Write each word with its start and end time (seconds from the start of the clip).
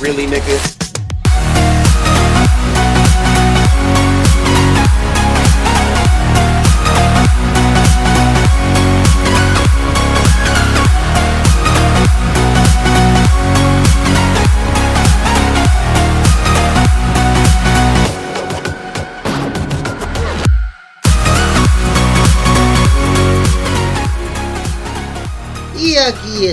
really, 0.00 0.26
nigga? 0.26 0.79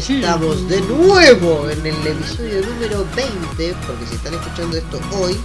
Estamos 0.09 0.67
de 0.69 0.81
nuevo 0.81 1.69
en 1.69 1.85
el 1.85 2.07
episodio 2.07 2.61
número 2.65 3.05
20, 3.15 3.75
porque 3.85 4.05
si 4.09 4.15
están 4.15 4.33
escuchando 4.33 4.77
esto 4.77 4.99
hoy, 5.19 5.37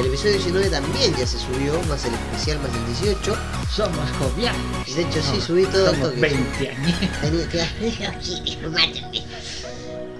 el 0.00 0.06
episodio 0.06 0.32
19 0.34 0.70
también 0.70 1.14
ya 1.16 1.26
se 1.26 1.38
subió, 1.38 1.72
más 1.88 2.04
el 2.04 2.14
especial, 2.14 2.58
más 2.60 2.70
el 2.74 2.86
18. 2.86 3.36
Somos 3.70 4.10
joviales. 4.18 4.60
De 4.94 5.02
hecho, 5.02 5.20
sí, 5.22 5.40
subí 5.40 5.64
todo 5.66 5.90
esto 5.92 6.12
que- 6.12 6.20
20 6.20 6.70
años. 6.70 6.98
Tenía 7.20 7.48
que- 7.48 9.24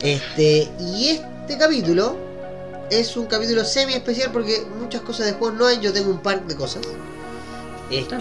Este, 0.01 0.70
y 0.80 1.09
este 1.09 1.59
capítulo 1.59 2.17
es 2.91 3.17
un 3.17 3.27
capítulo 3.27 3.65
semi 3.65 3.95
especial 3.95 4.30
porque 4.33 4.65
muchas 4.80 5.03
cosas 5.03 5.27
de 5.27 5.33
juegos 5.33 5.59
no 5.59 5.67
hay, 5.67 5.80
yo 5.80 5.92
tengo 5.92 6.11
un 6.11 6.19
par 6.23 6.47
de 6.47 6.55
cosas. 6.55 6.83
Este. 7.91 8.17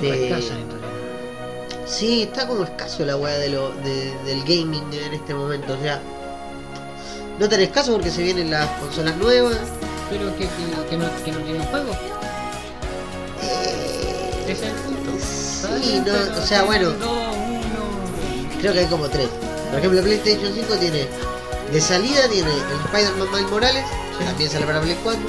Sí, 1.87 2.23
está 2.23 2.47
como 2.47 2.63
escaso 2.63 3.05
la 3.05 3.15
weá 3.15 3.37
de 3.37 3.49
lo, 3.49 3.71
de- 3.71 4.13
del 4.25 4.41
gaming 4.41 4.83
en 4.93 5.13
este 5.13 5.33
momento. 5.33 5.73
O 5.73 5.81
sea, 5.81 6.01
no 7.39 7.47
tan 7.47 7.61
escaso 7.61 7.93
porque 7.93 8.11
se 8.11 8.23
vienen 8.23 8.51
las 8.51 8.67
consolas 8.79 9.15
nuevas. 9.17 9.57
Pero 10.09 10.31
que, 10.37 10.45
que, 10.45 10.47
que 10.89 10.97
no, 10.97 11.05
que 11.23 11.31
no 11.31 11.39
tienen 11.39 11.63
juego. 11.65 11.91
Eh, 13.43 14.45
es 14.47 14.61
el 14.61 14.71
punto. 14.73 15.11
sí, 15.21 16.01
no, 16.05 16.41
o 16.41 16.45
sea, 16.45 16.63
bueno, 16.63 16.91
creo 18.59 18.73
que 18.73 18.79
hay 18.79 18.85
como 18.87 19.07
tres. 19.09 19.27
Por 19.69 19.79
ejemplo, 19.79 20.01
PlayStation 20.01 20.53
5 20.53 20.75
tiene 20.75 21.07
de 21.71 21.81
salida 21.81 22.27
tiene 22.29 22.49
el 22.49 22.85
Spider-Man 22.85 23.27
Miles 23.33 23.51
Morales, 23.51 23.83
que 24.17 24.23
también 24.25 24.49
sale 24.49 24.65
para 24.65 24.79
Play 24.81 24.97
4. 25.03 25.21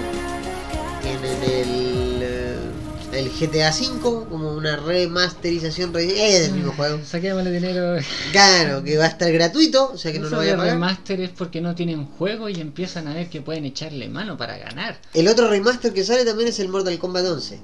El 3.19 3.31
GTA 3.31 3.73
5 3.73 4.27
como 4.29 4.53
una 4.53 4.77
remasterización 4.77 5.93
re- 5.93 6.05
eh, 6.37 6.41
del 6.41 6.53
mismo 6.53 6.73
juego. 6.73 7.01
Saquémosle 7.05 7.51
dinero. 7.51 8.01
Claro, 8.33 8.83
que 8.85 8.97
va 8.97 9.05
a 9.05 9.09
estar 9.09 9.31
gratuito, 9.33 9.93
o 9.93 9.99
sea 9.99 10.13
que 10.13 10.19
no 10.19 10.29
lo 10.29 10.37
voy 10.39 10.49
a 10.49 10.57
pagar. 10.57 10.75
remaster 10.75 11.21
es 11.21 11.31
porque 11.31 11.61
no 11.61 11.75
tienen 11.75 12.07
juego 12.07 12.49
y 12.49 12.61
empiezan 12.61 13.09
a 13.09 13.15
ver 13.15 13.29
que 13.29 13.41
pueden 13.43 13.65
echarle 13.65 14.09
mano 14.09 14.37
para 14.37 14.57
ganar. 14.59 14.99
El 15.15 15.29
otro 15.29 15.49
remaster 15.49 15.93
que 15.93 16.05
sale 16.05 16.25
también 16.25 16.49
es 16.49 16.59
el 16.61 16.69
Mortal 16.69 16.99
Kombat 16.99 17.25
11. 17.27 17.59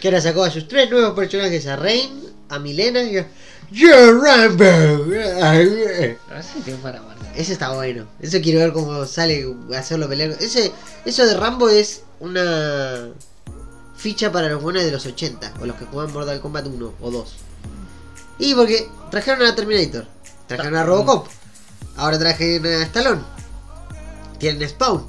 Que 0.00 0.08
ahora 0.08 0.20
sacó 0.20 0.44
a 0.44 0.50
sus 0.50 0.66
tres 0.68 0.90
nuevos 0.90 1.14
personajes, 1.14 1.66
a 1.66 1.76
Rain, 1.76 2.10
a 2.48 2.58
Milena 2.58 3.02
y 3.02 3.18
a... 3.18 3.26
Yo 3.70 4.20
Rambo. 4.20 4.64
Ese 7.34 7.52
está 7.54 7.72
bueno. 7.74 8.06
Eso 8.20 8.38
quiero 8.42 8.60
ver 8.60 8.72
cómo 8.72 9.06
sale 9.06 9.46
a 9.74 9.78
hacerlo 9.78 10.08
pelear. 10.08 10.36
Ese, 10.40 10.70
eso 11.06 11.26
de 11.26 11.34
Rambo 11.36 11.68
es 11.70 12.02
una 12.20 13.08
ficha 14.02 14.32
para 14.32 14.48
los 14.48 14.60
buenos 14.60 14.82
de 14.82 14.90
los 14.90 15.06
80 15.06 15.54
o 15.60 15.66
los 15.66 15.76
que 15.76 15.84
juegan 15.86 16.12
Mortal 16.12 16.40
Kombat 16.40 16.66
1 16.66 16.94
o 17.00 17.10
2. 17.10 17.28
Y 18.40 18.54
porque 18.54 18.88
trajeron 19.10 19.46
a 19.46 19.54
Terminator, 19.54 20.06
trajeron 20.48 20.74
a 20.76 20.82
Robocop, 20.84 21.28
ahora 21.96 22.18
trajeron 22.18 22.66
a 22.66 22.82
Stallone, 22.82 23.22
tienen 24.38 24.68
Spawn. 24.68 25.06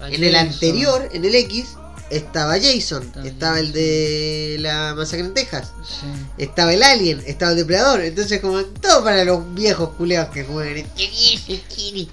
En 0.00 0.22
el 0.22 0.34
anterior, 0.36 1.08
en 1.14 1.24
el 1.24 1.34
X, 1.34 1.68
estaba 2.10 2.56
Jason, 2.60 3.10
estaba 3.24 3.58
el 3.58 3.72
de 3.72 4.56
la 4.60 4.94
masacre 4.94 5.24
en 5.24 5.32
Texas, 5.32 5.72
Sí. 5.88 6.06
estaba 6.36 6.74
el 6.74 6.82
Alien, 6.82 7.22
estaba 7.26 7.52
el 7.52 7.56
Depredador. 7.56 8.02
Entonces, 8.02 8.40
como 8.40 8.62
todo 8.62 9.02
para 9.02 9.24
los 9.24 9.54
viejos 9.54 9.90
culeados 9.96 10.28
que 10.34 10.44
juegan. 10.44 10.84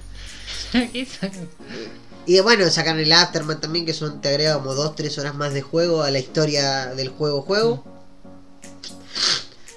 Y 2.26 2.40
bueno, 2.42 2.70
sacan 2.70 3.00
el 3.00 3.12
Aftermath 3.12 3.62
también, 3.62 3.86
que 3.86 3.94
son 3.94 4.22
te 4.22 4.30
agrega 4.30 4.56
como 4.56 4.74
2-3 4.76 5.18
horas 5.20 5.36
más 5.36 5.54
de 5.54 5.62
juego 5.62 6.04
a 6.04 6.12
la 6.12 6.20
historia 6.20 6.88
del 6.88 7.10
juego 7.10 7.42
juego. 7.42 7.84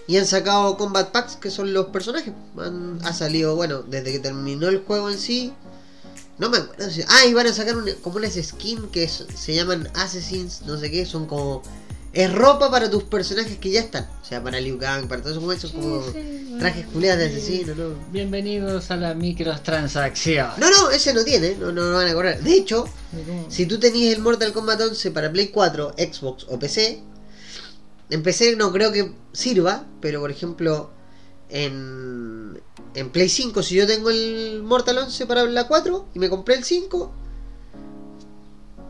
Y 0.06 0.18
han 0.18 0.26
sacado 0.26 0.76
Combat 0.76 1.10
Packs, 1.12 1.36
que 1.36 1.50
son 1.50 1.72
los 1.72 1.86
personajes. 1.86 2.34
Han- 2.58 2.98
ha 3.04 3.12
salido, 3.14 3.56
bueno, 3.56 3.82
desde 3.82 4.12
que 4.12 4.18
terminó 4.18 4.68
el 4.68 4.80
juego 4.84 5.08
en 5.10 5.18
sí. 5.18 5.52
No 6.36 6.50
me 6.50 6.58
acuerdo. 6.58 6.84
Ah, 7.08 7.24
y 7.24 7.32
van 7.32 7.46
a 7.46 7.52
sacar 7.54 7.76
una- 7.76 7.94
como 8.02 8.16
unas 8.16 8.34
skins 8.34 8.90
que 8.92 9.08
se 9.08 9.54
llaman 9.54 9.88
Assassins, 9.94 10.62
no 10.66 10.78
sé 10.78 10.90
qué, 10.90 11.06
son 11.06 11.26
como. 11.26 11.62
Es 12.14 12.32
ropa 12.32 12.70
para 12.70 12.88
tus 12.88 13.02
personajes 13.02 13.58
que 13.58 13.72
ya 13.72 13.80
están. 13.80 14.08
O 14.22 14.24
sea, 14.24 14.40
para 14.40 14.60
Liu 14.60 14.78
Kang, 14.78 15.08
para 15.08 15.20
todos 15.20 15.36
esos 15.56 15.72
son 15.72 15.80
como 15.80 16.00
trajes 16.60 16.86
culiados 16.86 17.18
de 17.18 17.26
asesino, 17.26 17.74
¿no? 17.74 17.88
Bienvenidos 18.12 18.88
a 18.92 18.96
la 18.96 19.14
microtransacción. 19.14 20.50
No, 20.58 20.70
no, 20.70 20.90
ese 20.90 21.12
no 21.12 21.24
tiene, 21.24 21.56
no, 21.56 21.72
no 21.72 21.82
lo 21.82 21.96
van 21.96 22.06
a 22.06 22.14
correr. 22.14 22.40
De 22.40 22.54
hecho, 22.54 22.84
Si 23.48 23.66
tú 23.66 23.80
tenías 23.80 24.14
el 24.14 24.22
Mortal 24.22 24.52
Kombat 24.52 24.80
11 24.80 25.10
para 25.10 25.32
Play 25.32 25.48
4, 25.48 25.94
Xbox 25.98 26.46
o 26.48 26.56
PC, 26.56 27.02
en 28.10 28.22
PC 28.22 28.54
no 28.54 28.70
creo 28.70 28.92
que 28.92 29.12
sirva, 29.32 29.84
pero 30.00 30.20
por 30.20 30.30
ejemplo, 30.30 30.92
en, 31.48 32.60
en 32.94 33.10
Play 33.10 33.28
5, 33.28 33.60
si 33.60 33.74
yo 33.74 33.88
tengo 33.88 34.10
el 34.10 34.62
Mortal 34.62 34.98
11 34.98 35.26
para 35.26 35.42
la 35.46 35.66
4 35.66 36.10
y 36.14 36.20
me 36.20 36.30
compré 36.30 36.54
el 36.54 36.62
5, 36.62 37.12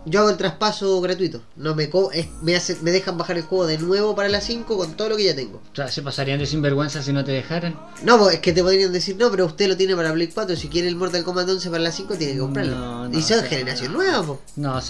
yo 0.06 0.20
hago 0.20 0.30
el 0.30 0.36
traspaso 0.36 1.00
gratuito. 1.00 1.40
No 1.56 1.74
me, 1.74 1.90
co- 1.90 2.10
es- 2.12 2.28
me, 2.42 2.56
hace, 2.56 2.76
me 2.82 2.90
dejan 2.90 3.16
bajar 3.18 3.36
el 3.36 3.42
juego 3.44 3.66
de 3.66 3.78
nuevo 3.78 4.14
para 4.14 4.28
la 4.28 4.40
5 4.40 4.76
con 4.76 4.94
todo 4.96 5.10
lo 5.10 5.16
que 5.16 5.24
ya 5.24 5.34
tengo. 5.34 5.60
O 5.72 5.76
sea, 5.76 5.88
se 5.88 6.02
pasarían 6.02 6.38
de 6.38 6.46
sinvergüenza 6.46 7.02
si 7.02 7.12
no 7.12 7.24
te 7.24 7.32
dejaran. 7.32 7.78
No, 8.02 8.28
es 8.30 8.40
que 8.40 8.52
te 8.52 8.62
podrían 8.62 8.92
decir, 8.92 9.16
no, 9.16 9.30
pero 9.30 9.46
usted 9.46 9.68
lo 9.68 9.76
tiene 9.76 9.94
para 9.96 10.12
Play 10.12 10.28
4, 10.28 10.56
si 10.56 10.68
quiere 10.68 10.88
el 10.88 10.96
Mortal 10.96 11.24
Kombat 11.24 11.48
11 11.48 11.70
para 11.70 11.82
la 11.82 11.92
5 11.92 12.14
tiene 12.16 12.34
que 12.34 12.38
comprarlo. 12.38 12.76
No, 12.76 13.08
no, 13.08 13.18
y 13.18 13.22
son 13.22 13.42
generación 13.44 13.92
no. 13.92 13.98
nueva, 13.98 14.22
po. 14.22 14.40
No, 14.56 14.80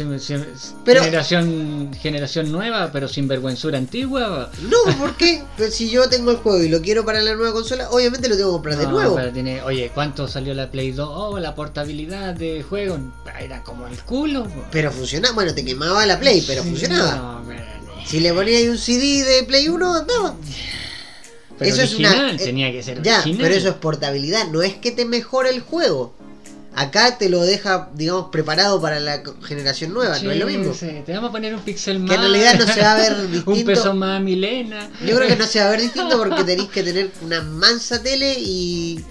Pero- 0.84 1.02
generación, 1.02 1.90
generación 2.00 2.50
nueva, 2.52 2.90
pero 2.92 3.08
sin 3.08 3.28
vergüenzura 3.28 3.78
antigua. 3.78 4.50
No, 4.62 4.96
¿por 4.98 5.16
qué? 5.16 5.42
Pero 5.56 5.70
si 5.70 5.90
yo 5.90 6.08
tengo 6.08 6.30
el 6.30 6.38
juego 6.38 6.62
y 6.62 6.68
lo 6.68 6.80
quiero 6.80 7.04
para 7.04 7.20
la 7.22 7.34
nueva 7.34 7.52
consola, 7.52 7.88
obviamente 7.90 8.28
lo 8.28 8.36
tengo 8.36 8.50
que 8.50 8.54
comprar 8.54 8.76
de 8.78 8.86
nuevo. 8.86 9.16
pero 9.16 9.32
tiene- 9.32 9.62
oye, 9.62 9.90
¿cuánto 9.94 10.28
salió 10.28 10.54
la 10.54 10.70
Play 10.70 10.92
2? 10.92 11.08
Oh, 11.10 11.38
la 11.38 11.54
portabilidad 11.54 12.34
de 12.34 12.62
juego. 12.62 12.98
Era 13.40 13.62
como 13.62 13.86
el 13.86 13.98
culo. 14.02 14.46
Pero 14.70 14.90
funcionaba, 15.04 15.34
bueno, 15.34 15.54
te 15.54 15.64
quemaba 15.64 16.06
la 16.06 16.18
Play, 16.18 16.42
pero 16.46 16.62
Sí, 16.62 16.68
funcionaba. 16.70 17.42
no, 17.46 18.06
Si 18.06 18.20
le 18.20 18.32
ponías 18.32 18.62
ahí 18.62 18.68
un 18.68 18.78
CD 18.78 19.22
de 19.24 19.42
Play 19.44 19.68
1, 19.68 19.94
andaba. 19.94 20.36
pero 21.58 21.70
eso 21.70 21.82
es 21.82 21.90
original, 21.90 22.18
una. 22.18 22.34
eh, 22.34 22.36
tenía 22.38 22.72
que 22.72 22.82
ser 22.82 23.02
Ya, 23.02 23.20
original. 23.20 23.40
pero 23.42 23.54
eso 23.54 23.68
es 23.68 23.74
portabilidad, 23.74 24.48
no 24.48 24.62
es 24.62 24.74
que 24.74 24.90
te 24.92 25.04
mejore 25.04 25.50
el 25.50 25.60
juego. 25.60 26.14
Acá 26.76 27.18
te 27.18 27.28
lo 27.28 27.42
deja, 27.42 27.90
digamos, 27.94 28.30
preparado 28.30 28.80
para 28.80 28.98
la 28.98 29.22
generación 29.44 29.94
nueva, 29.94 30.18
no 30.18 30.30
es 30.30 30.38
lo 30.38 30.46
mismo. 30.46 30.74
sí, 30.74 31.02
Te 31.06 31.12
vamos 31.12 31.28
a 31.28 31.32
poner 31.32 31.54
un 31.54 31.60
pixel 31.60 32.00
más. 32.00 32.08
Que 32.10 32.14
en 32.16 32.20
realidad 32.22 32.54
no 32.58 32.66
se 32.72 32.80
va 32.80 32.92
a 32.92 32.96
ver 32.96 33.12
un 33.20 33.30
distinto. 33.32 33.64
peso 33.66 33.94
más 33.94 34.20
Milena. 34.20 34.90
Yo 35.06 35.14
creo 35.16 35.28
que 35.28 35.36
no 35.36 35.46
se 35.46 35.60
va 35.60 35.66
a 35.66 35.70
ver 35.70 35.80
distinto 35.82 36.18
porque 36.18 36.42
tenéis 36.44 36.68
que 36.70 36.82
tener 36.82 37.10
una 37.22 37.42
mansa 37.42 38.02
tele 38.02 38.34
y 38.38 39.04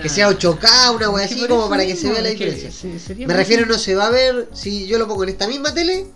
que 0.00 0.08
sea 0.08 0.30
8K, 0.30 0.94
una 0.94 1.10
wea 1.10 1.24
así 1.24 1.44
como 1.46 1.68
para 1.68 1.84
que 1.84 1.96
se 1.96 2.08
vea 2.10 2.22
la 2.22 2.34
que 2.34 2.50
diferencia. 2.52 3.26
Me 3.26 3.34
refiero, 3.34 3.66
no 3.66 3.78
se 3.78 3.94
va 3.96 4.06
a 4.06 4.10
ver 4.10 4.48
si 4.52 4.86
yo 4.86 4.98
lo 4.98 5.08
pongo 5.08 5.24
en 5.24 5.30
esta 5.30 5.48
misma 5.48 5.74
tele, 5.74 6.06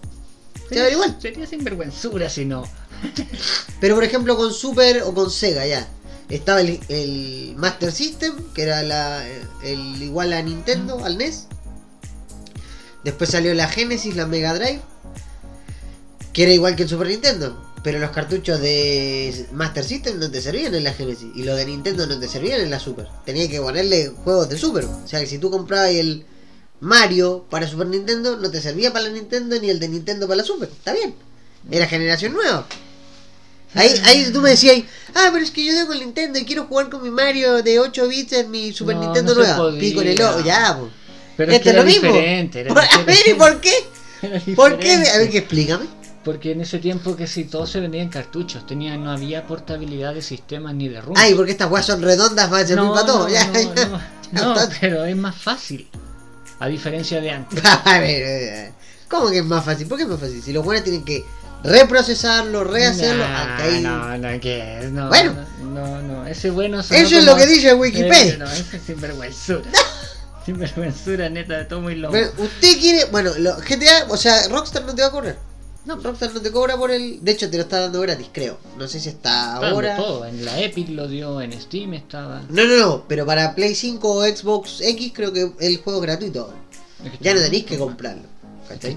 se 0.69 0.77
va 0.77 0.81
a 0.83 0.85
ver 0.85 0.93
igual. 0.93 1.17
Sería 1.21 1.47
sinvergüenzura 1.47 2.31
si 2.31 2.45
no. 2.45 2.63
Pero 3.81 3.97
por 3.97 4.05
ejemplo 4.05 4.37
con 4.37 4.53
Super 4.55 5.03
o 5.03 5.13
con 5.13 5.31
Sega 5.31 5.67
ya. 5.67 5.89
Estaba 6.33 6.63
el, 6.63 6.81
el 6.89 7.55
Master 7.59 7.93
System, 7.93 8.35
que 8.55 8.63
era 8.63 8.83
la, 8.83 9.23
el 9.63 10.03
igual 10.03 10.33
a 10.33 10.41
Nintendo, 10.41 11.05
al 11.05 11.19
NES. 11.19 11.47
Después 13.05 13.29
salió 13.29 13.53
la 13.53 13.69
Genesis, 13.69 14.17
la 14.17 14.27
Mega 14.27 14.55
Drive, 14.55 14.81
que 16.33 16.45
era 16.45 16.53
igual 16.53 16.75
que 16.75 16.85
el 16.85 16.89
Super 16.89 17.09
Nintendo. 17.09 17.63
Pero 17.83 17.99
los 17.99 18.13
cartuchos 18.13 18.61
de 18.61 19.47
Master 19.53 19.85
System 19.85 20.19
no 20.19 20.31
te 20.31 20.41
servían 20.41 20.75
en 20.75 20.85
la 20.85 20.95
Genesis. 20.95 21.29
Y 21.35 21.43
los 21.43 21.55
de 21.55 21.67
Nintendo 21.67 22.07
no 22.07 22.19
te 22.19 22.29
servían 22.29 22.63
en 22.63 22.71
la 22.71 22.81
Super. 22.81 23.09
Tenías 23.27 23.49
que 23.49 23.61
ponerle 23.61 24.09
juegos 24.25 24.49
de 24.49 24.57
Super. 24.57 24.87
O 24.87 25.07
sea 25.07 25.21
que 25.21 25.27
si 25.27 25.37
tú 25.37 25.51
comprabas 25.51 25.91
el 25.91 26.25
Mario 26.81 27.45
para 27.51 27.69
Super 27.69 27.89
Nintendo, 27.89 28.39
no 28.39 28.51
te 28.51 28.63
servía 28.63 28.91
para 28.91 29.05
la 29.07 29.11
Nintendo 29.11 29.61
ni 29.61 29.69
el 29.69 29.79
de 29.79 29.89
Nintendo 29.89 30.27
para 30.27 30.39
la 30.39 30.45
Super. 30.45 30.71
Está 30.71 30.95
bien. 30.95 31.15
Era 31.71 31.87
generación 31.87 32.33
nueva. 32.33 32.67
Ahí, 33.75 33.91
ahí 34.05 34.31
tú 34.33 34.41
me 34.41 34.51
decías, 34.51 34.83
ah, 35.15 35.31
pero 35.33 35.45
es 35.45 35.51
que 35.51 35.65
yo 35.65 35.73
tengo 35.75 35.93
el 35.93 36.01
Nintendo 36.01 36.39
y 36.39 36.45
quiero 36.45 36.65
jugar 36.65 36.91
con 36.91 37.03
mi 37.03 37.11
Mario 37.11 37.63
de 37.63 37.79
8 37.79 38.09
bits 38.09 38.33
en 38.35 38.51
mi 38.51 38.73
Super 38.73 38.97
No, 38.97 39.03
Nintendo 39.03 39.35
no 39.35 39.41
nueva. 39.41 39.79
Pico 39.79 40.03
en 40.03 40.09
el 40.09 40.23
ojo, 40.23 40.41
ya, 40.41 40.77
pues. 40.79 40.93
Pero 41.37 41.53
es 41.53 41.61
que 41.61 41.71
era 41.71 41.81
lo 41.81 41.85
mismo. 41.87 42.15
Era 42.15 42.73
A 42.93 43.03
ver, 43.03 43.17
¿y 43.27 43.35
por 43.35 43.61
qué? 43.61 43.73
¿Por 44.57 44.79
qué? 44.79 44.95
A 44.95 45.19
ver, 45.19 45.31
que 45.31 45.39
explícame. 45.39 45.87
Porque 46.25 46.53
en 46.53 46.61
ese 46.61 46.79
tiempo 46.79 47.17
que 47.17 47.27
si 47.27 47.45
todo 47.45 47.67
se 47.67 47.81
vendía 47.81 48.01
en 48.01 48.09
cartuchos, 48.09 48.65
tenía, 48.65 48.97
no 48.97 49.11
había 49.11 49.45
portabilidad 49.45 50.15
de 50.15 50.23
sistemas 50.23 50.75
ni 50.75 50.89
de 50.89 51.01
ROM. 51.01 51.15
Ay, 51.17 51.35
porque 51.35 51.51
estas 51.51 51.69
weas 51.71 51.85
son 51.85 52.01
redondas, 52.01 52.53
va 52.53 52.59
a 52.59 52.67
servir 52.67 52.85
no, 52.85 52.95
para 52.95 53.07
todo. 53.07 53.25
no, 53.25 53.29
ya, 53.29 53.45
no, 53.47 53.53
ya. 53.75 53.89
no, 53.89 54.01
Ya 54.33 54.45
no, 54.45 54.55
pero 54.81 55.05
es 55.05 55.17
más 55.17 55.35
fácil. 55.35 55.89
A 56.61 56.69
diferencia 56.69 57.21
de 57.21 57.31
antes. 57.31 57.61
A 57.65 57.99
ver, 57.99 58.23
eh, 58.23 58.73
¿cómo 59.09 59.31
que 59.31 59.39
es 59.39 59.45
más 59.45 59.65
fácil? 59.65 59.89
¿Por 59.89 59.99
qué 59.99 60.05
es 60.05 60.09
más 60.11 60.21
fácil? 60.21 60.41
Si 60.41 60.53
los 60.53 60.65
buenos 60.65 60.85
tienen 60.85 61.05
que 61.05 61.25
reprocesarlo, 61.65 62.65
rehacerlo, 62.65 63.25
Nah, 63.25 63.43
hasta 63.55 63.65
ahí. 63.65 63.81
No, 63.83 64.19
no, 64.19 64.41
¿qué 64.41 64.79
es? 64.81 64.91
No, 64.91 65.09
Bueno. 65.09 65.35
no, 65.63 66.03
no, 66.03 66.27
ese 66.27 66.51
bueno 66.51 66.81
Eso 66.81 66.95
es 66.95 67.25
lo 67.25 67.37
que 67.37 67.47
dice 67.47 67.75
Wikipedia. 67.75 68.35
Eh, 68.35 68.39
no, 68.39 68.51
ese 68.51 68.77
es 68.77 68.83
sinvergüenzura. 68.83 69.63
sinvergüenzura 70.47 71.29
neta 71.29 71.59
de 71.59 71.65
todo 71.65 71.91
y 71.91 71.97
lo. 71.97 72.11
Bueno, 72.11 72.29
usted 72.39 72.79
quiere, 72.79 73.05
bueno, 73.07 73.33
lo- 73.39 73.57
GTA, 73.57 74.07
o 74.09 74.17
sea, 74.17 74.49
Rockstar 74.49 74.85
no 74.85 74.95
te 74.95 75.03
va 75.03 75.09
a 75.09 75.13
cobrar. 75.13 75.39
No, 75.85 75.97
Rockstar 75.97 76.33
no 76.33 76.41
te 76.41 76.53
cobra 76.53 76.77
por 76.77 76.91
el. 76.93 77.25
De 77.25 77.33
hecho, 77.33 77.51
te 77.51 77.57
lo 77.57 77.65
está 77.65 77.81
dando 77.81 78.01
gratis, 78.01 78.29
creo. 78.33 78.59
No 78.79 78.87
sé 78.87 79.01
si 79.01 79.09
está 79.09 79.57
ahora. 79.57 79.97
todo. 79.97 80.25
En 80.27 80.45
la 80.45 80.61
Epic 80.61 80.89
lo 80.91 81.09
dio, 81.09 81.41
en 81.41 81.53
Steam 81.61 81.95
estaba. 81.95 82.43
No, 82.49 82.65
no, 82.65 82.77
no, 82.77 83.05
pero 83.09 83.27
para 83.27 83.55
Play 83.55 83.75
5 83.75 84.09
o 84.09 84.23
Xbox 84.25 84.81
X 84.81 85.13
creo 85.15 85.33
que 85.33 85.51
el 85.59 85.79
juego 85.79 85.99
es 86.01 86.07
gratuito 86.07 86.43
ahora. 86.43 86.57
Es 87.05 87.19
que 87.19 87.25
Ya 87.25 87.35
no 87.35 87.41
tenéis 87.41 87.65
que 87.67 87.79
comprarlo. 87.79 88.23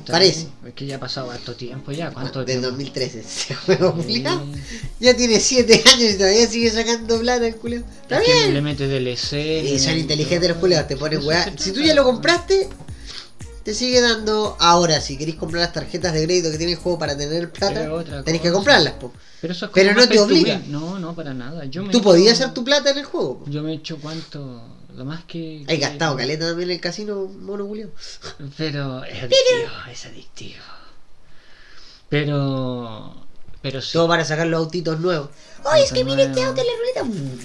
Parece. 0.08 0.48
Es 0.66 0.74
que 0.74 0.86
ya 0.86 0.98
ha 0.98 1.00
pasado 1.00 1.32
harto 1.32 1.56
tiempo 1.56 1.92
ya. 1.92 2.12
¿Cuánto 2.12 2.40
Del 2.40 2.60
tiempo? 2.60 2.68
2013 2.70 3.20
ese 3.20 3.56
juego, 3.56 3.94
culiao. 3.96 4.44
Ya 5.00 5.16
tiene 5.16 5.40
7 5.40 5.84
años 5.94 6.12
y 6.14 6.18
todavía 6.18 6.48
sigue 6.48 6.72
sacando 6.72 7.20
plata 7.20 7.48
el 7.48 7.56
culeo. 7.56 7.84
Está 8.02 8.20
Es 8.20 8.26
bien. 8.28 8.54
le 8.54 8.62
mete 8.62 8.88
DLC. 8.88 9.64
Y 9.74 9.80
son 9.80 9.98
inteligentes 9.98 10.50
los 10.50 10.56
todo. 10.58 10.62
culeados, 10.62 10.88
te 10.88 10.98
ponen 10.98 11.24
weá. 11.26 11.44
se 11.46 11.58
Si 11.64 11.72
tú 11.72 11.82
ya 11.82 11.94
lo 11.96 12.04
compraste, 12.04 12.70
te 13.64 13.74
sigue 13.74 14.02
dando. 14.02 14.56
Ahora, 14.60 15.02
si 15.02 15.18
queréis 15.18 15.38
comprar 15.38 15.62
las 15.64 15.74
tarjetas 15.74 16.14
de 16.14 16.24
crédito 16.26 16.52
que 16.52 16.58
tiene 16.58 16.74
el 16.74 16.78
juego 16.78 17.00
para 17.00 17.18
tener 17.18 17.52
plata, 17.52 17.88
tenéis 18.24 18.42
que 18.42 18.52
comprarlas, 18.52 18.94
po. 18.94 19.12
Pero 19.42 19.54
eso 19.54 19.66
es 19.66 19.72
Pero 19.74 19.90
como 19.94 20.02
no 20.02 20.10
te 20.10 20.20
obliga. 20.20 20.62
No, 20.68 20.98
no, 21.00 21.16
para 21.16 21.34
nada. 21.34 21.66
Yo 21.66 21.84
me 21.84 21.92
Tú 21.92 22.02
podías 22.02 22.40
hacer 22.40 22.54
tu 22.54 22.64
plata 22.64 22.92
en 22.92 23.00
el 23.00 23.06
juego. 23.06 23.40
po. 23.40 23.50
Yo 23.52 23.62
me 23.64 23.72
he 23.74 23.76
hecho 23.76 23.98
cuánto. 24.02 24.62
Lo 24.96 25.06
más 25.06 25.24
que. 25.26 25.66
Hay 25.68 25.78
que- 25.78 25.86
gastado 25.86 26.16
caleta 26.16 26.48
también 26.48 26.70
en 26.70 26.76
el 26.76 26.82
casino, 26.82 27.26
mono 27.26 27.66
Julio. 27.66 27.92
Pero 28.58 29.04
es 29.06 29.24
adictivo, 29.24 29.72
es 29.92 30.06
adictivo. 30.06 30.64
Pero. 32.10 33.14
Pero 33.62 33.82
sí. 33.82 33.94
Todo 33.94 34.08
para 34.08 34.24
sacar 34.26 34.48
los 34.48 34.60
autitos 34.60 35.00
nuevos. 35.00 35.30
Oye, 35.64 35.84
es 35.84 35.92
que 35.92 36.04
mira 36.04 36.24
este 36.24 36.44
auto 36.44 36.62
en 36.62 36.68
la 36.68 36.74
ruleta. 37.10 37.36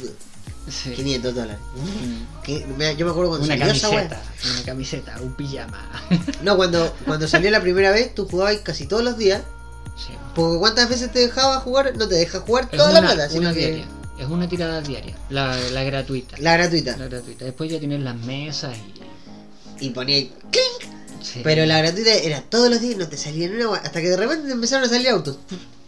sí. 0.70 0.90
500 0.92 1.34
dólares. 1.34 1.58
Mm. 1.74 2.50
Yo 2.96 3.06
me 3.06 3.10
acuerdo 3.10 3.28
cuando 3.30 3.46
Una 3.46 3.56
salió 3.58 3.72
esa 3.72 3.88
camiseta, 3.90 4.22
una 4.54 4.62
camiseta, 4.64 5.18
un 5.22 5.34
pijama. 5.34 5.90
No, 6.42 6.56
cuando, 6.56 6.94
cuando 7.06 7.26
salió 7.26 7.50
la 7.50 7.60
primera 7.60 7.90
vez, 7.90 8.14
tú 8.14 8.26
jugabas 8.28 8.56
casi 8.58 8.86
todos 8.86 9.02
los 9.02 9.16
días. 9.16 9.42
Sí. 9.96 10.12
Porque 10.34 10.58
cuántas 10.58 10.88
veces 10.88 11.10
te 11.12 11.20
dejaba 11.20 11.60
jugar, 11.60 11.96
no 11.96 12.06
te 12.08 12.14
deja 12.16 12.40
jugar 12.40 12.68
Es 12.70 12.76
toda 12.76 12.90
una, 12.90 13.00
la 13.00 13.06
plata, 13.14 13.28
sino 13.30 13.52
que 13.54 13.58
diaria. 13.58 13.86
Es 14.20 14.28
una 14.28 14.46
tirada 14.46 14.82
diaria. 14.82 15.16
La, 15.30 15.56
la 15.72 15.82
gratuita. 15.82 16.36
la 16.40 16.52
gratuita. 16.58 16.94
La 16.98 17.08
gratuita. 17.08 17.46
Después 17.46 17.70
ya 17.70 17.78
tienes 17.78 18.00
las 18.00 18.16
mesas 18.16 18.76
y. 18.76 19.86
Y 19.86 19.90
ponía 19.90 20.16
ahí, 20.16 20.30
¡clink! 20.50 20.92
sí. 21.22 21.40
Pero 21.42 21.64
la 21.64 21.78
gratuita 21.78 22.12
era 22.12 22.42
todos 22.42 22.68
los 22.68 22.82
días, 22.82 22.98
no 22.98 23.08
te 23.08 23.16
salía 23.16 23.48
ni 23.48 23.62
una 23.62 23.78
Hasta 23.78 24.02
que 24.02 24.10
de 24.10 24.16
repente 24.18 24.46
te 24.46 24.52
empezaron 24.52 24.84
a 24.84 24.88
salir 24.90 25.08
autos. 25.08 25.38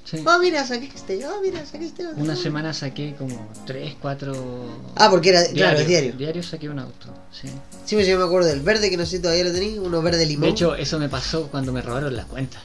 Sí. 0.05 0.25
Oh, 0.27 0.39
mira, 0.39 0.67
saqué 0.67 0.91
este, 0.95 1.27
oh, 1.27 1.43
mira, 1.43 1.65
saqué 1.67 1.85
este. 1.85 2.07
otro. 2.07 2.23
Una 2.23 2.35
semana 2.35 2.73
saqué 2.73 3.15
como 3.19 3.51
3, 3.67 3.97
4. 4.01 4.93
Ah, 4.97 5.11
porque 5.11 5.29
era, 5.29 5.47
claro, 5.53 5.79
es 5.79 5.87
diario. 5.87 6.15
Diario 6.15 6.43
saqué 6.43 6.71
un 6.71 6.79
auto. 6.79 7.09
Sí. 7.31 7.49
Sí, 7.85 7.97
pues 7.97 8.07
yo 8.07 8.19
me 8.19 8.25
acuerdo 8.25 8.49
del 8.49 8.61
verde, 8.61 8.89
que 8.89 8.97
no 8.97 9.05
sé 9.05 9.19
todavía 9.19 9.45
lo 9.45 9.53
tenéis, 9.53 9.79
uno 9.79 10.01
verde 10.01 10.25
limón. 10.25 10.45
De 10.45 10.51
hecho, 10.51 10.75
eso 10.75 10.99
me 10.99 11.11
pasó 11.11 11.49
cuando 11.49 11.71
me 11.71 11.83
robaron 11.83 12.17
la 12.17 12.25
cuenta. 12.25 12.59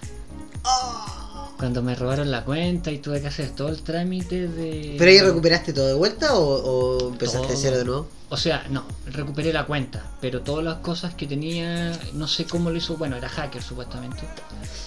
Oh. 0.63 1.16
Cuando 1.57 1.81
me 1.81 1.95
robaron 1.95 2.29
la 2.29 2.43
cuenta 2.45 2.91
y 2.91 2.99
tuve 2.99 3.19
que 3.19 3.27
hacer 3.27 3.49
todo 3.49 3.69
el 3.69 3.81
trámite 3.81 4.47
de. 4.47 4.95
¿Pero 4.97 5.09
ahí 5.09 5.19
recuperaste 5.21 5.73
todo 5.73 5.87
de 5.87 5.93
vuelta 5.95 6.35
o, 6.35 6.43
o 6.99 7.09
empezaste 7.09 7.47
Todo. 7.47 7.57
cero 7.57 7.77
de 7.79 7.85
nuevo? 7.85 8.07
O 8.29 8.37
sea, 8.37 8.65
no, 8.69 8.83
recuperé 9.07 9.51
la 9.53 9.65
cuenta, 9.65 10.03
pero 10.21 10.41
todas 10.41 10.63
las 10.63 10.75
cosas 10.79 11.15
que 11.15 11.25
tenía, 11.25 11.97
no 12.13 12.27
sé 12.27 12.43
cómo 12.45 12.69
lo 12.69 12.75
hizo, 12.75 12.97
bueno, 12.97 13.15
era 13.15 13.29
hacker 13.29 13.63
supuestamente, 13.63 14.21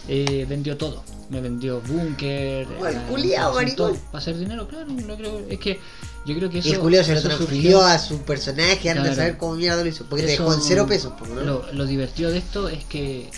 eh, 0.08 0.44
vendió 0.48 0.76
todo. 0.76 1.02
Me 1.30 1.40
vendió 1.40 1.80
búnker, 1.80 2.68
el 2.68 2.96
eh, 2.96 3.00
culiao, 3.08 3.54
maricón. 3.54 3.96
Para 4.12 4.18
hacer 4.18 4.36
dinero, 4.38 4.68
claro, 4.68 4.86
no 4.86 5.16
creo, 5.16 5.40
es 5.48 5.58
que 5.58 5.80
yo 6.26 6.36
creo 6.36 6.50
que 6.50 6.58
eso... 6.58 6.68
y 6.68 6.72
el 6.72 6.78
Julio 6.80 7.02
se 7.02 7.14
lo 7.14 7.22
transfirió 7.22 7.78
surgió- 7.78 7.82
a 7.82 7.98
su 7.98 8.18
personaje 8.22 8.90
antes 8.90 9.10
de 9.10 9.14
saber 9.16 9.38
cómo 9.38 9.54
mierda 9.54 9.82
lo 9.82 9.88
hizo. 9.88 10.04
Porque 10.04 10.24
te 10.24 10.32
dejó 10.32 10.52
en 10.52 10.60
cero 10.60 10.86
pesos, 10.86 11.14
po, 11.18 11.26
¿no? 11.26 11.40
Lo, 11.40 11.72
lo 11.72 11.86
divertido 11.86 12.30
de 12.30 12.38
esto 12.38 12.68
es 12.68 12.84
que 12.84 13.30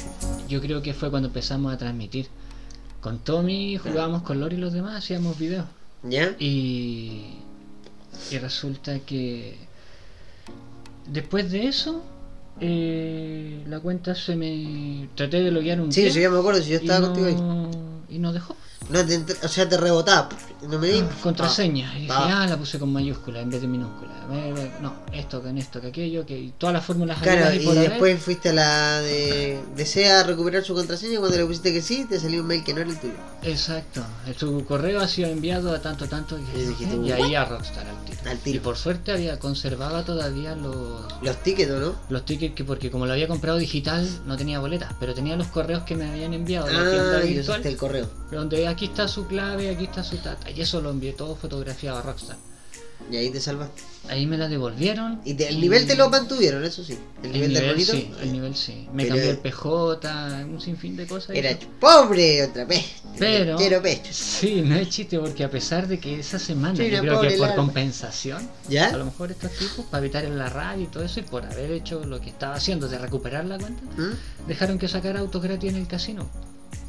yo 0.49 0.61
creo 0.61 0.83
que 0.83 0.95
fue 0.95 1.11
cuando 1.11 1.29
empezamos 1.29 1.73
a 1.73 1.79
transmitir. 1.79 2.27
Con 3.03 3.19
Tommy 3.19 3.77
jugábamos 3.77 4.23
con 4.23 4.41
Lori 4.41 4.57
y 4.57 4.61
los 4.61 4.73
demás, 4.73 4.97
hacíamos 4.97 5.39
videos. 5.39 5.67
¿Ya? 6.05 6.35
Y, 6.39 7.35
y 8.31 8.39
resulta 8.39 8.99
que 9.01 9.59
después 11.09 11.51
de 11.51 11.67
eso, 11.69 12.03
eh, 12.61 13.63
la 13.69 13.81
cuenta 13.81 14.15
se 14.15 14.37
me. 14.37 15.09
Traté 15.17 15.41
de 15.43 15.51
loguear 15.51 15.81
un 15.81 15.93
Sí, 15.93 16.03
día 16.03 16.13
sí, 16.13 16.21
ya 16.21 16.31
me 16.31 16.39
acuerdo, 16.39 16.63
si 16.63 16.69
yo 16.71 16.75
y 16.75 16.79
estaba 16.79 17.01
no- 17.01 17.07
contigo 17.09 17.27
ahí. 17.27 18.15
Y 18.15 18.19
no 18.19 18.33
dejó. 18.33 18.57
No 18.89 19.05
te 19.05 19.17
o 19.45 19.49
sea, 19.49 19.69
te 19.69 19.77
rebotaba. 19.77 20.29
No 20.69 20.79
me 20.79 20.89
di. 20.89 21.01
Ah, 21.01 21.09
contraseña. 21.23 21.93
Y 21.97 22.03
dije, 22.03 22.13
Ah. 22.13 22.43
ah, 22.43 22.47
la 22.47 22.57
puse 22.57 22.79
con 22.79 22.93
mayúscula 22.93 23.41
en 23.41 23.51
vez 23.51 23.61
de 23.61 23.67
minúscula. 23.69 24.13
No, 24.81 24.95
esto, 25.13 25.43
que 25.43 25.49
en 25.49 25.59
esto, 25.59 25.81
que 25.81 25.89
aquello, 25.89 26.25
que 26.25 26.39
y 26.39 26.53
todas 26.57 26.73
las 26.75 26.85
fórmulas 26.85 27.21
Claro, 27.21 27.53
y 27.55 27.59
por 27.61 27.77
haber. 27.77 27.91
después 27.91 28.23
fuiste 28.23 28.51
a 28.51 28.53
la 28.53 29.01
de. 29.01 29.61
Desea 29.77 30.23
recuperar 30.23 30.63
su 30.65 30.75
contraseña 30.75 31.15
y 31.15 31.17
cuando 31.17 31.37
le 31.37 31.45
pusiste 31.47 31.73
que 31.73 31.83
sí, 31.83 32.07
te 32.09 32.19
salió 32.21 32.41
un 32.43 32.47
mail 32.47 32.63
que 32.65 32.73
no 32.75 32.81
era 32.81 32.91
el 32.91 32.99
tuyo. 32.99 33.13
Exacto. 33.43 34.03
Su 34.39 34.65
correo 34.65 35.01
ha 35.01 35.09
sido 35.09 35.29
enviado 35.29 35.75
a 35.75 35.81
tanto, 35.81 36.07
tanto. 36.09 36.39
Y, 36.39 36.43
Y 36.61 36.67
dijiste, 36.67 36.97
y 36.97 37.11
ahí 37.13 37.35
a 37.35 37.45
Rockstar 37.45 37.87
al 37.87 38.05
tiro. 38.05 38.31
Al 38.31 38.39
tiro. 38.39 38.57
Y 38.57 38.61
por 38.61 38.77
suerte 38.77 39.13
había 39.13 39.39
conservaba 39.39 40.05
todavía 40.05 40.55
los, 40.55 41.03
Los 41.23 41.43
tickets, 41.43 41.71
¿o 41.73 41.81
no? 41.81 41.95
los 42.09 42.25
tickets 42.25 42.55
que 42.55 42.65
porque 42.65 42.91
como 42.91 43.07
lo 43.07 43.13
había 43.13 43.27
comprado 43.27 43.59
digital 43.59 44.09
no 44.27 44.37
tenía 44.37 44.61
boletas, 44.61 44.93
pero 45.01 45.13
tenía 45.15 45.35
los 45.37 45.49
correos 45.49 45.83
que 45.83 45.97
me 45.97 46.09
habían 46.09 46.33
enviado 46.35 46.67
de 46.69 46.73
la 46.73 46.91
tienda 46.91 47.19
Ah, 47.19 47.25
y 47.65 47.69
el 47.69 47.77
correo. 47.77 48.09
donde 48.31 48.69
aquí 48.69 48.85
está 48.87 49.09
su 49.09 49.27
clave, 49.27 49.69
aquí 49.71 49.85
está 49.85 50.05
su 50.05 50.17
tata, 50.19 50.51
y 50.57 50.61
eso 50.63 50.81
lo 50.81 50.91
envié 50.91 51.13
todo 51.13 51.37
fotografiado 51.37 51.99
a 51.99 52.03
Rockstar. 52.03 52.37
Y 53.11 53.17
ahí 53.17 53.31
te 53.31 53.41
salvaste. 53.41 53.83
Ahí 54.09 54.27
me 54.27 54.39
la 54.39 54.47
devolvieron. 54.49 55.21
Y 55.25 55.35
te- 55.35 55.49
el 55.49 55.61
nivel 55.61 55.87
te 55.89 55.97
lo 55.97 56.09
mantuvieron, 56.09 56.63
eso 56.65 56.85
sí. 56.85 56.97
El 57.25 57.27
el 57.27 57.33
nivel, 57.33 57.55
del 57.55 57.63
nivel, 57.77 57.85
sí, 57.85 58.11
el 58.21 58.33
nivel 58.33 58.55
sí. 58.57 58.89
Me 58.93 59.03
Pero- 59.03 59.17
cambió 59.17 59.31
el 59.33 59.39
PJ, 59.39 60.45
un 60.49 60.61
sinfín 60.61 60.97
de 60.97 61.07
cosas. 61.09 61.35
Era 61.35 61.59
pobre 61.81 62.45
otra 62.45 62.65
vez. 62.65 62.85
Pero- 63.19 63.57
pecho. 63.83 64.13
Sí, 64.13 64.63
no 64.63 64.77
es 64.77 64.89
chiste, 64.89 65.19
porque 65.19 65.43
a 65.43 65.51
pesar 65.51 65.89
de 65.89 65.99
que 65.99 66.21
esa 66.21 66.39
semana, 66.39 66.77
Sí, 66.77 66.91
yo 66.91 67.01
creo 67.01 67.21
que 67.23 67.37
por 67.37 67.55
compensación, 67.57 68.43
a 68.43 68.71
¿Ya? 68.71 68.97
lo 68.97 69.05
mejor 69.07 69.33
estos 69.33 69.51
tipos, 69.51 69.85
para 69.87 70.05
evitar 70.05 70.25
en 70.25 70.39
la 70.39 70.49
radio 70.49 70.85
y 70.85 70.87
todo 70.87 71.03
eso, 71.03 71.19
y 71.19 71.25
por 71.25 71.45
haber 71.45 71.73
hecho 71.73 72.05
lo 72.05 72.21
que 72.21 72.31
estaba 72.31 72.55
haciendo 72.55 72.89
de 72.89 72.99
recuperar 72.99 73.45
la 73.47 73.59
cuenta, 73.59 73.83
¿Mm? 74.01 74.47
dejaron 74.47 74.79
que 74.79 74.87
sacara 74.87 75.19
autos 75.19 75.43
gratis 75.43 75.71
en 75.71 75.77
el 75.77 75.89
casino. 75.89 76.31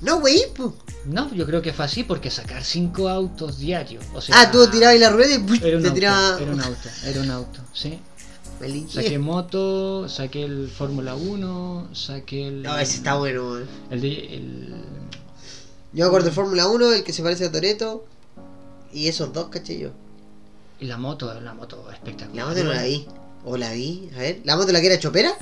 No, 0.03 0.17
wey, 0.17 0.41
po. 0.55 0.75
No, 1.05 1.33
yo 1.33 1.45
creo 1.45 1.61
que 1.61 1.73
fue 1.73 1.85
así, 1.85 2.03
porque 2.03 2.29
sacar 2.29 2.63
cinco 2.63 3.09
autos 3.09 3.57
diarios. 3.59 4.03
O 4.13 4.21
sea, 4.21 4.39
Ah, 4.41 4.51
tú 4.51 4.67
tirabas 4.67 4.99
la 4.99 5.09
rueda 5.09 5.33
y. 5.35 5.65
Era 5.65 5.77
un, 5.77 5.81
te 5.83 5.87
auto, 5.89 5.93
tiraba. 5.93 6.39
era 6.41 6.51
un 6.51 6.61
auto, 6.61 6.89
era 7.05 7.21
un 7.21 7.31
auto, 7.31 7.59
sí. 7.73 7.99
Saqué 8.89 9.19
moto, 9.19 10.07
saqué 10.07 10.43
el 10.45 10.69
Fórmula 10.69 11.15
1, 11.15 11.89
saqué 11.93 12.47
el. 12.47 12.63
No, 12.63 12.77
ese 12.77 12.97
está 12.97 13.15
bueno. 13.15 13.57
El, 13.89 13.99
de- 14.01 14.35
el- 14.37 14.73
Yo 15.91 16.05
me 16.05 16.07
acuerdo 16.07 16.27
de 16.29 16.33
Fórmula 16.35 16.67
1, 16.67 16.93
el 16.93 17.03
que 17.03 17.11
se 17.11 17.23
parece 17.23 17.45
a 17.45 17.51
Toreto. 17.51 18.05
Y 18.93 19.07
esos 19.07 19.33
dos, 19.33 19.47
caché 19.49 19.79
yo. 19.79 19.89
y 20.79 20.85
la 20.85 20.97
moto, 20.97 21.33
la 21.41 21.53
moto 21.53 21.89
espectacular. 21.91 22.45
La 22.45 22.53
moto 22.53 22.63
no 22.63 22.73
la 22.73 22.83
vi. 22.83 23.05
O 23.45 23.57
la 23.57 23.71
vi, 23.73 24.09
a 24.15 24.19
ver. 24.19 24.39
¿La 24.45 24.55
moto 24.55 24.71
la 24.71 24.79
que 24.79 24.87
era 24.87 24.99
chopera? 24.99 25.35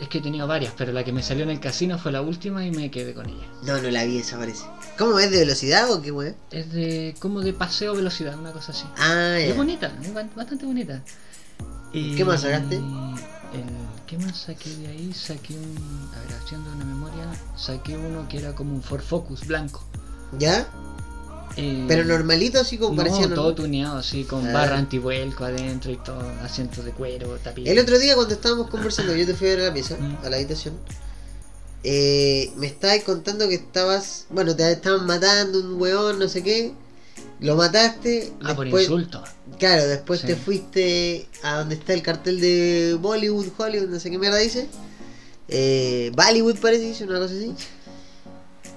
Es 0.00 0.08
que 0.08 0.18
he 0.18 0.20
tenido 0.20 0.46
varias, 0.46 0.72
pero 0.76 0.92
la 0.92 1.02
que 1.04 1.12
me 1.12 1.22
salió 1.22 1.42
en 1.44 1.50
el 1.50 1.60
casino 1.60 1.98
fue 1.98 2.12
la 2.12 2.22
última 2.22 2.64
y 2.64 2.70
me 2.70 2.90
quedé 2.90 3.14
con 3.14 3.28
ella. 3.28 3.46
No, 3.64 3.80
no 3.80 3.90
la 3.90 4.04
vi, 4.04 4.18
esa 4.18 4.38
parece. 4.38 4.64
¿Cómo 4.98 5.18
es 5.18 5.30
de 5.30 5.38
velocidad 5.40 5.90
o 5.90 6.00
qué 6.02 6.12
weón? 6.12 6.36
Es 6.50 6.72
de 6.72 7.14
como 7.18 7.40
de 7.40 7.52
paseo 7.52 7.94
velocidad, 7.94 8.38
una 8.38 8.52
cosa 8.52 8.72
así. 8.72 8.84
Ah, 8.98 9.36
Es 9.38 9.48
ya. 9.48 9.54
bonita, 9.54 9.92
es 10.02 10.14
ba- 10.14 10.28
bastante 10.36 10.66
bonita. 10.66 11.02
Y 11.92 12.14
¿Qué 12.16 12.24
más 12.24 12.42
sacaste? 12.42 12.76
el- 12.76 13.90
¿Qué 14.06 14.18
más 14.18 14.36
saqué 14.38 14.70
de 14.76 14.88
ahí? 14.88 15.12
Saqué 15.12 15.54
un. 15.54 16.10
A 16.16 16.20
ver, 16.20 16.32
haciendo 16.42 16.70
una 16.72 16.84
memoria, 16.84 17.26
saqué 17.56 17.96
uno 17.96 18.28
que 18.28 18.38
era 18.38 18.54
como 18.54 18.74
un 18.74 18.82
Ford 18.82 19.02
Focus 19.02 19.46
blanco. 19.46 19.84
¿Ya? 20.38 20.68
Eh, 21.56 21.84
Pero 21.88 22.04
normalito, 22.04 22.60
así 22.60 22.78
como 22.78 22.90
no, 22.92 22.96
parecía 22.98 23.22
todo 23.24 23.34
normal. 23.36 23.54
tuneado 23.54 23.98
así, 23.98 24.24
con 24.24 24.46
Ah. 24.46 24.52
barra 24.52 24.78
antivuelco 24.78 25.44
adentro 25.44 25.90
y 25.90 25.96
todo, 25.96 26.22
asientos 26.42 26.84
de 26.84 26.92
cuero, 26.92 27.28
tapiz. 27.42 27.66
El 27.66 27.78
otro 27.78 27.98
día 27.98 28.14
cuando 28.14 28.34
estábamos 28.34 28.70
conversando, 28.70 29.14
yo 29.16 29.26
te 29.26 29.34
fui 29.34 29.48
a 29.48 29.50
ver 29.50 29.60
a 29.60 29.64
la 29.68 29.74
pieza, 29.74 29.96
Mm. 29.98 30.24
a 30.24 30.30
la 30.30 30.36
habitación. 30.36 30.74
eh, 31.82 32.52
me 32.56 32.66
estabas 32.66 33.02
contando 33.04 33.48
que 33.48 33.54
estabas, 33.54 34.26
bueno, 34.28 34.54
te 34.54 34.70
estaban 34.70 35.06
matando 35.06 35.60
un 35.60 35.80
weón, 35.80 36.18
no 36.18 36.28
sé 36.28 36.42
qué. 36.42 36.74
Lo 37.40 37.56
mataste. 37.56 38.34
Ah, 38.42 38.54
por 38.54 38.66
insulto. 38.68 39.24
Claro, 39.58 39.86
después 39.88 40.20
Sí. 40.20 40.26
te 40.26 40.36
fuiste 40.36 41.26
a 41.42 41.56
donde 41.60 41.76
está 41.76 41.94
el 41.94 42.02
cartel 42.02 42.38
de 42.38 42.98
Bollywood, 43.00 43.46
Hollywood, 43.56 43.88
no 43.88 43.98
sé 43.98 44.10
qué 44.10 44.18
mierda 44.18 44.36
dice. 44.36 44.68
Eh, 45.48 46.12
Bollywood 46.14 46.58
parece, 46.58 46.84
dice 46.84 47.04
una 47.04 47.18
cosa 47.18 47.32
así. 47.34 47.54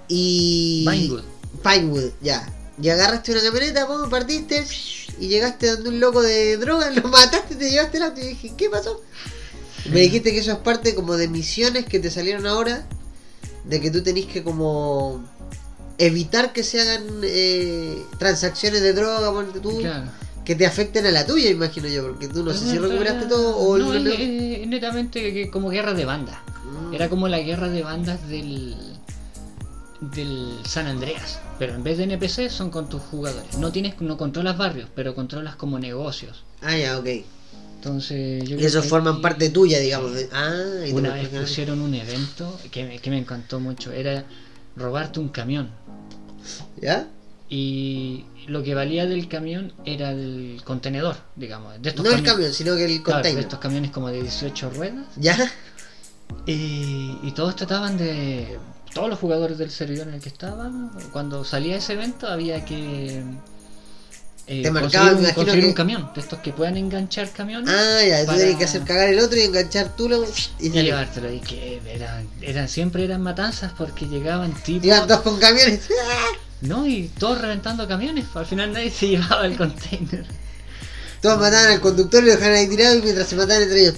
Y. 0.08 0.86
Vinewood. 0.90 1.24
Pinewood, 1.62 2.12
ya. 2.22 2.48
Y 2.82 2.90
agarraste 2.90 3.32
una 3.32 3.42
camioneta, 3.42 3.88
pum, 3.88 4.10
partiste 4.10 4.66
y 5.20 5.28
llegaste 5.28 5.68
donde 5.76 5.90
un 5.90 6.00
loco 6.00 6.22
de 6.22 6.58
droga, 6.58 6.90
lo 6.96 7.04
mataste, 7.08 7.56
te 7.56 7.70
llevaste 7.70 7.98
el 7.98 8.04
auto 8.04 8.20
y 8.22 8.26
dije, 8.28 8.54
¿qué 8.58 8.70
pasó? 8.70 9.00
Me 9.92 10.00
dijiste 10.02 10.32
que 10.32 10.40
eso 10.40 10.52
es 10.54 10.58
parte 10.60 10.96
como 10.96 11.16
de 11.18 11.28
misiones 11.28 11.86
que 11.86 12.00
te 12.00 12.10
salieron 12.10 12.46
ahora, 12.48 12.88
de 13.66 13.80
que 13.82 13.92
tú 13.92 14.02
tenés 14.02 14.26
que 14.26 14.44
como 14.44 15.24
evitar 15.98 16.52
que 16.54 16.64
se 16.64 16.82
hagan 16.82 17.04
eh, 17.24 18.02
transacciones 18.18 18.82
de 18.82 18.94
droga, 18.94 19.32
ponte 19.32 19.60
tú, 19.60 19.78
Claro. 19.80 20.10
que 20.46 20.56
te 20.56 20.66
afecten 20.66 21.06
a 21.06 21.12
la 21.12 21.26
tuya, 21.26 21.50
imagino 21.50 21.88
yo, 21.88 22.04
porque 22.08 22.28
tú 22.28 22.44
no 22.44 22.54
sé 22.54 22.72
si 22.72 22.78
recuperaste 22.80 23.28
todo 23.28 23.56
o 23.58 23.78
no, 23.78 23.94
el- 23.94 24.08
es- 24.08 24.62
es 24.62 24.68
netamente 24.68 25.50
como 25.52 25.70
guerra 25.70 25.94
de 25.94 26.06
bandas. 26.06 26.38
Mm. 26.90 26.94
Era 26.94 27.10
como 27.10 27.28
la 27.28 27.40
guerra 27.40 27.70
de 27.70 27.84
bandas 27.84 28.28
del 28.28 28.76
del 30.12 30.58
San 30.66 30.88
Andreas, 30.88 31.40
pero 31.60 31.76
en 31.76 31.84
vez 31.84 31.98
de 31.98 32.04
NPC 32.06 32.50
son 32.50 32.70
con 32.70 32.90
tus 32.90 33.02
jugadores. 33.04 33.58
No 33.58 33.72
tienes 33.72 34.00
no 34.02 34.18
controlas 34.18 34.58
barrios, 34.58 34.90
pero 34.96 35.16
controlas 35.16 35.56
como 35.56 35.80
negocios. 35.80 36.44
Ah, 36.62 36.76
ya, 36.78 36.98
ok. 37.00 37.08
Entonces, 37.76 38.48
yo 38.48 38.58
Y 38.58 38.64
esos 38.66 38.86
forman 38.86 39.22
parte 39.22 39.50
tuya, 39.50 39.80
digamos. 39.80 40.14
de- 40.14 40.30
Ah, 40.32 40.86
y 40.88 40.92
Una 40.94 41.14
vez 41.16 41.28
pusieron 41.30 41.82
un 41.82 41.94
evento 41.94 42.58
que 42.72 42.86
me, 42.86 43.00
que 43.00 43.10
me 43.10 43.18
encantó 43.18 43.60
mucho, 43.60 43.92
era 43.92 44.24
robarte 44.76 45.20
un 45.20 45.30
camión. 45.30 45.70
¿Ya? 46.82 47.08
Y 47.50 48.26
lo 48.48 48.64
que 48.64 48.74
valía 48.74 49.06
del 49.06 49.28
camión 49.28 49.74
era 49.86 50.12
el 50.12 50.62
contenedor, 50.64 51.18
digamos. 51.36 51.82
De 51.82 51.90
estos 51.90 52.04
No 52.06 52.12
el 52.12 52.22
cami- 52.22 52.26
camión, 52.26 52.54
sino 52.54 52.76
que 52.76 52.86
el 52.86 53.04
claro, 53.04 53.18
de 53.18 53.24
container. 53.24 53.40
estos 53.44 53.60
camiones 53.60 53.92
como 53.92 54.08
de 54.10 54.22
18 54.22 54.70
ruedas. 54.72 55.06
¿Ya? 55.18 55.38
Y, 56.46 57.18
y 57.22 57.32
todos 57.36 57.56
trataban 57.56 57.98
de. 57.98 58.58
Todos 58.94 59.10
los 59.10 59.20
jugadores 59.20 59.58
del 59.58 59.72
servidor 59.72 60.08
en 60.08 60.16
el 60.16 60.22
que 60.22 60.30
estaban, 60.30 60.92
cuando 61.12 61.44
salía 61.44 61.78
ese 61.78 61.94
evento 61.94 62.28
había 62.28 62.64
que. 62.64 63.24
eh, 64.48 64.62
Te 64.62 64.72
conseguir, 64.72 65.14
un, 65.14 65.26
conseguir 65.32 65.62
que- 65.64 65.68
un 65.70 65.74
camión, 65.74 66.12
de 66.14 66.22
estos 66.22 66.40
que 66.40 66.52
puedan 66.54 66.78
enganchar 66.78 67.32
camiones 67.32 67.74
Ah, 67.74 68.04
ya, 68.08 68.20
tú 68.22 68.26
Para- 68.28 68.38
tenías 68.40 68.58
que 68.58 68.66
hacer 68.66 68.82
cagar 68.84 69.10
el 69.10 69.20
otro 69.20 69.40
y 69.40 69.42
enganchar 69.44 69.96
tú 69.96 70.10
lo... 70.10 70.24
y 70.60 70.68
y 70.68 70.70
llevártelo. 70.70 71.32
Y 71.32 71.40
que 71.40 71.82
eran, 71.88 72.28
eran, 72.42 72.70
siempre 72.70 73.04
eran 73.04 73.22
matanzas 73.22 73.72
porque 73.78 74.06
llegaban 74.08 74.54
tipos. 74.54 74.86
Iban 74.86 75.08
dos 75.08 75.22
con 75.22 75.40
camiones. 75.40 75.82
No, 76.62 76.88
y 76.88 77.10
todos 77.20 77.42
reventando 77.42 77.86
camiones. 77.90 78.24
Al 78.36 78.46
final 78.46 78.72
nadie 78.72 78.90
se 78.90 79.08
llevaba 79.10 79.46
el 79.46 79.58
container. 79.58 80.26
Todos 81.22 81.38
mataban 81.38 81.74
al 81.74 81.82
conductor 81.82 82.24
y 82.24 82.28
lo 82.28 82.32
dejaban 82.34 82.54
ahí 82.56 82.70
tirado 82.70 82.96
y 82.96 83.02
mientras 83.02 83.28
se 83.28 83.36
mataban 83.36 83.64
entre 83.64 83.82
ellos. 83.82 83.96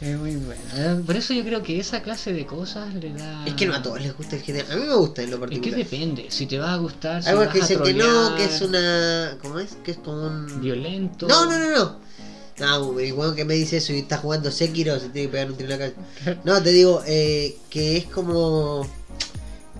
Es 0.00 0.16
muy 0.16 0.36
bueno. 0.36 1.02
Por 1.04 1.16
eso 1.16 1.34
yo 1.34 1.42
creo 1.42 1.62
que 1.62 1.80
esa 1.80 2.02
clase 2.02 2.32
de 2.32 2.46
cosas 2.46 2.94
le 2.94 3.12
da. 3.14 3.44
Es 3.46 3.54
que 3.54 3.66
no 3.66 3.74
a 3.74 3.82
todos 3.82 4.00
les 4.00 4.16
gusta 4.16 4.36
el 4.36 4.42
GTA. 4.42 4.72
A 4.72 4.76
mí 4.76 4.84
me 4.86 4.94
gusta 4.94 5.22
en 5.22 5.30
lo 5.30 5.36
Es 5.36 5.40
que 5.42 5.56
particular. 5.56 5.76
depende. 5.78 6.26
Si 6.30 6.46
te 6.46 6.58
va 6.58 6.72
a 6.74 6.76
gustar. 6.76 7.22
Si 7.22 7.28
Algo 7.30 7.40
vas 7.44 7.52
que 7.52 7.60
dicen 7.60 7.82
que 7.82 7.94
no, 7.94 8.36
que 8.36 8.44
es 8.44 8.60
una... 8.60 9.36
¿Cómo 9.42 9.58
es? 9.58 9.76
Que 9.82 9.90
es 9.92 9.96
como 9.98 10.26
un... 10.26 10.60
Violento. 10.60 11.26
No, 11.26 11.46
no, 11.46 11.58
no, 11.58 11.70
no. 11.76 12.08
No, 12.60 12.98
el 12.98 13.12
weón 13.12 13.34
que 13.36 13.44
me 13.44 13.54
dice 13.54 13.76
eso 13.76 13.92
y 13.92 13.98
está 14.00 14.18
jugando 14.18 14.50
Sekiro 14.50 14.98
se 14.98 15.08
tiene 15.10 15.28
que 15.28 15.32
pegar 15.32 15.50
un 15.50 15.56
tiro 15.56 15.72
en 15.72 15.78
la 15.80 15.92
cabeza. 15.92 16.40
No, 16.44 16.62
te 16.62 16.70
digo, 16.70 17.02
eh, 17.06 17.56
que 17.70 17.96
es 17.96 18.04
como. 18.06 18.86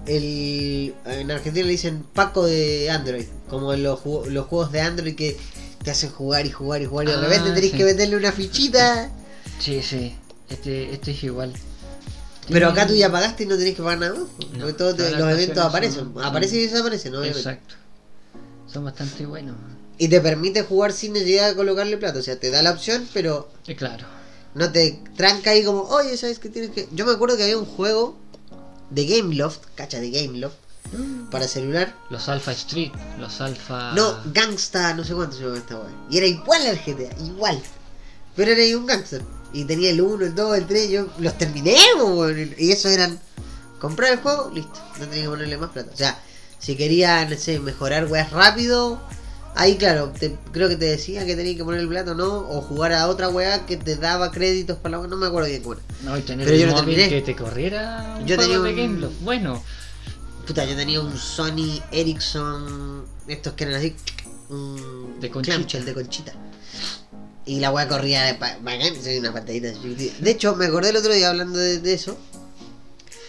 El, 0.06 0.94
en 1.06 1.30
Argentina 1.30 1.66
le 1.66 1.72
dicen 1.72 2.04
Paco 2.14 2.46
de 2.46 2.88
Android. 2.90 3.26
Como 3.48 3.72
en 3.74 3.82
los, 3.82 4.00
los 4.04 4.46
juegos 4.46 4.72
de 4.72 4.80
Android 4.80 5.14
que 5.14 5.36
te 5.82 5.90
hacen 5.90 6.10
jugar 6.10 6.46
y 6.46 6.50
jugar 6.50 6.80
y 6.82 6.86
jugar 6.86 7.06
y 7.06 7.10
de 7.10 7.16
Ah, 7.16 7.20
repente 7.20 7.50
tenés 7.52 7.70
sí. 7.72 7.76
que 7.76 7.84
meterle 7.84 8.16
una 8.16 8.32
fichita. 8.32 9.10
Sí, 9.58 9.82
sí. 9.82 10.14
Este, 10.48 10.92
este 10.92 11.10
es 11.12 11.24
igual. 11.24 11.52
Pero 12.48 12.68
acá 12.68 12.86
tú 12.86 12.94
ya 12.94 13.10
pagaste 13.12 13.42
y 13.42 13.46
no 13.46 13.56
tenés 13.58 13.74
que 13.76 13.82
pagar 13.82 13.98
nada 13.98 14.12
más. 14.14 14.22
No, 14.22 14.58
porque 14.60 14.72
todos 14.72 14.96
te- 14.96 15.10
los 15.10 15.20
eventos 15.32 15.64
aparecen. 15.64 16.12
son- 16.14 16.24
Aparecen 16.24 16.58
y 16.60 16.62
desaparecen, 16.66 17.14
obviamente. 17.14 17.38
Exacto. 17.40 17.74
Son 18.72 18.84
bastante 18.84 19.26
buenos. 19.26 19.56
Y 19.98 20.08
te 20.08 20.20
permite 20.20 20.62
jugar 20.62 20.92
sin 20.92 21.12
necesidad 21.12 21.48
de 21.50 21.56
colocarle 21.56 21.96
plata. 21.98 22.20
O 22.20 22.22
sea, 22.22 22.38
te 22.38 22.50
da 22.50 22.62
la 22.62 22.70
opción, 22.70 23.06
pero 23.12 23.50
Y 23.66 23.74
claro. 23.74 24.06
No 24.54 24.72
te 24.72 25.02
tranca 25.16 25.50
ahí 25.50 25.62
como, 25.64 25.82
oye, 25.82 26.16
¿sabes 26.16 26.38
qué 26.38 26.48
tienes 26.48 26.70
que...? 26.70 26.88
Yo 26.92 27.04
me 27.04 27.12
acuerdo 27.12 27.36
que 27.36 27.42
había 27.42 27.58
un 27.58 27.66
juego 27.66 28.16
de 28.90 29.06
Gameloft, 29.06 29.60
cacha 29.74 30.00
de 30.00 30.10
Gameloft, 30.10 30.56
para 31.30 31.46
celular. 31.46 31.94
Los 32.08 32.28
Alpha 32.30 32.52
Street, 32.52 32.92
los 33.20 33.40
Alpha. 33.42 33.92
No, 33.94 34.16
Gangsta, 34.32 34.94
no 34.94 35.04
sé 35.04 35.12
cuánto 35.14 35.36
se 35.36 35.42
llama 35.44 35.58
esta 35.58 35.76
weá. 35.76 35.90
Y 36.10 36.16
era 36.16 36.26
igual 36.26 36.66
al 36.66 36.78
GTA, 36.78 37.14
igual. 37.26 37.60
Pero 38.34 38.52
era 38.52 38.78
un 38.78 38.86
gangster. 38.86 39.22
Y 39.52 39.64
tenía 39.64 39.90
el 39.90 40.00
1, 40.00 40.24
el 40.26 40.34
2, 40.34 40.58
el 40.58 40.66
3, 40.66 40.90
yo 40.90 41.06
los 41.18 41.36
terminé, 41.38 41.76
weón. 41.96 42.54
Y 42.58 42.70
eso 42.72 42.88
eran 42.88 43.18
comprar 43.80 44.12
el 44.12 44.18
juego, 44.18 44.50
listo. 44.54 44.78
No 44.98 45.06
tenía 45.06 45.24
que 45.24 45.28
ponerle 45.30 45.56
más 45.56 45.70
plata. 45.70 45.90
O 45.92 45.96
sea, 45.96 46.20
si 46.58 46.76
quería, 46.76 47.24
no 47.24 47.36
sé, 47.36 47.58
mejorar 47.60 48.06
weas 48.06 48.30
rápido, 48.32 49.00
ahí 49.54 49.76
claro, 49.76 50.12
te- 50.18 50.36
creo 50.52 50.68
que 50.68 50.76
te 50.76 50.84
decía 50.86 51.24
que 51.24 51.34
tenía 51.36 51.56
que 51.56 51.64
poner 51.64 51.80
el 51.80 51.88
plato, 51.88 52.14
¿no? 52.14 52.26
O 52.50 52.60
jugar 52.60 52.92
a 52.92 53.08
otra 53.08 53.28
wea 53.28 53.64
que 53.64 53.76
te 53.76 53.96
daba 53.96 54.30
créditos 54.32 54.76
para 54.78 54.92
la 54.92 54.98
wea, 55.00 55.08
no 55.08 55.16
me 55.16 55.26
acuerdo 55.28 55.48
bien 55.48 55.62
era. 55.62 55.80
No, 56.02 56.16
y 56.18 56.22
tener 56.22 56.46
Pero 56.46 56.56
un 56.58 56.62
yo 56.62 56.76
móvil 56.82 56.96
terminé. 56.96 57.08
que 57.08 57.22
te 57.22 57.36
corriera 57.36 58.16
un 58.20 58.26
Yo 58.26 58.36
tenía 58.36 58.58
de 58.60 58.70
un- 58.70 58.76
Gameloft. 58.76 59.20
Bueno, 59.22 59.62
Puta, 60.46 60.64
yo 60.64 60.74
tenía 60.76 60.98
un 61.02 61.14
Sony 61.14 61.78
Ericsson, 61.92 63.04
estos 63.26 63.52
que 63.52 63.64
eran 63.64 63.76
así, 63.76 63.94
un 64.48 65.16
De 65.20 65.30
conchita. 65.30 65.56
clamshell 65.56 65.84
de 65.84 65.92
conchita. 65.94 66.32
Y 67.48 67.60
la 67.60 67.70
weá 67.70 67.88
corría 67.88 68.22
de 68.24 68.34
pa- 68.34 68.58
bacán, 68.62 68.94
soy 69.02 69.18
una 69.18 69.32
pantallita 69.32 69.70
así 69.70 69.78
chiquitita. 69.82 70.14
De 70.20 70.30
hecho, 70.30 70.54
me 70.54 70.66
acordé 70.66 70.90
el 70.90 70.96
otro 70.96 71.12
día 71.14 71.30
hablando 71.30 71.58
de, 71.58 71.78
de 71.80 71.94
eso. 71.94 72.16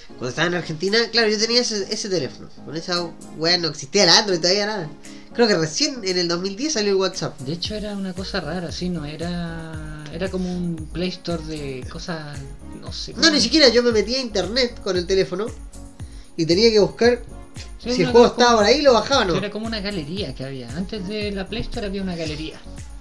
Cuando 0.10 0.30
estaba 0.30 0.48
en 0.50 0.56
Argentina, 0.56 0.98
claro, 1.12 1.30
yo 1.30 1.38
tenía 1.38 1.62
ese, 1.62 1.88
ese 1.94 2.10
teléfono. 2.10 2.50
Con 2.66 2.76
esa 2.76 3.02
weá 3.38 3.58
no 3.58 3.70
existía 3.70 4.04
el 4.04 4.10
Android 4.10 4.40
todavía 4.40 4.66
nada. 4.66 4.90
Creo 5.34 5.48
que 5.48 5.56
recién 5.56 6.02
en 6.04 6.18
el 6.18 6.28
2010 6.28 6.74
salió 6.74 6.90
el 6.92 6.98
WhatsApp. 6.98 7.40
de 7.40 7.54
hecho 7.54 7.76
era 7.76 7.94
una 7.94 8.14
cosa 8.14 8.42
rara, 8.42 8.72
sí, 8.72 8.90
no 8.90 9.06
era. 9.06 10.04
Era 10.12 10.30
como 10.30 10.52
un 10.52 10.76
Play 10.92 11.10
Store 11.10 11.42
de 11.46 11.86
cosas. 11.90 12.38
No 12.82 12.92
sé. 12.92 13.14
No, 13.14 13.30
ni 13.32 13.40
siquiera 13.40 13.70
yo 13.70 13.82
me 13.84 13.92
metía 13.92 14.18
a 14.18 14.22
internet 14.22 14.82
con 14.84 14.98
el 14.98 15.06
teléfono 15.06 15.46
y 16.36 16.46
tenía 16.46 16.70
que 16.72 16.80
buscar 16.80 17.22
Sí, 17.82 17.94
si 17.94 18.02
el 18.02 18.12
juego 18.12 18.28
estaba 18.28 18.58
por 18.58 18.66
ahí 18.66 18.82
lo 18.82 18.94
bajaba 18.94 19.22
o 19.22 19.26
no. 19.26 19.36
Era 19.36 19.50
como 19.50 19.68
una 19.68 19.80
galería 19.80 20.36
que 20.36 20.44
había. 20.44 20.70
Antes 20.76 21.08
de 21.08 21.32
la 21.32 21.48
Play 21.48 21.62
Store 21.62 21.88
había 21.88 22.02
una 22.02 22.16
galería. 22.16 22.60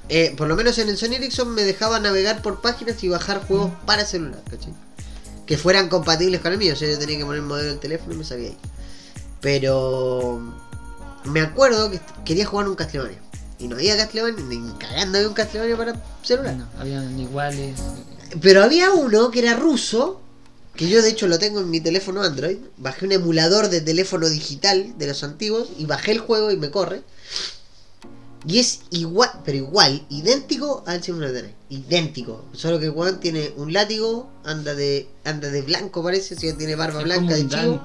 Eh, 0.08 0.34
por 0.36 0.48
lo 0.48 0.56
menos 0.56 0.78
en 0.78 0.88
el 0.88 0.96
Sony 0.96 1.14
Ericsson 1.14 1.54
me 1.54 1.64
dejaba 1.64 2.00
navegar 2.00 2.40
por 2.40 2.60
páginas 2.60 3.02
y 3.04 3.08
bajar 3.08 3.46
juegos 3.46 3.72
para 3.84 4.06
celular, 4.06 4.42
¿cachai? 4.50 4.72
Que 5.46 5.58
fueran 5.58 5.88
compatibles 5.88 6.40
con 6.40 6.52
el 6.52 6.58
mío, 6.58 6.72
o 6.72 6.76
sea, 6.76 6.88
yo 6.88 6.98
tenía 6.98 7.18
que 7.18 7.24
poner 7.24 7.40
el 7.40 7.46
modelo 7.46 7.68
del 7.68 7.78
teléfono 7.78 8.14
y 8.14 8.18
me 8.18 8.24
sabía 8.24 8.48
ahí. 8.48 8.56
Pero 9.40 10.40
me 11.24 11.40
acuerdo 11.40 11.90
que 11.90 12.00
quería 12.24 12.46
jugar 12.46 12.68
un 12.68 12.74
Castlevania. 12.74 13.18
Y 13.58 13.68
no 13.68 13.76
había 13.76 13.96
Castlevania, 13.96 14.44
ni 14.44 14.72
cagando 14.78 15.18
había 15.18 15.28
un 15.28 15.34
Castlevania 15.34 15.76
para 15.76 16.02
celular. 16.22 16.54
No, 16.56 16.68
habían 16.78 17.18
iguales. 17.18 17.78
Pero 18.40 18.62
había 18.62 18.90
uno 18.92 19.30
que 19.30 19.40
era 19.40 19.54
ruso, 19.54 20.20
que 20.74 20.88
yo 20.88 21.02
de 21.02 21.10
hecho 21.10 21.26
lo 21.26 21.38
tengo 21.38 21.60
en 21.60 21.70
mi 21.70 21.80
teléfono 21.80 22.22
Android. 22.22 22.58
Bajé 22.76 23.06
un 23.06 23.12
emulador 23.12 23.68
de 23.68 23.80
teléfono 23.80 24.28
digital 24.28 24.96
de 24.96 25.06
los 25.06 25.22
antiguos 25.24 25.68
y 25.76 25.86
bajé 25.86 26.12
el 26.12 26.20
juego 26.20 26.50
y 26.50 26.56
me 26.56 26.70
corre. 26.70 27.02
Y 28.46 28.60
es 28.60 28.80
igual, 28.90 29.30
pero 29.44 29.58
igual, 29.58 30.06
idéntico 30.10 30.84
al 30.86 31.02
Symphony 31.02 31.26
of 31.26 31.32
the 31.32 31.42
Night. 31.42 31.54
Idéntico. 31.70 32.44
Solo 32.52 32.78
que 32.78 32.88
weón 32.88 33.18
tiene 33.20 33.52
un 33.56 33.72
látigo, 33.72 34.30
anda 34.44 34.74
de 34.74 35.08
anda 35.24 35.48
de 35.50 35.62
blanco 35.62 36.02
parece, 36.02 36.36
si 36.36 36.52
tiene 36.54 36.76
barba 36.76 37.00
Es 37.00 37.04
blanca 37.04 37.34
de 37.34 37.40
un 37.42 37.48
chivo. 37.50 37.82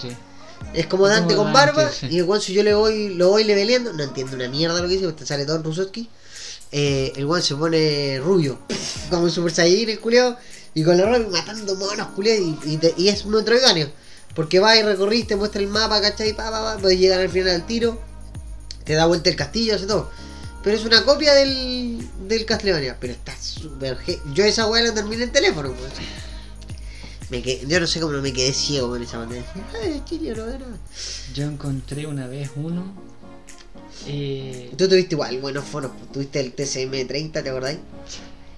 Es 0.74 0.86
como 0.88 1.08
Dante 1.08 1.36
como 1.36 1.46
con 1.52 1.54
Dante, 1.54 1.76
barba. 1.76 1.92
sí. 1.92 2.08
Y 2.10 2.20
el 2.20 2.24
weón 2.26 2.42
si 2.42 2.54
yo 2.54 2.64
le 2.64 2.74
voy, 2.74 3.16
lo 3.16 3.30
voy 3.30 3.44
leveleando, 3.44 3.94
no 3.94 4.04
entiendo 4.04 4.36
una 4.36 4.48
mierda 4.48 4.80
lo 4.82 4.88
que 4.88 4.94
dice, 4.94 5.06
porque 5.06 5.26
sale 5.26 5.46
todo 5.46 5.58
en. 5.58 6.08
Eh, 6.72 7.12
el 7.16 7.26
weón 7.26 7.42
se 7.44 7.56
pone 7.56 8.20
rubio, 8.24 8.60
como 9.10 9.24
un 9.24 9.32
Super 9.32 9.52
Saiyan 9.54 9.90
el 9.90 10.00
culiao, 10.00 10.38
y 10.76 10.84
con 10.84 10.98
la 10.98 11.06
ropa 11.06 11.30
matando 11.32 11.76
monos 11.76 12.08
culiao, 12.16 12.38
y, 12.38 12.58
y, 12.66 12.78
te- 12.78 12.94
y 12.98 13.10
es 13.10 13.26
metroidvania. 13.26 13.92
Porque 14.36 14.60
va 14.60 14.76
y 14.78 14.82
recorriste, 14.84 15.36
muestra 15.36 15.62
el 15.62 15.68
mapa, 15.68 16.00
¿cachai? 16.02 16.34
Pa, 16.36 16.50
pa, 16.50 16.64
pa, 16.76 16.78
podés 16.82 16.98
llegar 17.00 17.20
al 17.20 17.30
final 17.30 17.52
del 17.54 17.66
tiro, 17.66 18.00
te 18.84 18.94
da 18.94 19.06
vuelta 19.08 19.30
el 19.30 19.36
castillo, 19.36 19.76
hace 19.76 19.86
todo. 19.86 20.10
Pero 20.64 20.78
es 20.78 20.86
una 20.86 21.04
copia 21.04 21.34
del, 21.34 22.08
del 22.28 22.46
Castlevania, 22.46 22.98
pero 23.00 23.14
está 23.14 23.36
súper... 23.40 23.98
Yo 24.34 24.46
esa 24.46 24.68
weá 24.68 24.82
la 24.82 24.94
terminé 24.94 25.24
en 25.24 25.32
teléfono, 25.32 25.74
pues. 25.74 25.92
Me 27.30 27.42
yo 27.42 27.80
no 27.80 27.88
sé 27.88 28.00
cómo 28.00 28.14
me 28.22 28.32
quedé 28.32 28.54
ciego 28.54 28.90
con 28.90 29.02
esa 29.02 29.18
pantalla. 29.18 29.44
Ay, 29.82 30.02
chile, 30.06 30.34
no 30.36 30.48
era. 30.48 30.66
Yo 31.34 31.44
encontré 31.46 32.06
una 32.08 32.28
vez 32.28 32.50
uno. 32.56 32.94
Eh, 34.08 34.72
Tú 34.78 34.88
tuviste 34.88 35.16
igual 35.16 35.40
buenos 35.40 35.66
foros, 35.66 35.92
pues, 35.98 36.12
tuviste 36.12 36.40
el 36.40 36.56
TCM30, 36.56 37.44
¿te 37.44 37.50
acordáis? 37.50 37.80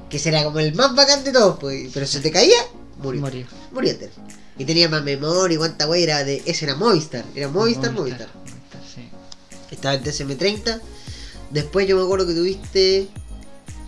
Que 0.09 0.19
será 0.19 0.43
como 0.43 0.59
el 0.59 0.73
más 0.75 0.95
bacán 0.95 1.23
de 1.23 1.31
todos, 1.31 1.57
pues, 1.59 1.89
pero 1.93 2.05
se 2.05 2.19
te 2.19 2.31
caía, 2.31 2.57
murió. 3.01 3.21
morir. 3.21 3.47
Murió 3.71 3.91
entero. 3.91 4.11
Y 4.57 4.65
tenía 4.65 4.89
más 4.89 5.03
memoria, 5.03 5.55
y 5.55 5.57
cuánta 5.57 5.87
wey 5.87 6.03
era 6.03 6.23
de. 6.23 6.41
Ese 6.45 6.65
era 6.65 6.75
Movistar, 6.75 7.25
era 7.35 7.47
Movistar, 7.47 7.91
Movistar. 7.91 8.29
Movistar, 8.33 8.81
sí. 8.93 9.09
Estaba 9.71 9.95
el 9.95 10.03
TCM30. 10.03 10.81
Después 11.55 11.87
yo 11.87 11.95
me 11.97 12.03
acuerdo 12.03 12.27
que 12.27 12.33
tuviste. 12.33 13.07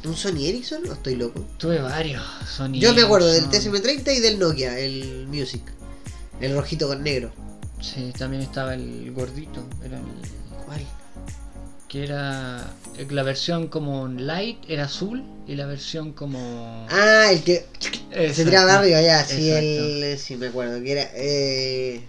¿Un 0.06 0.16
Sony 0.16 0.46
Ericsson 0.46 0.88
o 0.90 0.94
estoy 0.94 1.16
loco? 1.16 1.46
Tuve 1.58 1.80
varios. 1.82 2.24
Sony 2.56 2.74
Yo 2.80 2.94
me 2.94 3.02
acuerdo 3.02 3.28
del 3.28 3.44
Ericsson. 3.46 3.74
TCM30 3.74 4.16
y 4.16 4.20
del 4.22 4.40
Nokia, 4.40 4.80
el 4.80 5.28
Music. 5.28 5.64
El 6.40 6.56
rojito 6.56 6.88
con 6.88 7.04
negro. 7.04 7.32
Sí, 7.82 8.14
también 8.18 8.42
estaba 8.42 8.74
el 8.74 9.12
gordito. 9.12 9.68
Era 9.84 9.98
el- 9.98 10.66
¿Cuál? 10.66 10.82
que 11.90 12.04
era 12.04 12.74
la 13.10 13.24
versión 13.24 13.68
como 13.70 14.08
light 14.10 14.58
era 14.68 14.86
azul 14.86 15.24
y 15.48 15.56
la 15.56 15.66
versión 15.66 16.12
como 16.12 16.86
Ah, 16.90 17.28
el 17.32 17.42
que. 17.44 17.66
Se 18.34 18.44
tiraba 18.46 18.80
arriba, 18.80 19.02
ya, 19.02 19.24
sí, 19.26 19.50
el. 19.50 20.18
Sí, 20.20 20.36
me 20.38 20.48
acuerdo, 20.48 20.82
que 20.84 20.92
era. 20.92 21.10
Eh, 21.16 22.02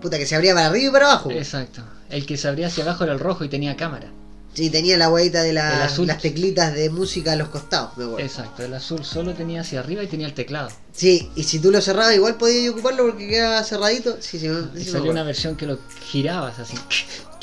puta, 0.00 0.18
que 0.18 0.24
se 0.26 0.34
abría 0.36 0.54
para 0.54 0.66
arriba 0.68 0.88
y 0.88 0.92
para 0.92 1.06
abajo. 1.12 1.30
Exacto. 1.30 1.82
El 2.10 2.24
que 2.26 2.36
se 2.38 2.48
abría 2.48 2.68
hacia 2.68 2.84
abajo 2.84 3.04
era 3.04 3.12
el 3.12 3.18
rojo 3.20 3.44
y 3.44 3.48
tenía 3.48 3.76
cámara. 3.76 4.10
Sí, 4.56 4.70
tenía 4.70 4.96
la 4.96 5.10
huevita 5.10 5.42
de 5.42 5.52
la- 5.52 5.76
El 5.76 5.82
azul. 5.82 6.06
las 6.06 6.18
teclitas 6.22 6.72
de 6.74 6.88
música 6.88 7.32
a 7.32 7.36
los 7.36 7.48
costados, 7.50 7.96
me 7.98 8.04
acuerdo. 8.04 8.24
Exacto. 8.26 8.62
El 8.64 8.72
azul 8.72 9.04
solo 9.04 9.34
tenía 9.34 9.60
hacia 9.60 9.80
arriba 9.80 10.02
y 10.02 10.06
tenía 10.06 10.26
el 10.26 10.32
teclado. 10.32 10.70
Sí, 10.94 11.30
y 11.36 11.42
si 11.44 11.58
tú 11.58 11.70
lo 11.70 11.80
cerrabas, 11.82 12.14
igual 12.14 12.36
podías 12.36 12.72
ocuparlo 12.72 13.04
porque 13.04 13.28
quedaba 13.28 13.62
cerradito. 13.64 14.16
Sí, 14.20 14.38
sí, 14.38 14.46
Y 14.46 14.48
sí 14.48 14.84
me 14.86 14.92
salió 14.92 15.10
una 15.10 15.22
versión 15.24 15.56
que 15.56 15.66
lo 15.66 15.78
girabas 16.10 16.58
así. 16.58 16.74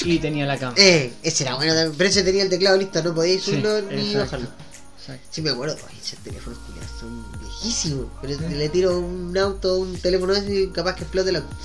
Y 0.06 0.18
tenía 0.18 0.48
la 0.48 0.58
cámara. 0.58 0.82
Eh, 0.84 1.14
ese 1.22 1.44
era 1.44 1.54
bueno 1.56 1.74
pero 1.96 2.10
ese 2.10 2.24
tenía 2.24 2.42
el 2.44 2.50
teclado 2.50 2.78
listo, 2.78 3.02
no 3.04 3.14
podíais 3.14 3.44
Sí, 3.44 3.52
subirlo 3.52 3.80
ni 3.84 3.98
exacto. 4.08 4.20
bajarlo. 4.20 4.48
Exacto. 5.00 5.28
Sí, 5.30 5.42
me 5.44 5.50
acuerdo. 5.52 5.76
Ay, 5.88 5.98
esos 6.04 6.18
teléfonos 6.20 6.58
culiados 6.66 6.92
son 7.00 7.26
viejísimos. 7.40 8.08
Pero 8.22 8.38
Sí. 8.40 8.56
le 8.56 8.70
tiro 8.70 8.98
un 8.98 9.38
auto, 9.38 9.78
un 9.78 9.96
teléfono 9.98 10.34
ese 10.34 10.54
y 10.62 10.68
capaz 10.70 10.96
que 10.96 11.04
explote 11.04 11.30
el 11.30 11.36
auto. 11.38 11.56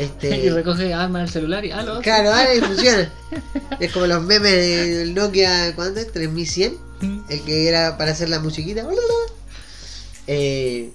Este. 0.00 0.36
Y 0.46 0.48
recoge 0.50 0.92
arma 0.94 1.20
del 1.20 1.28
celular 1.28 1.64
y 1.64 1.70
¡aló! 1.70 2.00
Claro, 2.00 2.30
ahora 2.32 2.54
y 2.54 2.60
funciona. 2.60 3.10
Es 3.78 3.92
como 3.92 4.06
los 4.06 4.22
memes 4.22 4.52
del 4.52 5.14
Nokia, 5.14 5.74
¿cuánto 5.74 6.00
es? 6.00 6.12
3100. 6.12 6.76
El 7.28 7.40
que 7.42 7.68
era 7.68 7.96
para 7.96 8.12
hacer 8.12 8.28
la 8.28 8.40
musiquita. 8.40 8.86
Eh, 10.26 10.92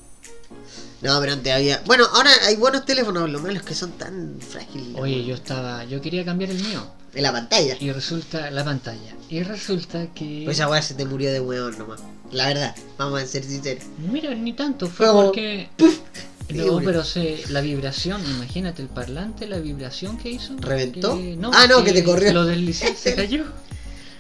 no, 1.01 1.19
pero 1.19 1.33
antes 1.33 1.53
había. 1.53 1.81
Bueno, 1.85 2.05
ahora 2.13 2.29
hay 2.47 2.55
buenos 2.55 2.85
teléfonos, 2.85 3.29
lo 3.29 3.39
malo 3.39 3.55
es 3.57 3.63
que 3.63 3.74
son 3.75 3.91
tan 3.93 4.38
frágiles. 4.39 4.95
Oye, 5.00 5.25
yo 5.25 5.35
estaba. 5.35 5.83
Yo 5.85 6.01
quería 6.01 6.24
cambiar 6.25 6.51
el 6.51 6.62
mío. 6.63 6.88
En 7.13 7.24
la 7.24 7.31
pantalla. 7.31 7.77
Y 7.79 7.91
resulta. 7.91 8.50
La 8.51 8.63
pantalla. 8.63 9.13
Y 9.29 9.41
resulta 9.43 10.07
que. 10.13 10.41
Pues 10.45 10.57
esa 10.57 10.67
weá 10.69 10.81
se 10.81 10.93
te 10.95 11.05
murió 11.05 11.31
de 11.31 11.39
hueón 11.39 11.77
nomás. 11.77 12.01
La 12.31 12.47
verdad, 12.47 12.75
vamos 12.97 13.21
a 13.21 13.25
ser 13.25 13.43
sinceros. 13.43 13.83
Mira, 14.12 14.33
ni 14.35 14.53
tanto. 14.53 14.88
Fue 14.88 15.07
como- 15.07 15.25
porque. 15.25 15.69
Y 15.77 16.35
No, 16.50 16.78
pero 16.84 17.04
se, 17.04 17.44
la 17.50 17.62
vibración, 17.62 18.22
imagínate 18.25 18.82
el 18.82 18.88
parlante, 18.88 19.48
la 19.48 19.58
vibración 19.58 20.18
que 20.18 20.30
hizo. 20.30 20.56
¿Reventó? 20.60 21.18
que- 21.18 21.38
Ah, 21.54 21.66
no, 21.68 21.84
que 21.84 21.92
te 21.94 22.04
corrió. 22.04 22.34
Lo 22.34 22.46
deslicé, 22.46 22.96
se 22.96 23.16
cayó. 23.16 23.46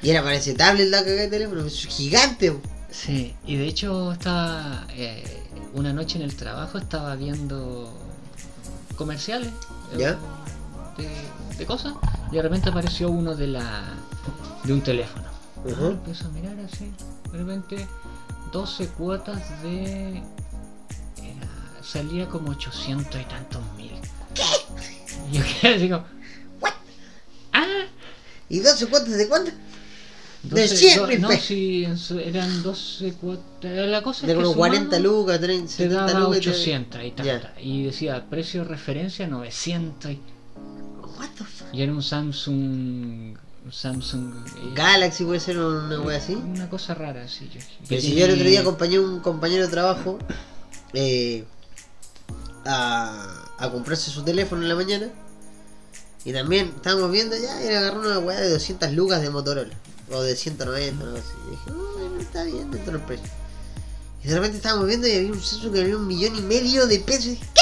Y 0.01 0.09
era 0.09 0.21
para 0.23 0.35
ese 0.35 0.53
tablet 0.53 0.89
la 0.89 0.99
cagada 1.03 1.21
de 1.21 1.27
teléfono. 1.29 1.65
Es 1.65 1.85
gigante. 1.85 2.55
Sí, 2.91 3.35
y 3.45 3.55
de 3.57 3.67
hecho 3.67 4.11
estaba. 4.13 4.87
eh, 4.95 5.23
una 5.73 5.91
noche 5.93 6.17
en 6.17 6.23
el 6.23 6.35
trabajo 6.35 6.77
estaba 6.77 7.15
viendo 7.15 7.93
comerciales 8.95 9.49
eh, 9.93 9.97
¿Ya? 9.99 10.17
de, 10.97 11.09
de 11.57 11.65
cosas 11.65 11.93
y 12.31 12.35
de 12.37 12.41
repente 12.41 12.69
apareció 12.69 13.09
uno 13.09 13.35
de 13.35 13.47
la 13.47 13.83
de 14.63 14.71
un 14.73 14.81
teléfono. 14.81 15.25
Ujú. 15.65 15.85
Ah, 15.85 15.89
empiezo 15.91 16.27
a 16.27 16.29
mirar 16.29 16.55
así, 16.61 16.91
de 17.31 17.37
repente 17.37 17.87
12 18.53 18.87
cuotas 18.89 19.61
de. 19.63 20.23
Salía 21.85 22.27
como 22.27 22.51
800 22.51 23.21
y 23.21 23.25
tantos 23.25 23.61
mil. 23.77 23.91
Y 25.31 25.37
yo 25.37 25.43
quedé 25.61 25.75
así 25.75 25.89
como. 25.89 26.05
Ah, 27.53 27.85
¿Y 28.49 28.59
12 28.59 28.87
cuotas 28.87 29.17
de 29.17 29.27
cuánto? 29.27 29.51
De 30.43 30.61
12 30.61 30.75
100 30.77 30.97
do- 30.99 31.07
mil 31.07 31.21
no, 31.21 31.31
sí, 31.31 31.87
eran 32.23 32.61
12 32.63 33.13
cuotas. 33.13 33.71
La 33.87 34.01
cosa 34.03 34.27
De 34.27 34.33
es 34.33 34.37
que 34.37 34.43
como 34.43 34.55
40 34.55 34.97
sumando, 34.97 35.09
lucas, 35.17 35.39
30, 35.39 35.65
te 35.67 35.73
70 35.73 36.05
daba 36.05 36.19
lucas. 36.19 36.41
te- 36.41 36.49
800 36.49 37.03
y 37.03 37.11
tanta. 37.11 37.53
Y 37.61 37.83
decía 37.83 38.25
precio 38.29 38.61
de 38.63 38.67
referencia 38.69 39.25
900. 39.27 40.11
Y, 40.11 40.19
What 41.17 41.29
the 41.37 41.43
fuck? 41.45 41.67
y 41.73 41.81
era 41.81 41.91
un 41.93 42.03
Samsung. 42.03 42.55
un 43.65 43.71
Samsung. 43.71 44.33
eh, 44.45 44.71
Galaxy 44.75 45.23
puede 45.23 45.39
ser 45.39 45.57
una 45.57 45.99
wea 46.01 46.17
así. 46.17 46.35
Una 46.35 46.69
cosa 46.69 46.93
rara, 46.93 47.27
sí. 47.27 47.49
Yo, 47.51 47.61
Pero 47.89 48.01
si 48.01 48.13
yo 48.15 48.25
el 48.25 48.33
otro 48.33 48.43
día 48.45 48.59
acompañé 48.61 48.97
a 48.97 49.01
un 49.01 49.21
compañero 49.21 49.63
de 49.65 49.71
trabajo 49.71 50.19
eh, 50.93 51.45
a, 52.65 53.45
a 53.57 53.71
comprarse 53.71 54.11
su 54.11 54.23
teléfono 54.23 54.61
en 54.63 54.69
la 54.69 54.75
mañana. 54.75 55.09
Y 56.23 56.33
también 56.33 56.73
estábamos 56.75 57.11
viendo 57.11 57.35
ya, 57.37 57.63
y 57.63 57.67
agarró 57.67 58.01
una 58.01 58.19
weá 58.19 58.39
de 58.39 58.49
200 58.49 58.91
lucas 58.93 59.21
de 59.21 59.29
Motorola. 59.29 59.73
O 60.11 60.21
de 60.21 60.35
190, 60.35 61.03
algo 61.03 61.17
así. 61.17 61.27
Y 61.47 61.51
dije, 61.51 61.71
"Oh, 61.71 61.97
bueno, 61.99 62.19
está 62.19 62.43
bien 62.43 62.71
dentro 62.71 62.93
del 62.93 63.01
precio. 63.01 63.27
Y 64.23 64.27
de 64.27 64.35
repente 64.35 64.57
estábamos 64.57 64.87
viendo 64.87 65.07
y 65.07 65.11
había 65.11 65.31
un 65.31 65.41
Samsung 65.41 65.73
que 65.73 65.79
valía 65.81 65.97
un 65.97 66.07
millón 66.07 66.35
y 66.35 66.41
medio 66.41 66.87
de 66.87 66.99
pesos. 66.99 67.25
Y 67.25 67.29
dije, 67.31 67.45
¿qué? 67.53 67.61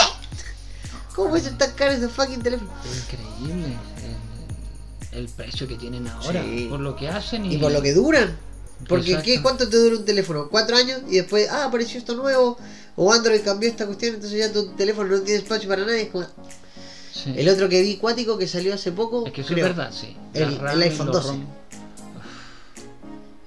¿Cómo 1.15 1.29
puede 1.29 1.43
ser 1.43 1.57
tan 1.57 1.71
caro 1.73 1.91
ese 1.91 2.07
fucking 2.07 2.41
teléfono? 2.41 2.71
Increíble 3.03 3.77
el, 5.11 5.19
el 5.19 5.29
precio 5.29 5.67
que 5.67 5.75
tienen 5.75 6.07
ahora. 6.07 6.41
Sí. 6.43 6.67
Por 6.69 6.79
lo 6.79 6.95
que 6.95 7.09
hacen 7.09 7.45
y, 7.45 7.55
Y 7.55 7.57
por 7.57 7.71
lo 7.71 7.81
que 7.81 7.93
duran. 7.93 8.37
Porque 8.87 9.11
Exacto. 9.11 9.25
¿qué, 9.25 9.41
¿cuánto 9.41 9.69
te 9.69 9.77
dura 9.77 9.97
un 9.97 10.05
teléfono? 10.05 10.49
¿Cuatro 10.49 10.75
años? 10.75 11.01
Y 11.09 11.17
después, 11.17 11.49
ah, 11.49 11.65
apareció 11.65 11.99
esto 11.99 12.15
nuevo. 12.15 12.57
O 12.95 13.11
Android 13.11 13.41
cambió 13.41 13.69
esta 13.69 13.85
cuestión, 13.85 14.15
entonces 14.15 14.37
ya 14.39 14.51
tu 14.53 14.67
teléfono 14.75 15.17
no 15.17 15.21
tiene 15.21 15.39
espacio 15.39 15.67
para 15.67 15.85
nadie. 15.85 16.03
Es 16.03 16.09
como... 16.09 16.25
Sí. 17.13 17.33
El 17.35 17.47
otro 17.49 17.69
que 17.69 17.81
vi 17.81 17.97
cuático 17.97 18.37
que 18.37 18.47
salió 18.47 18.73
hace 18.73 18.91
poco. 18.91 19.25
Es 19.25 19.33
que 19.33 19.41
eso 19.41 19.53
creo, 19.53 19.67
es 19.67 19.75
verdad, 19.75 19.91
sí. 19.93 20.15
El- 20.33 20.59
iPhone 20.81 21.07
los 21.07 21.15
12. 21.15 21.27
ROM. 21.29 21.45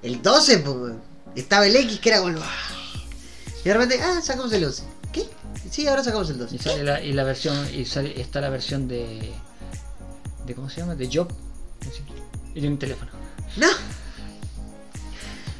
El 0.03 0.21
12, 0.21 0.57
pues, 0.59 0.75
weón. 0.75 1.01
Estaba 1.35 1.67
el 1.67 1.75
X 1.75 1.99
que 1.99 2.09
era 2.09 2.19
como... 2.19 2.37
Y 2.37 3.63
de 3.63 3.73
repente, 3.73 4.01
ah, 4.01 4.21
sacamos 4.23 4.51
el 4.53 4.63
11. 4.63 4.83
¿Qué? 5.11 5.25
Sí, 5.69 5.87
ahora 5.87 6.03
sacamos 6.03 6.29
el 6.29 6.37
12. 6.37 6.55
Y 6.55 6.59
sale 6.59 6.83
la, 6.83 7.01
y 7.03 7.11
la 7.13 7.23
versión, 7.23 7.67
y 7.73 7.85
sale, 7.85 8.19
está 8.19 8.39
la 8.41 8.49
versión 8.49 8.87
de, 8.87 9.33
de 10.45 10.55
¿cómo 10.55 10.69
se 10.69 10.79
llama? 10.81 10.95
De 10.95 11.09
Job. 11.11 11.27
Y 12.55 12.61
de 12.61 12.67
un 12.67 12.79
teléfono. 12.79 13.11
No. 13.57 13.67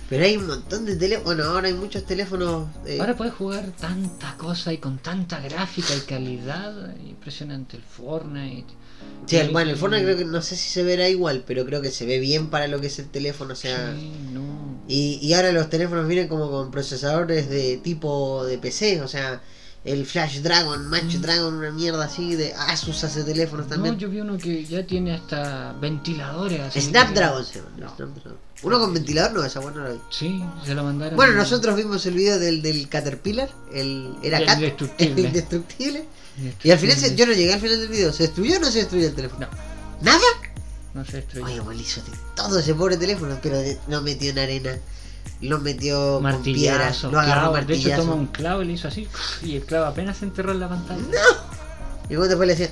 Pero 0.09 0.23
hay 0.23 0.37
un 0.37 0.47
montón 0.47 0.85
de 0.85 0.95
teléfonos. 0.95 1.25
Bueno, 1.35 1.43
ahora 1.51 1.67
hay 1.67 1.73
muchos 1.73 2.05
teléfonos. 2.05 2.67
eh, 2.85 2.97
Ahora 2.99 3.15
puedes 3.17 3.33
jugar 3.33 3.71
tanta 3.79 4.35
cosa 4.37 4.71
y 4.71 4.77
con 4.77 4.97
tanta 4.99 5.39
gráfica 5.41 5.93
y 5.95 5.99
calidad. 6.01 6.95
Impresionante 7.05 7.75
el 7.77 7.83
Fortnite. 7.83 8.73
sí, 9.25 9.35
el, 9.35 9.51
bueno, 9.51 9.71
el 9.71 9.75
Fortnite 9.77 10.05
creo 10.05 10.17
que 10.17 10.25
no 10.25 10.41
sé 10.41 10.55
si 10.55 10.69
se 10.69 10.83
verá 10.83 11.09
igual, 11.09 11.43
pero 11.45 11.65
creo 11.65 11.81
que 11.81 11.91
se 11.91 12.05
ve 12.05 12.19
bien 12.19 12.49
para 12.49 12.67
lo 12.67 12.79
que 12.79 12.87
es 12.87 12.99
el 12.99 13.09
teléfono. 13.09 13.51
O 13.53 13.55
sea. 13.57 13.93
Sí, 13.99 14.11
no. 14.31 14.81
Y, 14.87 15.19
y 15.21 15.33
ahora 15.33 15.51
los 15.51 15.69
teléfonos 15.69 16.07
vienen 16.07 16.29
como 16.29 16.49
con 16.49 16.71
procesadores 16.71 17.49
de 17.49 17.75
tipo 17.77 18.45
de 18.45 18.57
PC, 18.57 19.01
o 19.01 19.07
sea, 19.09 19.41
el 19.83 20.05
Flash 20.05 20.39
Dragon, 20.39 20.87
Match 20.87 21.15
Mm. 21.17 21.21
Dragon, 21.21 21.53
una 21.53 21.71
mierda 21.71 22.05
así 22.05 22.35
de 22.35 22.53
Asus 22.53 23.03
hace 23.03 23.25
teléfonos 23.25 23.67
No, 23.67 23.73
también. 23.75 23.97
yo 23.99 24.09
vi 24.09 24.21
uno 24.21 24.37
que 24.37 24.63
ya 24.63 24.85
tiene 24.85 25.13
hasta 25.15 25.73
ventiladores. 25.73 26.61
así 26.61 26.79
Snapdragon 26.79 27.43
se 27.43 27.55
llama. 27.59 27.71
No. 27.77 27.95
Snapdragon. 27.95 28.46
Uno 28.63 28.79
con 28.79 28.93
ventilador 28.93 29.33
no, 29.33 29.43
esa 29.43 29.59
buena 29.59 29.83
la 29.83 29.89
vi. 29.91 29.99
Sí, 30.09 30.43
se 30.65 30.73
lo 30.73 30.83
mandaron. 30.83 31.15
Bueno, 31.15 31.33
nosotros 31.33 31.75
vimos 31.75 32.05
el 32.07 32.15
video 32.15 32.39
del, 32.39 32.61
del 32.61 32.89
Caterpillar, 32.89 33.49
el 33.71 34.15
era 34.23 34.39
El 34.39 34.45
Cat, 34.47 34.55
indestructible. 34.57 35.11
el 35.21 35.25
indestructible. 35.27 36.05
Y 36.63 36.71
al 36.71 36.79
final, 36.79 36.97
se- 36.97 37.15
yo 37.15 37.25
no 37.27 37.33
llegué 37.33 37.53
al 37.53 37.59
final 37.59 37.79
del 37.79 37.87
video, 37.89 38.11
¿se 38.13 38.23
destruyó 38.23 38.57
o 38.57 38.59
no 38.59 38.71
se 38.71 38.79
destruyó 38.79 39.07
el 39.07 39.13
teléfono? 39.15 39.47
No, 40.01 40.11
¿Nada? 40.11 40.19
no 40.93 41.05
se 41.05 41.17
destruyó. 41.17 41.45
Oye, 41.45 41.59
bueno, 41.59 41.79
hizo 41.81 42.01
de 42.01 42.11
todo 42.35 42.59
ese 42.59 42.73
pobre 42.73 42.97
teléfono, 42.97 43.37
pero 43.41 43.57
de- 43.59 43.77
lo 43.87 44.01
metió 44.01 44.31
en 44.31 44.39
arena, 44.39 44.77
lo 45.41 45.59
metió 45.59 46.19
con 46.21 46.41
piedras, 46.41 46.79
martillazo, 47.03 47.11
lo 47.11 47.19
agarró 47.19 47.51
clavo. 47.51 47.53
De 47.55 47.61
hecho, 47.61 47.69
martillazo. 47.89 48.01
toma 48.03 48.13
un 48.15 48.27
clavo 48.27 48.61
y 48.63 48.65
le 48.65 48.73
hizo 48.73 48.87
así. 48.87 49.07
Y 49.43 49.55
el 49.57 49.63
clavo 49.63 49.85
apenas 49.85 50.17
se 50.17 50.25
enterró 50.25 50.51
en 50.51 50.59
la 50.59 50.69
pantalla. 50.69 51.03
Y 52.09 52.13
luego 52.13 52.27
después 52.27 52.47
le 52.47 52.55
decía, 52.55 52.69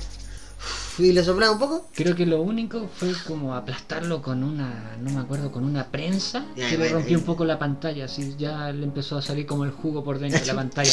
y 0.98 1.12
le 1.12 1.22
soplaba 1.22 1.52
un 1.52 1.58
poco. 1.58 1.88
Creo 1.94 2.14
que 2.14 2.26
lo 2.26 2.40
único 2.40 2.88
fue 2.94 3.12
como 3.26 3.54
aplastarlo 3.54 4.22
con 4.22 4.42
una, 4.42 4.96
no 5.00 5.10
me 5.10 5.20
acuerdo, 5.20 5.52
con 5.52 5.64
una 5.64 5.90
prensa 5.90 6.46
Ya, 6.56 6.66
que 6.66 6.72
le 6.72 6.78
bueno, 6.78 6.94
rompió 6.96 7.18
un 7.18 7.24
poco 7.24 7.44
la 7.44 7.58
pantalla, 7.58 8.06
así 8.06 8.34
ya 8.38 8.72
le 8.72 8.84
empezó 8.84 9.18
a 9.18 9.22
salir 9.22 9.46
como 9.46 9.64
el 9.64 9.70
jugo 9.70 10.02
por 10.02 10.18
dentro 10.18 10.40
de 10.40 10.46
la 10.46 10.54
pantalla. 10.56 10.92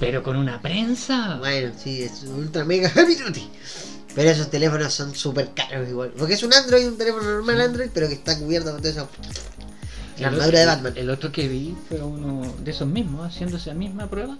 Pero 0.00 0.22
con 0.22 0.36
una 0.36 0.60
prensa. 0.60 1.36
Bueno, 1.38 1.72
sí, 1.76 2.02
es 2.02 2.24
ultra 2.24 2.64
mega 2.64 2.88
heavy 2.90 3.14
duty. 3.14 3.48
Pero 4.14 4.30
esos 4.30 4.48
teléfonos 4.48 4.92
son 4.92 5.14
súper 5.14 5.50
caros 5.54 5.88
igual. 5.88 6.12
Porque 6.16 6.34
es 6.34 6.42
un 6.42 6.54
Android, 6.54 6.86
un 6.86 6.96
teléfono 6.96 7.24
normal 7.24 7.60
Android, 7.60 7.90
pero 7.92 8.08
que 8.08 8.14
está 8.14 8.38
cubierto 8.38 8.70
con 8.70 8.80
toda 8.80 8.90
esa... 8.90 9.08
La 10.18 10.28
armadura 10.28 10.60
de 10.60 10.66
Batman. 10.66 10.92
El 10.96 11.10
otro 11.10 11.32
que 11.32 11.48
vi 11.48 11.74
fue 11.88 12.00
uno 12.00 12.42
de 12.62 12.70
esos 12.70 12.86
mismos, 12.86 13.26
haciendo 13.26 13.56
esa 13.56 13.74
misma 13.74 14.08
prueba, 14.08 14.38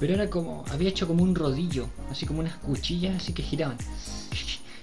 pero 0.00 0.14
era 0.14 0.28
como, 0.28 0.64
había 0.70 0.88
hecho 0.88 1.06
como 1.06 1.22
un 1.22 1.34
rodillo, 1.34 1.88
así 2.10 2.26
como 2.26 2.40
unas 2.40 2.56
cuchillas 2.56 3.16
así 3.16 3.32
que 3.32 3.42
giraban. 3.42 3.78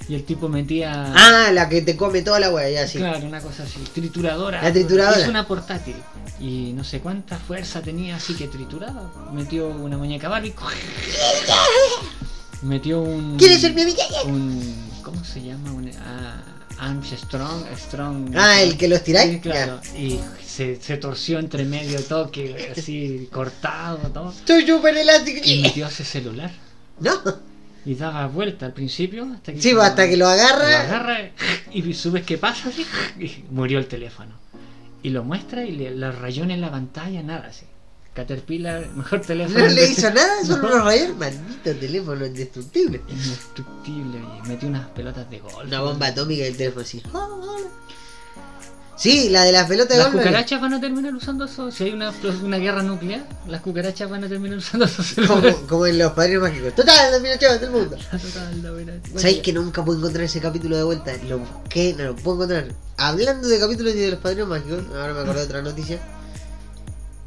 Y 0.10 0.16
el 0.16 0.24
tipo 0.26 0.50
metía... 0.50 1.14
Ah, 1.16 1.52
la 1.54 1.70
que 1.70 1.84
te 1.84 1.96
come 1.96 2.22
toda 2.24 2.40
la 2.40 2.50
wea, 2.50 2.70
ya 2.70 2.88
sí. 2.88 2.98
Claro, 2.98 3.26
una 3.26 3.40
cosa 3.40 3.64
así, 3.64 3.80
trituradora. 3.94 4.62
La 4.62 4.74
trituradora. 4.74 5.22
Es 5.22 5.28
una 5.28 5.48
portátil. 5.48 5.96
Y 6.40 6.74
no 6.74 6.84
sé 6.84 7.00
cuánta 7.00 7.38
fuerza 7.38 7.82
tenía, 7.82 8.16
así 8.16 8.34
que 8.34 8.48
trituraba. 8.48 9.32
Metió 9.32 9.68
una 9.68 9.98
muñeca 9.98 10.28
Barbie. 10.28 10.56
Metió 12.64 13.02
un. 13.02 13.38
¿Quieres 13.38 13.62
ser 13.62 13.74
mi 13.74 13.84
amiga? 13.84 14.04
Un. 14.26 14.76
¿Cómo 15.04 15.24
se 15.24 15.44
llama? 15.44 15.72
Un. 15.72 15.92
ah, 16.00 16.42
Armstrong. 16.82 17.64
Strong. 17.78 18.34
Ah, 18.36 18.60
el 18.62 18.76
que 18.76 18.88
lo 18.88 18.96
estiráis. 18.96 19.34
Sí, 19.34 19.40
claro. 19.40 19.80
Y 19.96 20.20
se, 20.44 20.82
se 20.82 20.98
torció 20.98 21.38
entre 21.38 21.64
medio 21.64 22.02
toque, 22.04 22.74
así 22.76 23.30
cortado, 23.32 23.98
todo. 24.12 24.34
Soy 24.46 24.66
súper 24.66 24.98
elástico. 24.98 25.42
Y 25.44 25.62
metió 25.62 25.88
ese 25.88 26.04
celular. 26.04 26.52
No. 27.00 27.12
Y 27.86 27.94
daba 27.96 28.26
vuelta 28.28 28.66
al 28.66 28.74
principio 28.74 29.28
hasta 29.32 29.54
que. 29.54 29.62
Sí, 29.62 29.74
pues, 29.74 29.86
hasta 29.86 30.10
que 30.10 30.18
lo 30.18 30.28
agarra. 30.28 30.70
Lo 30.70 30.78
agarra 30.78 31.32
y 31.72 31.94
subes 31.94 32.24
qué 32.26 32.40
pasa 32.40 32.70
así 32.70 32.86
y 33.20 33.44
murió 33.52 33.78
el 33.78 33.88
teléfono. 33.88 34.34
Y 35.04 35.10
lo 35.10 35.24
muestra 35.24 35.64
y 35.64 35.72
le, 35.72 35.92
los 35.92 36.18
rayones 36.18 36.56
en 36.56 36.62
la 36.62 36.72
pantalla, 36.72 37.22
nada 37.22 37.48
así. 37.48 37.66
Caterpillar, 38.14 38.88
mejor 38.96 39.22
teléfono. 39.22 39.60
No 39.60 39.68
le 39.68 39.88
hizo 39.90 40.10
nada, 40.12 40.34
solo 40.46 40.68
lo 40.70 40.84
rayó. 40.84 41.16
Maldito 41.16 41.74
teléfono 41.76 42.26
indestructible. 42.26 43.02
Indestructible, 43.08 44.18
oye. 44.18 44.42
Metió 44.50 44.68
unas 44.68 44.88
pelotas 44.90 45.30
de 45.30 45.40
gol. 45.40 45.66
Una 45.68 45.80
bomba 45.82 46.08
atómica 46.08 46.44
y 46.44 46.48
el 46.48 46.58
teléfono 46.58 46.82
así. 46.84 47.02
"Ah, 47.14 47.28
hola". 47.32 47.68
Sí, 48.98 49.30
la 49.30 49.44
de 49.46 49.52
las 49.52 49.68
pelotas 49.68 49.98
de 49.98 50.04
¿Las 50.04 50.12
golf. 50.12 50.22
vi. 50.22 50.30
cucarachas 50.30 50.62
van 50.62 50.74
a 50.76 50.80
terminar 50.82 51.16
usando 51.16 51.46
eso? 51.46 51.72
Si 51.72 51.86
hay 51.86 51.92
una, 51.94 52.14
una 52.44 52.58
guerra 52.58 52.84
nuclear, 52.84 53.24
las 53.48 53.62
cucarachas 53.62 54.08
van 54.10 54.24
a 54.26 54.28
terminar 54.30 54.60
usando 54.60 54.86
esos 54.86 55.16
Como, 55.68 55.88
en 55.88 55.98
los 55.98 56.12
padrinos 56.12 56.44
mágicos. 56.44 56.76
Total, 56.76 57.12
las 57.24 57.40
chavas 57.40 57.62
del 57.62 57.72
mundo. 57.72 57.96
Total. 58.12 58.62
Bueno, 58.74 58.92
¿Sabéis 59.16 59.40
que 59.40 59.54
nunca 59.54 59.84
puedo 59.84 59.98
encontrar 59.98 60.26
ese 60.26 60.40
capítulo 60.40 60.78
de 60.78 60.84
vuelta? 60.84 61.14
Lo 61.28 61.40
busqué, 61.40 61.96
no 61.98 62.04
lo 62.04 62.16
puedo 62.16 62.44
encontrar. 62.44 62.68
Hablando 62.98 63.48
de 63.48 63.58
capítulos 63.60 63.96
y 63.96 64.00
de 64.00 64.12
los 64.12 64.20
padrinos 64.20 64.50
mágicos, 64.50 64.84
ahora 64.96 65.14
me 65.14 65.22
acordé 65.22 65.40
de 65.40 65.46
otra 65.46 65.62
noticia. 65.64 66.00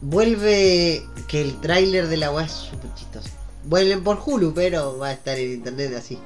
Vuelve 0.07 1.03
que 1.29 1.41
el 1.41 1.59
tráiler 1.63 2.09
de 2.09 2.19
la 2.19 2.31
weá 2.31 2.45
es 2.45 2.53
súper 2.53 2.93
chistoso. 2.95 3.31
Vuelven 3.65 4.05
por 4.05 4.21
Hulu, 4.25 4.53
pero 4.53 4.99
va 4.99 5.09
a 5.09 5.13
estar 5.13 5.39
en 5.39 5.53
internet 5.53 5.95
así. 5.97 6.19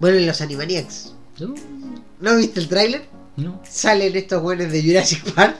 Vuelven 0.00 0.26
los 0.26 0.40
Animaniacs. 0.40 1.12
No, 1.38 1.54
¿No 2.20 2.36
viste 2.36 2.60
el 2.60 2.68
tráiler? 2.68 3.06
no. 3.36 3.62
Salen 3.68 4.16
estos 4.16 4.42
buenos 4.42 4.72
de 4.72 4.82
Jurassic 4.82 5.32
Park 5.34 5.56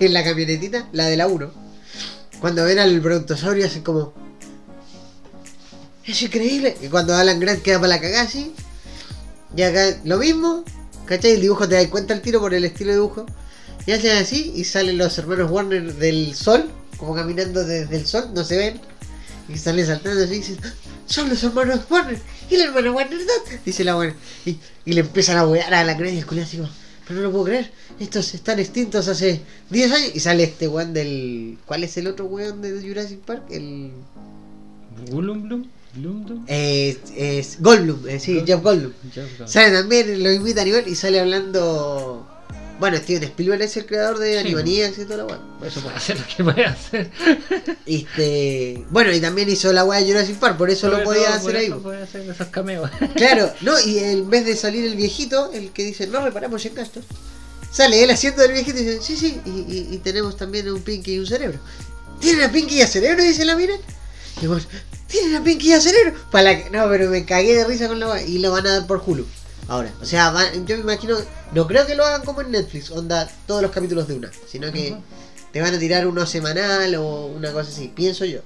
en 0.00 0.12
la 0.12 0.24
camionetita, 0.24 0.88
la 0.92 1.06
de 1.06 1.16
la 1.16 1.28
1. 1.28 1.50
Cuando 2.40 2.64
ven 2.64 2.80
al 2.80 2.98
brontosaurio 3.00 3.64
hacen 3.66 3.84
como... 3.84 4.12
Es 6.04 6.20
increíble. 6.20 6.76
Y 6.82 6.88
cuando 6.88 7.14
Alan 7.14 7.38
Grant 7.38 7.62
queda 7.62 7.76
para 7.78 7.88
la 7.94 8.00
cagada 8.00 8.22
así. 8.24 8.52
Y 9.56 9.62
acá 9.62 9.98
lo 10.04 10.18
mismo. 10.18 10.64
¿Cachai? 11.06 11.32
El 11.32 11.40
dibujo 11.42 11.68
te 11.68 11.76
das 11.76 11.86
cuenta 11.86 12.12
el 12.12 12.20
tiro 12.22 12.40
por 12.40 12.52
el 12.54 12.64
estilo 12.64 12.90
de 12.90 12.96
dibujo. 12.96 13.24
Y 13.86 13.92
hacen 13.92 14.16
así 14.16 14.52
y 14.56 14.64
salen 14.64 14.98
los 14.98 15.16
hermanos 15.18 15.50
Warner 15.50 15.94
del 15.94 16.34
sol. 16.34 16.64
Como 16.96 17.14
caminando 17.14 17.64
desde 17.64 17.96
el 17.96 18.06
sol, 18.06 18.30
no 18.34 18.44
se 18.44 18.56
ven. 18.56 18.80
Y 19.48 19.58
salen 19.58 19.86
saltando 19.86 20.22
así 20.24 20.34
y 20.34 20.38
dicen... 20.38 20.58
"¡Ah! 20.64 20.72
Son 21.06 21.28
los 21.28 21.42
hermanos 21.42 21.80
Warner. 21.90 22.18
Y 22.50 22.54
el 22.54 22.62
hermano 22.62 22.92
Warner 22.92 23.18
no", 23.18 23.56
Dice 23.64 23.84
la 23.84 23.94
buena. 23.94 24.14
Y, 24.46 24.56
y 24.86 24.92
le 24.92 25.00
empiezan 25.00 25.36
a 25.36 25.46
wear 25.46 25.72
a 25.74 25.80
Alan 25.80 25.98
Grant 25.98 26.14
y 26.32 26.40
así 26.40 26.56
como... 26.56 26.70
Pero 27.06 27.20
no 27.20 27.26
lo 27.26 27.32
puedo 27.32 27.44
creer. 27.44 27.70
Estos 28.00 28.32
están 28.32 28.58
extintos 28.58 29.08
hace 29.08 29.42
10 29.68 29.92
años. 29.92 30.10
Y 30.14 30.20
sale 30.20 30.44
este 30.44 30.66
weón 30.68 30.94
del... 30.94 31.58
¿Cuál 31.66 31.84
es 31.84 31.96
el 31.98 32.06
otro 32.06 32.24
weón 32.24 32.62
de 32.62 32.80
Jurassic 32.80 33.20
Park? 33.20 33.42
El... 33.50 33.90
Gollum, 35.10 35.42
Blum, 35.42 35.66
Blum, 35.96 36.24
Blum. 36.24 36.44
Es, 36.46 37.60
Goldblum, 37.60 38.08
eh, 38.08 38.18
sí, 38.18 38.42
Jeff 38.46 38.62
Goldblum. 38.62 38.92
Ya. 39.14 39.46
Sale 39.46 39.76
también, 39.76 40.22
lo 40.22 40.32
invita 40.32 40.62
a 40.62 40.64
nivel 40.64 40.88
y 40.88 40.94
sale 40.94 41.20
hablando. 41.20 42.26
Bueno, 42.80 42.96
Steven 42.98 43.22
Spielberg 43.24 43.62
es 43.62 43.76
el 43.76 43.86
creador 43.86 44.18
de 44.18 44.32
Sí. 44.32 44.38
Animaniacs 44.38 44.98
y 44.98 45.04
toda 45.04 45.18
la 45.18 45.24
weá. 45.26 45.38
Eso 45.64 45.80
puede 45.80 45.96
hacer 45.96 46.18
lo 46.18 46.26
que 46.26 46.44
puede 46.44 46.64
hacer. 46.66 47.10
Este, 47.86 48.84
bueno, 48.90 49.12
y 49.12 49.20
también 49.20 49.48
hizo 49.48 49.72
la 49.72 49.84
weá 49.84 50.00
de 50.00 50.06
Jurassic 50.06 50.36
Park, 50.38 50.56
por 50.56 50.70
eso 50.70 50.88
lo 50.88 51.02
podía 51.04 51.34
hacer 51.34 51.56
ahí. 51.56 51.70
puede 51.70 52.02
hacer 52.02 52.28
esos 52.28 52.48
cameos. 52.48 52.90
Claro, 53.14 53.52
no, 53.60 53.78
y 53.80 53.98
en 53.98 54.28
vez 54.30 54.44
de 54.46 54.56
salir 54.56 54.84
el 54.84 54.96
viejito, 54.96 55.52
el 55.52 55.70
que 55.70 55.84
dice, 55.84 56.06
no 56.06 56.20
reparamos 56.24 56.64
en 56.66 56.74
gastos, 56.74 57.04
sale 57.70 58.02
él 58.02 58.10
haciendo 58.10 58.42
del 58.42 58.52
viejito 58.52 58.78
y 58.78 58.84
dice, 58.84 59.00
sí, 59.02 59.16
sí, 59.16 59.40
y, 59.44 59.50
y- 59.50 59.88
y 59.94 59.98
tenemos 59.98 60.36
también 60.36 60.68
un 60.70 60.82
Pinky 60.82 61.14
y 61.14 61.18
un 61.20 61.26
cerebro. 61.26 61.58
¿Tienen 62.20 62.44
a 62.44 62.52
Pinky 62.52 62.76
y 62.76 62.82
a 62.82 62.86
cerebro? 62.86 63.22
Dice 63.22 63.44
la 63.44 63.56
mina. 63.56 63.74
Y 64.42 64.46
vos, 64.46 64.66
¿tienen 65.06 65.36
a 65.36 65.44
Pinky 65.44 65.68
y 65.70 65.72
a 65.74 65.80
cerebro? 65.80 66.14
Para 66.32 66.52
la 66.52 66.64
que- 66.64 66.70
No, 66.70 66.88
pero 66.88 67.08
me 67.10 67.24
cagué 67.24 67.54
de 67.56 67.64
risa 67.64 67.86
con 67.88 68.00
la 68.00 68.08
weá, 68.08 68.22
y 68.22 68.38
lo 68.38 68.50
van 68.50 68.66
a 68.66 68.72
dar 68.80 68.86
por 68.86 69.02
Hulu. 69.04 69.26
Ahora, 69.68 69.92
o 70.00 70.04
sea, 70.04 70.30
van- 70.30 70.66
yo 70.66 70.76
me 70.76 70.82
imagino, 70.82 71.16
no 71.52 71.66
creo 71.66 71.86
que 71.86 71.94
lo 71.94 72.04
hagan 72.04 72.22
como 72.24 72.40
en 72.42 72.50
Netflix, 72.50 72.90
onda 72.90 73.30
todos 73.46 73.62
los 73.62 73.70
capítulos 73.70 74.06
de 74.08 74.14
una, 74.14 74.30
sino 74.46 74.70
que 74.72 74.94
te 75.52 75.60
van 75.62 75.74
a 75.74 75.78
tirar 75.78 76.06
uno 76.06 76.26
semanal 76.26 76.94
o 76.96 77.26
una 77.26 77.52
cosa 77.52 77.70
así, 77.70 77.88
pienso 77.94 78.24
yo. 78.24 78.40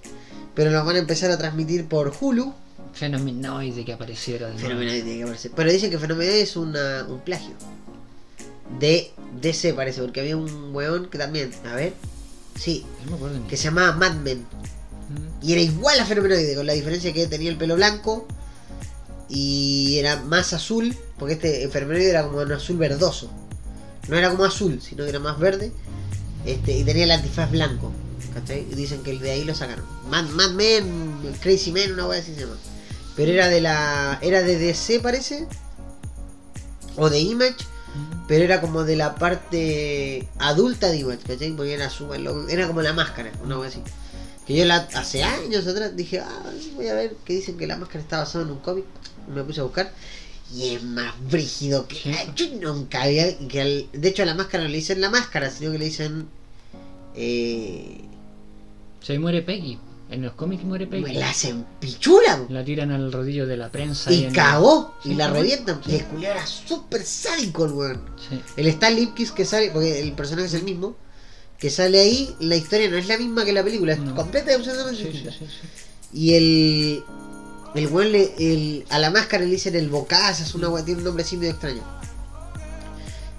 Pero 0.54 0.70
lo 0.70 0.84
van 0.84 0.96
a 0.96 0.98
empezar 1.00 1.30
a 1.30 1.38
transmitir 1.38 1.86
por 1.86 2.12
Hulu. 2.20 2.52
Fenomenoide 2.92 3.84
que 3.84 3.92
apareciera. 3.92 4.48
Fenomenoide 4.56 5.16
que 5.16 5.22
aparecer. 5.22 5.52
Pero 5.54 5.70
dicen 5.72 5.90
que 5.90 5.98
Fenomenoide 5.98 6.40
es 6.42 6.56
una, 6.56 7.04
un 7.08 7.20
plagio. 7.20 7.54
De 8.78 9.10
DC 9.40 9.72
parece, 9.74 10.02
porque 10.02 10.20
había 10.20 10.36
un 10.36 10.74
weón 10.74 11.06
que 11.08 11.16
también, 11.18 11.50
a 11.70 11.74
ver, 11.74 11.94
sí, 12.54 12.84
No 13.08 13.18
que 13.48 13.56
se 13.56 13.64
llamaba 13.64 13.92
Mad 13.92 14.14
Men. 14.16 14.46
Y 15.42 15.52
era 15.52 15.62
igual 15.62 15.98
a 16.00 16.04
Fenomenoide, 16.04 16.54
con 16.54 16.66
la 16.66 16.74
diferencia 16.74 17.12
que 17.12 17.26
tenía 17.26 17.50
el 17.50 17.56
pelo 17.56 17.76
blanco 17.76 18.26
y 19.28 19.98
era 19.98 20.16
más 20.22 20.52
azul, 20.52 20.96
porque 21.18 21.34
este 21.34 21.68
Fenomenoide 21.68 22.10
era 22.10 22.24
como 22.24 22.38
un 22.38 22.52
azul 22.52 22.76
verdoso. 22.78 23.30
No 24.08 24.16
era 24.16 24.30
como 24.30 24.44
azul, 24.44 24.80
sino 24.80 25.04
que 25.04 25.10
era 25.10 25.18
más 25.18 25.38
verde. 25.38 25.70
Este, 26.46 26.78
y 26.78 26.84
tenía 26.84 27.04
el 27.04 27.10
antifaz 27.10 27.50
blanco. 27.50 27.92
¿Cachai? 28.32 28.66
Y 28.70 28.74
dicen 28.74 29.02
que 29.02 29.10
el 29.10 29.20
de 29.20 29.30
ahí 29.32 29.44
lo 29.44 29.54
sacaron. 29.54 29.84
Mad, 30.08 30.24
Mad 30.30 30.50
Men, 30.52 31.20
Crazy 31.40 31.72
Men, 31.72 31.92
una 31.92 32.06
wea 32.06 32.20
así 32.20 32.34
se 32.34 32.40
llama. 32.42 32.56
Pero 33.16 33.32
era 33.32 33.48
de 33.48 33.60
la. 33.60 34.18
Era 34.22 34.42
de 34.42 34.56
DC 34.58 35.00
parece. 35.00 35.46
O 36.96 37.10
de 37.10 37.20
Image. 37.20 37.56
Pero 38.28 38.44
era 38.44 38.60
como 38.60 38.84
de 38.84 38.96
la 38.96 39.14
parte 39.14 40.28
adulta 40.38 40.88
de 40.88 40.98
Image, 40.98 41.22
¿cachai? 41.26 41.52
Porque 41.52 41.72
era, 41.74 41.88
su- 41.90 42.12
era 42.48 42.66
como 42.66 42.82
la 42.82 42.92
máscara, 42.92 43.32
una 43.42 43.58
wea 43.58 43.68
así. 43.68 43.80
Que 44.46 44.54
yo 44.56 44.64
la, 44.64 44.76
hace 44.94 45.22
años 45.22 45.66
atrás 45.66 45.96
dije, 45.96 46.20
ah, 46.20 46.42
voy 46.76 46.88
a 46.88 46.94
ver 46.94 47.16
que 47.24 47.34
dicen 47.34 47.56
que 47.58 47.66
la 47.66 47.76
máscara 47.76 48.00
está 48.00 48.18
basada 48.18 48.44
en 48.44 48.50
un 48.52 48.58
cómic. 48.58 48.84
Y 49.28 49.34
me 49.34 49.44
puse 49.44 49.60
a 49.60 49.64
buscar. 49.64 49.92
Y 50.54 50.74
es 50.76 50.82
más 50.82 51.14
brígido 51.30 51.86
que. 51.86 51.96
Sí. 51.96 52.12
Yo 52.34 52.46
nunca 52.72 53.02
había. 53.02 53.36
Que 53.48 53.60
al- 53.60 53.86
de 53.92 54.08
hecho, 54.08 54.22
a 54.22 54.26
la 54.26 54.34
máscara 54.34 54.64
no 54.64 54.70
le 54.70 54.76
dicen 54.76 55.00
la 55.00 55.10
máscara, 55.10 55.50
sino 55.50 55.72
que 55.72 55.78
le 55.78 55.84
dicen. 55.84 56.26
Eh, 57.14 58.00
Se 59.02 59.18
muere 59.18 59.42
Peggy. 59.42 59.78
En 60.10 60.22
los 60.22 60.32
cómics 60.32 60.64
muere 60.64 60.86
Peggy. 60.86 61.12
la 61.14 61.28
hacen 61.30 61.66
pichula. 61.80 62.46
La 62.48 62.64
tiran 62.64 62.90
al 62.92 63.12
rodillo 63.12 63.46
de 63.46 63.58
la 63.58 63.70
prensa. 63.70 64.10
Y 64.10 64.24
en- 64.24 64.32
cagó. 64.32 64.94
Y 65.04 65.14
la 65.14 65.28
revientan. 65.28 65.80
Sí. 65.84 65.92
Y 65.92 65.94
el 65.96 66.04
culiao 66.06 66.32
era 66.32 66.46
súper 66.46 67.04
sádico 67.04 67.66
el 67.66 67.72
weón. 67.72 68.00
El 68.56 68.66
Stan 68.68 68.94
Lipkiss 68.94 69.32
que 69.32 69.44
sale, 69.44 69.70
porque 69.70 70.00
el 70.00 70.12
personaje 70.12 70.46
es 70.48 70.54
el 70.54 70.62
mismo, 70.64 70.96
que 71.58 71.68
sale 71.70 72.00
ahí, 72.00 72.34
la 72.40 72.56
historia 72.56 72.88
no 72.88 72.96
es 72.96 73.06
la 73.08 73.18
misma 73.18 73.44
que 73.44 73.52
la 73.52 73.62
película, 73.62 73.92
es 73.92 73.98
No. 73.98 74.14
completa 74.14 74.50
y 74.52 74.54
absolutamente 74.54 75.02
Sí, 75.02 75.10
sí, 75.12 75.18
distinta. 75.24 75.46
Y 76.14 76.34
el. 76.34 77.04
El 77.74 77.86
weón 77.88 78.12
le. 78.12 78.34
El, 78.38 78.84
a 78.90 78.98
la 78.98 79.10
máscara 79.10 79.44
le 79.44 79.50
dicen 79.50 79.74
el 79.76 79.88
bocazas, 79.88 80.40
es 80.48 80.54
una 80.54 80.68
tiene 80.84 80.98
un 80.98 81.04
nombre 81.04 81.24
así 81.24 81.36
medio 81.36 81.52
extraño. 81.52 81.82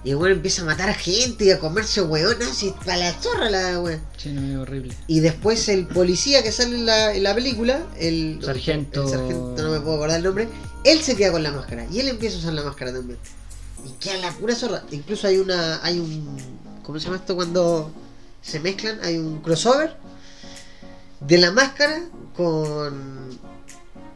Y 0.03 0.11
el 0.11 0.15
weón 0.15 0.31
empieza 0.33 0.61
a 0.61 0.65
matar 0.65 0.89
a 0.89 0.93
gente 0.93 1.45
y 1.45 1.51
a 1.51 1.59
comerse 1.59 2.01
weón, 2.01 2.41
así 2.43 2.73
para 2.85 2.97
la 2.97 3.13
zorra 3.13 3.49
la 3.49 3.79
weón. 3.81 4.01
Sí, 4.17 4.29
no, 4.29 4.41
es 4.49 4.57
horrible. 4.57 4.95
Y 5.07 5.19
después 5.19 5.67
el 5.67 5.87
policía 5.87 6.41
que 6.41 6.51
sale 6.53 6.75
en 6.75 6.85
la, 6.85 7.13
en 7.13 7.23
la 7.23 7.35
película, 7.35 7.85
el 7.97 8.39
Sargento- 8.41 9.03
el 9.03 9.09
sargento, 9.09 9.55
no 9.61 9.71
me 9.71 9.79
puedo 9.81 9.95
acordar 9.97 10.17
el 10.17 10.23
nombre, 10.23 10.47
él 10.85 11.01
se 11.01 11.15
queda 11.17 11.31
con 11.33 11.43
la 11.43 11.51
máscara 11.51 11.85
y 11.91 11.99
él 11.99 12.07
empieza 12.07 12.37
a 12.37 12.39
usar 12.39 12.53
la 12.53 12.63
máscara 12.63 12.93
también. 12.93 13.19
Y 13.85 13.91
queda 14.01 14.17
la 14.17 14.31
pura 14.31 14.55
zorra. 14.55 14.83
Incluso 14.91 15.27
hay 15.27 15.37
una, 15.37 15.83
hay 15.83 15.99
un, 15.99 16.37
¿cómo 16.83 16.97
se 16.97 17.05
llama 17.05 17.17
esto 17.17 17.35
cuando 17.35 17.91
se 18.41 18.59
mezclan? 18.61 18.99
Hay 19.03 19.17
un 19.17 19.41
crossover 19.41 19.97
de 21.19 21.37
la 21.39 21.51
máscara 21.51 22.03
con, 22.37 23.37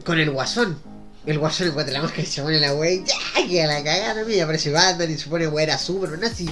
con 0.04 0.18
el 0.18 0.30
guasón. 0.30 0.78
El 1.26 1.38
guasón 1.38 1.68
encuentra 1.68 1.92
la 1.94 2.02
máscara 2.02 2.22
y 2.22 2.26
se 2.26 2.42
pone 2.42 2.60
la 2.60 2.74
wey, 2.74 3.02
ya 3.06 3.46
queda 3.48 3.66
la 3.66 3.82
cagada 3.82 4.30
y 4.30 4.40
aparece 4.40 4.70
Batman 4.70 5.10
y 5.10 5.16
se 5.16 5.28
pone 5.28 5.46
wey 5.48 5.64
era 5.64 5.78
super, 5.78 6.18
no 6.18 6.26
así. 6.26 6.48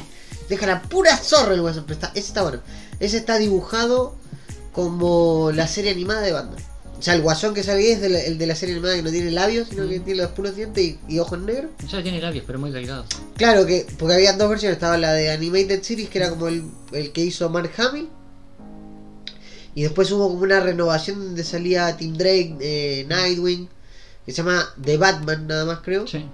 Deja 0.49 0.67
la 0.67 0.83
pura 0.83 1.17
zorra 1.17 1.55
el 1.55 1.61
guasón, 1.61 1.85
pero 1.87 1.95
está, 1.95 2.09
ese 2.15 2.29
está 2.29 2.43
bueno. 2.43 2.61
Ese 2.99 3.19
está 3.19 3.37
dibujado 3.39 4.17
como 4.73 5.51
la 5.55 5.67
serie 5.69 5.91
animada 5.91 6.23
de 6.23 6.33
Batman. 6.33 6.59
O 6.99 7.03
sea, 7.05 7.15
el 7.15 7.23
guasón 7.23 7.53
que 7.53 7.65
sale 7.65 7.91
es 7.93 8.01
de 8.01 8.09
la- 8.09 8.21
el 8.21 8.39
de 8.39 8.47
la 8.47 8.55
serie 8.55 8.75
animada 8.77 8.95
que 8.95 9.03
no 9.03 9.11
tiene 9.11 9.31
labios, 9.33 9.69
sino 9.69 9.89
que 9.89 9.99
Mm. 10.01 10.05
tiene 10.05 10.23
los 10.23 10.31
puros 10.33 10.55
dientes 10.55 10.85
y, 10.85 10.99
y 11.09 11.19
ojos 11.19 11.39
negros. 11.41 11.73
O 11.85 11.89
sea, 11.89 12.01
tiene 12.03 12.21
labios, 12.21 12.45
pero 12.47 12.59
muy 12.61 12.71
delgados. 12.71 13.07
Claro 13.37 13.67
que, 13.67 13.87
porque 13.99 14.15
había 14.15 14.33
dos 14.35 14.49
versiones, 14.49 14.77
estaba 14.77 14.97
la 14.97 15.13
de 15.13 15.31
Animated 15.33 15.83
Series, 15.83 16.09
que 16.09 16.19
era 16.19 16.31
como 16.31 16.47
el, 16.49 16.63
el 16.93 17.11
que 17.13 17.23
hizo 17.23 17.51
Mark 17.51 17.73
Hamill. 17.77 18.09
Y 19.75 19.83
después 19.83 20.11
hubo 20.13 20.29
como 20.29 20.43
una 20.43 20.61
renovación 20.61 21.19
donde 21.19 21.45
salía 21.45 21.97
Tim 21.97 22.15
Drake, 22.17 22.57
eh, 22.61 23.07
Nightwing, 23.09 23.69
que 24.27 24.33
se 24.33 24.37
llama 24.39 24.69
The 24.83 24.97
Batman 24.99 25.47
nada 25.47 25.65
más 25.65 25.79
creo. 25.81 26.07
Sí. 26.07 26.27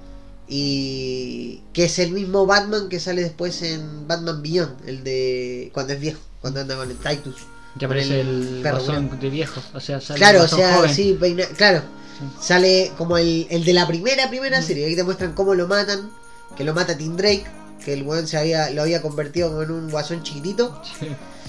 Y 0.48 1.60
que 1.72 1.84
es 1.84 1.98
el 1.98 2.10
mismo 2.12 2.46
Batman 2.46 2.88
que 2.88 2.98
sale 3.00 3.22
después 3.22 3.62
en 3.62 4.08
Batman 4.08 4.42
Beyond, 4.42 4.88
el 4.88 5.04
de 5.04 5.70
cuando 5.72 5.92
es 5.92 6.00
viejo, 6.00 6.18
cuando 6.40 6.60
anda 6.60 6.76
con 6.76 6.90
el 6.90 6.96
Titus. 6.96 7.36
Que 7.78 7.84
aparece 7.84 8.20
el 8.22 8.62
el 8.66 9.20
de 9.20 9.30
viejo. 9.30 9.62
O 9.74 9.78
sea, 9.80 10.00
sale 10.00 10.18
Claro, 10.18 10.38
el 10.38 10.44
o 10.46 10.48
sea, 10.48 10.76
joven. 10.76 10.94
sí, 10.94 11.16
peina- 11.20 11.46
claro. 11.56 11.82
Sí. 12.18 12.24
Sale 12.40 12.90
como 12.98 13.18
el, 13.18 13.46
el 13.50 13.64
de 13.64 13.72
la 13.72 13.86
primera, 13.86 14.28
primera 14.28 14.60
Mm. 14.60 14.64
serie. 14.64 14.86
Ahí 14.86 14.96
te 14.96 15.04
muestran 15.04 15.32
cómo 15.34 15.54
lo 15.54 15.68
matan. 15.68 16.10
Que 16.56 16.64
lo 16.64 16.74
mata 16.74 16.96
Tim 16.96 17.16
Drake. 17.16 17.44
Que 17.84 17.92
el 17.92 18.02
weón 18.02 18.26
se 18.26 18.36
había, 18.36 18.70
lo 18.70 18.82
había 18.82 19.00
convertido 19.00 19.50
como 19.50 19.62
en 19.62 19.70
un 19.70 19.90
guasón 19.90 20.22
chiquitito. 20.24 20.82
Sí. 20.98 21.06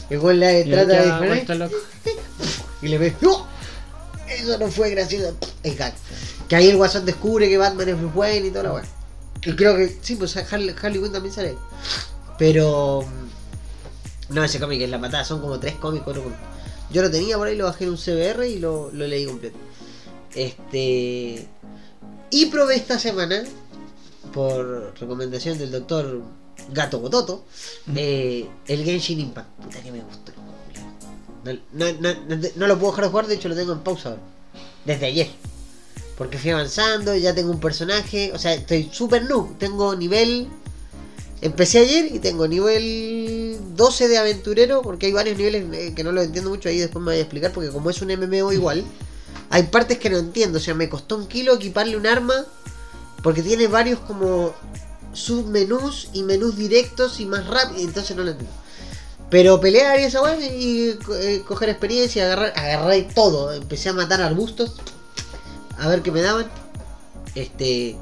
El 0.09 0.19
weón 0.19 0.39
le 0.39 0.65
trata 0.65 0.93
de 0.93 1.35
disparar 1.35 1.69
y 2.81 2.87
le 2.87 2.97
ve. 2.97 3.15
¡No! 3.21 3.47
Eso 4.27 4.57
no 4.57 4.67
fue 4.69 4.91
gracioso. 4.91 5.35
Cae. 5.77 5.93
Que 6.47 6.55
ahí 6.55 6.69
el 6.69 6.77
guasón 6.77 7.05
descubre 7.05 7.49
que 7.49 7.57
Batman 7.57 7.89
es 7.89 7.97
Bruce 7.99 8.17
Wayne 8.17 8.47
y 8.47 8.51
toda 8.51 8.63
la 8.63 8.73
weá. 8.73 8.83
Y 9.43 9.55
creo 9.55 9.75
que. 9.75 9.97
Sí, 10.01 10.15
pues 10.15 10.35
Harley, 10.37 10.75
Harley 10.81 11.01
Quinn 11.01 11.11
también 11.11 11.33
sale. 11.33 11.55
Pero. 12.37 13.05
No, 14.29 14.43
ese 14.43 14.59
cómic 14.59 14.81
es 14.81 14.89
la 14.89 14.99
patada, 14.99 15.25
son 15.25 15.41
como 15.41 15.59
tres 15.59 15.75
cómics, 15.75 16.03
cuatro 16.03 16.23
cómics. 16.23 16.41
Yo 16.91 17.01
lo 17.01 17.11
tenía 17.11 17.37
por 17.37 17.47
ahí, 17.47 17.55
lo 17.55 17.65
bajé 17.65 17.85
en 17.85 17.91
un 17.91 17.97
CBR 17.97 18.47
y 18.47 18.59
lo, 18.59 18.89
lo 18.91 19.07
leí 19.07 19.25
completo. 19.25 19.57
Este. 20.35 21.47
Y 22.31 22.45
probé 22.47 22.75
esta 22.75 22.99
semana, 22.99 23.43
por 24.33 24.93
recomendación 24.99 25.57
del 25.57 25.71
doctor 25.71 26.21
Gato 26.71 26.99
Bototo, 26.99 27.45
eh, 27.95 28.47
el 28.67 28.83
Genshin 28.83 29.19
Impact. 29.19 29.49
Puta 29.61 29.81
que 29.81 29.91
me 29.91 30.01
gustó. 30.01 30.31
No, 31.43 31.53
no, 31.73 31.93
no, 31.93 32.13
no, 32.27 32.47
no 32.55 32.67
lo 32.67 32.77
puedo 32.77 32.91
dejar 32.91 33.05
de 33.05 33.09
jugar, 33.09 33.27
de 33.27 33.35
hecho 33.35 33.49
lo 33.49 33.55
tengo 33.55 33.73
en 33.73 33.79
pausa 33.79 34.09
ahora. 34.09 34.21
Desde 34.85 35.05
ayer. 35.05 35.29
Porque 36.19 36.37
fui 36.37 36.51
avanzando, 36.51 37.15
ya 37.15 37.33
tengo 37.33 37.49
un 37.49 37.61
personaje. 37.61 38.31
O 38.33 38.37
sea, 38.37 38.53
estoy 38.53 38.89
súper 38.91 39.23
noob. 39.23 39.57
Tengo 39.57 39.95
nivel. 39.95 40.49
Empecé 41.41 41.79
ayer 41.79 42.13
y 42.13 42.19
tengo 42.19 42.45
nivel 42.45 43.57
12 43.75 44.09
de 44.09 44.17
aventurero. 44.17 44.81
Porque 44.81 45.05
hay 45.05 45.13
varios 45.13 45.37
niveles 45.37 45.65
eh, 45.71 45.93
que 45.95 46.03
no 46.03 46.11
lo 46.11 46.21
entiendo 46.21 46.49
mucho. 46.49 46.67
Ahí 46.67 46.77
después 46.77 47.01
me 47.01 47.11
voy 47.11 47.19
a 47.19 47.21
explicar. 47.21 47.53
Porque 47.53 47.69
como 47.69 47.89
es 47.89 48.01
un 48.01 48.09
MMO 48.09 48.51
igual, 48.51 48.83
hay 49.49 49.63
partes 49.63 49.97
que 49.97 50.09
no 50.09 50.17
entiendo. 50.17 50.57
O 50.57 50.61
sea, 50.61 50.73
me 50.73 50.89
costó 50.89 51.15
un 51.15 51.25
kilo 51.25 51.53
equiparle 51.55 51.95
un 51.95 52.05
arma. 52.05 52.45
Porque 53.23 53.41
tiene 53.41 53.67
varios 53.67 53.99
como 53.99 54.53
submenús 55.13 56.09
y 56.13 56.23
menús 56.23 56.55
directos 56.55 57.19
y 57.19 57.25
más 57.25 57.45
rápido. 57.47 57.81
Entonces 57.81 58.15
no 58.15 58.23
lo 58.23 58.31
entiendo. 58.31 58.55
Pero 59.29 59.59
pelear 59.61 59.99
y 59.99 60.03
esa 60.03 60.21
weá 60.23 60.35
y 60.39 60.97
eh, 61.21 61.43
coger 61.47 61.69
experiencia, 61.69 62.25
agarrar, 62.25 62.53
agarré 62.55 63.03
todo. 63.03 63.53
Empecé 63.53 63.89
a 63.89 63.93
matar 63.93 64.21
arbustos. 64.21 64.73
A 65.77 65.87
ver 65.87 66.01
qué 66.01 66.11
me 66.11 66.21
daban. 66.21 66.47
Este. 67.35 67.95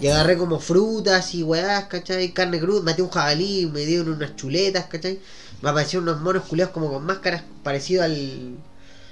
Y 0.00 0.08
agarré 0.08 0.38
como 0.38 0.58
frutas 0.58 1.34
y 1.34 1.42
weás, 1.42 1.84
¿cachai? 1.84 2.32
Carne 2.32 2.58
cruda. 2.58 2.82
Maté 2.82 3.02
un 3.02 3.10
jabalí, 3.10 3.66
me 3.66 3.80
dieron 3.84 4.10
unas 4.10 4.34
chuletas, 4.36 4.86
¿cachai? 4.86 5.20
Me 5.60 5.68
aparecieron 5.68 6.08
unos 6.08 6.22
monos 6.22 6.44
culeados 6.44 6.72
como 6.72 6.90
con 6.90 7.04
máscaras 7.04 7.42
parecido 7.62 8.02
al. 8.02 8.56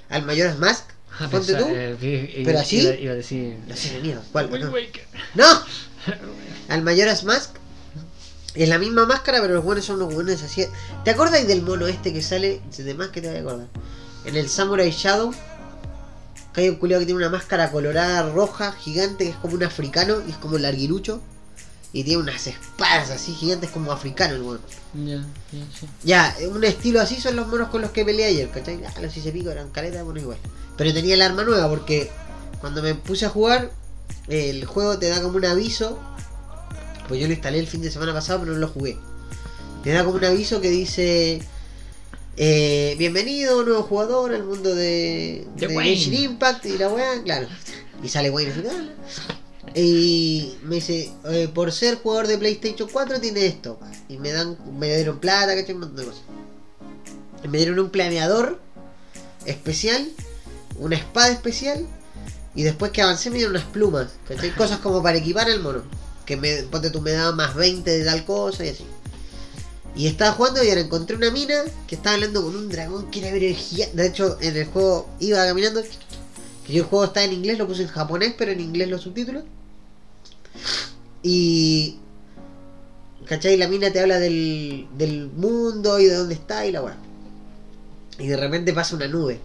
al 0.09 0.23
Mayoras 0.25 0.57
Mask. 0.57 0.85
Ah, 1.19 1.27
Ponte 1.29 1.53
tú. 1.53 1.65
eh, 1.69 2.41
Pero 2.45 2.59
así. 2.59 2.79
Iba, 2.81 2.95
iba 2.95 3.13
a 3.13 3.15
decir. 3.15 3.57
¡No! 5.35 5.45
Al 6.69 6.83
Mayoras 6.83 7.23
Mask. 7.23 7.51
Es 8.55 8.67
la 8.67 8.79
misma 8.79 9.05
máscara, 9.05 9.41
pero 9.41 9.53
los 9.55 9.63
buenos 9.63 9.85
son 9.85 9.99
los 9.99 10.13
buenos 10.13 10.41
así. 10.41 10.65
¿Te 11.03 11.11
acuerdas 11.11 11.45
del 11.45 11.61
mono 11.61 11.87
este 11.87 12.13
que 12.13 12.21
sale? 12.21 12.61
De 12.77 12.93
más 12.93 13.09
que 13.09 13.21
te 13.21 13.27
voy 13.27 13.37
a 13.37 13.41
acordar. 13.41 13.67
En 14.25 14.35
el 14.35 14.49
Samurai 14.49 14.89
Shadow. 14.91 15.33
Que 16.53 16.61
hay 16.61 16.69
un 16.69 16.77
culiao 16.77 16.99
que 16.99 17.05
tiene 17.05 17.19
una 17.19 17.29
máscara 17.29 17.71
colorada 17.71 18.31
roja, 18.31 18.71
gigante, 18.71 19.25
que 19.25 19.29
es 19.31 19.35
como 19.35 19.53
un 19.53 19.63
africano 19.63 20.17
y 20.27 20.31
es 20.31 20.37
como 20.37 20.57
larguirucho. 20.57 21.21
Y 21.91 22.03
tiene 22.03 22.21
unas 22.21 22.45
espadas 22.47 23.09
así 23.09 23.33
gigantes 23.33 23.71
como 23.71 23.91
africano 23.91 24.35
el 24.35 24.41
mono. 24.41 24.59
Ya, 24.93 25.25
ya, 26.03 26.35
un 26.51 26.63
estilo 26.63 27.01
así 27.01 27.19
son 27.19 27.35
los 27.35 27.47
monos 27.47 27.69
con 27.69 27.81
los 27.81 27.91
que 27.91 28.05
peleé 28.05 28.25
ayer, 28.25 28.49
¿cachai? 28.49 28.83
Ah, 28.85 28.93
los 29.01 29.15
hice 29.15 29.31
pico, 29.31 29.49
eran 29.49 29.69
caletas 29.71 29.99
de 29.99 30.03
monos 30.03 30.21
igual. 30.21 30.37
Pero 30.77 30.93
tenía 30.93 31.15
el 31.15 31.21
arma 31.21 31.43
nueva 31.43 31.67
porque 31.67 32.11
cuando 32.61 32.83
me 32.83 32.93
puse 32.93 33.25
a 33.25 33.29
jugar, 33.29 33.71
el 34.27 34.65
juego 34.65 34.99
te 34.99 35.09
da 35.09 35.21
como 35.21 35.37
un 35.37 35.45
aviso. 35.45 35.99
Pues 37.09 37.19
yo 37.19 37.27
lo 37.27 37.33
instalé 37.33 37.59
el 37.59 37.67
fin 37.67 37.81
de 37.81 37.91
semana 37.91 38.13
pasado, 38.13 38.39
pero 38.41 38.53
no 38.53 38.59
lo 38.59 38.67
jugué. 38.69 38.97
Te 39.83 39.91
da 39.91 40.05
como 40.05 40.15
un 40.17 40.23
aviso 40.25 40.61
que 40.61 40.69
dice. 40.69 41.41
eh, 42.37 42.95
bienvenido, 42.97 43.63
nuevo 43.63 43.83
jugador 43.83 44.33
al 44.33 44.43
mundo 44.45 44.73
de, 44.73 45.45
De 45.57 45.67
de 45.67 45.75
Wayne. 45.75 45.95
Genshin 45.95 46.13
Impact 46.31 46.65
y 46.67 46.77
la 46.77 46.87
weá, 46.89 47.21
claro. 47.23 47.47
Y 48.03 48.07
sale 48.07 48.29
Wayne 48.29 48.53
"Ah". 48.69 49.69
Y 49.75 50.55
me 50.63 50.75
dice, 50.75 51.11
eh, 51.25 51.49
por 51.53 51.71
ser 51.71 51.95
jugador 51.95 52.27
de 52.27 52.37
PlayStation 52.37 52.87
4 52.91 53.19
tiene 53.19 53.45
esto. 53.45 53.79
Y 54.07 54.17
me 54.17 54.31
dan, 54.31 54.57
me 54.79 54.95
dieron 54.95 55.19
plata, 55.19 55.55
¿cachai? 55.55 55.73
Un 55.73 55.81
montón 55.81 55.97
de 55.97 56.05
cosas. 56.05 56.21
Y 57.43 57.47
me 57.49 57.57
dieron 57.57 57.79
un 57.79 57.89
planeador 57.89 58.59
especial, 59.45 60.07
una 60.77 60.95
espada 60.95 61.29
especial. 61.29 61.85
Y 62.55 62.63
después 62.63 62.91
que 62.91 63.01
avancé 63.01 63.29
me 63.31 63.37
dieron 63.37 63.55
unas 63.55 63.65
plumas, 63.67 64.09
¿cachai? 64.27 64.51
Cosas 64.55 64.79
como 64.79 65.01
para 65.03 65.17
equipar 65.17 65.49
el 65.49 65.59
mono. 65.59 65.83
Que 66.29 66.37
me, 66.37 66.61
ponte 66.61 66.91
tú, 66.91 67.01
me 67.01 67.09
daba 67.09 67.31
más 67.31 67.55
20 67.55 67.89
de 67.89 68.05
tal 68.05 68.23
cosa 68.23 68.63
y 68.63 68.69
así. 68.69 68.85
Y 69.95 70.05
estaba 70.05 70.33
jugando 70.33 70.63
y 70.63 70.69
ahora 70.69 70.81
encontré 70.81 71.15
una 71.15 71.31
mina 71.31 71.63
que 71.87 71.95
estaba 71.95 72.13
hablando 72.13 72.43
con 72.43 72.55
un 72.55 72.69
dragón 72.69 73.09
que 73.09 73.27
era 73.27 73.55
gigante. 73.57 73.97
De 73.97 74.05
hecho, 74.05 74.37
en 74.39 74.55
el 74.55 74.65
juego 74.67 75.09
iba 75.19 75.43
caminando. 75.43 75.81
Que 76.67 76.73
yo 76.73 76.83
el 76.83 76.87
juego 76.87 77.05
está 77.05 77.23
en 77.23 77.33
inglés, 77.33 77.57
lo 77.57 77.65
puse 77.65 77.81
en 77.81 77.87
japonés, 77.87 78.35
pero 78.37 78.51
en 78.51 78.59
inglés 78.59 78.89
los 78.89 79.01
subtítulos. 79.01 79.43
Y. 81.23 81.97
¿Cachai? 83.25 83.57
La 83.57 83.67
mina 83.67 83.91
te 83.91 83.99
habla 83.99 84.19
del, 84.19 84.87
del 84.99 85.31
mundo 85.31 85.99
y 85.99 86.05
de 86.05 86.13
dónde 86.13 86.35
está 86.35 86.63
y 86.67 86.71
la 86.71 86.83
weá. 86.83 86.97
Y 88.19 88.27
de 88.27 88.37
repente 88.37 88.71
pasa 88.71 88.95
una 88.95 89.07
nube. 89.07 89.39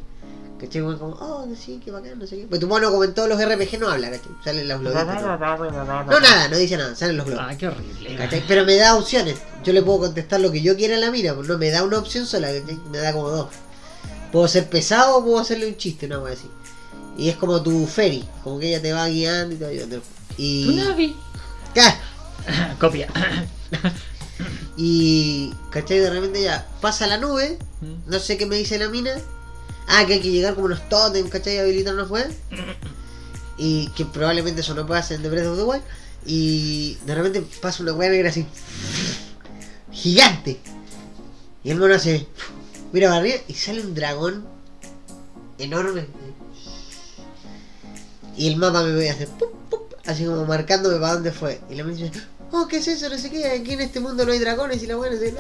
¿Cachai? 0.59 0.83
Como, 0.83 1.17
oh, 1.21 1.47
sí, 1.57 1.81
qué 1.85 1.91
bacán, 1.91 2.19
no 2.19 2.27
sé 2.27 2.37
qué. 2.37 2.47
Pues 2.47 2.61
tu 2.61 2.69
mono, 2.69 2.91
como 2.91 3.05
en 3.05 3.13
todos 3.13 3.29
los 3.29 3.39
RPG, 3.39 3.79
no 3.81 3.89
habla, 3.89 4.11
¿cachai? 4.11 4.33
Salen 4.45 4.69
los 4.69 4.81
globitos. 4.81 5.05
todo. 6.05 6.05
No, 6.13 6.21
nada, 6.21 6.49
no 6.49 6.57
dice 6.57 6.77
nada, 6.77 6.95
salen 6.95 7.17
los 7.17 7.27
globos. 7.27 7.45
Ah, 7.49 7.57
qué 7.57 7.69
horrible. 7.69 8.17
¿Cachai? 8.17 8.45
Pero 8.47 8.65
me 8.65 8.77
da 8.77 8.97
opciones. 8.97 9.37
Yo 9.65 9.73
le 9.73 9.83
puedo 9.83 10.01
contestar 10.01 10.41
lo 10.41 10.53
que 10.53 10.63
yo 10.63 10.77
quiera 10.77 10.97
a 10.97 10.99
la 10.99 11.11
mina, 11.11 11.35
pues 11.35 11.49
no 11.49 11.59
me 11.59 11.71
da 11.71 11.83
una 11.83 11.99
opción 11.99 12.27
sola, 12.27 12.49
¿cachai? 12.49 12.79
me 12.91 12.99
da 12.99 13.13
como 13.13 13.31
dos. 13.31 13.49
Puedo 14.31 14.47
ser 14.49 14.69
pesado 14.69 15.19
o 15.19 15.25
puedo 15.25 15.39
hacerle 15.39 15.67
un 15.69 15.77
chiste, 15.77 16.07
una 16.07 16.19
wea 16.19 16.35
así. 16.35 16.49
Y 17.17 17.29
es 17.29 17.37
como 17.37 17.63
tu 17.63 17.87
ferry, 17.87 18.25
como 18.43 18.59
que 18.59 18.69
ella 18.69 18.83
te 18.83 18.93
va 18.93 19.07
guiando 19.09 19.55
y 19.55 19.59
todo. 19.59 19.69
ayudando. 19.69 20.03
Y. 20.37 20.67
Tu 20.67 20.73
Navi. 20.73 21.17
¡Ah! 21.77 22.77
Copia. 22.81 23.09
Y. 24.77 25.53
¿cachai? 25.71 25.99
De 25.99 26.11
repente 26.11 26.43
ya 26.43 26.67
pasa 26.81 27.07
la 27.07 27.19
nube, 27.19 27.59
no 28.07 28.19
sé 28.19 28.37
qué 28.37 28.47
me 28.47 28.57
dice 28.57 28.79
la 28.79 28.89
mina. 28.89 29.13
Ah, 29.87 30.05
que 30.07 30.15
hay 30.15 30.21
que 30.21 30.31
llegar 30.31 30.55
como 30.55 30.67
unos 30.67 30.89
totems, 30.89 31.31
¿cachai? 31.31 31.59
Habilitar 31.59 31.95
unas 31.95 32.11
weas. 32.11 32.35
Y 33.57 33.89
que 33.91 34.05
probablemente 34.05 34.63
eso 34.63 34.75
no 34.75 34.87
pase 34.87 35.15
en 35.15 35.23
The 35.23 35.29
Breath 35.29 35.47
of 35.47 35.59
the 35.59 35.65
Wild. 35.65 35.83
Y 36.27 36.95
de 37.07 37.15
repente 37.15 37.45
pasa 37.61 37.83
una 37.83 37.93
wea 37.93 38.11
negra 38.11 38.31
así. 38.31 38.47
Gigante. 39.93 40.59
Y 41.63 41.71
el 41.71 41.79
mono 41.79 41.95
hace. 41.95 42.27
Mira 42.93 43.09
para 43.09 43.21
arriba 43.21 43.37
y 43.49 43.55
sale 43.55 43.81
un 43.81 43.95
dragón 43.95 44.47
enorme. 45.59 46.07
Y 48.37 48.49
el 48.49 48.57
mapa 48.57 48.83
me 48.83 48.93
ve 48.93 49.11
hacer. 49.11 49.29
pum, 49.29 49.51
pum, 49.71 49.81
así 50.07 50.25
como 50.25 50.45
marcándome 50.45 50.99
para 50.99 51.15
dónde 51.15 51.33
fue. 51.33 51.61
Y 51.71 51.75
la 51.75 51.85
mina 51.85 51.99
dice. 51.99 52.21
Oh, 52.53 52.67
¿qué 52.69 52.79
es 52.79 52.89
eso? 52.89 53.09
No 53.09 53.19
sé 53.19 53.31
qué. 53.31 53.47
Aquí 53.47 53.73
en 53.73 53.83
este 53.83 54.01
mundo 54.01 54.25
no 54.25 54.33
hay 54.33 54.39
dragones 54.39 54.83
y 54.83 54.87
la 54.87 54.97
buena 54.97 55.19
se. 55.19 55.35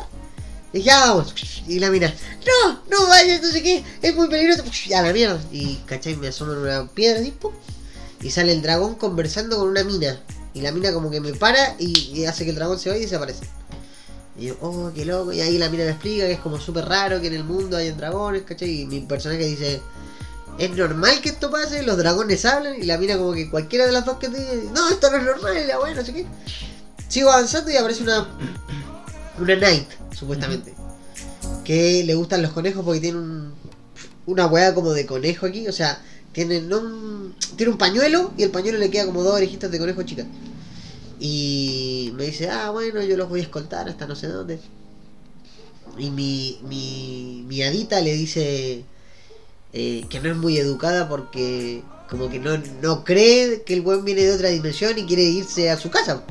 Y 0.74 0.82
ya 0.82 0.98
vamos. 1.06 1.32
Y 1.68 1.78
la 1.78 1.88
mina, 1.88 2.12
no, 2.44 2.80
no 2.90 3.06
vayas, 3.06 3.40
no 3.40 3.48
sé 3.48 3.62
qué, 3.62 3.84
es 4.02 4.14
muy 4.16 4.28
peligroso. 4.28 4.64
Ya 4.88 5.02
la 5.02 5.12
mierda. 5.12 5.40
Y 5.52 5.76
cachai, 5.86 6.16
me 6.16 6.28
asoman 6.28 6.58
una 6.58 6.86
piedra 6.88 7.22
pum. 7.40 7.52
Y 8.20 8.30
sale 8.30 8.52
el 8.52 8.60
dragón 8.60 8.96
conversando 8.96 9.56
con 9.56 9.68
una 9.68 9.84
mina. 9.84 10.20
Y 10.52 10.62
la 10.62 10.72
mina 10.72 10.92
como 10.92 11.10
que 11.10 11.20
me 11.20 11.32
para 11.32 11.76
y, 11.78 12.24
hace 12.24 12.44
que 12.44 12.50
el 12.50 12.56
dragón 12.56 12.80
se 12.80 12.88
vaya 12.88 13.00
y 13.00 13.04
desaparece. 13.04 13.44
Y 14.36 14.46
yo, 14.46 14.56
oh, 14.60 14.90
qué 14.92 15.04
loco. 15.04 15.32
Y 15.32 15.40
ahí 15.40 15.58
la 15.58 15.68
mina 15.68 15.84
me 15.84 15.90
explica 15.90 16.26
que 16.26 16.32
es 16.32 16.40
como 16.40 16.58
súper 16.58 16.86
raro 16.86 17.20
que 17.20 17.28
en 17.28 17.34
el 17.34 17.44
mundo 17.44 17.76
hayan 17.76 17.96
dragones, 17.96 18.42
¿cachai? 18.42 18.80
Y 18.80 18.86
mi 18.86 19.00
personaje 19.00 19.46
dice, 19.46 19.80
es 20.58 20.70
normal 20.70 21.20
que 21.20 21.28
esto 21.28 21.52
pase, 21.52 21.84
los 21.84 21.96
dragones 21.96 22.44
hablan. 22.44 22.74
Y 22.82 22.82
la 22.82 22.98
mina 22.98 23.16
como 23.16 23.32
que 23.32 23.48
cualquiera 23.48 23.86
de 23.86 23.92
las 23.92 24.04
dos 24.04 24.18
que 24.18 24.28
te 24.28 24.40
dice, 24.40 24.70
no, 24.74 24.88
esto 24.88 25.08
no 25.08 25.18
es 25.18 25.24
normal, 25.24 25.56
y 25.56 25.68
la 25.68 25.78
buena, 25.78 26.00
no 26.00 26.04
sé 26.04 26.12
qué. 26.12 26.26
Sigo 27.06 27.30
avanzando 27.30 27.70
y 27.70 27.76
aparece 27.76 28.02
una, 28.02 28.26
una 29.38 29.56
knight, 29.56 29.88
supuestamente. 30.14 30.74
Que 31.64 32.04
le 32.04 32.14
gustan 32.14 32.42
los 32.42 32.52
conejos 32.52 32.84
porque 32.84 33.00
tiene 33.00 33.18
un, 33.18 33.52
una 34.26 34.46
hueá 34.46 34.74
como 34.74 34.92
de 34.92 35.06
conejo 35.06 35.46
aquí. 35.46 35.68
O 35.68 35.72
sea, 35.72 36.02
tiene, 36.32 36.58
un, 36.58 37.34
tiene 37.56 37.72
un 37.72 37.78
pañuelo 37.78 38.32
y 38.36 38.42
el 38.42 38.50
pañuelo 38.50 38.78
le 38.78 38.90
queda 38.90 39.06
como 39.06 39.22
dos 39.22 39.34
orejitas 39.34 39.70
de 39.70 39.78
conejo 39.78 40.02
chicas. 40.02 40.26
Y 41.20 42.12
me 42.16 42.24
dice, 42.24 42.50
ah, 42.50 42.70
bueno, 42.70 43.02
yo 43.02 43.16
los 43.16 43.28
voy 43.28 43.40
a 43.40 43.44
escoltar 43.44 43.88
hasta 43.88 44.06
no 44.06 44.16
sé 44.16 44.28
dónde. 44.28 44.58
Y 45.98 46.10
mi, 46.10 46.58
mi, 46.64 47.44
mi 47.46 47.62
adita 47.62 48.00
le 48.00 48.14
dice 48.14 48.84
eh, 49.72 50.04
que 50.08 50.20
no 50.20 50.30
es 50.30 50.36
muy 50.36 50.58
educada 50.58 51.08
porque 51.08 51.82
como 52.08 52.28
que 52.28 52.38
no, 52.38 52.56
no 52.82 53.04
cree 53.04 53.62
que 53.62 53.74
el 53.74 53.82
buen 53.82 54.04
viene 54.04 54.22
de 54.22 54.32
otra 54.32 54.48
dimensión 54.48 54.98
y 54.98 55.04
quiere 55.04 55.22
irse 55.22 55.70
a 55.70 55.78
su 55.78 55.90
casa. 55.90 56.22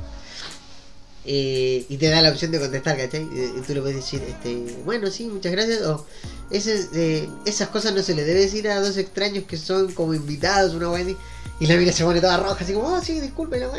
Eh, 1.26 1.86
y 1.88 1.98
te 1.98 2.10
da 2.10 2.22
la 2.22 2.32
opción 2.32 2.52
de 2.52 2.60
contestar, 2.60 2.98
¿cachai? 2.98 3.24
Y, 3.24 3.62
tú 3.66 3.74
le 3.74 3.82
puedes 3.82 3.96
decir, 3.96 4.22
este, 4.28 4.76
bueno, 4.84 5.10
sí, 5.10 5.26
muchas 5.28 5.52
gracias. 5.52 5.82
O 5.84 6.06
ese, 6.50 6.88
eh, 6.94 7.30
esas 7.46 7.70
cosas 7.70 7.94
no 7.94 8.04
se 8.04 8.14
le 8.14 8.24
debe 8.26 8.42
decir 8.42 8.68
a 8.68 8.80
dos 8.82 8.98
extraños 8.98 9.46
que 9.46 9.58
son 9.58 9.94
como 9.94 10.14
invitados, 10.14 10.74
una 10.74 10.90
buena. 10.90 11.16
Y 11.60 11.68
la 11.68 11.76
mina 11.78 11.92
se 11.92 12.04
pone 12.04 12.20
toda 12.20 12.38
roja, 12.38 12.64
así 12.64 12.74
como, 12.74 12.88
oh, 12.88 13.02
sí, 13.02 13.22
disculpen, 13.22 13.62
la 13.62 13.70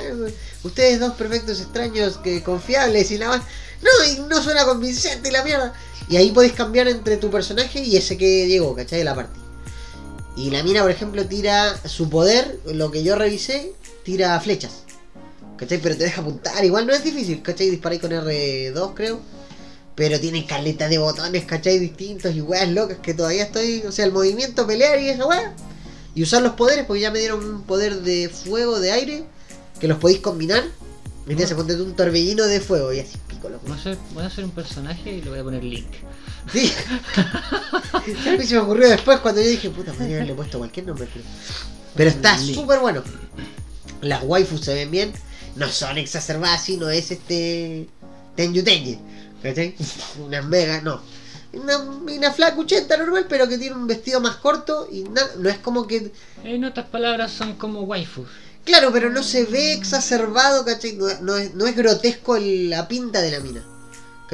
ustedes 0.63 1.01
dos 1.01 1.15
perfectos 1.15 1.61
extraños 1.61 2.17
que 2.19 2.43
confiables 2.43 3.11
y 3.11 3.19
la 3.19 3.31
wea. 3.31 3.43
No, 3.83 4.13
y 4.13 4.29
no 4.29 4.43
suena 4.43 4.65
convincente 4.65 5.29
y 5.29 5.33
la 5.33 5.45
mierda. 5.45 5.75
Y 6.09 6.17
ahí 6.17 6.31
podéis 6.31 6.55
cambiar 6.55 6.89
entre 6.89 7.17
tu 7.19 7.31
personaje 7.31 7.81
y 7.81 7.97
ese 7.97 8.17
que 8.17 8.47
llegó, 8.47 8.75
¿cachai? 8.75 9.01
De 9.01 9.05
la 9.05 9.15
partida. 9.15 9.43
Y 10.37 10.51
la 10.51 10.63
mina, 10.63 10.83
por 10.83 10.91
ejemplo, 10.91 11.27
tira 11.27 11.79
su 11.87 12.09
poder, 12.09 12.59
lo 12.67 12.91
que 12.91 13.05
yo 13.05 13.17
revisé, 13.17 13.73
tira 14.03 14.39
flechas. 14.41 14.84
¿Cachai? 15.65 15.79
Pero 15.79 15.97
te 15.97 16.05
deja 16.05 16.21
apuntar. 16.21 16.63
Igual 16.63 16.87
no 16.87 16.93
es 16.93 17.03
difícil, 17.03 17.41
¿cachai? 17.41 17.71
Disparáis 17.71 18.03
con 18.03 18.11
R2, 18.11 18.95
creo. 18.95 19.21
Pero 19.95 20.21
tiene 20.21 20.45
caleta 20.45 20.89
de 20.89 20.99
botones, 20.99 21.47
¿cachai? 21.47 21.79
Distintos 21.79 22.35
y 22.35 22.43
weas 22.43 22.69
locas 22.69 22.99
que 22.99 23.15
todavía 23.15 23.45
estoy. 23.45 23.83
O 23.89 23.93
sea, 23.93 24.05
el 24.05 24.13
movimiento, 24.13 24.67
pelear 24.67 25.01
y 25.01 25.09
esa 25.09 25.27
wea. 25.27 25.55
Y 26.15 26.23
usar 26.23 26.43
los 26.43 26.53
poderes, 26.53 26.85
porque 26.85 27.01
ya 27.01 27.11
me 27.11 27.19
dieron 27.19 27.43
un 27.43 27.63
poder 27.63 28.03
de 28.03 28.29
fuego, 28.29 28.79
de 28.79 28.93
aire, 28.93 29.25
que 29.81 29.89
los 29.89 29.99
podéis 29.99 30.21
combinar. 30.21 30.65
Y 31.27 31.35
te 31.35 31.45
hace 31.45 31.55
ponte 31.55 31.75
tú 31.75 31.85
un 31.85 31.97
torbellino 31.97 32.45
de 32.45 32.61
fuego 32.61 32.93
y 32.93 33.01
así 33.01 33.17
pico 33.27 33.49
loco. 33.49 33.63
Voy 33.67 33.73
a, 33.73 33.81
hacer, 33.81 33.97
voy 34.13 34.23
a 34.23 34.27
hacer 34.27 34.45
un 34.45 34.51
personaje 34.51 35.15
y 35.15 35.23
le 35.23 35.31
voy 35.31 35.39
a 35.39 35.45
poner 35.45 35.65
Link. 35.65 35.89
Sí. 36.53 36.71
a 37.95 38.37
mí 38.37 38.45
se 38.45 38.55
me 38.57 38.61
ocurrió 38.61 38.91
después 38.91 39.21
cuando 39.21 39.41
yo 39.41 39.49
dije, 39.49 39.71
puta, 39.71 39.95
podría 39.95 40.17
haberle 40.17 40.35
puesto 40.35 40.59
cualquier 40.59 40.87
nombre. 40.87 41.09
Pero, 41.11 41.25
pero 41.97 42.11
está 42.11 42.37
súper 42.37 42.81
bueno. 42.81 43.03
Las 44.03 44.23
waifus 44.23 44.61
se 44.61 44.75
ven 44.75 44.91
bien. 44.91 45.13
No 45.57 45.69
son 45.69 45.99
exacerbadas, 45.99 46.63
así, 46.63 46.77
no 46.77 46.89
es 46.91 47.11
este. 47.11 47.89
Tenyu 48.37 48.63
Tenye. 48.65 48.99
¿Cachai? 49.43 49.75
Una 50.25 50.43
mega, 50.43 50.81
no. 50.81 51.01
Una, 51.53 51.79
una 51.79 52.33
flacucheta 52.33 52.97
normal, 52.97 53.27
pero 53.29 53.47
que 53.49 53.59
tiene 53.59 53.77
un 53.77 53.87
vestido 53.87 54.21
más 54.21 54.37
corto 54.37 54.89
y 54.91 55.03
na- 55.05 55.29
no 55.39 55.49
es 55.49 55.59
como 55.59 55.87
que. 55.87 56.11
En 56.43 56.65
otras 56.65 56.87
palabras, 56.87 57.31
son 57.33 57.55
como 57.55 57.83
waifus. 57.83 58.29
Claro, 58.65 58.91
pero 58.93 59.11
no 59.11 59.23
se 59.23 59.45
ve 59.45 59.73
exacerbado, 59.75 60.65
¿cachai? 60.65 60.95
No, 60.95 61.07
no 61.21 61.37
es, 61.37 61.55
no 61.55 61.67
es 61.67 61.77
grotesco 61.77 62.37
el- 62.37 62.71
la 62.71 62.89
pinta 62.89 63.21
de 63.21 63.31
la 63.31 63.41
mina. 63.41 63.65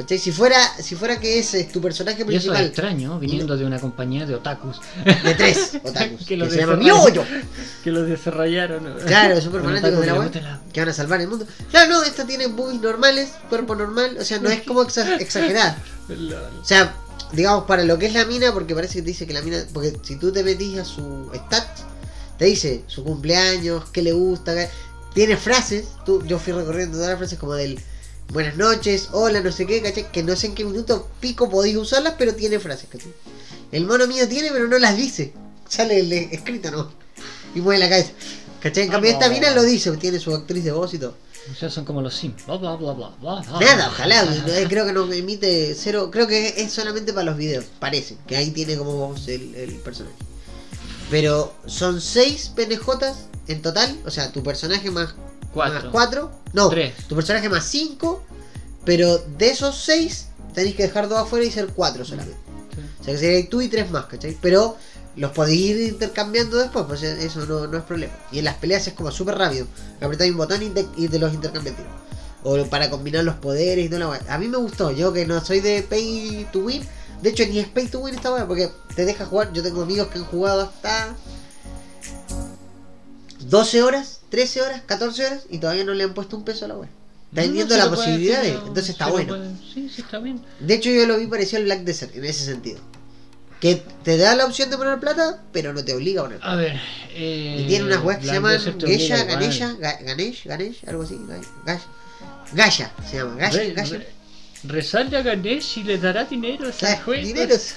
¿Cachai? 0.01 0.19
Si 0.19 0.31
fuera, 0.31 0.57
si 0.81 0.95
fuera 0.95 1.19
que 1.19 1.39
ese 1.39 1.61
es 1.61 1.71
tu 1.71 1.81
personaje 1.81 2.19
Y 2.19 2.21
eso 2.21 2.29
es 2.29 2.33
principal 2.43 2.65
extraño, 2.65 3.19
viniendo 3.19 3.55
de 3.57 3.65
una 3.65 3.79
compañía 3.79 4.25
de 4.25 4.35
otakus. 4.35 4.79
de 5.05 5.33
tres 5.35 5.77
otakus, 5.83 6.19
Que 6.19 6.25
que, 6.25 6.37
lo 6.37 6.49
se 6.49 6.57
llama 6.57 6.75
desarrollaron. 6.75 7.03
Mioyo. 7.05 7.23
que 7.83 7.91
los 7.91 8.07
desarrollaron. 8.07 8.95
Claro, 9.05 9.41
súper 9.41 9.61
Un 9.61 9.67
fanáticos 9.67 9.99
de 10.01 10.07
la 10.07 10.13
web. 10.19 10.31
la- 10.41 10.61
Que 10.73 10.79
van 10.81 10.89
a 10.89 10.93
salvar 10.93 11.21
el 11.21 11.27
mundo. 11.27 11.45
Claro, 11.69 11.91
no, 11.93 12.03
esta 12.03 12.25
tiene 12.25 12.47
boobies 12.47 12.81
normales, 12.81 13.29
cuerpo 13.49 13.75
normal, 13.75 14.17
o 14.19 14.23
sea, 14.25 14.39
no 14.39 14.49
es 14.49 14.61
como 14.63 14.83
exa- 14.83 15.19
exagerada. 15.21 15.77
O 16.61 16.65
sea, 16.65 16.95
digamos, 17.31 17.65
para 17.65 17.83
lo 17.83 17.97
que 17.97 18.07
es 18.07 18.13
la 18.13 18.25
mina, 18.25 18.53
porque 18.53 18.75
parece 18.75 18.95
que 18.95 19.01
te 19.03 19.07
dice 19.09 19.25
que 19.27 19.33
la 19.33 19.41
mina. 19.41 19.63
Porque 19.73 19.93
si 20.03 20.17
tú 20.17 20.31
te 20.31 20.43
metís 20.43 20.77
a 20.77 20.85
su 20.85 21.29
stat, 21.33 21.65
te 22.37 22.45
dice 22.45 22.83
su 22.87 23.03
cumpleaños, 23.03 23.83
qué 23.91 24.01
le 24.01 24.11
gusta. 24.13 24.53
qué- 24.53 24.69
Tiene 25.13 25.37
frases. 25.37 25.85
Tú, 26.05 26.23
yo 26.25 26.39
fui 26.39 26.53
recorriendo 26.53 26.95
todas 26.97 27.09
las 27.11 27.17
frases 27.19 27.37
como 27.39 27.53
del 27.53 27.79
buenas 28.29 28.55
noches, 28.57 29.09
hola, 29.11 29.41
no 29.41 29.51
sé 29.51 29.65
qué, 29.65 29.81
¿cachai? 29.81 30.11
Que 30.11 30.23
no 30.23 30.35
sé 30.35 30.47
en 30.47 30.55
qué 30.55 30.63
minuto 30.63 31.07
pico 31.19 31.49
podéis 31.49 31.75
usarlas, 31.77 32.15
pero 32.17 32.33
tiene 32.35 32.59
frases, 32.59 32.87
¿cachai? 32.89 33.11
El 33.71 33.85
mono 33.85 34.07
mío 34.07 34.27
tiene, 34.27 34.49
pero 34.51 34.67
no 34.67 34.77
las 34.79 34.97
dice. 34.97 35.33
Sale 35.67 35.99
el 35.99 36.09
de- 36.09 36.29
escrito, 36.31 36.71
¿no? 36.71 36.91
Y 37.55 37.61
mueve 37.61 37.79
la 37.79 37.89
cabeza. 37.89 38.11
¿Cachai? 38.61 38.83
En 38.83 38.89
Ah, 38.89 38.93
cambio, 38.93 39.11
esta 39.11 39.27
no. 39.27 39.33
mina 39.33 39.51
lo 39.51 39.63
dice, 39.63 39.91
tiene 39.97 40.19
su 40.19 40.33
actriz 40.33 40.63
de 40.63 40.71
voz 40.71 40.93
y 40.93 40.99
todo. 40.99 41.15
O 41.51 41.55
sea, 41.55 41.69
son 41.69 41.85
como 41.85 42.01
los 42.01 42.13
Sims. 42.13 42.45
Bla, 42.45 42.57
bla, 42.57 42.75
bla, 42.75 42.93
bla. 42.93 43.41
Nada, 43.59 43.87
ojalá, 43.89 44.23
eh, 44.47 44.65
creo 44.69 44.85
que 44.85 44.93
no 44.93 45.11
emite 45.11 45.75
cero, 45.75 46.09
creo 46.11 46.27
que 46.27 46.53
es 46.61 46.71
solamente 46.71 47.13
para 47.13 47.25
los 47.25 47.37
videos, 47.37 47.65
parece, 47.79 48.15
que 48.27 48.37
ahí 48.37 48.51
tiene 48.51 48.77
como 48.77 48.91
voz 49.07 49.27
el, 49.27 49.55
el 49.55 49.71
personaje. 49.77 50.15
Pero 51.09 51.53
son 51.65 51.99
seis 51.99 52.51
PNJs 52.55 53.15
en 53.47 53.61
total, 53.63 53.97
o 54.05 54.11
sea, 54.11 54.31
tu 54.31 54.43
personaje 54.43 54.91
más 54.91 55.15
Cuatro. 55.53 55.81
más 55.81 55.91
cuatro, 55.91 56.31
no, 56.53 56.69
Tres. 56.69 56.93
tu 57.07 57.15
personaje 57.15 57.49
más 57.49 57.65
cinco, 57.65 58.23
pero 58.85 59.17
de 59.17 59.49
esos 59.49 59.75
seis 59.77 60.27
tenéis 60.53 60.75
que 60.75 60.83
dejar 60.83 61.09
dos 61.09 61.19
afuera 61.19 61.45
y 61.45 61.51
ser 61.51 61.67
cuatro 61.67 62.05
solamente. 62.05 62.37
Sí. 62.73 62.81
O 62.99 63.03
sea 63.03 63.13
que 63.13 63.19
sería 63.19 63.49
tú 63.49 63.61
y 63.61 63.67
tres 63.67 63.89
más, 63.91 64.05
¿cachai? 64.05 64.37
Pero 64.41 64.77
los 65.17 65.31
podéis 65.31 65.71
ir 65.71 65.81
intercambiando 65.89 66.57
después, 66.57 66.85
pues 66.87 67.03
eso 67.03 67.45
no, 67.45 67.67
no 67.67 67.77
es 67.77 67.83
problema. 67.83 68.13
Y 68.31 68.39
en 68.39 68.45
las 68.45 68.55
peleas 68.55 68.87
es 68.87 68.93
como 68.93 69.11
súper 69.11 69.37
rápido. 69.37 69.67
Apretáis 69.99 70.31
un 70.31 70.37
botón 70.37 70.61
y 70.63 70.69
te, 70.69 70.85
y 70.95 71.07
te 71.09 71.19
los 71.19 71.33
intercambias. 71.33 71.75
tiro. 71.75 71.89
O 72.43 72.57
para 72.67 72.89
combinar 72.89 73.23
los 73.23 73.35
poderes 73.35 73.85
y 73.85 73.89
toda 73.89 73.99
la. 73.99 74.33
A 74.33 74.37
mí 74.37 74.47
me 74.47 74.57
gustó, 74.57 74.91
yo 74.91 75.11
que 75.13 75.25
no 75.25 75.43
soy 75.43 75.59
de 75.59 75.83
pay 75.83 76.47
to 76.51 76.59
win. 76.59 76.81
De 77.21 77.29
hecho, 77.29 77.45
ni 77.45 77.59
es 77.59 77.67
pay 77.67 77.87
to 77.87 77.99
win 77.99 78.15
esta 78.15 78.33
weá, 78.33 78.47
porque 78.47 78.71
te 78.95 79.05
deja 79.05 79.25
jugar. 79.25 79.51
Yo 79.53 79.61
tengo 79.61 79.83
amigos 79.83 80.07
que 80.07 80.17
han 80.17 80.25
jugado 80.25 80.61
hasta 80.61 81.13
12 83.49 83.81
horas, 83.83 84.21
13 84.29 84.61
horas, 84.61 84.81
14 84.85 85.25
horas 85.25 85.43
y 85.49 85.57
todavía 85.59 85.83
no 85.83 85.93
le 85.93 86.03
han 86.03 86.13
puesto 86.13 86.37
un 86.37 86.43
peso 86.43 86.65
a 86.65 86.67
la 86.69 86.75
weá. 86.75 86.89
Está 87.29 87.41
No, 87.41 87.47
vendiendo 87.47 87.77
la 87.77 87.89
posibilidad 87.89 88.41
de. 88.41 88.49
Entonces 88.49 88.89
está 88.89 89.07
bueno. 89.07 89.35
puede- 89.35 89.49
Sí, 89.73 89.89
sí, 89.93 90.01
está 90.01 90.19
bien. 90.19 90.41
De 90.59 90.73
hecho, 90.73 90.89
yo 90.89 91.05
lo 91.07 91.17
vi 91.17 91.27
parecido 91.27 91.59
al 91.59 91.65
Black 91.65 91.81
Desert 91.81 92.15
en 92.15 92.25
ese 92.25 92.43
sentido. 92.45 92.79
Que 93.61 93.75
te 94.03 94.17
da 94.17 94.35
la 94.35 94.45
opción 94.45 94.69
de 94.71 94.77
poner 94.77 94.99
plata, 94.99 95.41
pero 95.53 95.71
no 95.71 95.85
te 95.85 95.93
obliga 95.93 96.21
a 96.21 96.23
poner 96.25 96.39
plata. 96.39 96.53
A 96.53 96.55
ver. 96.55 96.79
Eh, 97.13 97.57
Y 97.61 97.67
tiene 97.67 97.85
unas 97.85 98.03
weas 98.03 98.19
que 98.19 98.25
se 98.27 98.33
llaman 98.33 98.59
Gesha. 98.59 99.23
Ganesha, 99.23 99.75
Ga- 99.79 100.03
Ganesh, 100.03 100.45
Ganesh, 100.45 100.83
algo 100.87 101.03
así. 101.03 101.15
Ga- 101.15 101.41
Gash- 101.65 102.53
Gasha 102.53 102.91
se 103.09 103.17
llama, 103.17 103.35
Gasha, 103.35 103.57
Re- 103.59 103.73
Gasha. 103.73 103.97
re- 103.97 104.07
Rezarle 104.63 105.17
a 105.17 105.21
Ganesh 105.21 105.77
y 105.77 105.83
le 105.83 105.97
dará 105.99 106.25
dinero 106.25 106.65
a 106.65 106.69
ese 106.69 106.97
juego. 106.97 107.23
dineros. 107.25 107.73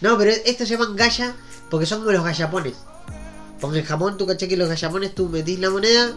No, 0.00 0.18
pero 0.18 0.30
estos 0.32 0.66
se 0.68 0.76
llaman 0.76 0.96
Gasha 0.96 1.34
porque 1.70 1.86
son 1.86 2.00
como 2.00 2.12
los 2.12 2.24
gallapones. 2.24 2.74
Porque 3.60 3.78
en 3.80 3.84
Japón 3.84 4.16
tú 4.18 4.26
caché 4.26 4.48
que 4.48 4.56
los 4.56 4.68
gallapones 4.68 5.14
tú 5.14 5.28
metís 5.28 5.58
la 5.58 5.70
moneda, 5.70 6.12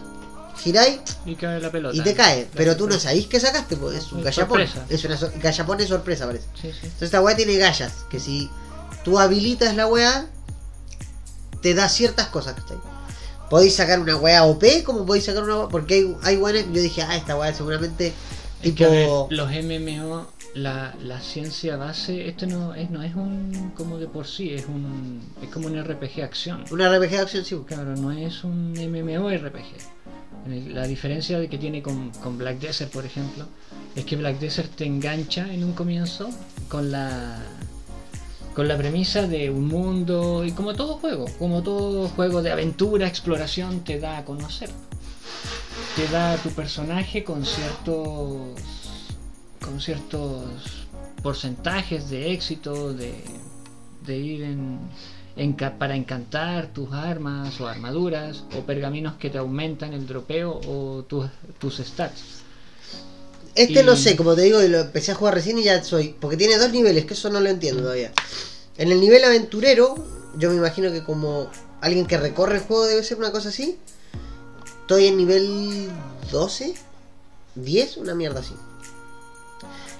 giráis 0.58 1.00
Y 1.24 1.36
cae 1.36 1.58
la 1.60 1.70
pelota. 1.70 1.96
y 1.96 2.00
te 2.02 2.14
cae. 2.14 2.48
Pero 2.54 2.76
tú 2.76 2.86
no 2.88 2.98
sabís 2.98 3.26
qué 3.26 3.40
sacaste, 3.40 3.76
pues 3.76 3.96
es 3.98 4.12
un 4.12 4.22
gallapón. 4.22 4.60
Es 4.88 5.04
una 5.04 5.16
so- 5.16 5.30
gallapón 5.42 5.78
de 5.78 5.86
sorpresa, 5.86 6.26
parece. 6.26 6.44
Sí, 6.54 6.70
sí. 6.72 6.78
Entonces 6.82 7.02
esta 7.02 7.20
weá 7.22 7.34
tiene 7.36 7.56
gallas, 7.56 7.92
que 8.10 8.20
si 8.20 8.50
tú 9.04 9.18
habilitas 9.18 9.74
la 9.74 9.86
weá, 9.86 10.26
te 11.62 11.74
da 11.74 11.88
ciertas 11.88 12.26
cosas, 12.28 12.54
¿cachai? 12.54 12.78
Podéis 13.48 13.74
sacar 13.74 13.98
una 14.00 14.16
weá 14.16 14.44
OP, 14.44 14.64
como 14.84 15.04
podéis 15.06 15.24
sacar 15.24 15.42
una 15.42 15.56
weá, 15.60 15.68
porque 15.68 15.94
hay, 15.94 16.16
hay 16.22 16.36
weones, 16.36 16.66
yo 16.72 16.80
dije, 16.80 17.02
ah, 17.02 17.16
esta 17.16 17.36
weá 17.36 17.52
seguramente 17.54 18.12
tipo... 18.62 18.76
que, 18.76 18.86
ver, 18.86 19.08
los 19.30 19.50
MMO, 19.50 20.26
la, 20.54 20.94
la 21.02 21.20
ciencia 21.20 21.76
base, 21.76 22.28
esto 22.28 22.46
no 22.46 22.74
es, 22.74 22.90
no 22.90 23.02
es 23.02 23.14
un 23.14 23.72
como 23.76 23.98
de 23.98 24.06
por 24.06 24.26
sí, 24.26 24.50
es 24.54 24.66
un 24.66 25.20
es 25.42 25.48
como 25.48 25.66
un 25.68 25.82
RPG 25.82 26.22
acción. 26.22 26.64
Una 26.70 26.88
RPG 26.96 27.14
acción, 27.20 27.44
sí. 27.44 27.56
Claro, 27.66 27.94
no 27.96 28.10
es 28.12 28.42
un 28.44 28.72
MMORPG. 28.72 29.74
El- 30.46 30.74
La 30.74 30.86
diferencia 30.86 31.38
de 31.38 31.48
que 31.48 31.58
tiene 31.58 31.82
con, 31.82 32.10
con 32.22 32.38
Black 32.38 32.58
Desert, 32.60 32.90
por 32.92 33.04
ejemplo, 33.04 33.46
es 33.94 34.04
que 34.04 34.16
Black 34.16 34.38
Desert 34.38 34.74
te 34.74 34.84
engancha 34.86 35.52
en 35.52 35.64
un 35.64 35.72
comienzo 35.72 36.30
con 36.68 36.90
la 36.90 37.38
con 38.54 38.66
la 38.66 38.76
premisa 38.76 39.28
de 39.28 39.48
un 39.48 39.68
mundo 39.68 40.44
y 40.44 40.50
como 40.50 40.74
todo 40.74 40.94
juego, 40.94 41.26
como 41.38 41.62
todo 41.62 42.08
juego 42.08 42.42
de 42.42 42.50
aventura, 42.50 43.06
exploración 43.06 43.84
te 43.84 44.00
da 44.00 44.18
a 44.18 44.24
conocer. 44.24 44.70
Te 45.96 46.06
da 46.08 46.34
a 46.34 46.36
tu 46.36 46.50
personaje 46.50 47.24
con 47.24 47.44
ciertos 47.44 48.58
con 49.64 49.80
ciertos 49.80 50.44
porcentajes 51.22 52.08
de 52.08 52.32
éxito, 52.32 52.94
de, 52.94 53.14
de 54.06 54.16
ir 54.16 54.42
en, 54.42 54.78
para 55.78 55.96
encantar 55.96 56.72
tus 56.72 56.92
armas 56.92 57.60
o 57.60 57.68
armaduras 57.68 58.44
o 58.56 58.60
pergaminos 58.64 59.14
que 59.18 59.30
te 59.30 59.38
aumentan 59.38 59.92
el 59.92 60.06
dropeo 60.06 60.60
o 60.66 61.04
tus, 61.06 61.26
tus 61.58 61.76
stats. 61.78 62.20
Este 63.54 63.80
Y- 63.80 63.82
lo 63.82 63.96
sé, 63.96 64.16
como 64.16 64.34
te 64.34 64.42
digo, 64.42 64.60
lo 64.62 64.80
empecé 64.80 65.12
a 65.12 65.14
jugar 65.14 65.34
recién 65.34 65.58
y 65.58 65.64
ya 65.64 65.82
soy. 65.84 66.14
Porque 66.18 66.36
tiene 66.36 66.56
dos 66.56 66.70
niveles, 66.72 67.04
que 67.04 67.14
eso 67.14 67.30
no 67.30 67.40
lo 67.40 67.48
entiendo 67.50 67.82
todavía. 67.82 68.12
En 68.78 68.90
el 68.90 69.00
nivel 69.00 69.24
aventurero, 69.24 69.94
yo 70.36 70.50
me 70.50 70.56
imagino 70.56 70.90
que 70.90 71.04
como 71.04 71.50
alguien 71.80 72.06
que 72.06 72.16
recorre 72.16 72.56
el 72.56 72.62
juego 72.62 72.86
debe 72.86 73.02
ser 73.04 73.18
una 73.18 73.32
cosa 73.32 73.50
así. 73.50 73.78
Estoy 74.90 75.06
en 75.06 75.18
nivel 75.18 75.88
12, 76.32 76.74
10, 77.54 77.96
una 77.98 78.16
mierda 78.16 78.40
así. 78.40 78.54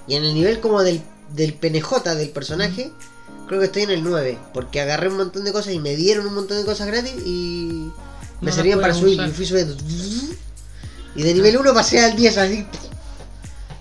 Y 0.09 0.17
en 0.17 0.25
el 0.25 0.35
nivel 0.35 0.59
como 0.59 0.83
del, 0.83 1.01
del 1.33 1.55
PNJ 1.55 2.17
del 2.17 2.31
personaje, 2.31 2.91
creo 3.47 3.61
que 3.61 3.67
estoy 3.67 3.83
en 3.83 3.91
el 3.91 4.03
9. 4.03 4.37
Porque 4.53 4.81
agarré 4.81 5.09
un 5.09 5.19
montón 5.19 5.45
de 5.45 5.53
cosas 5.53 5.75
y 5.75 5.79
me 5.79 5.95
dieron 5.95 6.27
un 6.27 6.35
montón 6.35 6.57
de 6.57 6.65
cosas 6.65 6.89
gratis 6.89 7.15
y 7.25 7.89
me 8.41 8.47
las 8.47 8.57
servían 8.57 8.81
para 8.81 8.93
subir. 8.93 9.15
usar. 9.15 9.29
Y 9.29 9.33
fui 9.33 9.47
subiendo. 9.47 9.77
Y 11.15 11.23
de 11.23 11.35
nivel 11.35 11.57
1 11.57 11.73
pasé 11.73 12.01
al 12.01 12.17
10 12.17 12.39
así. 12.39 12.67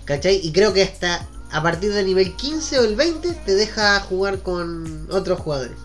¿Cachai? 0.04 0.40
Y 0.46 0.52
creo 0.52 0.72
que 0.72 0.84
hasta 0.84 1.26
a 1.50 1.60
partir 1.60 1.92
del 1.92 2.06
nivel 2.06 2.36
15 2.36 2.78
o 2.78 2.84
el 2.84 2.94
20 2.94 3.32
te 3.32 3.56
deja 3.56 3.98
jugar 3.98 4.42
con 4.44 5.08
otros 5.10 5.40
jugadores. 5.40 5.76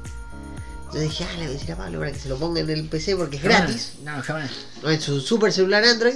Yo 0.95 1.01
dije, 1.01 1.25
ah, 1.25 1.33
le 1.33 1.37
voy 1.39 1.45
a 1.47 1.49
decir 1.49 1.71
a 1.73 1.75
Pablo 1.75 1.99
para 1.99 2.11
que 2.13 2.19
se 2.19 2.29
lo 2.29 2.37
ponga 2.37 2.61
en 2.61 2.69
el 2.69 2.85
PC 2.85 3.15
porque 3.17 3.35
es 3.37 3.43
gratis. 3.43 3.93
No, 4.03 4.21
jamás. 4.23 4.49
En 4.83 5.01
su 5.01 5.19
super 5.19 5.51
celular 5.51 5.83
Android. 5.83 6.15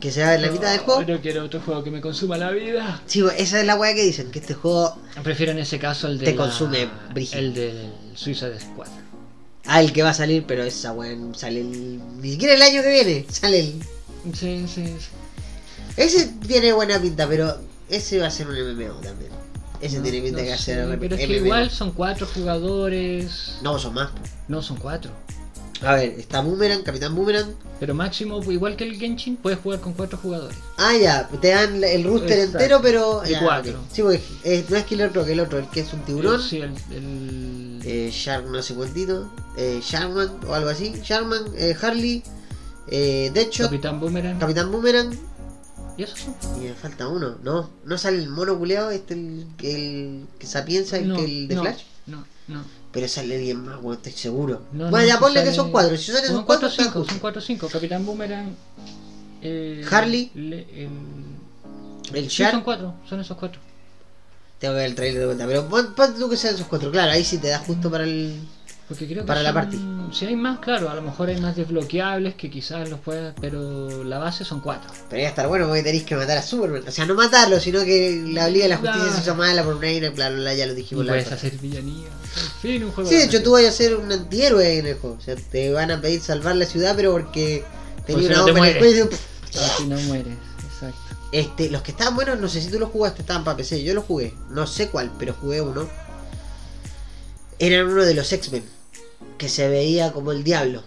Que 0.00 0.10
se 0.10 0.22
va 0.22 0.34
en 0.34 0.42
la 0.42 0.50
mitad 0.50 0.70
del 0.70 0.80
juego. 0.80 1.02
No 1.02 1.20
quiero 1.20 1.44
otro 1.44 1.60
juego 1.60 1.84
que 1.84 1.90
me 1.90 2.00
consuma 2.00 2.36
la 2.36 2.50
vida. 2.50 3.02
Sí, 3.06 3.22
esa 3.38 3.60
es 3.60 3.66
la 3.66 3.76
weá 3.76 3.94
que 3.94 4.02
dicen, 4.02 4.30
que 4.30 4.38
este 4.40 4.54
juego. 4.54 4.98
Prefiero 5.22 5.52
en 5.52 5.58
ese 5.58 5.78
caso 5.78 6.08
el 6.08 6.18
de 6.18 6.24
Te 6.26 6.30
la- 6.32 6.36
consume 6.38 6.88
brígido. 7.12 7.38
el 7.40 7.54
del 7.54 7.92
Suiza 8.14 8.48
de 8.48 8.58
Squad. 8.60 8.88
Ah, 9.66 9.80
el 9.80 9.92
que 9.92 10.02
va 10.02 10.10
a 10.10 10.14
salir, 10.14 10.44
pero 10.46 10.62
esa 10.64 10.92
weá 10.92 11.16
sale 11.34 11.60
el. 11.60 12.00
Ni 12.20 12.32
siquiera 12.32 12.54
el 12.54 12.62
año 12.62 12.82
que 12.82 12.90
viene. 12.90 13.26
Sale 13.30 13.60
el. 13.60 13.82
Sí, 14.34 14.66
sí, 14.66 14.86
sí. 14.86 14.92
Ese 15.96 16.26
tiene 16.46 16.72
buena 16.72 16.98
pinta, 16.98 17.26
pero 17.28 17.58
ese 17.88 18.18
va 18.18 18.26
a 18.26 18.30
ser 18.30 18.48
un 18.48 18.56
MMO 18.56 18.94
también. 18.94 19.30
Ese 19.80 19.96
No, 19.98 20.02
tiene 20.02 20.20
pinta 20.22 20.40
no 20.42 20.46
que 20.48 20.56
ser 20.58 20.98
Pero 20.98 21.16
es 21.16 21.26
que 21.26 21.36
igual 21.36 21.70
son 21.70 21.90
cuatro 21.92 22.26
jugadores. 22.32 23.56
No, 23.62 23.78
son 23.78 23.94
más. 23.94 24.10
No, 24.48 24.62
son 24.62 24.76
cuatro. 24.76 25.10
A 25.82 25.94
ver, 25.96 26.10
está 26.18 26.40
Boomerang, 26.40 26.82
Capitán 26.82 27.14
Boomerang. 27.14 27.52
Pero 27.80 27.94
máximo, 27.94 28.40
igual 28.50 28.76
que 28.76 28.84
el 28.84 28.96
Genshin, 28.96 29.36
puedes 29.36 29.58
jugar 29.58 29.80
con 29.80 29.92
cuatro 29.92 30.16
jugadores. 30.16 30.56
Ah, 30.78 30.94
ya, 30.96 31.28
te 31.28 31.48
dan 31.48 31.82
el 31.84 32.04
rooster 32.04 32.30
Exacto. 32.38 32.58
entero, 32.58 32.80
pero. 32.80 33.20
De 33.20 33.32
ya, 33.32 33.40
cuatro. 33.42 33.80
Sí, 33.92 34.00
porque 34.02 34.22
eh, 34.44 34.64
no 34.68 34.76
es 34.76 34.84
Killer 34.84 35.10
Croc, 35.10 35.28
el 35.28 35.40
otro, 35.40 35.58
el 35.58 35.68
que 35.68 35.80
es 35.80 35.92
un 35.92 36.00
tiburón. 36.04 36.40
Sí, 36.40 36.58
el. 36.60 36.72
el- 36.92 37.80
Eh, 37.84 38.10
Shark, 38.10 38.46
no 38.46 38.62
sé 38.62 38.74
cuántito. 38.74 39.30
Eh, 39.58 39.80
Sharkman 39.82 40.30
o 40.48 40.54
algo 40.54 40.70
así. 40.70 40.94
Sharkman, 41.02 41.42
eh, 41.58 41.76
Harley, 41.82 42.22
eh, 42.88 43.30
Deadshot, 43.34 43.66
Capitán 43.66 44.00
Boomerang. 44.00 44.38
Capitán 44.38 44.72
Boomerang. 44.72 45.10
Y 45.96 46.02
eso 46.02 46.16
son. 46.16 46.34
Y 46.56 46.66
me 46.66 46.74
falta 46.74 47.08
uno, 47.08 47.36
¿no? 47.42 47.70
¿No 47.84 47.98
sale 47.98 48.18
el 48.18 48.28
mono 48.28 48.58
culeado? 48.58 48.90
Este, 48.90 49.14
el, 49.14 49.46
el 49.62 50.26
que 50.38 50.46
Sapienza, 50.46 50.96
el, 50.98 51.08
No, 51.08 51.16
que 51.16 51.24
el 51.24 51.48
de 51.48 51.54
no, 51.54 51.62
Flash? 51.62 51.82
No, 52.06 52.24
no. 52.48 52.64
Pero 52.92 53.08
sale 53.08 53.36
alguien 53.36 53.64
más, 53.64 53.80
bueno, 53.80 53.96
estoy 53.96 54.12
seguro. 54.12 54.62
No, 54.72 54.90
bueno, 54.90 54.98
no, 54.98 55.04
ya 55.06 55.18
ponle 55.18 55.42
que 55.44 55.52
son 55.52 55.70
cuatro. 55.72 55.96
Si 55.96 56.06
salen 56.12 56.26
Son 56.26 56.34
esos 56.36 56.44
cuatro, 56.46 56.70
cinco, 56.70 57.04
son 57.04 57.18
cuatro 57.18 57.40
cinco. 57.40 57.68
Capitán 57.68 58.04
Boomerang. 58.06 58.54
eh, 59.42 59.84
Harley. 59.90 60.30
le- 60.34 60.84
el... 60.84 60.90
El 62.12 62.30
Sí, 62.30 62.44
son 62.50 62.62
cuatro, 62.62 62.94
son 63.08 63.20
esos 63.20 63.36
cuatro. 63.36 63.60
Tengo 64.58 64.74
que 64.74 64.78
ver 64.78 64.86
el 64.86 64.94
trailer 64.94 65.20
de 65.20 65.26
vuelta. 65.26 65.46
Pero 65.46 65.68
pon, 65.68 65.94
pon 65.94 66.14
tú 66.18 66.28
que 66.30 66.36
sean 66.36 66.54
esos 66.54 66.66
cuatro. 66.66 66.90
Claro, 66.90 67.10
ahí 67.12 67.24
sí 67.24 67.38
te 67.38 67.48
da 67.48 67.58
justo 67.58 67.90
para 67.90 68.04
el. 68.04 68.38
Porque 68.88 69.06
creo 69.06 69.22
que 69.22 69.26
Para 69.26 69.42
la 69.42 69.52
party. 69.54 69.80
Si 70.12 70.26
hay 70.26 70.36
más, 70.36 70.58
claro, 70.58 70.90
a 70.90 70.94
lo 70.94 71.00
mejor 71.02 71.28
hay 71.30 71.40
más 71.40 71.56
desbloqueables 71.56 72.34
que 72.34 72.50
quizás 72.50 72.88
los 72.90 73.00
puedas, 73.00 73.34
pero 73.40 74.04
la 74.04 74.18
base 74.18 74.44
son 74.44 74.60
cuatro. 74.60 74.90
Pero 75.08 75.22
ya 75.22 75.28
estar 75.28 75.48
bueno 75.48 75.66
porque 75.66 75.82
tenéis 75.82 76.04
que 76.04 76.14
matar 76.16 76.36
a 76.36 76.42
Superman. 76.42 76.84
O 76.86 76.90
sea, 76.90 77.06
no 77.06 77.14
matarlo, 77.14 77.58
sino 77.58 77.82
que 77.84 78.22
la 78.28 78.48
Liga 78.48 78.64
de 78.64 78.68
la 78.68 78.76
Justicia 78.76 79.00
Claro. 79.02 79.16
se 79.16 79.22
hizo 79.22 79.34
mala 79.34 79.64
por 79.64 79.76
una 79.76 79.90
ira, 79.90 80.10
bla, 80.10 80.54
ya 80.54 80.66
lo 80.66 80.72
Y 80.72 80.76
dijimos 80.76 81.06
la 81.06 81.12
puedes 81.12 81.32
hacer 81.32 81.52
villanía. 81.58 82.06
En 82.08 82.60
fin, 82.60 82.84
un 82.84 82.92
juego 82.92 83.08
Sí, 83.08 83.16
de 83.16 83.24
hecho 83.24 83.42
tú 83.42 83.52
vas 83.52 83.64
a 83.64 83.70
ser 83.72 83.96
un 83.96 84.12
antihéroe 84.12 84.78
en 84.78 84.86
el 84.86 84.98
juego. 84.98 85.16
O 85.18 85.20
sea, 85.22 85.34
te 85.36 85.72
van 85.72 85.90
a 85.90 86.00
pedir 86.00 86.20
salvar 86.20 86.54
la 86.56 86.66
ciudad, 86.66 86.94
pero 86.94 87.12
porque 87.12 87.64
tenía 88.06 88.28
si 88.28 88.34
una 88.34 88.42
bomba 88.42 88.68
en 88.68 88.74
el 88.74 88.78
cuello. 88.78 89.08
Si 89.78 89.86
no 89.86 89.96
mueres, 90.00 90.36
exacto. 90.64 90.98
Este, 91.32 91.70
los 91.70 91.82
que 91.82 91.92
estaban 91.92 92.14
buenos, 92.14 92.38
no 92.38 92.48
sé 92.48 92.60
si 92.60 92.70
tú 92.70 92.78
los 92.78 92.90
jugaste, 92.90 93.22
estaban 93.22 93.42
para 93.44 93.56
PC. 93.56 93.82
Yo 93.82 93.94
los 93.94 94.04
jugué, 94.04 94.34
no 94.50 94.66
sé 94.66 94.88
cuál, 94.90 95.10
pero 95.18 95.32
jugué 95.32 95.60
uno. 95.62 95.88
Eran 97.58 97.86
uno 97.86 98.04
de 98.04 98.14
los 98.14 98.32
X-Men, 98.32 98.64
que 99.38 99.48
se 99.48 99.68
veía 99.68 100.12
como 100.12 100.32
el 100.32 100.44
diablo. 100.44 100.82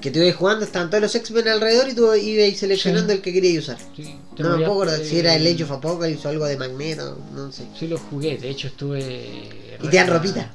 Que 0.00 0.10
tú 0.12 0.20
ibas 0.20 0.36
jugando, 0.36 0.64
estaban 0.64 0.90
todos 0.90 1.02
los 1.02 1.14
X-Men 1.14 1.48
alrededor 1.48 1.88
y 1.88 1.94
tú 1.94 2.14
ibas 2.14 2.56
seleccionando 2.58 3.10
Sí. 3.12 3.16
el 3.16 3.22
que 3.22 3.32
querías 3.32 3.64
usar. 3.64 3.78
Sí, 3.96 4.16
No 4.38 4.56
me 4.56 4.64
acordar 4.64 5.00
si 5.04 5.18
era 5.18 5.34
el 5.34 5.44
Age 5.46 5.64
of 5.64 5.72
Apocalypse 5.72 6.28
o 6.28 6.30
algo 6.30 6.44
de 6.46 6.56
Magneto, 6.56 7.18
no 7.34 7.50
sé. 7.50 7.64
Sí, 7.76 7.88
lo 7.88 7.98
jugué, 7.98 8.38
de 8.38 8.50
hecho 8.50 8.68
estuve. 8.68 9.76
Y 9.82 9.88
te 9.88 9.96
dan 9.96 10.06
ropita. 10.08 10.52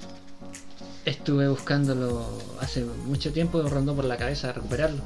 Estuve 1.03 1.49
buscándolo 1.49 2.25
hace 2.61 2.85
mucho 2.85 3.33
tiempo, 3.33 3.61
me 3.61 3.69
rondó 3.69 3.93
por 3.93 4.05
la 4.05 4.15
cabeza 4.15 4.53
recuperarlo. 4.53 5.01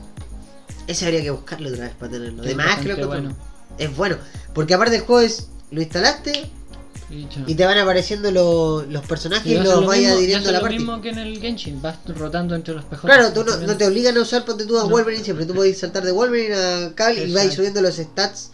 Ese 0.85 1.05
habría 1.05 1.23
que 1.23 1.31
buscarlo 1.31 1.69
otra 1.69 1.85
vez 1.85 1.95
para 1.95 2.11
tenerlo. 2.11 2.41
Que 2.43 2.49
De 2.49 2.51
es 2.51 2.57
más 2.57 2.77
que 2.77 2.83
lo 2.89 2.97
bastante 2.97 3.17
encontré. 3.29 3.45
Es 3.85 3.95
bueno, 3.97 4.17
porque 4.53 4.73
aparte 4.75 4.97
el 4.97 5.01
juego 5.01 5.21
es. 5.21 5.47
Lo 5.71 5.81
instalaste 5.81 6.49
Y, 7.09 7.55
te 7.55 7.65
van 7.65 7.77
apareciendo 7.77 8.29
lo- 8.31 8.83
los 8.83 9.05
personajes 9.05 9.47
y, 9.51 9.55
los 9.55 9.65
lo 9.81 9.85
vaya 9.87 10.15
dirigiendo 10.15 10.49
a 10.49 10.51
la 10.51 10.57
lo 10.59 10.63
partida. 10.63 10.79
mismo 10.79 11.01
que 11.01 11.09
en 11.09 11.19
el 11.19 11.39
Genshin, 11.39 11.81
vas 11.81 11.97
rotando 12.07 12.53
entre 12.55 12.73
los 12.75 12.83
PJ. 12.85 13.01
Claro, 13.07 13.31
tú 13.33 13.43
no, 13.43 13.55
no 13.57 13.77
te 13.77 13.85
obligan 13.87 14.17
a 14.17 14.21
usar, 14.21 14.43
ponte 14.45 14.65
tú 14.65 14.77
a 14.77 14.83
No. 14.83 14.89
Wolverine 14.89 15.23
siempre. 15.23 15.45
Tú 15.45 15.53
podés 15.53 15.77
saltar 15.79 16.03
de 16.03 16.11
Wolverine 16.11 16.53
a 16.55 16.91
Cable 16.95 17.15
y 17.25 17.31
vais 17.33 17.45
Exacto. 17.45 17.55
subiendo 17.55 17.81
los 17.81 17.95
stats 17.95 18.51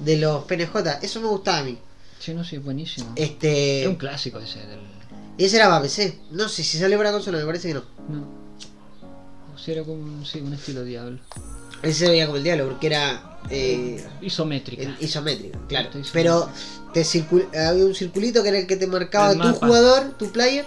de 0.00 0.16
los 0.16 0.44
PNJ. 0.44 0.98
Eso 1.02 1.20
me 1.20 1.26
gustaba 1.28 1.58
a 1.58 1.64
mí. 1.64 1.78
Sí, 2.18 2.34
no, 2.34 2.44
sí, 2.44 2.58
buenísimo. 2.58 3.12
Este. 3.16 3.82
Es 3.82 3.88
un 3.88 3.96
clásico 3.96 4.38
ese 4.40 4.58
del. 4.60 4.80
Y 5.38 5.44
ese 5.44 5.56
era 5.56 5.68
para 5.68 5.82
PC. 5.82 6.18
No 6.32 6.48
sé 6.48 6.62
si 6.64 6.78
sale 6.78 6.96
para 6.96 7.12
consola, 7.12 7.38
me 7.38 7.44
parece 7.46 7.68
que 7.68 7.74
no. 7.74 7.82
No. 8.08 8.26
O 9.54 9.58
si 9.58 9.72
era 9.72 9.82
como 9.84 10.02
un, 10.02 10.24
sí, 10.26 10.40
un 10.40 10.52
estilo 10.52 10.84
diablo. 10.84 11.18
Ese 11.82 12.04
se 12.06 12.10
veía 12.10 12.26
como 12.26 12.36
el 12.36 12.44
diablo 12.44 12.68
porque 12.68 12.88
era. 12.88 13.38
Eh, 13.48 14.04
Isométrica. 14.20 14.96
isométrico, 15.00 15.58
claro. 15.66 15.86
Está 15.86 15.98
isométrico. 15.98 16.12
Pero 16.12 16.50
te 16.92 17.02
circul- 17.02 17.46
había 17.56 17.84
un 17.84 17.94
circulito 17.94 18.42
que 18.42 18.48
era 18.50 18.58
el 18.58 18.66
que 18.66 18.76
te 18.76 18.86
marcaba 18.86 19.32
El 19.32 19.38
tu 19.38 19.44
mapa. 19.44 19.66
jugador, 19.66 20.10
tu 20.18 20.30
player. 20.30 20.66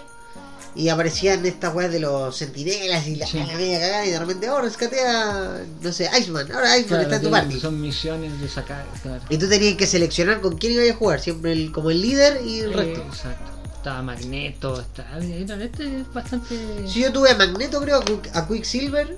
Y 0.76 0.89
aparecían 0.89 1.45
estas 1.45 1.71
weas 1.76 1.91
de 1.91 1.99
los 1.99 2.36
sentinelas 2.36 3.05
y 3.05 3.15
la, 3.15 3.28
Sí. 3.28 3.38
la 3.38 3.45
media 3.55 3.80
cagada. 3.80 4.05
Y 4.07 4.09
de 4.09 4.17
repente, 4.19 4.49
oh, 4.49 4.59
rescaté 4.59 5.01
a. 5.07 5.61
No 5.82 5.91
sé, 5.91 6.09
Iceman. 6.19 6.51
Ahora 6.51 6.76
Iceman 6.80 6.88
Claro, 6.88 7.03
está 7.03 7.15
en 7.17 7.21
tu 7.21 7.30
party. 7.30 7.59
Son 7.59 7.80
misiones 7.80 8.41
de 8.41 8.49
sacar, 8.49 8.84
claro. 9.03 9.21
Y 9.30 9.38
tú 9.38 9.47
tenías 9.47 9.76
que 9.76 9.86
seleccionar 9.86 10.41
con 10.41 10.57
quién 10.57 10.74
ibas 10.74 10.89
a 10.89 10.95
jugar, 10.95 11.19
siempre 11.19 11.51
el, 11.51 11.71
como 11.71 11.91
el 11.91 12.01
líder 12.01 12.41
y 12.43 12.61
el 12.61 12.71
Eh, 12.71 12.76
resto. 12.76 13.01
exacto. 13.07 13.51
Estaba 13.78 14.01
Magneto, 14.01 14.80
está. 14.82 15.05
Este 15.19 15.99
es 15.99 16.11
bastante. 16.13 16.57
Si 16.88 17.01
yo 17.01 17.11
tuve 17.13 17.30
a 17.32 17.36
Magneto, 17.36 17.80
creo, 17.82 17.97
a 17.97 18.05
Quick- 18.05 18.32
a 18.34 18.47
Quicksilver, 18.47 19.15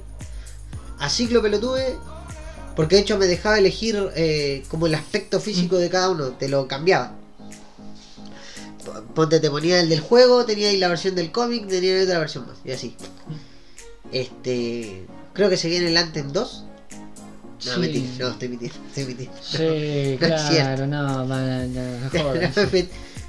a 0.99 1.09
Cíclope 1.09 1.47
lo 1.49 1.59
tuve, 1.61 1.95
porque 2.76 2.95
de 2.95 3.01
hecho 3.01 3.17
me 3.17 3.28
dejaba 3.28 3.57
elegir 3.59 4.09
eh, 4.15 4.63
como 4.69 4.88
el 4.88 4.95
aspecto 4.95 5.39
físico 5.39 5.78
de 5.78 5.89
cada 5.89 6.09
uno, 6.09 6.30
te 6.32 6.47
lo 6.49 6.67
cambiaba. 6.67 7.13
Ponte, 9.15 9.39
te 9.39 9.49
ponía 9.49 9.80
el 9.80 9.89
del 9.89 9.99
juego, 10.01 10.45
tenía 10.45 10.69
ahí 10.69 10.78
la 10.78 10.88
versión 10.89 11.15
del 11.15 11.32
cómic, 11.32 11.67
tenía 11.67 12.03
otra 12.03 12.19
versión 12.19 12.45
más, 12.47 12.57
y 12.63 12.71
así. 12.71 12.95
Este. 14.11 15.05
Creo 15.34 15.49
que 15.49 15.57
se 15.57 15.67
viene 15.67 15.88
el 15.88 15.97
Anthem 15.97 16.32
2. 16.32 16.63
No, 17.65 17.73
Sí. 17.73 17.80
mentira, 17.80 18.05
no, 18.19 18.28
estoy 18.30 18.49
mintiendo, 18.49 18.78
estoy 18.88 19.05
mintiendo. 19.05 19.38
Sí, 19.41 20.17
No 20.21 20.28
claro, 20.28 20.88
no, 20.88 21.26
man, 21.26 21.73
no, 21.73 22.09
jodas. 22.11 22.55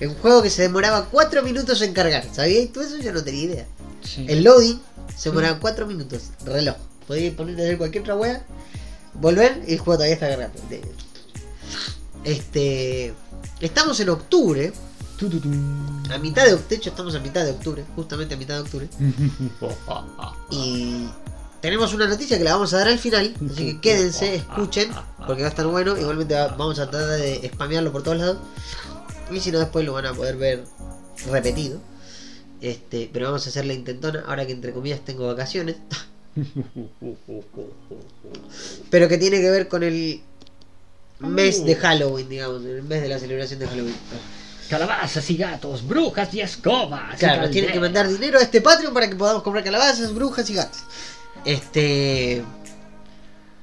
un 0.03 0.15
juego 0.17 0.43
que 0.43 0.51
se 0.51 0.63
demoraba 0.63 1.07
4 1.11 1.43
minutos 1.43 1.81
en 1.81 1.95
cargar, 1.95 2.25
¿sabías 2.33 2.71
tú 2.73 2.81
eso? 2.83 2.99
Yo 2.99 3.13
no 3.13 3.25
tenía 3.25 3.43
idea. 3.45 3.67
Sí. 4.05 4.27
El 4.29 4.45
loading 4.45 4.79
se 5.17 5.31
demoraba 5.31 5.59
4 5.59 5.87
minutos, 5.87 6.25
reloj. 6.45 6.77
Podías 7.07 7.35
poner 7.35 7.55
hacer 7.55 7.79
cualquier 7.79 8.03
otra 8.03 8.17
wea, 8.17 8.45
volver 9.21 9.63
y 9.67 9.73
el 9.75 9.79
juego 9.79 9.95
todavía 9.99 10.15
está 10.15 10.29
cargando. 10.29 10.59
Este. 12.25 13.15
Estamos 13.61 13.99
en 14.01 14.09
octubre, 14.11 14.73
Tu, 15.19 15.31
tu, 15.31 15.41
tu. 15.41 15.49
a 16.13 16.19
mitad 16.19 16.45
de 16.45 16.53
octubre, 16.53 16.69
de 16.69 16.77
hecho 16.77 16.91
estamos 16.91 17.15
a 17.15 17.21
mitad 17.21 17.45
de 17.45 17.53
octubre, 17.53 17.85
justamente 17.95 18.35
a 18.35 18.37
mitad 18.37 18.55
de 18.57 18.61
octubre. 18.61 18.89
Y 20.51 21.09
tenemos 21.61 21.93
una 21.95 22.07
noticia 22.07 22.37
que 22.39 22.45
la 22.45 22.53
vamos 22.55 22.73
a 22.75 22.79
dar 22.79 22.89
al 22.89 22.99
final, 22.99 23.35
así 23.51 23.65
que 23.75 23.81
quédense, 23.81 24.35
escuchen, 24.37 24.91
porque 25.27 25.43
va 25.43 25.49
a 25.49 25.51
estar 25.51 25.67
bueno. 25.67 25.97
Igualmente 25.97 26.35
va- 26.35 26.49
vamos 26.49 26.79
a 26.79 26.91
tratar 26.91 27.19
de 27.19 27.51
spamearlo 27.53 27.91
por 27.93 28.03
todos 28.03 28.19
lados. 28.19 28.39
Y 29.31 29.41
si 29.41 29.51
no, 29.51 29.59
después 29.59 29.85
lo 29.85 29.93
van 29.95 30.07
a 30.07 30.13
poder 30.15 30.37
ver 30.37 30.65
repetido. 31.31 31.81
Este, 32.61 33.11
pero 33.13 33.27
vamos 33.27 33.45
a 33.47 33.51
hacer 33.51 33.65
la 33.65 33.73
intentona 33.75 34.23
ahora 34.27 34.47
que 34.47 34.53
entre 34.53 34.73
comillas 34.73 35.01
tengo 35.05 35.27
vacaciones. 35.27 35.77
pero 38.91 39.09
que 39.09 39.19
tiene 39.19 39.41
que 39.41 39.51
ver 39.51 39.69
con 39.69 39.83
el 39.83 40.21
mes 41.21 41.65
de 41.65 41.75
Halloween, 41.77 42.29
digamos, 42.29 42.65
el 42.65 42.83
mes 42.83 43.03
de 43.03 43.09
la 43.09 43.19
celebración 43.19 43.61
de 43.61 43.67
Halloween. 43.67 43.97
Calabazas 44.69 45.31
y 45.31 45.37
gatos, 45.37 45.87
brujas 45.87 46.35
y 46.35 46.41
escobas. 46.41 47.19
Claro, 47.19 47.43
nos 47.43 47.51
tienen 47.53 47.73
que 47.73 47.81
mandar 47.81 48.09
dinero 48.09 48.39
a 48.39 48.43
este 48.43 48.61
Patreon 48.61 48.93
para 48.93 49.09
que 49.09 49.15
podamos 49.15 49.43
comprar 49.43 49.65
calabazas, 49.65 50.13
brujas 50.13 50.51
y 50.51 50.55
gatos. 50.55 50.83
Este. 51.45 52.43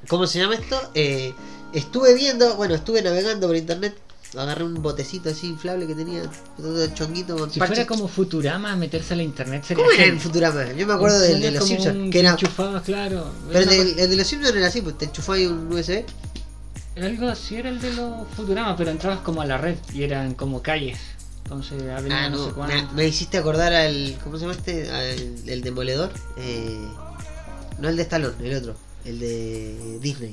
¿Cómo 0.08 0.26
se 0.28 0.40
llama 0.40 0.56
esto? 0.56 0.92
Eh, 0.94 1.34
estuve 1.74 2.14
viendo, 2.14 2.56
bueno, 2.56 2.76
estuve 2.76 3.02
navegando 3.02 3.48
por 3.48 3.56
internet. 3.56 3.96
Agarré 4.36 4.64
un 4.64 4.82
botecito 4.82 5.30
así 5.30 5.48
inflable 5.48 5.86
que 5.86 5.94
tenía, 5.94 6.24
todo 6.58 6.88
chonguito 6.88 7.38
con 7.38 7.52
Si 7.52 7.60
parches. 7.60 7.78
fuera 7.78 7.88
como 7.88 8.08
Futurama, 8.08 8.76
meterse 8.76 9.14
a 9.14 9.18
la 9.18 9.24
internet 9.24 9.64
sería. 9.64 9.84
¿Cómo 9.84 9.94
era 9.94 10.04
genial. 10.06 10.20
Futurama? 10.22 10.74
Yo 10.74 10.88
me 10.88 10.94
acuerdo 10.94 11.20
del 11.20 11.42
de 11.42 11.52
los 11.52 11.68
Simpsons, 11.68 12.12
que 12.12 12.20
era. 12.20 12.36
claro. 12.84 13.32
Pero 13.48 13.60
el 13.60 13.70
Era 13.70 13.72
de, 13.84 14.04
el 14.04 14.10
de 14.10 14.16
los 14.18 14.28
Simpsons 14.28 14.56
era 14.56 14.68
así, 14.68 14.82
pues 14.82 14.98
te 14.98 15.06
enchufabas 15.06 15.40
ahí 15.40 15.46
un 15.48 15.72
USB. 15.72 16.04
Algo 16.96 17.28
así 17.28 17.56
era 17.56 17.70
el 17.70 17.80
de 17.82 17.92
los 17.94 18.28
Futurama, 18.36 18.76
pero 18.76 18.92
entrabas 18.92 19.20
como 19.20 19.42
a 19.42 19.46
la 19.46 19.58
red 19.58 19.76
y 19.94 20.04
eran 20.04 20.34
como 20.34 20.62
calles. 20.62 21.00
Entonces 21.44 21.82
avenida 21.90 22.26
Ah, 22.26 22.30
no, 22.30 22.38
sé 22.38 22.48
me, 22.48 22.54
cuánto. 22.54 22.94
me 22.96 23.08
hiciste 23.08 23.38
acordar 23.38 23.74
al. 23.74 24.18
¿Cómo 24.24 24.38
se 24.38 24.42
llama 24.46 24.54
este? 24.58 24.90
Al, 24.90 25.48
el 25.50 25.62
demoledor. 25.62 26.12
Eh, 26.38 26.88
no 27.80 27.90
el 27.90 27.98
de 27.98 28.04
Stallone, 28.04 28.36
el 28.50 28.58
otro. 28.58 28.76
El 29.06 29.20
de 29.20 30.00
Disney. 30.02 30.32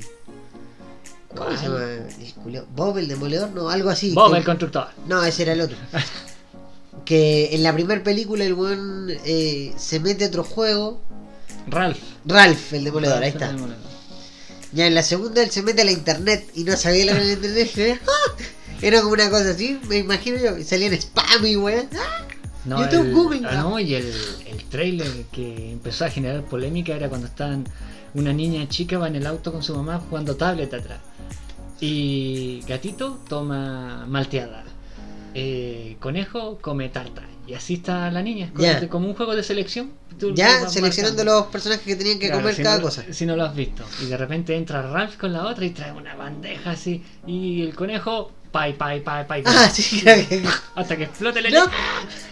¿Cómo 1.35 1.57
se 1.57 1.63
llama? 1.65 1.83
El 1.83 2.63
Bob 2.75 2.97
el 2.97 3.07
demoledor, 3.07 3.49
no, 3.51 3.69
algo 3.69 3.89
así. 3.89 4.11
Bob 4.13 4.31
Que- 4.31 4.37
el 4.39 4.43
constructor. 4.43 4.87
No, 5.07 5.23
ese 5.23 5.43
era 5.43 5.53
el 5.53 5.61
otro. 5.61 5.77
que 7.05 7.55
en 7.55 7.63
la 7.63 7.73
primera 7.73 8.03
película 8.03 8.43
el 8.43 8.53
weón 8.53 9.07
eh, 9.25 9.73
se 9.77 9.99
mete 9.99 10.25
a 10.25 10.27
otro 10.27 10.43
juego. 10.43 11.01
Ralph. 11.67 11.99
Ralph, 12.25 12.73
el 12.73 12.83
demoledor, 12.83 13.21
ahí 13.23 13.29
está. 13.29 13.55
Ya 14.73 14.87
en 14.87 14.95
la 14.95 15.03
segunda 15.03 15.43
él 15.43 15.51
se 15.51 15.63
mete 15.63 15.81
a 15.81 15.85
la 15.85 15.91
internet 15.91 16.49
y 16.55 16.63
no 16.63 16.75
sabía 16.77 17.05
lo 17.05 17.11
que 17.13 17.17
era 17.17 17.25
la 17.25 17.33
internet. 17.33 18.01
Era 18.83 18.99
como 19.01 19.13
una 19.13 19.29
cosa 19.29 19.51
así, 19.51 19.79
me 19.87 19.97
imagino 19.97 20.37
yo. 20.37 20.57
Y 20.57 20.63
salían 20.63 20.93
spam 20.93 21.45
y 21.45 21.55
weón. 21.55 21.87
¡Ah! 21.93 22.25
No, 22.65 22.79
YouTube, 22.81 23.05
el- 23.05 23.13
Google. 23.13 23.41
ah, 23.47 23.55
no, 23.61 23.79
y 23.79 23.93
el, 23.93 24.11
el 24.47 24.63
trailer 24.69 25.07
que 25.31 25.71
empezó 25.73 26.05
a 26.05 26.09
generar 26.09 26.43
polémica 26.45 26.95
era 26.95 27.07
cuando 27.07 27.27
estaban 27.27 27.65
una 28.15 28.33
niña 28.33 28.67
chica 28.69 28.97
va 28.97 29.07
en 29.07 29.17
el 29.17 29.27
auto 29.27 29.51
con 29.51 29.61
su 29.61 29.75
mamá 29.75 30.01
jugando 30.09 30.35
tablet 30.35 30.73
atrás. 30.73 30.99
Y 31.81 32.61
gatito 32.67 33.19
toma 33.27 34.05
malteada. 34.07 34.63
Eh, 35.33 35.97
conejo 35.99 36.57
come 36.61 36.89
tarta. 36.89 37.23
Y 37.47 37.53
así 37.55 37.73
está 37.75 38.11
la 38.11 38.21
niña, 38.21 38.51
como, 38.53 38.63
Ya. 38.63 38.87
como 38.87 39.07
un 39.07 39.15
juego 39.15 39.35
de 39.35 39.43
selección. 39.43 39.91
Tú 40.19 40.33
Ya 40.35 40.69
seleccionando 40.69 41.23
marcando. 41.23 41.41
los 41.41 41.51
personajes 41.51 41.83
que 41.83 41.95
tenían 41.95 42.19
que 42.19 42.27
Claro, 42.27 42.41
comer 42.41 42.55
si 42.55 42.63
cada 42.63 42.77
no, 42.77 42.83
cosa. 42.83 43.03
Si 43.11 43.25
no 43.25 43.35
lo 43.35 43.43
has 43.45 43.55
visto. 43.55 43.83
Y 44.01 44.05
de 44.05 44.15
repente 44.17 44.55
entra 44.55 44.83
Ralph 44.83 45.17
con 45.17 45.33
la 45.33 45.47
otra 45.47 45.65
y 45.65 45.71
trae 45.71 45.91
una 45.91 46.15
bandeja 46.15 46.71
así. 46.71 47.03
Y 47.25 47.63
el 47.63 47.73
conejo, 47.73 48.31
pai, 48.51 48.77
pai, 48.77 49.01
pai, 49.01 49.25
pai. 49.27 49.41
Ah, 49.47 49.69
sí. 49.73 50.03
Hasta 50.75 50.95
que 50.95 51.05
explote 51.05 51.41
la 51.41 51.49
No. 51.49 51.65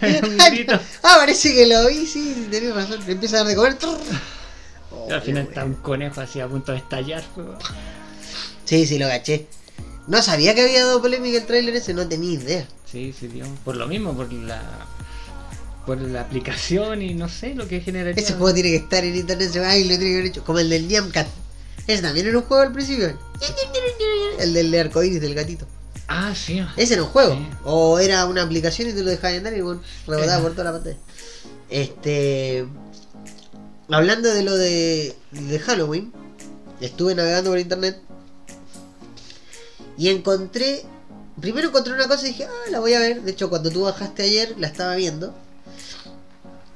ah, 1.02 1.16
parece 1.18 1.52
que 1.54 1.66
lo 1.66 1.88
vi, 1.88 2.06
sí, 2.06 2.46
tenés 2.50 2.74
razón. 2.74 3.00
Le 3.04 3.12
empieza 3.12 3.36
a 3.36 3.38
dar 3.40 3.48
de 3.48 3.56
comer. 3.56 3.76
Oh, 4.92 5.06
Y 5.08 5.12
al 5.12 5.22
final 5.22 5.42
qué 5.44 5.48
está 5.50 5.64
un 5.64 5.74
conejo 5.74 6.20
así 6.20 6.38
a 6.40 6.46
punto 6.46 6.70
de 6.72 6.78
estallar. 6.78 7.24
Sí, 8.70 8.86
sí, 8.86 9.00
lo 9.00 9.08
caché. 9.08 9.48
No 10.06 10.22
sabía 10.22 10.54
que 10.54 10.62
había 10.62 10.84
dado 10.84 11.02
polémica 11.02 11.38
el 11.38 11.44
tráiler 11.44 11.74
ese, 11.74 11.92
no 11.92 12.06
tenía 12.06 12.34
idea. 12.34 12.68
Sí, 12.86 13.12
sí, 13.18 13.26
dio. 13.26 13.44
Por 13.64 13.74
lo 13.74 13.88
mismo, 13.88 14.14
por 14.14 14.32
la 14.32 14.62
por 15.84 16.00
la 16.00 16.20
aplicación 16.20 17.02
y 17.02 17.14
no 17.14 17.28
sé 17.28 17.56
lo 17.56 17.66
que 17.66 17.80
genera. 17.80 18.10
Ese 18.10 18.34
juego 18.34 18.54
tiene 18.54 18.70
que 18.70 18.76
estar 18.76 19.04
en 19.04 19.16
internet, 19.16 19.50
se 19.50 19.58
va 19.58 19.76
y 19.76 19.82
lo 19.82 19.98
tiene 19.98 20.04
que 20.04 20.14
haber 20.14 20.26
hecho. 20.26 20.44
Como 20.44 20.60
el 20.60 20.70
del 20.70 20.86
Niamcat. 20.86 21.26
Ese 21.88 22.00
también 22.00 22.28
era 22.28 22.38
un 22.38 22.44
juego 22.44 22.62
al 22.62 22.72
principio. 22.72 23.18
El 24.38 24.54
del 24.54 24.72
arcoíris 24.72 25.20
del 25.20 25.34
gatito. 25.34 25.66
Ah, 26.06 26.32
sí. 26.36 26.64
Ese 26.76 26.94
era 26.94 27.02
un 27.02 27.08
juego. 27.08 27.34
Sí. 27.34 27.48
O 27.64 27.98
era 27.98 28.24
una 28.26 28.42
aplicación 28.42 28.88
y 28.88 28.92
te 28.92 29.02
lo 29.02 29.10
dejabas 29.10 29.36
andar 29.36 29.56
y 29.56 29.62
bueno, 29.62 29.82
rebotaba 30.06 30.42
por 30.42 30.52
toda 30.52 30.64
la 30.64 30.72
pantalla. 30.74 30.98
Este. 31.70 32.66
Hablando 33.90 34.32
de 34.32 34.42
lo 34.44 34.56
de, 34.56 35.16
de 35.32 35.58
Halloween, 35.58 36.12
estuve 36.80 37.16
navegando 37.16 37.50
por 37.50 37.58
internet 37.58 38.00
y 40.00 40.08
encontré. 40.08 40.82
Primero 41.42 41.68
encontré 41.68 41.92
una 41.92 42.08
cosa 42.08 42.24
y 42.24 42.30
dije, 42.30 42.46
ah, 42.46 42.70
la 42.70 42.80
voy 42.80 42.94
a 42.94 43.00
ver. 43.00 43.20
De 43.20 43.32
hecho, 43.32 43.50
cuando 43.50 43.70
tú 43.70 43.82
bajaste 43.82 44.22
ayer, 44.22 44.54
la 44.58 44.66
estaba 44.66 44.96
viendo. 44.96 45.34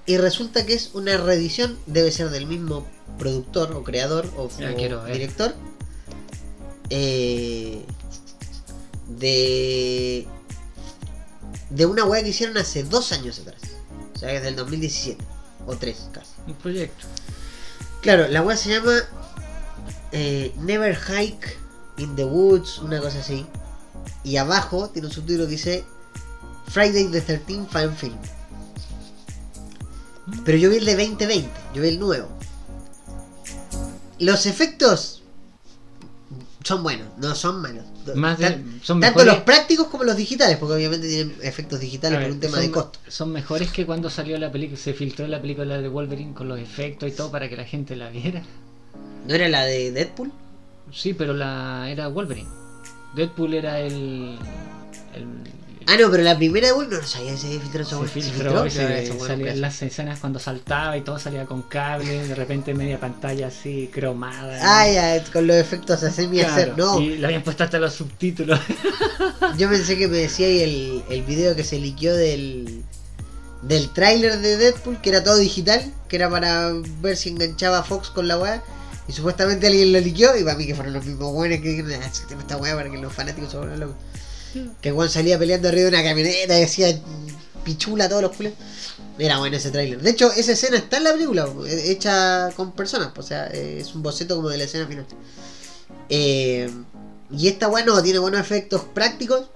Y 0.04 0.18
resulta 0.18 0.66
que 0.66 0.74
es 0.74 0.90
una 0.92 1.16
reedición, 1.16 1.78
debe 1.86 2.12
ser 2.12 2.28
del 2.28 2.46
mismo 2.46 2.86
productor 3.18 3.72
o 3.72 3.82
creador 3.82 4.30
o, 4.36 4.48
director. 5.06 5.54
eh, 6.90 7.82
de. 9.08 10.26
De 11.70 11.86
una 11.86 12.04
weá 12.04 12.22
que 12.22 12.28
hicieron 12.28 12.58
hace 12.58 12.82
dos 12.84 13.10
años 13.12 13.38
atrás. 13.38 13.62
O 14.14 14.18
sea, 14.18 14.34
es 14.34 14.42
del 14.42 14.54
2017. 14.54 15.24
O 15.66 15.74
tres, 15.78 16.10
casi. 16.12 16.32
Un 16.46 16.56
proyecto. 16.56 17.06
Claro, 18.02 18.28
la 18.28 18.42
weá 18.42 18.58
se 18.58 18.68
llama 18.68 18.98
eh, 20.12 20.52
Never 20.58 20.94
Hike 20.94 21.63
in 21.98 22.14
the 22.16 22.24
Woods, 22.24 22.78
una 22.78 23.00
cosa 23.00 23.18
así. 23.18 23.46
Y 24.22 24.36
abajo 24.36 24.88
tiene 24.90 25.08
un 25.08 25.14
subtítulo 25.14 25.44
que 25.44 25.52
dice 25.52 25.84
Friday 26.68 27.08
the 27.10 27.22
13th 27.24 27.66
Fan 27.68 27.96
Film. 27.96 28.16
Pero 30.44 30.56
yo 30.58 30.70
vi 30.70 30.76
el 30.76 30.84
de 30.84 30.96
2020, 30.96 31.48
yo 31.74 31.82
vi 31.82 31.88
el 31.88 31.98
nuevo. 32.00 32.28
Los 34.18 34.46
efectos 34.46 35.22
son 36.62 36.82
buenos, 36.82 37.08
no 37.18 37.34
son 37.34 37.60
malos. 37.60 37.84
Más 38.14 38.38
de- 38.38 38.50
Tan- 38.50 38.80
son 38.82 39.00
tanto 39.00 39.18
mejores- 39.20 39.34
los 39.34 39.44
prácticos 39.44 39.88
como 39.88 40.04
los 40.04 40.16
digitales, 40.16 40.56
porque 40.56 40.74
obviamente 40.74 41.08
tienen 41.08 41.36
efectos 41.42 41.80
digitales 41.80 42.18
ver, 42.18 42.28
por 42.28 42.34
un 42.34 42.40
tema 42.40 42.56
son, 42.56 42.66
de 42.66 42.70
costo. 42.70 42.98
son 43.08 43.32
mejores 43.32 43.70
que 43.70 43.84
cuando 43.84 44.08
salió 44.08 44.38
la 44.38 44.50
película, 44.50 44.78
se 44.78 44.94
filtró 44.94 45.26
la 45.26 45.40
película 45.42 45.78
de 45.78 45.88
Wolverine 45.88 46.32
con 46.32 46.48
los 46.48 46.58
efectos 46.58 47.08
y 47.08 47.12
todo 47.12 47.30
para 47.30 47.48
que 47.50 47.56
la 47.56 47.64
gente 47.64 47.96
la 47.96 48.08
viera. 48.08 48.42
¿No 49.26 49.34
era 49.34 49.48
la 49.48 49.64
de 49.64 49.90
Deadpool? 49.92 50.32
Sí, 50.92 51.14
pero 51.14 51.34
la 51.34 51.88
era 51.90 52.08
Wolverine. 52.08 52.48
Deadpool 53.14 53.54
era 53.54 53.80
el. 53.80 54.38
el 55.14 55.26
Ah, 55.86 55.96
no, 56.00 56.10
pero 56.10 56.22
la 56.22 56.34
primera 56.34 56.68
de 56.68 56.72
Wolverine 56.72 57.02
no 57.02 57.06
sabía 57.06 57.32
que 57.32 57.36
se 57.36 57.46
había 57.48 57.60
filtrado 57.60 57.86
esa 57.86 58.00
se 58.00 58.20
filtró, 58.22 58.66
y 58.66 58.70
se- 58.70 58.84
weá 58.86 59.06
salían 59.28 59.38
nunca- 59.40 59.54
las 59.56 59.82
escenas 59.82 60.18
cuando 60.18 60.38
saltaba 60.38 60.96
y 60.96 61.02
todo 61.02 61.18
salía 61.18 61.44
con 61.44 61.60
cable, 61.62 62.26
de 62.26 62.34
repente 62.34 62.72
media 62.72 62.98
pantalla 62.98 63.48
así 63.48 63.90
cromada. 63.92 64.58
Ah, 64.62 64.88
ya, 64.90 65.22
con 65.30 65.46
los 65.46 65.56
efectos 65.56 66.02
a 66.02 66.10
semi 66.10 66.40
hacer. 66.40 66.72
Claro, 66.72 66.94
No, 66.94 67.00
Y 67.02 67.18
le 67.18 67.26
habían 67.26 67.42
puesto 67.42 67.64
hasta 67.64 67.78
los 67.78 67.92
subtítulos. 67.92 68.58
yo 69.58 69.68
pensé 69.68 69.98
que 69.98 70.08
me 70.08 70.16
decía 70.16 70.46
ahí 70.46 70.62
el, 70.62 71.02
el 71.10 71.22
video 71.22 71.54
que 71.54 71.64
se 71.64 71.78
liqueó 71.78 72.14
del 72.16 72.82
del 73.60 73.88
tráiler 73.90 74.38
de 74.40 74.56
Deadpool, 74.58 75.00
que 75.00 75.08
era 75.10 75.22
todo 75.24 75.36
digital, 75.38 75.82
que 76.08 76.16
era 76.16 76.28
para 76.28 76.70
ver 77.00 77.16
si 77.16 77.30
enganchaba 77.30 77.78
a 77.78 77.82
Fox 77.82 78.08
con 78.10 78.26
la 78.28 78.38
weá. 78.38 78.62
Y 79.06 79.12
supuestamente 79.12 79.66
alguien 79.66 79.92
lo 79.92 80.00
liqueó, 80.00 80.36
y 80.36 80.44
para 80.44 80.56
mí 80.56 80.66
que 80.66 80.74
fueron 80.74 80.94
los 80.94 81.04
mismos 81.04 81.32
buenos 81.32 81.60
que 81.60 81.68
dijeron, 81.68 81.92
ah, 82.02 82.06
esta 82.06 82.56
weá 82.56 82.74
para 82.74 82.90
que 82.90 82.96
los 82.98 83.12
fanáticos 83.12 83.50
se 83.50 83.58
vuelvan 83.58 83.80
locos. 83.80 83.96
Que 84.80 84.92
Juan 84.92 85.10
salía 85.10 85.38
peleando 85.38 85.68
arriba 85.68 85.84
de 85.84 85.88
una 85.88 86.02
camioneta 86.04 86.56
y 86.56 86.60
decía 86.60 86.98
pichula 87.64 88.04
a 88.04 88.08
todos 88.08 88.22
los 88.22 88.36
culos. 88.36 88.52
Era 89.18 89.38
bueno 89.38 89.56
ese 89.56 89.70
tráiler. 89.70 90.00
De 90.00 90.10
hecho, 90.10 90.30
esa 90.32 90.52
escena 90.52 90.76
está 90.76 90.98
en 90.98 91.04
la 91.04 91.12
película, 91.12 91.48
hecha 91.66 92.50
con 92.56 92.72
personas, 92.72 93.10
o 93.16 93.22
sea, 93.22 93.46
es 93.46 93.94
un 93.94 94.02
boceto 94.02 94.36
como 94.36 94.48
de 94.48 94.58
la 94.58 94.64
escena 94.64 94.86
final. 94.86 95.06
Eh, 96.08 96.70
y 97.30 97.48
esta 97.48 97.68
weá 97.68 97.84
no, 97.84 98.00
tiene 98.02 98.18
buenos 98.18 98.40
efectos 98.40 98.82
prácticos. 98.92 99.48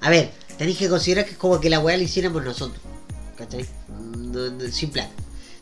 A 0.00 0.10
ver, 0.10 0.30
tenéis 0.58 0.78
que 0.78 0.88
considerar 0.88 1.24
que 1.24 1.32
es 1.32 1.36
como 1.36 1.60
que 1.60 1.70
la 1.70 1.80
weá 1.80 1.96
la 1.96 2.02
hiciéramos 2.02 2.44
nosotros. 2.44 2.80
¿Cachai? 3.36 3.66
No- 4.16 4.60
sin 4.70 4.90
plata. 4.90 5.10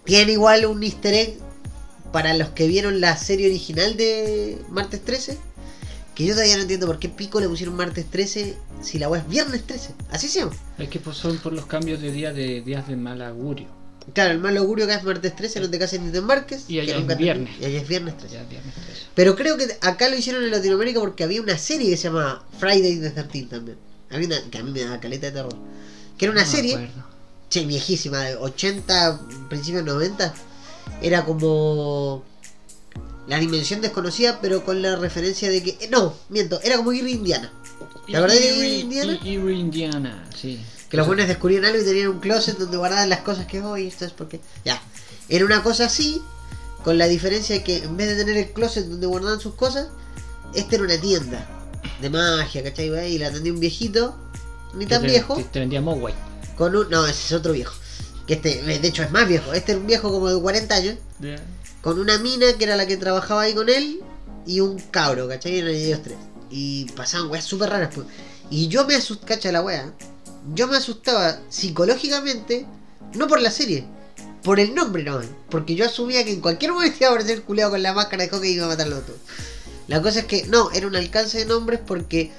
Tiene 0.04 0.32
igual 0.32 0.66
un 0.66 0.82
easter 0.82 1.14
egg 1.14 1.38
para 2.12 2.34
los 2.34 2.50
que 2.50 2.66
vieron 2.66 3.00
la 3.00 3.16
serie 3.16 3.46
original 3.48 3.96
de 3.96 4.58
Martes 4.70 5.02
13. 5.04 5.38
Que 6.14 6.26
yo 6.26 6.34
todavía 6.34 6.56
no 6.56 6.62
entiendo 6.62 6.86
por 6.86 6.98
qué 6.98 7.08
pico 7.08 7.40
le 7.40 7.48
pusieron 7.48 7.74
Martes 7.74 8.04
13 8.10 8.56
si 8.82 8.98
la 8.98 9.08
weá 9.08 9.22
es 9.22 9.28
Viernes 9.28 9.62
13. 9.66 9.94
Así 10.10 10.28
se 10.28 10.40
llama. 10.40 10.52
Es 10.78 10.88
que 10.90 11.00
pues, 11.00 11.16
son 11.16 11.38
por 11.38 11.52
los 11.54 11.64
cambios 11.66 12.00
de 12.02 12.12
día 12.12 12.32
de 12.34 12.60
días 12.60 12.86
de 12.86 12.96
mal 12.96 13.22
augurio. 13.22 13.66
Claro, 14.12 14.32
el 14.32 14.40
mal 14.40 14.56
augurio 14.56 14.86
que 14.86 14.92
es 14.94 15.04
Martes 15.04 15.34
13, 15.34 15.60
no 15.60 15.70
te 15.70 15.78
cases 15.78 16.00
ni 16.00 16.10
te 16.10 16.18
embarques. 16.18 16.64
Y 16.68 16.80
allá 16.80 16.98
es 16.98 17.06
te- 17.06 17.14
viernes. 17.14 17.54
Y 17.60 17.64
allá 17.64 17.80
es 17.80 17.88
Viernes 17.88 18.18
13. 18.18 18.34
Ya, 18.34 18.42
viernes 18.44 18.74
13. 18.74 19.00
Pero 19.14 19.36
creo 19.36 19.56
que 19.56 19.66
acá 19.80 20.08
lo 20.10 20.16
hicieron 20.16 20.42
en 20.42 20.50
Latinoamérica 20.50 21.00
porque 21.00 21.24
había 21.24 21.40
una 21.40 21.56
serie 21.56 21.88
que 21.88 21.96
se 21.96 22.04
llama 22.08 22.44
Friday 22.58 22.98
the 23.00 23.10
13 23.10 23.44
también. 23.46 23.78
Había 24.10 24.26
una 24.26 24.50
que 24.50 24.58
a 24.58 24.62
mí 24.64 24.70
me 24.72 24.80
daba 24.84 25.00
caleta 25.00 25.26
de 25.28 25.32
terror. 25.32 25.54
Que 26.18 26.26
era 26.26 26.32
una 26.32 26.44
No 26.44 26.50
serie, 26.50 26.90
che, 27.48 27.64
viejísima, 27.64 28.20
de 28.22 28.36
80, 28.36 29.20
principios 29.48 29.84
90. 29.84 30.34
Era 31.00 31.24
como 31.24 32.22
la 33.26 33.38
dimensión 33.38 33.80
desconocida, 33.80 34.40
pero 34.40 34.64
con 34.64 34.82
la 34.82 34.96
referencia 34.96 35.50
de 35.50 35.62
que. 35.62 35.70
eh, 35.80 35.88
no, 35.90 36.14
miento, 36.28 36.60
era 36.62 36.76
como 36.76 36.92
ir 36.92 37.06
Indiana. 37.08 37.52
¿Te 38.06 38.16
acordás 38.16 38.38
de 38.38 38.50
Erie- 38.58 38.80
Indiana? 38.80 39.18
Indiana, 39.24 40.28
sí. 40.36 40.60
Que 40.88 40.96
los 40.96 41.06
buenos 41.06 41.26
descubrían 41.26 41.64
algo 41.64 41.80
y 41.80 41.84
tenían 41.84 42.08
un 42.08 42.20
closet 42.20 42.58
donde 42.58 42.76
guardaban 42.76 43.08
las 43.08 43.20
cosas 43.20 43.46
que 43.46 43.62
hoy 43.62 43.86
esto 43.86 44.04
es 44.04 44.12
porque. 44.12 44.40
Ya. 44.64 44.80
Era 45.28 45.44
una 45.46 45.62
cosa 45.62 45.86
así, 45.86 46.20
con 46.84 46.98
la 46.98 47.06
diferencia 47.08 47.54
de 47.56 47.62
que 47.64 47.78
en 47.78 47.96
vez 47.96 48.08
de 48.08 48.16
tener 48.16 48.36
el 48.36 48.50
closet 48.52 48.86
donde 48.86 49.06
guardaban 49.06 49.40
sus 49.40 49.54
cosas, 49.54 49.88
este 50.54 50.74
era 50.74 50.84
una 50.84 50.98
tienda 51.00 51.48
de 52.00 52.10
magia, 52.10 52.62
¿cachai? 52.62 53.14
Y 53.14 53.18
la 53.18 53.28
atendía 53.28 53.52
un 53.52 53.60
viejito, 53.60 54.14
ni 54.74 54.84
tan 54.86 55.00
te- 55.02 55.06
viejo, 55.08 55.36
Te, 55.36 55.44
te 55.44 55.60
vendía 55.60 55.80
Mogwai. 55.80 56.14
con 56.58 56.76
un. 56.76 56.90
No, 56.90 57.06
ese 57.06 57.26
es 57.26 57.32
otro 57.32 57.52
viejo. 57.52 57.74
Que 58.26 58.34
este, 58.34 58.62
de 58.62 58.88
hecho, 58.88 59.02
es 59.02 59.10
más 59.10 59.26
viejo. 59.26 59.52
Este 59.52 59.72
era 59.72 59.80
un 59.80 59.86
viejo 59.86 60.10
como 60.10 60.28
de 60.28 60.40
40 60.40 60.74
años, 60.74 60.96
con 61.80 61.98
una 61.98 62.18
mina 62.18 62.46
que 62.56 62.64
era 62.64 62.76
la 62.76 62.86
que 62.86 62.96
trabajaba 62.96 63.42
ahí 63.42 63.54
con 63.54 63.68
él, 63.68 64.00
y 64.46 64.60
un 64.60 64.78
cabro, 64.78 65.28
¿cachai? 65.28 65.58
Eran 65.58 65.74
ellos 65.74 66.00
tres. 66.02 66.16
Y 66.50 66.86
pasaban 66.92 67.30
weas 67.30 67.44
súper 67.44 67.70
raras, 67.70 67.90
pues. 67.94 68.06
Y 68.50 68.68
yo 68.68 68.86
me 68.86 68.94
asustaba, 68.94 69.28
cacha 69.28 69.52
la 69.52 69.62
wea. 69.62 69.92
Yo 70.54 70.66
me 70.66 70.76
asustaba 70.76 71.40
psicológicamente, 71.48 72.66
no 73.14 73.28
por 73.28 73.40
la 73.40 73.50
serie, 73.50 73.84
por 74.42 74.60
el 74.60 74.74
nombre 74.74 75.02
nomás. 75.04 75.26
Porque 75.48 75.74
yo 75.74 75.86
asumía 75.86 76.24
que 76.24 76.32
en 76.32 76.40
cualquier 76.40 76.72
momento 76.72 76.96
iba 77.00 77.08
a 77.08 77.10
aparecer 77.12 77.36
el 77.36 77.42
culeado 77.42 77.72
con 77.72 77.82
la 77.82 77.92
máscara 77.92 78.24
de 78.24 78.28
hockey 78.28 78.50
y 78.50 78.54
iba 78.54 78.66
a 78.66 78.68
matarlo 78.68 79.00
todo. 79.00 79.16
La 79.88 80.02
cosa 80.02 80.20
es 80.20 80.24
que 80.26 80.46
no, 80.46 80.70
era 80.72 80.86
un 80.86 80.96
alcance 80.96 81.38
de 81.38 81.46
nombres 81.46 81.80
porque 81.84 82.30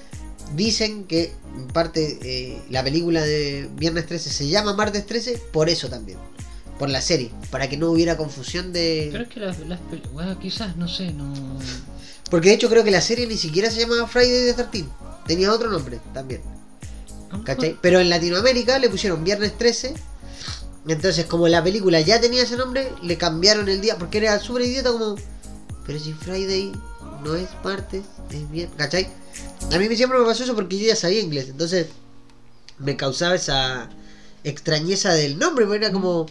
dicen 0.55 1.05
que 1.05 1.31
en 1.55 1.67
parte 1.67 2.19
eh, 2.21 2.61
la 2.69 2.83
película 2.83 3.21
de 3.21 3.69
Viernes 3.75 4.05
13 4.07 4.29
se 4.29 4.47
llama 4.47 4.73
Martes 4.73 5.05
13 5.05 5.41
por 5.51 5.69
eso 5.69 5.89
también. 5.89 6.17
Por 6.79 6.89
la 6.89 7.01
serie, 7.01 7.31
para 7.51 7.69
que 7.69 7.77
no 7.77 7.91
hubiera 7.91 8.17
confusión 8.17 8.73
de... 8.73 9.09
Pero 9.11 9.23
es 9.23 9.29
que 9.29 9.39
las, 9.39 9.59
las 9.59 9.79
bueno, 10.11 10.39
quizás, 10.39 10.75
no 10.75 10.87
sé, 10.87 11.13
no. 11.13 11.31
Porque 12.29 12.49
de 12.49 12.55
hecho 12.55 12.69
creo 12.69 12.83
que 12.83 12.91
la 12.91 12.99
serie 12.99 13.27
ni 13.27 13.37
siquiera 13.37 13.69
se 13.69 13.81
llamaba 13.81 14.07
Friday 14.07 14.53
the 14.53 14.63
13 14.63 14.85
Tenía 15.27 15.51
otro 15.51 15.69
nombre 15.69 15.99
también. 16.13 16.41
¿Cachai? 17.45 17.77
Pero 17.81 17.99
en 17.99 18.09
Latinoamérica 18.09 18.77
le 18.79 18.89
pusieron 18.89 19.23
Viernes 19.23 19.57
13. 19.57 19.93
Entonces, 20.87 21.25
como 21.25 21.47
la 21.47 21.63
película 21.63 22.01
ya 22.01 22.19
tenía 22.19 22.43
ese 22.43 22.57
nombre, 22.57 22.91
le 23.01 23.17
cambiaron 23.17 23.69
el 23.69 23.81
día. 23.81 23.97
Porque 23.97 24.19
era 24.19 24.39
súper 24.39 24.63
idiota 24.63 24.91
como... 24.91 25.15
Pero 25.85 25.99
si 25.99 26.13
Friday 26.13 26.71
no 27.23 27.35
es 27.35 27.49
martes, 27.63 28.03
es 28.29 28.51
viernes. 28.51 28.77
¿Cachai? 28.77 29.07
A 29.71 29.77
mí 29.77 29.95
siempre 29.95 30.19
me 30.19 30.25
pasó 30.25 30.43
eso 30.43 30.55
porque 30.55 30.77
yo 30.79 30.87
ya 30.87 30.95
sabía 30.95 31.21
inglés. 31.21 31.49
Entonces, 31.49 31.87
me 32.79 32.95
causaba 32.95 33.35
esa 33.35 33.89
extrañeza 34.43 35.13
del 35.13 35.37
nombre. 35.39 35.65
Porque 35.65 35.85
era 35.85 35.91
como... 35.93 36.25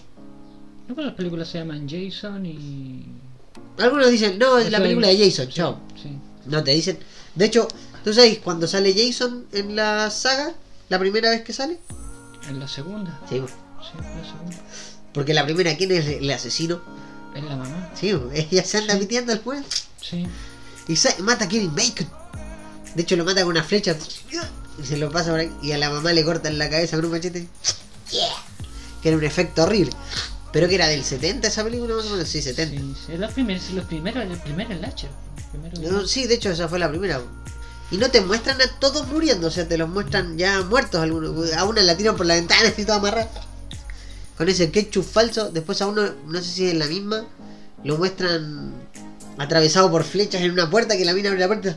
No, 0.88 0.94
pero 0.94 1.06
las 1.08 1.16
películas 1.16 1.48
se 1.48 1.58
llaman 1.58 1.88
Jason 1.88 2.44
y. 2.44 3.06
Algunos 3.78 4.10
dicen, 4.10 4.38
no, 4.38 4.58
es 4.58 4.70
la 4.70 4.78
película 4.78 5.08
de 5.08 5.16
Jason, 5.18 5.46
sí, 5.46 5.52
chao. 5.54 5.80
Sí. 6.00 6.10
No, 6.46 6.62
te 6.62 6.72
dicen. 6.72 6.98
De 7.34 7.46
hecho, 7.46 7.66
¿tú 8.04 8.12
sabes 8.12 8.38
cuando 8.40 8.66
sale 8.66 8.92
Jason 8.94 9.46
en 9.52 9.76
la 9.76 10.10
saga? 10.10 10.54
La 10.88 10.98
primera 10.98 11.30
vez 11.30 11.42
que 11.42 11.52
sale. 11.52 11.78
En 12.48 12.58
la 12.58 12.68
segunda. 12.68 13.18
Sí, 13.28 13.38
po. 13.40 13.46
Sí, 13.46 13.92
en 13.98 14.20
la 14.20 14.24
segunda. 14.28 14.56
porque 15.14 15.32
la 15.34 15.44
primera, 15.44 15.76
¿quién 15.76 15.92
es 15.92 16.06
el 16.06 16.30
asesino? 16.30 16.82
Es 17.34 17.42
la 17.44 17.56
mamá. 17.56 17.90
Sí, 17.94 18.12
ella 18.34 18.64
se 18.64 18.78
anda 18.78 18.94
Sí. 18.94 19.00
metiendo 19.00 19.32
al 19.32 19.40
juego 19.42 19.64
Sí. 20.00 20.26
Y 20.88 20.98
mata 21.22 21.44
a 21.44 21.48
Kevin 21.48 21.74
Bacon. 21.74 22.08
De 22.94 23.02
hecho, 23.02 23.16
lo 23.16 23.24
mata 23.24 23.42
con 23.42 23.50
una 23.50 23.64
flecha 23.64 23.96
y 24.82 24.86
se 24.86 24.96
lo 24.96 25.10
pasa 25.10 25.30
por 25.30 25.40
ahí. 25.40 25.52
Y 25.62 25.72
a 25.72 25.78
la 25.78 25.90
mamá 25.90 26.12
le 26.12 26.24
cortan 26.24 26.58
la 26.58 26.68
cabeza 26.68 26.96
con 26.96 27.06
un 27.06 27.12
machete. 27.12 27.48
Que 29.02 29.08
era 29.08 29.16
un 29.16 29.24
efecto 29.24 29.62
horrible. 29.62 29.92
Pero 30.52 30.68
que 30.68 30.74
era 30.74 30.86
del 30.86 31.02
70 31.02 31.48
esa 31.48 31.64
película, 31.64 31.94
más 31.94 32.06
o 32.06 32.10
menos. 32.10 32.28
Sí, 32.28 32.42
70. 32.42 32.76
Sí, 32.76 32.94
sí. 33.06 33.12
Es 33.12 33.18
los 33.18 33.32
primeros, 33.32 33.70
los 33.70 33.84
primeros, 33.86 34.22
el. 34.22 34.30
El 34.32 34.40
primero 34.40 35.92
No, 35.92 36.06
sí, 36.06 36.26
de 36.26 36.34
hecho 36.34 36.50
esa 36.50 36.68
fue 36.68 36.78
la 36.78 36.88
primera. 36.88 37.20
Y 37.90 37.96
no 37.98 38.10
te 38.10 38.20
muestran 38.22 38.60
a 38.60 38.66
todos 38.78 39.06
muriendo, 39.08 39.48
o 39.48 39.50
sea, 39.50 39.68
te 39.68 39.76
los 39.76 39.88
muestran 39.88 40.38
ya 40.38 40.62
muertos 40.62 41.00
algunos. 41.00 41.52
A 41.52 41.64
una 41.64 41.82
la 41.82 41.96
tiran 41.96 42.16
por 42.16 42.26
la 42.26 42.34
ventana 42.34 42.68
así 42.72 42.84
toda 42.84 42.98
amarrada. 42.98 43.30
Con 44.36 44.48
ese 44.48 44.70
ketchup 44.70 45.04
falso. 45.04 45.50
Después 45.50 45.80
a 45.82 45.86
uno, 45.86 46.02
no 46.26 46.38
sé 46.40 46.50
si 46.50 46.66
es 46.68 46.74
la 46.74 46.86
misma, 46.86 47.24
lo 47.84 47.96
muestran 47.96 48.72
atravesado 49.38 49.90
por 49.90 50.04
flechas 50.04 50.42
en 50.42 50.50
una 50.50 50.70
puerta 50.70 50.96
que 50.96 51.04
la 51.04 51.12
mina 51.12 51.28
abre 51.28 51.40
la 51.40 51.46
puerta. 51.46 51.76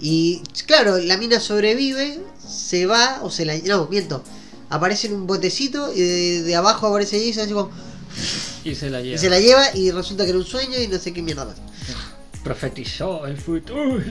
Y 0.00 0.42
claro, 0.66 0.98
la 0.98 1.16
mina 1.16 1.38
sobrevive, 1.38 2.20
se 2.46 2.86
va, 2.86 3.20
o 3.22 3.30
se 3.30 3.44
la... 3.44 3.56
No, 3.58 3.86
miento. 3.86 4.24
Aparece 4.68 5.06
en 5.06 5.14
un 5.14 5.26
botecito 5.26 5.92
y 5.92 6.00
de, 6.00 6.42
de 6.42 6.56
abajo 6.56 6.88
aparece 6.88 7.24
Jason 7.24 7.44
así 7.44 7.52
como... 7.52 7.70
Y 8.64 8.74
se 8.74 8.90
la 8.90 9.00
lleva. 9.00 9.14
Y 9.14 9.18
se 9.18 9.30
la 9.30 9.38
lleva 9.40 9.74
y 9.74 9.90
resulta 9.90 10.24
que 10.24 10.30
era 10.30 10.38
un 10.38 10.44
sueño 10.44 10.78
y 10.80 10.88
no 10.88 10.98
sé 10.98 11.12
qué 11.12 11.22
mierda 11.22 11.46
pasa. 11.46 11.62
Profetizó 12.42 13.26
el 13.26 13.36
futuro. 13.36 14.02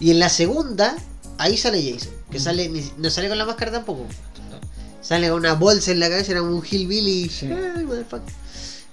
Y 0.00 0.10
en 0.10 0.18
la 0.18 0.28
segunda, 0.28 0.96
ahí 1.36 1.56
sale 1.56 1.82
Jason. 1.82 2.12
Que 2.30 2.40
sale, 2.40 2.70
no 2.96 3.10
sale 3.10 3.28
con 3.28 3.38
la 3.38 3.44
máscara 3.44 3.72
tampoco. 3.72 4.06
Sale 5.02 5.28
con 5.28 5.38
una 5.38 5.54
bolsa 5.54 5.90
en 5.92 6.00
la 6.00 6.08
cabeza, 6.08 6.32
era 6.32 6.42
un 6.42 6.62
hillbilly. 6.64 7.28
Sí. 7.28 7.46
Ay, 7.46 7.84
motherfucker. 7.84 8.32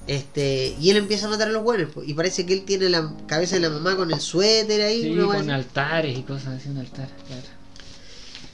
Este, 0.08 0.76
y 0.80 0.91
él 0.91 0.97
empieza 0.97 1.26
a 1.26 1.30
matar 1.30 1.47
a 1.47 1.51
los 1.51 1.64
buenos. 1.64 1.89
Y 2.06 2.14
parece 2.14 2.45
que 2.45 2.53
él 2.53 2.64
tiene 2.66 2.89
la 2.89 3.12
cabeza 3.28 3.56
de 3.56 3.62
la 3.62 3.70
mamá 3.70 3.95
con 3.95 4.12
el 4.14 4.20
suéter 4.20 4.82
ahí. 4.82 5.01
Sí, 5.01 5.10
wea 5.20 5.26
con 5.38 5.49
altares 5.49 6.18
y 6.18 6.22
cosas 6.24 6.60
así, 6.60 6.70
un 6.70 6.78
altar, 6.78 7.10
claro. 7.28 7.41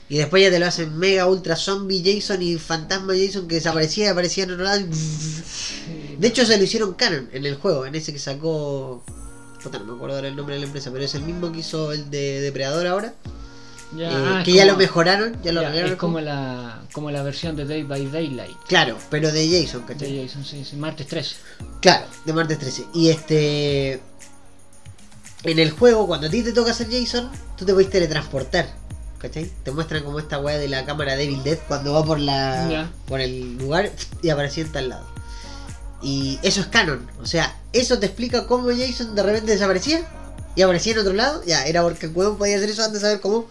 Y 0.08 0.18
después 0.18 0.42
ya 0.42 0.50
te 0.50 0.58
lo 0.58 0.66
hacen 0.66 0.98
mega 0.98 1.26
ultra 1.26 1.56
zombie 1.56 2.02
Jason 2.04 2.42
y 2.42 2.56
fantasma 2.56 3.14
Jason 3.16 3.48
que 3.48 3.54
desaparecía 3.56 4.06
y 4.06 4.08
aparecía 4.08 4.44
en 4.44 4.52
otro 4.52 4.64
lado. 4.64 4.80
y- 4.80 6.16
De 6.18 6.28
hecho, 6.28 6.44
se 6.44 6.56
lo 6.58 6.64
hicieron 6.64 6.94
canon 6.94 7.28
en 7.32 7.46
el 7.46 7.56
juego, 7.56 7.86
en 7.86 7.94
ese 7.94 8.12
que 8.12 8.18
sacó. 8.18 9.02
No 9.72 9.84
me 9.84 9.92
acuerdo 9.94 10.16
ahora 10.16 10.28
el 10.28 10.36
nombre 10.36 10.54
de 10.56 10.60
la 10.60 10.66
empresa, 10.66 10.90
pero 10.92 11.04
es 11.04 11.14
el 11.14 11.22
mismo 11.22 11.50
que 11.52 11.60
hizo 11.60 11.92
el 11.92 12.10
de 12.10 12.40
Depredador 12.40 12.86
ahora. 12.88 13.14
Ya, 13.96 14.10
eh, 14.10 14.14
ah, 14.14 14.42
que 14.44 14.52
ya 14.52 14.62
como- 14.62 14.72
lo 14.72 14.78
mejoraron, 14.78 15.42
ya 15.42 15.52
lo 15.52 15.62
ya, 15.62 15.86
es 15.86 15.96
como 15.96 16.20
la, 16.20 16.82
como 16.92 17.10
la 17.10 17.22
versión 17.22 17.56
de 17.56 17.64
Day 17.66 17.82
by 17.82 18.10
Daylight. 18.10 18.56
Claro, 18.66 18.96
pero 19.10 19.30
de 19.32 19.48
Jason, 19.64 19.82
¿cachai? 19.82 20.12
De 20.12 20.26
Jason, 20.26 20.44
sí, 20.44 20.64
sí, 20.64 20.76
martes 20.76 21.06
13. 21.06 21.36
Claro, 21.80 22.06
de 22.24 22.32
martes 22.32 22.58
13. 22.58 22.86
Y 22.94 23.10
este. 23.10 24.00
En 25.44 25.58
el 25.58 25.72
juego, 25.72 26.06
cuando 26.06 26.28
a 26.28 26.30
ti 26.30 26.42
te 26.42 26.52
toca 26.52 26.72
ser 26.72 26.88
Jason, 26.90 27.30
tú 27.56 27.64
te 27.64 27.72
puedes 27.74 27.90
teletransportar. 27.90 28.66
¿Cachai? 29.18 29.50
Te 29.62 29.70
muestran 29.70 30.02
como 30.04 30.18
esta 30.18 30.38
weá 30.40 30.58
de 30.58 30.68
la 30.68 30.84
cámara 30.84 31.14
Devil 31.16 31.42
Dead 31.44 31.58
cuando 31.68 31.92
va 31.92 32.04
por 32.04 32.18
la. 32.18 32.68
Ya. 32.70 32.90
por 33.06 33.20
el 33.20 33.56
lugar 33.58 33.90
y 34.22 34.30
aparecía 34.30 34.64
en 34.64 34.72
tal 34.72 34.88
lado. 34.88 35.06
Y 36.02 36.38
eso 36.42 36.60
es 36.60 36.66
canon. 36.66 37.08
O 37.20 37.26
sea, 37.26 37.56
eso 37.72 37.98
te 37.98 38.06
explica 38.06 38.46
cómo 38.46 38.68
Jason 38.70 39.14
de 39.14 39.22
repente 39.22 39.52
desaparecía 39.52 40.00
y 40.56 40.62
aparecía 40.62 40.94
en 40.94 40.98
otro 41.00 41.12
lado. 41.12 41.42
Ya, 41.46 41.64
era 41.66 41.82
porque 41.82 42.06
el 42.06 42.12
juego 42.12 42.36
podía 42.36 42.56
hacer 42.56 42.70
eso 42.70 42.82
antes 42.82 43.00
de 43.00 43.06
saber 43.06 43.20
cómo. 43.20 43.46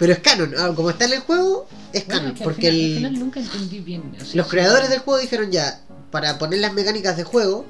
Pero 0.00 0.12
es 0.14 0.18
canon. 0.18 0.52
Ah, 0.58 0.72
como 0.74 0.90
está 0.90 1.04
en 1.04 1.12
el 1.12 1.20
juego, 1.20 1.68
es 1.92 2.04
Bueno, 2.06 2.20
canon. 2.22 2.34
que 2.34 2.42
al 2.42 2.44
porque 2.50 2.62
final, 2.70 2.74
el- 2.80 2.90
al 2.90 2.96
final 2.96 3.18
nunca 3.20 3.40
entendí 3.40 3.78
bien. 3.80 4.00
o 4.20 4.24
sea, 4.24 4.34
los 4.34 4.46
sí, 4.46 4.50
creadores 4.50 4.90
del 4.90 4.98
juego 5.00 5.20
dijeron 5.20 5.52
ya, 5.52 5.82
para 6.10 6.38
poner 6.38 6.58
las 6.60 6.72
mecánicas 6.72 7.16
de 7.16 7.22
juego, 7.24 7.64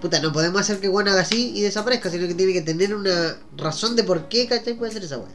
puta, 0.00 0.20
no 0.20 0.32
podemos 0.32 0.60
hacer 0.60 0.78
que 0.78 0.88
Juan 0.88 1.08
haga 1.08 1.22
así 1.22 1.52
y 1.56 1.62
desaparezca, 1.62 2.10
sino 2.10 2.28
que 2.28 2.34
tiene 2.34 2.52
que 2.52 2.62
tener 2.62 2.94
una 2.94 3.36
razón 3.56 3.96
de 3.96 4.04
por 4.04 4.28
qué, 4.28 4.46
¿cachai? 4.46 4.74
Puede 4.74 4.90
hacer 4.90 5.04
esa 5.04 5.18
weá. 5.18 5.28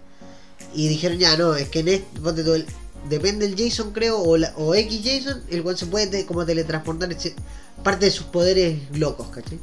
Y 0.74 0.88
dijeron 0.88 1.18
ya, 1.18 1.36
no, 1.36 1.56
es 1.56 1.68
que 1.70 1.80
en 1.80 1.88
este, 1.90 2.20
ponte 2.22 2.44
tú, 2.44 2.54
el- 2.54 2.66
depende 3.10 3.48
del 3.50 3.58
Jason, 3.58 3.92
creo, 3.92 4.20
o, 4.20 4.38
la- 4.38 4.54
o 4.58 4.76
X 4.76 5.02
Jason, 5.04 5.42
el 5.50 5.64
cual 5.64 5.78
se 5.78 5.86
puede 5.88 6.08
te- 6.08 6.26
como 6.26 6.46
teletransportar 6.46 7.12
ese- 7.12 7.36
parte 7.84 8.06
de 8.06 8.12
sus 8.12 8.28
poderes 8.28 8.78
locos, 8.96 9.30
¿cachai? 9.30 9.60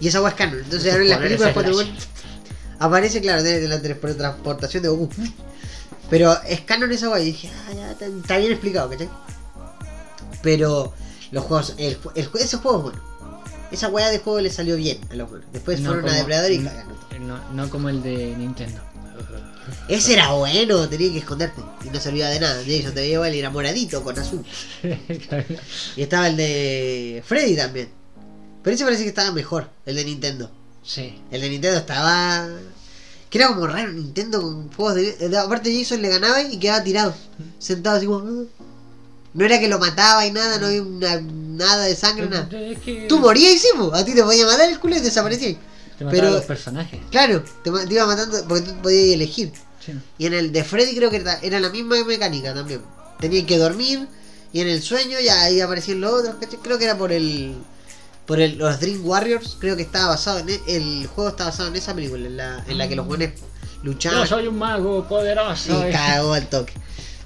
Y 0.00 0.08
esa 0.08 0.20
weá 0.20 0.30
es 0.30 0.36
canon. 0.36 0.58
Entonces 0.58 0.90
ahora 0.92 1.04
en 1.04 1.10
las 1.10 1.18
películas 1.20 1.52
cuando 1.54 1.82
aparece, 2.78 3.20
claro, 3.20 3.42
de 3.42 3.66
la 3.68 3.80
teletransportación 3.80 4.82
de 4.82 4.88
Goku. 4.88 5.08
Pero 6.10 6.40
es 6.44 6.60
canon 6.62 6.90
esa 6.92 7.08
weá. 7.10 7.20
Y 7.20 7.26
dije, 7.26 7.50
ah, 7.68 7.72
ya, 7.74 7.90
está, 7.92 8.38
bien 8.38 8.52
explicado, 8.52 8.88
¿cachai? 8.90 9.08
Pero 10.42 10.92
los 11.30 11.44
juegos, 11.44 11.74
el, 11.78 11.98
el 12.14 12.28
ese 12.34 12.56
juego 12.58 12.78
es 12.78 12.82
bueno. 12.84 13.02
Esa 13.70 13.88
weá 13.88 14.08
de 14.08 14.18
juego 14.18 14.40
le 14.40 14.50
salió 14.50 14.76
bien 14.76 14.98
a 15.10 15.14
los 15.14 15.28
buenos. 15.28 15.46
Después 15.52 15.80
no 15.80 15.90
fueron 15.90 16.06
a 16.06 16.08
como- 16.08 16.18
Depredador 16.20 16.52
y 16.52 16.58
no- 16.58 16.70
cagaron. 16.70 16.98
No, 17.20 17.52
no 17.52 17.70
como 17.70 17.88
el 17.88 18.02
de 18.02 18.34
Nintendo. 18.36 18.80
Ese 19.88 20.14
era 20.14 20.30
bueno, 20.32 20.88
tenía 20.88 21.12
que 21.12 21.18
esconderte. 21.18 21.60
Y 21.84 21.90
no 21.90 22.00
servía 22.00 22.28
de 22.28 22.40
nada. 22.40 22.62
Jason 22.66 22.94
te 22.94 23.00
veía 23.00 23.14
igual 23.14 23.34
y 23.34 23.40
era 23.40 23.50
moradito 23.50 24.02
con 24.02 24.18
azul. 24.18 24.44
Y 25.96 26.02
estaba 26.02 26.28
el 26.28 26.36
de 26.36 27.22
Freddy 27.26 27.56
también. 27.56 27.90
Pero 28.62 28.74
ese 28.74 28.84
parece 28.84 29.02
que 29.02 29.08
estaba 29.10 29.30
mejor, 29.32 29.68
el 29.84 29.96
de 29.96 30.04
Nintendo. 30.04 30.50
sí. 30.82 31.20
El 31.30 31.40
de 31.42 31.50
Nintendo 31.50 31.78
estaba. 31.78 32.48
Que 33.30 33.38
era 33.38 33.48
como 33.48 33.66
raro 33.66 33.92
Nintendo 33.92 34.40
con 34.40 34.72
juegos 34.72 34.94
de. 34.96 35.36
Aparte 35.38 35.72
Jason 35.76 36.00
le 36.02 36.08
ganaba 36.08 36.42
y 36.42 36.58
quedaba 36.58 36.82
tirado. 36.82 37.14
Sentado 37.58 37.96
así 37.98 38.06
como. 38.06 38.18
"Ah". 38.18 38.44
No 39.34 39.44
era 39.44 39.60
que 39.60 39.68
lo 39.68 39.78
mataba 39.78 40.26
y 40.26 40.32
nada, 40.32 40.58
no 40.58 40.66
había 40.66 40.82
una- 40.82 41.20
nada 41.20 41.84
de 41.84 41.94
sangre, 41.94 42.28
nada. 42.28 42.48
Es 42.58 42.78
que 42.80 43.06
Tú 43.08 43.18
morías 43.20 43.54
y 43.54 43.58
sí, 43.58 43.68
a 43.92 44.04
ti 44.04 44.14
te 44.14 44.22
podía 44.22 44.46
matar 44.46 44.68
el 44.70 44.80
culo 44.80 44.96
y 44.96 45.00
desaparecías. 45.00 45.56
Te 45.98 46.04
pero- 46.06 46.30
los 46.30 46.44
personajes. 46.44 47.00
Claro, 47.10 47.44
te, 47.62 47.70
te 47.70 47.94
iba 47.94 48.06
matando 48.06 48.42
porque 48.48 48.62
tú 48.68 48.74
podías 48.82 49.14
elegir. 49.14 49.52
Sí. 49.84 49.92
Y 50.16 50.26
en 50.26 50.32
el 50.34 50.50
de 50.52 50.64
Freddy 50.64 50.94
creo 50.96 51.10
que 51.10 51.16
era, 51.16 51.38
era 51.42 51.60
la 51.60 51.68
misma 51.68 52.02
mecánica 52.04 52.54
también. 52.54 52.80
Tenían 53.20 53.46
que 53.46 53.58
dormir 53.58 54.08
y 54.52 54.60
en 54.60 54.68
el 54.68 54.82
sueño 54.82 55.18
ya 55.20 55.42
ahí 55.42 55.60
aparecían 55.60 56.00
los 56.00 56.12
otros. 56.12 56.36
Creo 56.62 56.78
que 56.78 56.84
era 56.84 56.96
por 56.96 57.12
el. 57.12 57.54
Por 58.28 58.40
el, 58.40 58.58
los 58.58 58.78
Dream 58.78 59.04
Warriors. 59.04 59.56
Creo 59.58 59.74
que 59.74 59.82
estaba 59.82 60.08
basado 60.08 60.38
en. 60.38 60.50
e- 60.50 60.60
El, 60.68 61.06
juego 61.08 61.30
está 61.30 61.46
basado 61.46 61.68
en 61.70 61.76
esa 61.76 61.94
película, 61.94 62.26
en 62.26 62.36
la, 62.36 62.64
en 62.68 62.78
la 62.78 62.86
que 62.86 62.94
los 62.94 63.06
buenos 63.06 63.30
luchaban. 63.82 64.20
Yo 64.20 64.26
soy 64.26 64.46
un 64.46 64.58
mago 64.58 65.08
poderoso. 65.08 65.88
Y 65.88 65.90
cagó 65.92 66.34
al 66.34 66.46
toque. 66.48 66.74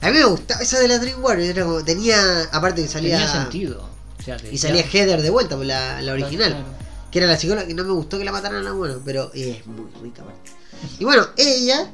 A 0.00 0.10
mí 0.10 0.18
me 0.18 0.24
gustaba 0.24 0.62
esa 0.62 0.78
de 0.80 0.88
las 0.88 1.00
Dream 1.00 1.22
Warriors. 1.22 1.50
Era 1.50 1.64
como, 1.64 1.84
tenía. 1.84 2.44
Aparte 2.52 2.82
que 2.82 2.88
salía. 2.88 3.18
Tenía 3.18 3.30
sentido. 3.32 3.88
O 4.18 4.22
sea, 4.22 4.36
de- 4.38 4.52
Y 4.54 4.58
salía 4.58 4.82
Heather 4.82 5.20
de 5.20 5.30
vuelta, 5.30 5.56
pues, 5.56 5.66
la, 5.68 6.00
la 6.00 6.12
original. 6.12 6.50
Claro. 6.52 6.64
Que 7.10 7.18
era 7.18 7.26
la 7.26 7.36
psicóloga 7.36 7.66
que 7.66 7.74
no 7.74 7.84
me 7.84 7.90
gustó 7.92 8.16
que 8.16 8.24
la 8.24 8.32
mataran 8.32 8.58
a 8.60 8.62
la 8.62 8.72
bueno, 8.72 9.00
pero 9.04 9.30
es 9.34 9.66
muy 9.66 9.86
rica 10.02 10.22
aparte. 10.22 10.50
Y 10.98 11.04
bueno, 11.04 11.26
ella, 11.36 11.90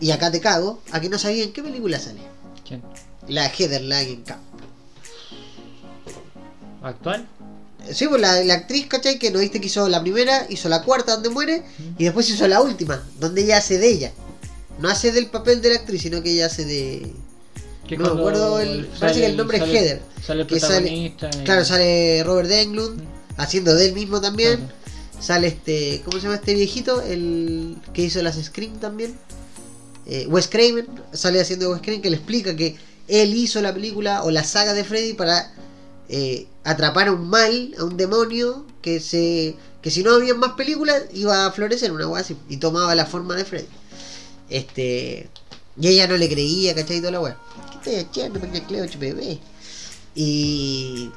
y 0.00 0.12
acá 0.12 0.30
te 0.30 0.40
cago, 0.40 0.80
a 0.92 1.00
que 1.00 1.08
no 1.10 1.18
sabía 1.18 1.44
en 1.44 1.52
qué 1.52 1.62
película 1.62 1.98
sale. 1.98 2.20
¿Quién? 2.66 2.80
La 3.28 3.48
Heather 3.48 3.82
Langenkamp. 3.82 4.40
¿Actual? 6.82 7.26
Sí, 7.92 8.06
pues 8.08 8.20
la, 8.20 8.42
la 8.44 8.54
actriz, 8.54 8.86
¿cachai? 8.86 9.18
Que 9.18 9.30
no 9.30 9.38
viste 9.40 9.60
que 9.60 9.66
hizo 9.66 9.88
la 9.88 10.00
primera, 10.00 10.46
hizo 10.48 10.68
la 10.68 10.82
cuarta 10.82 11.12
donde 11.14 11.28
muere, 11.30 11.62
y 11.98 12.04
después 12.04 12.28
hizo 12.30 12.46
la 12.48 12.60
última, 12.60 13.02
donde 13.18 13.42
ella 13.42 13.58
hace 13.58 13.78
de 13.78 13.88
ella. 13.88 14.12
No 14.78 14.88
hace 14.88 15.12
del 15.12 15.26
papel 15.26 15.60
de 15.60 15.70
la 15.70 15.76
actriz, 15.76 16.02
sino 16.02 16.22
que 16.22 16.30
ella 16.32 16.46
hace 16.46 16.64
de... 16.64 17.12
Que 17.88 17.96
No 17.98 18.14
me 18.14 18.20
acuerdo 18.20 18.60
el- 18.60 18.86
parece 18.98 19.20
que 19.20 19.26
el 19.26 19.36
nombre 19.36 19.58
es 19.58 19.64
Heather, 19.64 20.00
Sale 20.24 20.42
el 20.42 20.46
que 20.46 20.60
sale- 20.60 20.74
protagonista. 20.76 21.30
y- 21.32 21.44
Claro, 21.44 21.64
sale 21.64 22.22
Robert 22.24 22.50
Englund, 22.50 23.02
haciendo 23.36 23.74
de 23.74 23.86
él 23.86 23.92
mismo 23.94 24.20
también. 24.20 24.56
Claro. 24.58 24.72
Sale 25.20 25.48
este. 25.48 26.00
¿Cómo 26.04 26.16
se 26.18 26.22
llama 26.22 26.36
este 26.36 26.54
viejito? 26.54 27.02
El 27.02 27.76
que 27.92 28.02
hizo 28.02 28.22
las 28.22 28.36
Scream 28.42 28.78
también. 28.78 29.14
Eh, 30.06 30.26
Wes 30.28 30.46
Craven. 30.48 30.86
Sale 31.12 31.40
haciendo 31.40 31.66
de 31.66 31.72
Wes 31.72 31.82
Craven 31.82 32.00
que 32.00 32.08
le 32.10 32.16
explica 32.16 32.56
que 32.56 32.76
él 33.08 33.34
hizo 33.34 33.60
la 33.60 33.74
película 33.74 34.22
o 34.22 34.30
la 34.30 34.44
saga 34.44 34.72
de 34.72 34.82
Freddy 34.84 35.12
para 35.14 35.52
eh, 36.12 36.48
atrapar 36.64 37.06
a 37.06 37.12
un 37.12 37.30
mal, 37.30 37.72
a 37.78 37.84
un 37.84 37.96
demonio 37.96 38.66
que 38.82 38.98
se. 38.98 39.56
que 39.80 39.92
si 39.92 40.02
no 40.02 40.14
había 40.14 40.34
más 40.34 40.54
películas 40.54 41.04
iba 41.14 41.46
a 41.46 41.52
florecer 41.52 41.92
una 41.92 42.08
wea 42.08 42.20
así. 42.20 42.36
Y 42.48 42.56
tomaba 42.56 42.96
la 42.96 43.06
forma 43.06 43.36
de 43.36 43.44
Freddy. 43.44 43.68
Este. 44.48 45.30
Y 45.80 45.86
ella 45.86 46.08
no 46.08 46.16
le 46.16 46.28
creía, 46.28 46.74
¿cachai? 46.74 46.98
Toda 46.98 47.12
la 47.12 47.20
wea. 47.20 47.36
¿Qué 47.84 48.00
estoy 48.00 48.28
Cleo 48.66 48.86
bebé. 48.98 49.38
Y. 50.16 51.12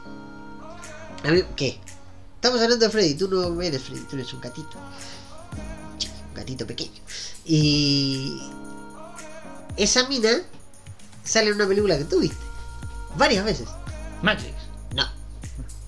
A 1.24 1.32
mí, 1.32 1.42
¿qué? 1.56 1.80
Estamos 2.36 2.62
hablando 2.62 2.86
de 2.86 2.92
Freddy, 2.92 3.16
tú 3.16 3.28
no 3.28 3.62
eres 3.64 3.82
Freddy, 3.82 4.02
tú 4.02 4.16
eres 4.16 4.32
un 4.32 4.42
gatito. 4.42 4.78
Un 6.30 6.34
gatito 6.36 6.68
pequeño. 6.68 7.02
Y. 7.46 8.44
Esa 9.76 10.08
mina 10.08 10.44
sale 11.24 11.50
en 11.50 11.56
una 11.56 11.68
película 11.68 11.98
que 11.98 12.06
tú 12.06 12.20
viste. 12.20 12.46
Varias 13.18 13.44
veces. 13.44 13.68
Matrix. 14.22 14.63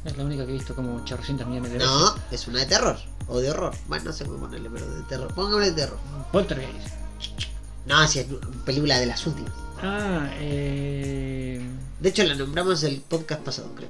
Es 0.06 0.16
la 0.18 0.24
única 0.24 0.46
que 0.46 0.52
he 0.52 0.54
visto 0.54 0.76
como 0.76 0.96
800 0.98 1.48
millones 1.48 1.72
de 1.72 1.78
veces. 1.80 1.92
no, 1.92 2.16
es 2.32 2.48
una 2.48 2.60
de 2.60 2.66
terror. 2.68 2.98
O 3.28 3.40
de 3.40 3.50
horror. 3.50 3.74
Bueno, 3.88 4.06
no 4.06 4.14
sé 4.14 4.26
cómo 4.26 4.38
ponerle, 4.38 4.70
pero 4.70 4.88
de 4.88 5.02
terror. 5.04 5.34
Póngame 5.34 5.66
de 5.66 5.72
terror. 5.72 5.98
Poltergeist. 6.32 6.90
No, 7.88 8.08
si 8.08 8.20
es 8.20 8.28
película 8.66 9.00
de 9.00 9.08
las 9.08 9.26
últimas. 9.26 9.52
Ah, 9.82 10.30
eh. 10.40 11.60
De 12.00 12.10
hecho, 12.10 12.24
la 12.24 12.36
nombramos 12.36 12.84
el 12.84 13.02
podcast 13.02 13.42
pasado, 13.42 13.70
creo. 13.76 13.90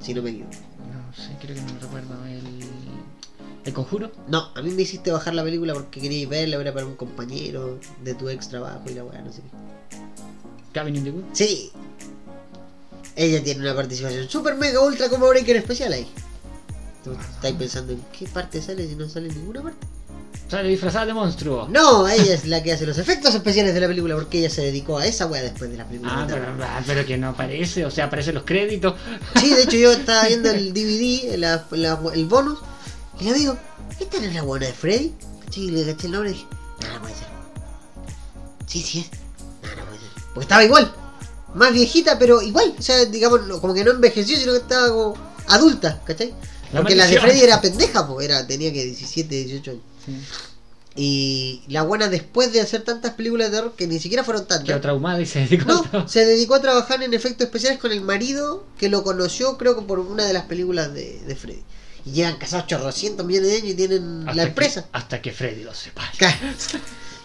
Si 0.00 0.14
no 0.14 0.22
me 0.22 0.30
equivoco. 0.30 0.52
No 0.52 1.14
sé, 1.14 1.36
creo 1.40 1.54
que 1.54 1.60
no 1.60 1.74
me 1.74 1.80
recuerdo. 1.80 2.24
El. 2.26 2.60
¿El 3.64 3.72
conjuro? 3.72 4.12
No, 4.28 4.52
a 4.54 4.62
mí 4.62 4.70
me 4.70 4.82
hiciste 4.82 5.10
bajar 5.10 5.34
la 5.34 5.42
película 5.42 5.74
porque 5.74 6.00
quería 6.00 6.28
verla, 6.28 6.56
era 6.58 6.72
para 6.72 6.86
un 6.86 6.94
compañero 6.94 7.80
de 8.04 8.14
tu 8.14 8.28
ex 8.28 8.48
trabajo 8.48 8.82
y 8.88 8.94
la 8.94 9.02
weá, 9.04 9.20
no 9.20 9.32
sé 9.32 9.42
qué. 9.42 9.98
Cabin 10.72 10.96
in 10.96 11.04
the 11.04 11.10
Wood. 11.10 11.24
Sí. 11.32 11.72
Ella 13.16 13.42
tiene 13.42 13.62
una 13.62 13.74
participación 13.74 14.28
super 14.28 14.54
mega 14.56 14.80
ultra 14.80 15.08
como 15.08 15.26
breaker 15.28 15.56
especial 15.56 15.92
ahí. 15.92 16.06
Tú 17.02 17.12
estás 17.12 17.52
pensando 17.52 17.92
en 17.94 18.02
qué 18.16 18.26
parte 18.28 18.60
sale 18.60 18.86
si 18.86 18.94
no 18.94 19.08
sale 19.08 19.28
en 19.28 19.34
ninguna 19.36 19.62
parte. 19.62 19.86
Sale 20.48 20.68
disfrazada 20.68 21.06
de 21.06 21.14
monstruo. 21.14 21.66
No, 21.68 22.06
ella 22.06 22.34
es 22.34 22.46
la 22.46 22.62
que 22.62 22.72
hace 22.72 22.86
los 22.86 22.98
efectos 22.98 23.34
especiales 23.34 23.74
de 23.74 23.80
la 23.80 23.88
película 23.88 24.14
porque 24.14 24.38
ella 24.38 24.50
se 24.50 24.62
dedicó 24.62 24.98
a 24.98 25.06
esa 25.06 25.26
weá 25.26 25.42
después 25.42 25.70
de 25.70 25.76
la 25.76 25.84
película. 25.86 26.12
Ah, 26.14 26.26
pero, 26.28 26.44
ah, 26.62 26.82
pero 26.86 27.04
que 27.04 27.16
no 27.16 27.30
aparece, 27.30 27.84
o 27.84 27.90
sea, 27.90 28.04
aparecen 28.04 28.34
los 28.34 28.44
créditos. 28.44 28.94
Sí, 29.40 29.52
de 29.54 29.62
hecho 29.62 29.76
yo 29.76 29.92
estaba 29.92 30.26
viendo 30.28 30.50
el 30.50 30.72
DVD, 30.72 31.36
la- 31.38 31.64
la- 31.72 31.98
el 32.14 32.26
bonus, 32.26 32.58
y 33.18 33.24
le 33.24 33.34
digo, 33.34 33.56
¿esta 33.98 34.18
no 34.18 34.24
es 34.24 34.34
la 34.34 34.42
buena 34.42 34.66
de 34.66 34.72
Freddy? 34.72 35.14
Y 35.56 35.70
le 35.70 35.86
caché 35.86 36.06
el 36.06 36.12
nombre 36.12 36.30
y 36.30 36.34
dije, 36.34 36.46
no, 36.82 36.92
no 36.94 37.00
puede 37.00 37.14
ser. 37.14 37.26
Sí, 38.66 38.82
sí 38.82 38.98
es. 39.00 39.10
No, 39.62 39.74
no 39.74 39.84
puede 39.86 39.98
ser. 40.00 40.08
Porque 40.34 40.40
estaba 40.44 40.64
igual. 40.64 40.94
Más 41.56 41.72
viejita, 41.72 42.18
pero 42.18 42.40
igual. 42.42 42.74
O 42.78 42.82
sea, 42.82 43.04
digamos, 43.06 43.40
como 43.60 43.74
que 43.74 43.82
no 43.84 43.90
envejeció, 43.90 44.36
sino 44.36 44.52
que 44.52 44.58
estaba 44.58 44.88
como 44.88 45.14
adulta, 45.48 46.00
¿cachai? 46.04 46.32
La 46.72 46.80
Porque 46.80 46.94
la 46.94 47.04
de 47.06 47.14
maldición. 47.14 47.22
Freddy 47.22 47.40
era 47.44 47.60
pendeja, 47.60 48.06
pues 48.06 48.24
era, 48.28 48.46
tenía 48.46 48.72
que 48.72 48.84
17, 48.84 49.34
18 49.44 49.70
años. 49.70 49.82
Sí. 50.04 50.12
Y 50.98 51.62
la 51.68 51.82
buena 51.82 52.08
después 52.08 52.52
de 52.54 52.60
hacer 52.62 52.82
tantas 52.82 53.12
películas 53.14 53.50
de 53.50 53.56
terror, 53.58 53.74
que 53.76 53.86
ni 53.86 53.98
siquiera 54.00 54.24
fueron 54.24 54.46
tantas. 54.46 54.66
Quedó 54.66 54.80
traumada 54.80 55.20
y 55.20 55.26
se 55.26 55.40
dedicó 55.40 55.70
a 55.70 55.74
No, 55.74 55.82
todo. 55.82 56.08
se 56.08 56.24
dedicó 56.24 56.54
a 56.54 56.62
trabajar 56.62 57.02
en 57.02 57.12
efectos 57.12 57.44
especiales 57.46 57.78
con 57.78 57.92
el 57.92 58.00
marido 58.00 58.64
que 58.78 58.88
lo 58.88 59.02
conoció, 59.04 59.58
creo 59.58 59.76
que 59.76 59.82
por 59.82 59.98
una 59.98 60.24
de 60.24 60.32
las 60.32 60.44
películas 60.44 60.94
de, 60.94 61.20
de 61.26 61.36
Freddy. 61.36 61.62
Y 62.06 62.12
llevan 62.12 62.36
casados 62.38 62.66
chorrocientos 62.66 63.26
millones 63.26 63.50
de 63.50 63.56
años 63.58 63.70
y 63.70 63.74
tienen 63.74 64.20
Hasta 64.20 64.34
la 64.34 64.42
que- 64.44 64.48
empresa. 64.48 64.86
hasta 64.92 65.20
que 65.20 65.32
Freddy 65.32 65.64
lo 65.64 65.74
sepa. 65.74 66.02
Ca- 66.18 66.38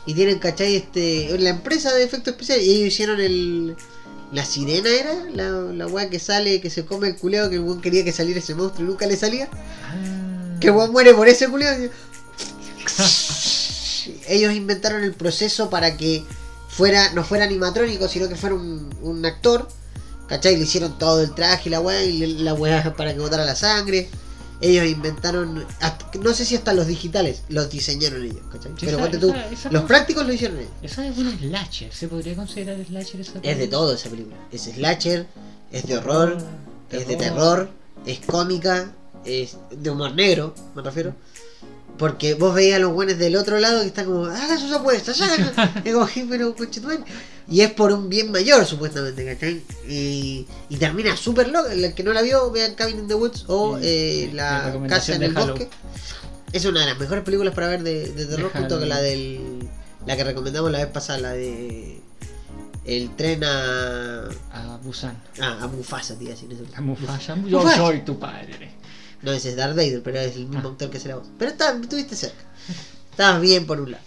Y 0.06 0.16
tienen, 0.16 0.40
¿cachai? 0.40 0.76
Este, 0.76 1.38
la 1.40 1.50
empresa 1.52 1.94
de 1.94 2.04
efectos 2.04 2.34
especiales. 2.34 2.66
Y 2.66 2.72
ellos 2.72 2.88
hicieron 2.88 3.22
el. 3.22 3.76
La 4.32 4.46
sirena 4.46 4.90
era, 4.90 5.14
la, 5.34 5.50
la 5.50 5.88
weá 5.88 6.10
que 6.10 6.20
sale, 6.20 6.62
que 6.62 6.70
se 6.70 6.86
come 6.86 7.10
el 7.10 7.18
culeo, 7.18 7.50
que 7.50 7.56
el 7.56 7.62
weón 7.62 7.82
quería 7.82 8.06
que 8.06 8.14
saliera 8.14 8.40
ese 8.40 8.56
monstruo 8.56 8.86
y 8.86 8.90
nunca 8.90 9.06
le 9.06 9.18
salía. 9.18 9.50
Ah. 9.52 10.58
Que 10.60 10.68
el 10.68 10.74
weón 10.74 10.92
muere 10.92 11.14
por 11.14 11.28
ese 11.28 11.50
culeo. 11.50 11.70
Ellos 14.28 14.54
inventaron 14.54 15.04
el 15.04 15.14
proceso 15.14 15.70
para 15.70 15.98
que 15.98 16.24
fuera 16.70 17.12
no 17.14 17.24
fuera 17.24 17.44
animatrónico, 17.44 18.08
sino 18.08 18.30
que 18.30 18.36
fuera 18.36 18.56
un, 18.56 18.90
un 19.02 19.26
actor. 19.26 19.68
¿Cachai? 20.28 20.56
Le 20.56 20.64
hicieron 20.64 20.98
todo 20.98 21.22
el 21.22 21.36
traje 21.36 21.68
y 21.68 21.72
la 21.72 21.82
weá, 21.82 22.02
y 22.04 22.26
la 22.38 22.54
weá 22.54 22.96
para 22.96 23.14
que 23.14 23.20
botara 23.20 23.44
la 23.44 23.56
sangre. 23.56 24.10
Ellos 24.62 24.86
inventaron, 24.86 25.66
hasta- 25.80 26.12
no 26.20 26.34
sé 26.34 26.45
si 26.45 26.55
hasta 26.55 26.74
los 26.74 26.86
digitales 26.88 27.43
los 27.49 27.70
diseñaron 27.72 28.24
ellos, 28.24 28.41
¿cachai? 28.51 28.72
Pero 28.80 28.99
esa- 28.99 29.20
tú, 29.20 29.30
esa- 29.30 29.49
esa 29.51 29.72
los 29.72 29.84
prácticos 29.84 30.26
lo 30.26 30.34
hicieron 30.34 30.59
ellos. 30.59 30.72
Esa 30.84 31.07
es 31.07 31.18
una 31.18 31.36
slasher. 31.38 31.91
¿Se 31.93 32.07
podría 32.07 32.36
considerar 32.36 32.78
slasher 32.86 33.22
esa 33.22 33.32
Es 33.32 33.36
de 33.36 33.41
película? 33.41 33.70
todo 33.72 33.93
esa 33.95 34.09
película. 34.09 34.36
Es 34.51 34.62
slasher, 34.62 35.28
es 35.72 35.88
de 35.88 35.97
horror, 35.97 36.38
es 36.91 37.07
de 37.07 37.16
terror, 37.16 37.70
es 38.05 38.20
cómica, 38.20 38.91
es 39.26 39.57
de 39.72 39.89
humor 39.89 40.14
negro, 40.14 40.53
me 40.76 40.82
refiero. 40.84 41.16
Porque 41.98 42.34
vos 42.34 42.56
veías 42.56 42.78
a 42.78 42.80
los 42.80 42.94
buenos 42.94 43.18
del 43.20 43.36
otro 43.36 43.60
lado 43.60 43.82
que 43.82 43.88
están 43.88 44.06
como, 44.06 44.26
haga 44.26 44.58
sus 44.58 44.72
apuestas, 44.72 45.22
haga. 45.22 45.82
Y 45.86 45.92
como, 45.92 46.08
"Sí, 46.08 46.26
pero 46.30 46.56
conchetumare". 46.56 47.04
Y 47.48 47.62
es 47.62 47.72
por 47.74 47.92
un 47.92 48.10
bien 48.10 48.32
mayor, 48.32 48.66
supuestamente, 48.66 49.26
¿cachai? 49.26 49.62
Y, 49.88 50.48
y 50.70 50.78
termina 50.78 51.16
súper 51.18 51.50
loca. 51.50 51.74
El 51.74 51.94
que 51.94 52.04
no 52.04 52.14
la 52.14 52.22
vio, 52.22 52.50
vean 52.50 52.74
Cabin 52.76 53.00
in 53.00 53.08
the 53.08 53.14
Woods 53.16 53.44
o 53.48 53.78
Sí, 53.78 53.84
eh, 53.86 54.28
sí, 54.30 54.36
La 54.36 54.74
Casa 54.88 55.16
en 55.16 55.24
el 55.24 55.34
Halloween. 55.34 55.68
Bosque. 55.68 55.70
Es 56.54 56.66
una 56.66 56.80
de 56.82 56.86
las 56.88 57.00
mejores 57.00 57.24
películas 57.24 57.54
para 57.54 57.68
ver 57.68 57.84
de, 57.84 58.12
de 58.14 58.26
terror, 58.26 58.52
junto 58.54 58.80
con 58.80 58.89
la 58.89 59.00
del. 59.02 59.70
La 60.06 60.16
que 60.18 60.24
recomendamos 60.24 60.72
la 60.72 60.80
vez 60.80 60.88
pasada, 60.88 61.20
la 61.20 61.32
de. 61.34 62.00
El 62.86 63.16
tren 63.16 63.44
a. 63.44 64.24
A 64.54 64.78
Busan. 64.84 65.22
Ah, 65.39 65.60
a 65.62 65.68
Mufasa, 65.68 66.18
tío, 66.18 66.34
así 66.34 66.48
no 66.48 66.56
sé. 66.56 66.64
A 66.76 66.82
Mufasa. 66.82 67.36
Yo 67.48 67.60
Mufasa. 67.60 67.78
soy 67.78 68.02
tu 68.02 68.18
padre. 68.18 68.72
No, 69.22 69.32
ese 69.32 69.50
es 69.50 69.56
Darth 69.56 69.76
Vader, 69.76 70.02
pero 70.04 70.20
es 70.20 70.36
el 70.36 70.48
mismo 70.48 70.70
actor 70.70 70.90
que 70.90 70.98
hace 70.98 71.10
la 71.10 71.18
voz. 71.18 71.28
Pero 71.38 71.52
está, 71.52 71.78
estuviste 71.80 72.16
cerca. 72.16 72.44
Estabas 73.12 73.42
bien 73.42 73.68
por 73.68 73.80
un 73.80 73.92
lado. 73.92 74.04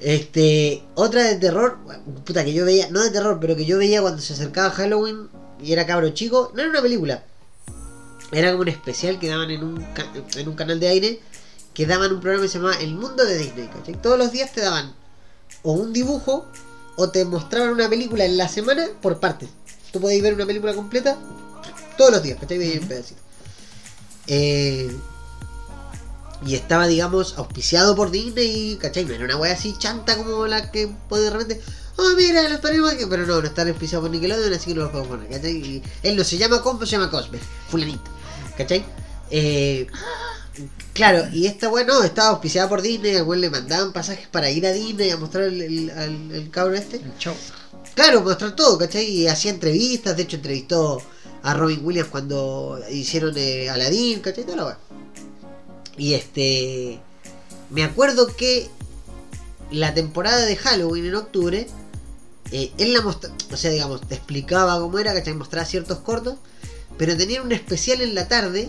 Este, 0.00 0.82
otra 0.94 1.22
de 1.22 1.36
terror, 1.36 1.78
puta 2.24 2.44
que 2.44 2.52
yo 2.52 2.64
veía, 2.64 2.90
no 2.90 3.02
de 3.02 3.10
terror, 3.10 3.38
pero 3.40 3.54
que 3.54 3.64
yo 3.64 3.78
veía 3.78 4.00
cuando 4.00 4.20
se 4.20 4.32
acercaba 4.32 4.70
Halloween 4.70 5.28
y 5.62 5.72
era 5.72 5.86
cabro 5.86 6.10
chico, 6.10 6.50
no 6.54 6.60
era 6.60 6.70
una 6.70 6.82
película. 6.82 7.22
Era 8.32 8.50
como 8.50 8.62
un 8.62 8.68
especial 8.68 9.18
que 9.18 9.28
daban 9.28 9.50
en 9.50 9.62
un, 9.62 9.86
en 10.36 10.48
un 10.48 10.54
canal 10.54 10.80
de 10.80 10.88
aire, 10.88 11.20
que 11.74 11.86
daban 11.86 12.12
un 12.12 12.20
programa 12.20 12.44
que 12.44 12.48
se 12.48 12.58
llamaba 12.58 12.80
El 12.80 12.94
Mundo 12.94 13.24
de 13.24 13.38
Disney, 13.38 13.68
¿cachai? 13.68 14.00
Todos 14.00 14.18
los 14.18 14.32
días 14.32 14.52
te 14.52 14.60
daban 14.60 14.92
o 15.62 15.72
un 15.72 15.92
dibujo 15.92 16.46
o 16.96 17.10
te 17.10 17.24
mostraban 17.24 17.70
una 17.70 17.88
película 17.88 18.24
en 18.24 18.36
la 18.36 18.48
semana 18.48 18.88
por 19.00 19.20
partes. 19.20 19.50
Tú 19.92 20.00
podías 20.00 20.22
ver 20.22 20.34
una 20.34 20.46
película 20.46 20.74
completa 20.74 21.16
todos 21.96 22.10
los 22.10 22.22
días, 22.22 22.38
¿cachai? 22.40 22.58
Veías 22.58 22.82
un 22.82 22.88
pedacito. 22.88 23.21
Eh, 24.26 24.96
y 26.44 26.54
estaba, 26.56 26.86
digamos, 26.88 27.34
auspiciado 27.38 27.94
por 27.94 28.10
Disney, 28.10 28.76
¿cachai? 28.80 29.04
No 29.04 29.14
era 29.14 29.24
una 29.24 29.36
wea 29.36 29.52
así 29.52 29.76
chanta 29.78 30.16
como 30.16 30.46
la 30.46 30.70
que 30.72 30.88
puede 31.08 31.24
de 31.24 31.30
repente. 31.30 31.60
Oh, 31.96 32.10
mira, 32.16 32.48
los 32.48 32.60
aquí. 32.92 33.04
Pero 33.08 33.26
no, 33.26 33.40
no 33.40 33.46
están 33.46 33.68
auspiciados 33.68 34.04
por 34.08 34.10
Nickelodeon, 34.10 34.52
así 34.52 34.66
que 34.66 34.74
no 34.74 34.82
los 34.82 34.90
podemos 34.90 35.16
poner, 35.16 35.30
¿cachai? 35.30 35.52
Y 35.56 35.82
él 36.02 36.16
no 36.16 36.24
se 36.24 36.38
llama 36.38 36.60
Combo, 36.60 36.84
se 36.84 36.92
llama 36.92 37.10
Cosme, 37.10 37.38
fulanito, 37.68 38.10
¿cachai? 38.56 38.84
Eh, 39.30 39.86
claro, 40.92 41.24
y 41.32 41.46
esta 41.46 41.68
wea 41.68 41.84
no, 41.84 42.02
estaba 42.02 42.30
auspiciada 42.30 42.68
por 42.68 42.82
Disney, 42.82 43.14
al 43.16 43.40
le 43.40 43.50
mandaban 43.50 43.92
pasajes 43.92 44.26
para 44.28 44.50
ir 44.50 44.66
a 44.66 44.72
Disney 44.72 45.10
a 45.10 45.16
mostrar 45.16 45.44
el, 45.44 45.62
el, 45.62 45.90
al- 45.90 46.32
el 46.32 46.50
cabro 46.50 46.74
este. 46.74 46.96
El 46.96 47.16
show. 47.18 47.34
Claro, 47.94 48.22
mostrar 48.22 48.56
todo, 48.56 48.78
¿cachai? 48.78 49.04
Y 49.04 49.28
hacía 49.28 49.50
entrevistas, 49.52 50.16
de 50.16 50.22
hecho 50.24 50.36
entrevistó 50.36 51.00
a 51.42 51.54
Robin 51.54 51.84
Williams 51.84 52.10
cuando 52.10 52.80
hicieron 52.90 53.34
eh, 53.36 53.68
Aladdin, 53.68 54.20
¿cachai? 54.20 54.44
Y 55.96 56.14
este. 56.14 57.00
Me 57.70 57.84
acuerdo 57.84 58.26
que 58.36 58.68
la 59.70 59.94
temporada 59.94 60.44
de 60.44 60.56
Halloween 60.56 61.06
en 61.06 61.14
octubre, 61.14 61.66
eh, 62.50 62.72
él 62.78 62.92
la 62.92 63.00
mostraba, 63.00 63.34
o 63.50 63.56
sea, 63.56 63.70
digamos, 63.70 64.06
te 64.06 64.14
explicaba 64.14 64.78
cómo 64.78 64.98
era, 64.98 65.14
¿cachai? 65.14 65.34
Mostraba 65.34 65.66
ciertos 65.66 65.98
cortos, 65.98 66.36
pero 66.98 67.16
tenían 67.16 67.44
un 67.44 67.52
especial 67.52 68.00
en 68.00 68.14
la 68.14 68.28
tarde. 68.28 68.68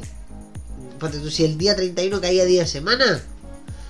Si 1.29 1.43
el 1.43 1.57
día 1.57 1.75
31 1.75 2.21
caía 2.21 2.45
día 2.45 2.61
de 2.61 2.67
semana, 2.67 3.21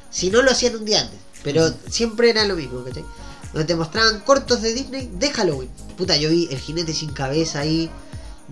si 0.10 0.32
no 0.32 0.42
lo 0.42 0.50
hacían 0.50 0.76
un 0.76 0.86
día 0.86 1.02
antes, 1.02 1.20
pero 1.44 1.72
siempre 1.88 2.32
era 2.32 2.44
lo 2.46 2.56
mismo, 2.56 2.84
¿cachai? 2.84 3.06
Donde 3.54 3.68
te 3.68 3.76
mostraban 3.76 4.22
cortos 4.22 4.64
de 4.64 4.74
Disney 4.74 5.12
de 5.14 5.30
Halloween. 5.30 5.70
Puta, 5.96 6.18
yo 6.18 6.32
vi 6.32 6.48
el 6.50 6.58
jinete 6.58 6.92
sin 6.92 7.14
cabeza 7.14 7.60
ahí. 7.60 7.92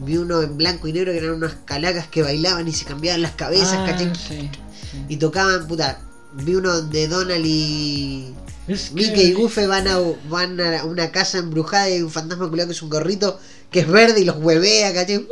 Vi 0.03 0.17
uno 0.17 0.41
en 0.41 0.57
blanco 0.57 0.87
y 0.87 0.93
negro 0.93 1.11
que 1.11 1.19
eran 1.19 1.31
unas 1.35 1.53
calacas 1.65 2.07
que 2.07 2.23
bailaban 2.23 2.67
y 2.67 2.73
se 2.73 2.85
cambiaban 2.85 3.21
las 3.21 3.33
cabezas, 3.33 3.75
Ah, 3.77 3.85
¿cachai? 3.87 4.11
sí, 4.15 4.49
sí. 4.91 5.05
Y 5.09 5.17
tocaban, 5.17 5.67
puta. 5.67 5.99
Vi 6.33 6.55
uno 6.55 6.73
donde 6.75 7.07
Donald 7.07 7.45
y 7.45 8.33
Es 8.67 8.91
Mickey 8.93 9.27
y 9.27 9.33
Goofy 9.33 9.65
van 9.65 9.87
a, 9.87 9.97
van 10.29 10.59
a 10.61 10.85
una 10.85 11.11
casa 11.11 11.37
embrujada 11.39 11.89
y 11.89 11.93
hay 11.93 12.01
un 12.01 12.09
fantasma 12.11 12.47
culiado 12.49 12.69
que 12.69 12.73
es 12.75 12.81
un 12.81 12.89
gorrito 12.89 13.39
que 13.69 13.81
es 13.81 13.87
verde 13.87 14.21
y 14.21 14.25
los 14.25 14.37
huevea, 14.37 14.93
¿cachai? 14.93 15.27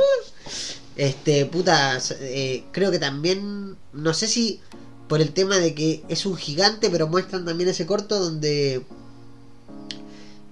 Este, 0.95 1.45
puta, 1.45 1.97
eh, 2.19 2.65
creo 2.71 2.91
que 2.91 2.99
también, 2.99 3.77
no 3.93 4.13
sé 4.13 4.27
si 4.27 4.59
por 5.07 5.21
el 5.21 5.31
tema 5.31 5.57
de 5.57 5.73
que 5.73 6.03
es 6.09 6.25
un 6.25 6.35
gigante, 6.35 6.89
pero 6.89 7.07
muestran 7.07 7.45
también 7.45 7.69
ese 7.69 7.85
corto 7.85 8.19
donde 8.19 8.83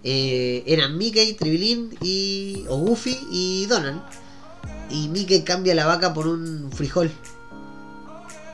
eh, 0.04 0.64
eran 0.66 0.98
Mickey, 0.98 1.34
Tribilín 1.34 1.98
y, 2.02 2.66
o 2.70 2.78
Goofy 2.78 3.18
y 3.32 3.66
Donald. 3.68 4.02
Y 4.90 5.10
Mickey 5.10 5.42
cambia 5.42 5.76
la 5.76 5.86
vaca 5.86 6.14
por 6.14 6.28
un 6.28 6.72
frijol. 6.72 7.12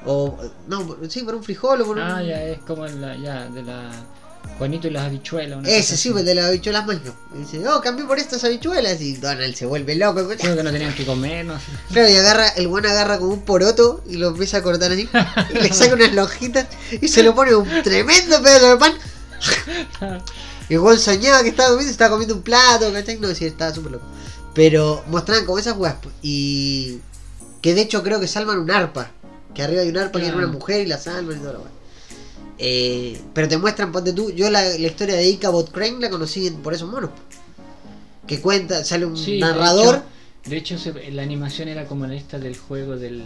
O, 0.05 0.37
no, 0.67 0.97
sí, 1.07 1.21
por 1.21 1.35
un 1.35 1.43
frijol 1.43 1.81
o 1.81 1.85
por 1.85 1.97
un... 1.97 2.03
Ah, 2.03 2.21
ya 2.21 2.43
es 2.43 2.59
como 2.59 2.85
la, 2.85 3.15
ya, 3.15 3.47
de 3.49 3.63
la 3.63 3.89
Juanito 4.57 4.87
y 4.87 4.91
las 4.91 5.05
habichuelas. 5.05 5.57
una 5.57 5.69
Ese 5.69 5.97
sí, 5.97 6.11
pues 6.11 6.25
de 6.25 6.35
las 6.35 6.45
habichuelas 6.45 6.85
mágicas. 6.85 7.13
Y 7.33 7.39
dice, 7.39 7.67
oh, 7.67 7.81
cambié 7.81 8.05
por 8.05 8.19
estas 8.19 8.43
habichuelas. 8.43 9.01
Y 9.01 9.15
Donald 9.15 9.55
se 9.55 9.65
vuelve 9.65 9.95
loco. 9.95 10.27
Creo 10.37 10.55
que 10.55 10.63
no 10.63 10.71
tenían 10.71 10.93
que 10.93 11.05
comer, 11.05 11.45
no 11.45 11.57
sé. 11.59 11.65
Claro, 11.93 12.09
y 12.09 12.15
agarra, 12.15 12.49
el 12.49 12.67
buen 12.67 12.85
agarra 12.85 13.17
como 13.17 13.33
un 13.33 13.41
poroto 13.41 14.03
y 14.07 14.17
lo 14.17 14.29
empieza 14.29 14.57
a 14.57 14.63
cortar 14.63 14.91
así. 14.91 15.09
Y 15.53 15.59
le 15.59 15.73
saca 15.73 15.95
unas 15.95 16.13
lonjitas 16.13 16.67
y 17.01 17.07
se 17.07 17.23
lo 17.23 17.33
pone 17.33 17.55
un 17.55 17.83
tremendo 17.83 18.41
pedazo 18.41 18.69
de 18.69 18.77
pan. 18.77 18.93
El 20.69 20.79
buen 20.79 20.97
soñaba 20.99 21.43
que 21.43 21.49
estaba 21.49 21.69
comiendo, 21.69 21.91
estaba 21.91 22.11
comiendo 22.11 22.35
un 22.35 22.41
plato, 22.41 22.91
¿cachai? 22.91 23.19
No, 23.19 23.33
sí, 23.35 23.45
estaba 23.45 23.73
súper 23.73 23.93
loco. 23.93 24.05
Pero 24.53 25.03
mostraban 25.07 25.45
como 25.45 25.59
esas 25.59 25.77
weas. 25.77 25.95
pues, 26.01 26.13
Y 26.21 26.99
que 27.61 27.73
de 27.73 27.81
hecho 27.81 28.03
creo 28.03 28.19
que 28.19 28.27
salvan 28.27 28.59
un 28.59 28.71
arpa. 28.71 29.11
Que 29.53 29.61
arriba 29.63 29.81
hay 29.81 29.89
un 29.89 29.97
arpa 29.97 30.19
que 30.19 30.25
era 30.25 30.33
Claro. 30.33 30.47
una 30.49 30.57
mujer 30.57 30.81
y 30.81 30.85
la 30.87 30.97
salvan 30.97 31.37
y 31.37 31.39
toda 31.39 31.53
la 31.53 31.59
wea. 31.59 31.67
Eh, 32.57 33.19
pero 33.33 33.47
te 33.47 33.57
muestran, 33.57 33.91
ponte 33.91 34.13
tú, 34.13 34.31
yo 34.31 34.49
la, 34.49 34.61
la 34.63 34.87
historia 34.87 35.15
de 35.15 35.25
Ichabod 35.27 35.69
Crane 35.69 35.99
la 35.99 36.09
conocí 36.09 36.47
en- 36.47 36.57
por 36.61 36.73
esos 36.73 36.89
monos. 36.89 37.09
Que 38.27 38.39
cuenta, 38.39 38.83
sale 38.85 39.05
un 39.05 39.17
Sí, 39.17 39.33
de 39.33 39.39
narrador. 39.41 39.95
hecho- 39.95 40.03
De 40.49 40.57
hecho, 40.57 40.77
la 41.11 41.23
animación 41.23 41.67
era 41.67 41.85
como 41.87 42.05
la 42.07 42.15
esta 42.15 42.37
del 42.39 42.57
juego 42.57 42.95
del 42.97 43.23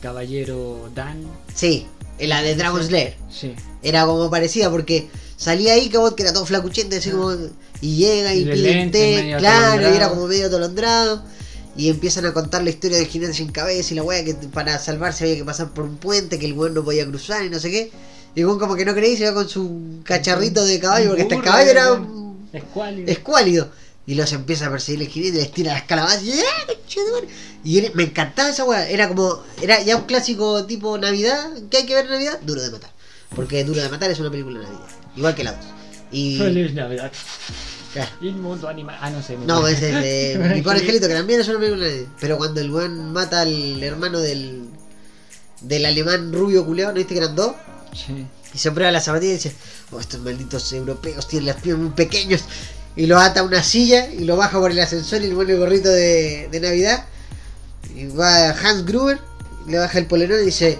caballero 0.00 0.90
Dan. 0.94 1.24
Sí, 1.54 1.86
la 2.18 2.42
de 2.42 2.54
Dragon 2.56 2.82
Slayer. 2.82 3.16
Sí. 3.30 3.54
Era 3.82 4.06
como 4.06 4.30
parecida 4.30 4.70
porque 4.70 5.08
salía 5.36 5.76
Ichabod 5.76 6.14
que 6.14 6.22
era 6.22 6.32
todo 6.32 6.46
flacuchente, 6.46 6.96
así 6.96 7.10
Ah. 7.10 7.12
como. 7.12 7.36
Y 7.80 7.96
llega 7.96 8.32
y, 8.34 8.38
Y 8.40 8.44
de 8.44 8.52
pide 8.54 8.72
lente, 8.74 8.98
té, 8.98 9.34
claro, 9.38 9.82
y 9.92 9.96
era 9.96 10.08
como 10.08 10.26
medio 10.26 10.46
atolondrado. 10.46 11.22
Y 11.76 11.90
empiezan 11.90 12.24
a 12.24 12.32
contar 12.32 12.62
la 12.64 12.70
historia 12.70 12.96
del 12.96 13.06
jinete 13.06 13.34
sin 13.34 13.52
cabeza 13.52 13.92
y 13.92 13.96
la 13.96 14.02
wea 14.02 14.24
que 14.24 14.32
para 14.34 14.78
salvarse 14.78 15.24
había 15.24 15.36
que 15.36 15.44
pasar 15.44 15.74
por 15.74 15.84
un 15.84 15.98
puente 15.98 16.38
que 16.38 16.46
el 16.46 16.54
weón 16.54 16.72
no 16.72 16.82
podía 16.82 17.04
cruzar 17.06 17.44
y 17.44 17.50
no 17.50 17.58
sé 17.60 17.70
qué. 17.70 17.90
Y 18.34 18.40
el 18.40 18.46
como 18.46 18.76
que 18.76 18.84
no 18.86 18.94
creía 18.94 19.12
y 19.12 19.16
se 19.18 19.26
va 19.26 19.34
con 19.34 19.48
su 19.48 20.00
cacharrito 20.04 20.64
de 20.64 20.80
caballo, 20.80 21.08
porque 21.08 21.22
este 21.22 21.40
caballo 21.40 21.70
era 21.70 22.00
Escuálido. 22.54 23.10
escuálido. 23.12 23.68
Y 24.06 24.14
los 24.14 24.32
empieza 24.32 24.66
a 24.66 24.70
perseguir 24.70 25.02
el 25.02 25.08
jinete, 25.08 25.36
les 25.38 25.52
tira 25.52 25.74
las 25.74 25.82
calabazas 25.82 26.22
y, 26.22 26.32
¡ah, 26.32 26.72
y 27.64 27.90
me 27.94 28.04
encantaba 28.04 28.48
esa 28.50 28.64
weá. 28.64 28.88
Era 28.88 29.08
como, 29.08 29.42
era 29.60 29.82
ya 29.82 29.96
un 29.96 30.04
clásico 30.04 30.64
tipo 30.64 30.96
Navidad, 30.96 31.50
que 31.70 31.78
hay 31.78 31.86
que 31.86 31.94
ver 31.94 32.06
en 32.06 32.12
Navidad, 32.12 32.40
Duro 32.42 32.62
de 32.62 32.70
Matar. 32.70 32.90
Porque 33.34 33.64
Duro 33.64 33.82
de 33.82 33.88
Matar 33.88 34.10
es 34.10 34.20
una 34.20 34.30
película 34.30 34.60
de 34.60 34.64
Navidad, 34.66 34.86
igual 35.16 35.34
que 35.34 35.44
la 35.44 35.52
2. 35.52 35.60
Y. 36.12 36.38
Feliz 36.38 36.74
Navidad. 36.74 37.10
Inmundo 38.20 38.68
animal. 38.68 38.96
Ah, 39.00 39.10
no 39.10 39.22
sé. 39.22 39.36
No, 39.38 39.66
ese 39.66 39.88
es 39.88 40.38
de 40.38 40.54
Mi 40.54 40.62
pobre 40.62 40.80
angelito, 40.80 41.08
que 41.08 41.14
también 41.14 41.40
es 41.40 41.48
una 41.48 41.58
película. 41.58 41.86
Pero 42.20 42.36
cuando 42.36 42.60
el 42.60 42.70
weón 42.70 43.12
mata 43.12 43.40
al 43.40 43.82
hermano 43.82 44.20
del. 44.20 44.64
del 45.62 45.86
alemán 45.86 46.32
rubio 46.32 46.64
culeado, 46.66 46.92
¿no 46.92 46.98
viste 46.98 47.14
que 47.14 47.20
eran 47.20 47.34
dos? 47.34 47.52
Sí. 47.94 48.26
Y 48.54 48.58
se 48.58 48.70
prueba 48.70 48.90
la 48.92 49.00
zapatilla 49.00 49.32
y 49.32 49.36
dice, 49.36 49.54
oh, 49.90 50.00
estos 50.00 50.20
malditos 50.20 50.72
europeos 50.72 51.26
tienen 51.28 51.46
las 51.46 51.56
piernas 51.56 51.82
muy 51.84 51.92
pequeños. 51.94 52.44
Y 52.96 53.06
lo 53.06 53.18
ata 53.18 53.40
a 53.40 53.42
una 53.42 53.62
silla 53.62 54.10
y 54.10 54.24
lo 54.24 54.36
baja 54.36 54.58
por 54.58 54.70
el 54.70 54.80
ascensor 54.80 55.22
y 55.22 55.28
le 55.28 55.34
pone 55.34 55.52
el 55.52 55.58
gorrito 55.58 55.88
de, 55.90 56.48
de 56.50 56.60
Navidad. 56.60 57.04
Y 57.94 58.06
va 58.06 58.50
Hans 58.50 58.84
Gruber, 58.86 59.18
le 59.66 59.78
baja 59.78 59.98
el 59.98 60.06
polerón 60.06 60.40
y 60.42 60.46
dice, 60.46 60.78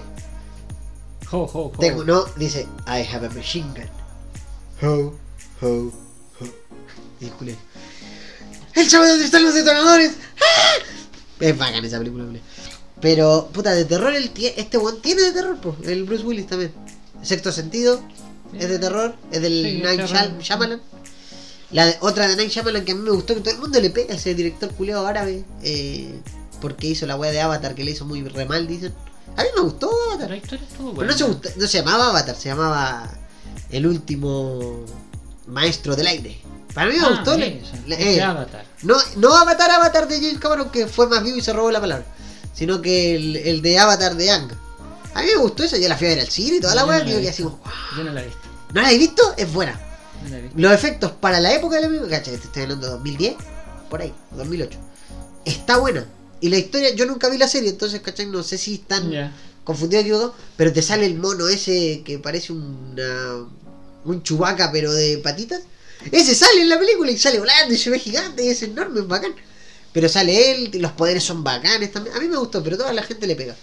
Ho, 1.31 1.39
ho, 1.43 1.67
ho. 1.67 1.71
tengo, 1.79 2.03
no, 2.03 2.25
dice, 2.37 2.67
I 2.87 3.03
have 3.03 3.25
a 3.25 3.29
machine 3.29 3.67
gun. 3.75 3.96
Ho, 4.81 5.13
ho, 5.61 5.67
ho. 5.67 5.91
El 7.19 7.55
¡El 8.75 8.87
chavo 8.89 9.07
dónde 9.07 9.25
están 9.25 9.43
los 9.43 9.53
detonadores! 9.55 10.11
¡Ah! 10.39 10.83
Es 11.39 11.57
bacán 11.57 11.83
esa 11.83 11.97
película, 11.97 12.25
culero. 12.25 12.43
Pero, 13.01 13.49
puta, 13.53 13.73
de 13.73 13.85
terror, 13.85 14.13
el 14.13 14.31
este 14.55 14.77
one 14.77 14.99
tiene 15.01 15.21
de 15.23 15.31
terror, 15.31 15.57
pues. 15.61 15.75
El 15.87 16.03
Bruce 16.03 16.23
Willis 16.23 16.47
también. 16.47 16.71
Sexto 17.23 17.51
sentido, 17.51 18.01
es 18.57 18.69
de 18.69 18.77
terror, 18.79 19.15
es 19.31 19.41
del 19.41 19.63
Sí, 19.63 19.81
Night 19.81 20.01
Shyamalan. 20.41 20.81
La 21.71 21.85
de- 21.87 21.97
otra 22.01 22.27
de 22.27 22.35
Night 22.35 22.49
Shyamalan 22.51 22.85
que 22.85 22.91
a 22.91 22.95
mí 22.95 23.01
me 23.01 23.11
gustó, 23.11 23.33
que 23.33 23.41
todo 23.41 23.53
el 23.53 23.59
mundo 23.59 23.79
le 23.79 23.89
pega 23.89 24.13
a 24.13 24.17
ese 24.17 24.33
director 24.35 24.69
culeado 24.73 25.05
árabe. 25.07 25.43
eh, 25.63 26.19
porque 26.61 26.87
hizo 26.87 27.05
la 27.05 27.15
wea 27.17 27.31
de 27.31 27.39
Avatar 27.39 27.75
que 27.75 27.83
le 27.83 27.91
hizo 27.91 28.03
muy 28.05 28.23
re 28.27 28.45
mal, 28.45 28.67
dicen. 28.67 28.91
A 29.35 29.43
mí 29.43 29.49
me 29.55 29.61
gustó 29.61 29.91
Avatar. 30.09 30.29
La 30.31 30.37
historia 30.37 30.65
estuvo 30.67 30.87
Pero 30.89 30.95
buena. 30.95 31.11
no 31.11 31.17
se, 31.17 31.23
gusta- 31.25 31.49
no 31.55 31.67
se 31.67 31.77
llamaba 31.79 32.09
Avatar, 32.09 32.35
se 32.35 32.49
llamaba 32.49 33.11
El 33.71 33.85
último 33.87 34.85
maestro 35.47 35.95
del 35.95 36.07
aire. 36.07 36.39
Para 36.73 36.89
mí 36.91 36.97
me 36.97 37.05
Ah, 37.05 37.09
gustó. 37.09 37.33
ese 37.33 37.63
eh, 38.17 38.21
Avatar. 38.21 38.65
no, 38.83 38.95
no 39.15 39.35
Avatar 39.35 39.71
Avatar 39.71 40.07
de 40.07 40.17
James 40.19 40.37
Cameron 40.39 40.69
que 40.69 40.87
fue 40.87 41.07
más 41.07 41.23
vivo 41.23 41.37
y 41.37 41.41
se 41.41 41.53
robó 41.53 41.71
la 41.71 41.79
palabra. 41.81 42.05
Sino 42.53 42.81
que 42.81 43.15
el, 43.15 43.35
el 43.35 43.61
de 43.61 43.79
Avatar 43.79 44.15
de 44.15 44.31
Ang. 44.31 44.51
A 45.13 45.21
mí 45.21 45.27
me 45.27 45.37
gustó 45.37 45.63
eso, 45.63 45.77
yo 45.77 45.87
la 45.89 45.97
fui 45.97 46.07
a 46.07 46.11
ver 46.11 46.19
al 46.19 46.27
cine 46.27 46.57
y 46.57 46.59
toda 46.59 46.75
la 46.75 46.85
weá, 46.85 47.03
no 47.03 47.09
he 47.09 47.17
visto. 47.17 47.29
así 47.29 47.43
como, 47.43 47.57
"Wow". 47.57 47.71
Yo 47.97 48.03
no 48.03 48.13
la 48.13 48.21
he 48.21 48.25
visto. 48.25 48.41
¿No 48.73 48.81
la 48.81 48.87
has 48.89 48.97
visto? 48.97 49.33
Es 49.37 49.51
buena. 49.53 49.79
No 50.23 50.29
la 50.29 50.37
he 50.37 50.41
visto. 50.43 50.57
Los 50.59 50.71
efectos 50.73 51.11
para 51.13 51.39
la 51.39 51.53
época 51.53 51.75
de 51.77 51.81
la 51.83 51.87
película, 51.87 52.11
cacha, 52.17 52.31
te 52.31 52.37
estoy 52.37 52.63
hablando 52.63 52.85
de 52.87 52.93
2010, 52.93 53.35
por 53.89 54.01
ahí, 54.01 54.13
2008. 54.31 54.77
Está 55.45 55.77
buena. 55.77 56.05
Y 56.39 56.49
la 56.49 56.57
historia, 56.57 56.93
yo 56.93 57.05
nunca 57.07 57.29
vi 57.29 57.37
la 57.39 57.47
serie, 57.47 57.69
entonces, 57.71 58.01
¿cachai? 58.01 58.27
No 58.27 58.43
sé 58.43 58.57
si 58.59 58.75
están. 58.75 59.11
Confundido 59.67 59.99
o 59.99 60.03
equivocado, 60.05 60.33
pero 60.55 60.71
te 60.71 60.81
sale 60.81 61.05
el 61.05 61.15
mono 61.15 61.47
ese 61.49 62.01
que 62.05 62.17
parece 62.19 62.53
una, 62.53 63.45
un 64.05 64.23
chubaca, 64.23 64.71
pero 64.71 64.93
de 64.93 65.17
patitas. 65.17 65.61
Ese 66.09 66.33
sale 66.35 66.61
en 66.61 66.69
la 66.69 66.79
película 66.79 67.11
y 67.11 67.17
sale 67.17 67.37
volando 67.39 67.73
y 67.73 67.77
se 67.77 67.89
ve 67.89 67.99
gigante 67.99 68.45
y 68.45 68.47
es 68.49 68.63
enorme, 68.63 69.01
es 69.01 69.07
bacán. 69.07 69.33
Pero 69.91 70.07
sale 70.07 70.51
él, 70.51 70.69
y 70.73 70.79
los 70.79 70.93
poderes 70.93 71.23
son 71.23 71.43
bacanes 71.43 71.91
también. 71.91 72.15
A 72.15 72.19
mí 72.19 72.27
me 72.29 72.37
gustó, 72.37 72.63
pero 72.63 72.77
toda 72.77 72.93
la 72.93 73.03
gente 73.03 73.27
le 73.27 73.35
pega. 73.35 73.55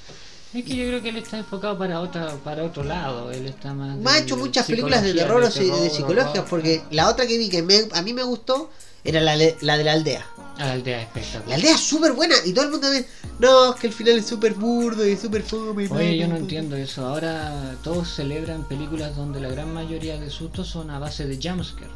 Es 0.52 0.64
que 0.64 0.76
yo 0.76 0.86
creo 0.88 1.02
que 1.02 1.08
él 1.08 1.16
está 1.16 1.38
enfocado 1.38 1.78
para 1.78 2.00
otra, 2.00 2.36
para 2.44 2.64
otro 2.64 2.84
lado. 2.84 3.30
Él 3.32 3.46
está 3.46 3.72
más. 3.72 3.96
Me 3.96 4.10
ha 4.10 4.14
de 4.14 4.20
hecho 4.20 4.36
muchas 4.36 4.66
películas 4.66 5.02
de 5.02 5.14
terror 5.14 5.42
o 5.42 5.48
de, 5.48 5.52
terror, 5.52 5.90
psicología, 5.90 6.30
horror. 6.32 6.46
porque 6.50 6.82
la 6.90 7.08
otra 7.08 7.26
que 7.26 7.38
vi 7.38 7.48
que 7.48 7.62
me- 7.62 7.88
a 7.92 8.02
mí 8.02 8.12
me 8.12 8.22
gustó 8.24 8.70
era 9.04 9.20
la, 9.22 9.36
la 9.36 9.78
de 9.78 9.84
la 9.84 9.92
aldea. 9.92 10.26
Ah, 10.56 10.66
la 10.66 10.72
aldea 10.72 11.02
espectacular. 11.02 11.48
La 11.48 11.54
aldea 11.56 11.74
es 11.74 11.80
súper 11.80 12.12
buena 12.12 12.34
y 12.44 12.52
todo 12.52 12.64
el 12.66 12.70
mundo 12.70 12.90
dice, 12.90 13.08
no, 13.40 13.74
es 13.74 13.80
que 13.80 13.86
el 13.88 13.92
final 13.92 14.18
es 14.18 14.26
súper 14.26 14.54
burdo 14.54 15.06
y 15.06 15.16
súper 15.16 15.42
fome. 15.42 15.84
y 15.84 15.88
Oye, 15.88 16.16
yo 16.18 16.24
no 16.24 16.28
bla, 16.28 16.34
bla". 16.34 16.36
entiendo 16.38 16.76
eso. 16.76 17.06
Ahora 17.06 17.74
todos 17.82 18.08
celebran 18.14 18.62
películas 18.68 19.16
donde 19.16 19.40
la 19.40 19.48
gran 19.48 19.72
mayoría 19.74 20.18
de 20.18 20.30
sustos 20.30 20.68
son 20.68 20.90
a 20.90 20.98
base 20.98 21.26
de 21.26 21.36
jumpscare. 21.42 21.90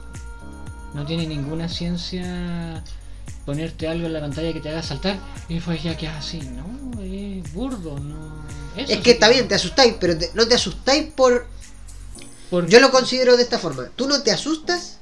No 0.95 1.05
tiene 1.07 1.27
ninguna 1.27 1.69
ciencia 1.69 2.83
ponerte 3.47 3.89
algo 3.89 4.07
en 4.07 4.13
la 4.13 4.21
pantalla 4.21 4.53
que 4.53 4.61
te 4.61 4.69
haga 4.71 4.83
saltar 4.83 5.17
y 5.49 5.61
pues 5.61 5.83
ya 5.83 5.97
que 5.97 6.09
así. 6.09 6.41
No, 6.41 7.01
es 7.03 7.53
burdo. 7.53 7.99
No. 7.99 8.39
Eso 8.77 8.91
Es 8.93 8.97
sí 8.99 9.03
que 9.03 9.13
está 9.13 9.29
bien, 9.29 9.47
te 9.49 9.55
asustáis, 9.55 9.95
pero 10.01 10.17
te- 10.19 10.31
no 10.35 10.47
te 10.49 10.55
asustáis 10.55 11.13
por 11.13 11.47
Porque- 12.51 12.71
Yo 12.73 12.81
lo 12.81 12.91
considero 12.91 13.37
de 13.37 13.43
esta 13.43 13.59
forma. 13.59 13.89
Tú 13.95 14.09
no 14.09 14.23
te 14.23 14.31
asustas 14.33 14.98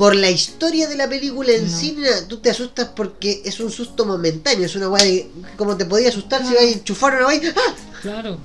por 0.00 0.16
la 0.16 0.30
historia 0.30 0.88
de 0.88 0.96
la 0.96 1.10
película 1.10 1.52
en 1.52 1.70
No. 1.70 2.00
nada. 2.00 2.26
tú 2.26 2.38
te 2.38 2.48
asustas 2.48 2.88
porque 2.96 3.42
es 3.44 3.60
un 3.60 3.70
susto 3.70 4.06
momentáneo, 4.06 4.64
es 4.64 4.74
una 4.74 4.88
weá 4.88 5.04
de 5.04 5.30
como 5.58 5.76
te 5.76 5.84
podía 5.84 6.08
asustar 6.08 6.40
si 6.40 6.54
vais 6.54 6.74
a 6.74 6.78
enchufar 6.78 7.16
una 7.16 7.26
weá 7.26 7.38
¡ah! 7.54 7.74
Claro. 8.00 8.38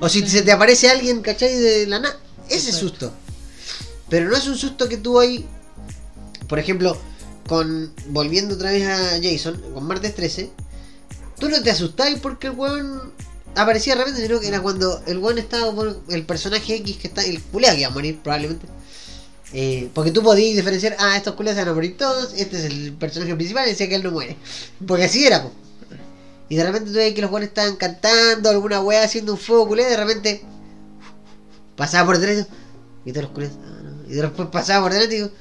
O 0.00 0.08
si 0.08 0.22
Sí. 0.22 0.28
se 0.28 0.42
te 0.42 0.50
aparece 0.50 0.90
alguien, 0.90 1.22
¿cachai? 1.22 1.54
De 1.54 1.86
la 1.86 2.00
nada. 2.00 2.18
Ese 2.48 2.70
Exacto. 2.70 2.78
susto. 2.80 3.12
Pero 4.08 4.28
no 4.28 4.34
es 4.36 4.44
un 4.48 4.58
susto 4.58 4.88
que 4.88 4.96
tú 4.96 5.20
ahí. 5.20 5.46
Por 6.48 6.58
ejemplo, 6.58 6.98
con. 7.46 7.92
Volviendo 8.08 8.56
otra 8.56 8.72
vez 8.72 8.84
a 8.88 9.20
Jason, 9.22 9.62
con 9.72 9.84
martes 9.84 10.16
13. 10.16 10.50
Tú 11.38 11.48
no 11.48 11.62
te 11.62 11.70
asustáis 11.70 12.18
porque 12.18 12.48
el 12.48 12.54
weón 12.54 13.12
aparecía 13.54 13.94
de 13.94 14.00
repente, 14.00 14.20
sino 14.26 14.40
que 14.40 14.48
era 14.48 14.60
cuando 14.60 15.00
el 15.06 15.18
weón 15.18 15.38
estaba 15.38 15.72
por 15.72 16.00
el 16.08 16.26
personaje 16.26 16.74
X 16.74 16.96
que 16.96 17.06
está. 17.06 17.22
El 17.22 17.40
culeado 17.40 17.76
que 17.76 17.82
iba 17.82 17.90
a 17.90 17.94
morir, 17.94 18.18
probablemente. 18.20 18.66
Eh, 19.54 19.90
porque 19.92 20.10
tú 20.10 20.22
podías 20.22 20.56
diferenciar, 20.56 20.96
ah, 20.98 21.16
estos 21.16 21.34
culeados 21.34 21.58
se 21.58 21.64
van 21.64 21.72
a 21.72 21.74
morir 21.74 21.96
todos, 21.96 22.32
este 22.34 22.58
es 22.58 22.64
el 22.64 22.94
personaje 22.94 23.34
principal 23.34 23.66
y 23.66 23.70
decía 23.70 23.88
que 23.88 23.96
él 23.96 24.02
no 24.02 24.10
muere. 24.10 24.36
Porque 24.86 25.04
así 25.04 25.26
era, 25.26 25.42
po. 25.42 25.52
Y 26.48 26.56
de 26.56 26.64
repente 26.64 26.90
tú 26.90 26.96
ves 26.96 27.14
que 27.14 27.22
los 27.22 27.30
weones 27.30 27.48
estaban 27.48 27.76
cantando, 27.76 28.50
alguna 28.50 28.80
wea 28.80 29.04
haciendo 29.04 29.32
un 29.32 29.38
fuego 29.38 29.68
culé, 29.68 29.84
de 29.84 29.96
repente 29.96 30.42
pasaba 31.76 32.06
por 32.06 32.18
detrás 32.18 32.46
y 33.04 33.12
todos 33.12 33.24
los 33.24 33.32
culés, 33.32 33.50
ah, 33.64 33.80
no. 33.82 34.10
y 34.10 34.14
después 34.14 34.48
pasaba 34.48 34.84
por 34.84 34.92
delante 34.92 35.14
y 35.14 35.18
digo, 35.18 35.32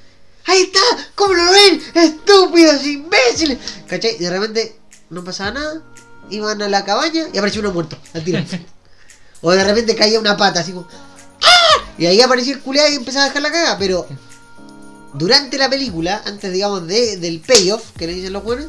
¡Ahí 0.45 0.62
está! 0.64 0.80
¿Cómo 1.16 1.34
lo 1.34 1.51
ven? 1.51 1.82
¡Estúpidos, 1.93 2.86
imbéciles! 2.86 3.57
¿Cachai? 3.88 4.16
Y 4.16 4.24
de 4.24 4.30
repente 4.30 4.76
no 5.09 5.24
pasaba 5.24 5.51
nada, 5.51 5.82
iban 6.30 6.62
a 6.62 6.70
la 6.70 6.84
cabaña 6.84 7.26
y 7.32 7.38
apareció 7.38 7.62
uno 7.62 7.72
muerto 7.72 7.97
al 8.14 8.24
tiro. 8.24 8.43
o 9.41 9.51
de 9.51 9.64
repente 9.64 9.95
caía 9.95 10.20
una 10.20 10.38
pata, 10.38 10.62
así 10.62 10.72
como. 10.72 10.88
Y 11.97 12.05
ahí 12.05 12.22
apareció 12.22 12.53
el 12.53 12.61
culeado 12.61 12.89
y 12.91 12.95
empezaba 12.95 13.26
a 13.26 13.28
dejar 13.28 13.43
la 13.43 13.51
caga, 13.51 13.78
pero 13.78 14.07
durante 15.13 15.57
la 15.57 15.69
película, 15.69 16.22
antes 16.26 16.51
digamos 16.51 16.88
de, 16.88 17.17
del 17.17 17.39
payoff 17.41 17.91
que 17.97 18.07
le 18.07 18.13
dicen 18.13 18.34
los 18.34 18.43
buenos, 18.43 18.67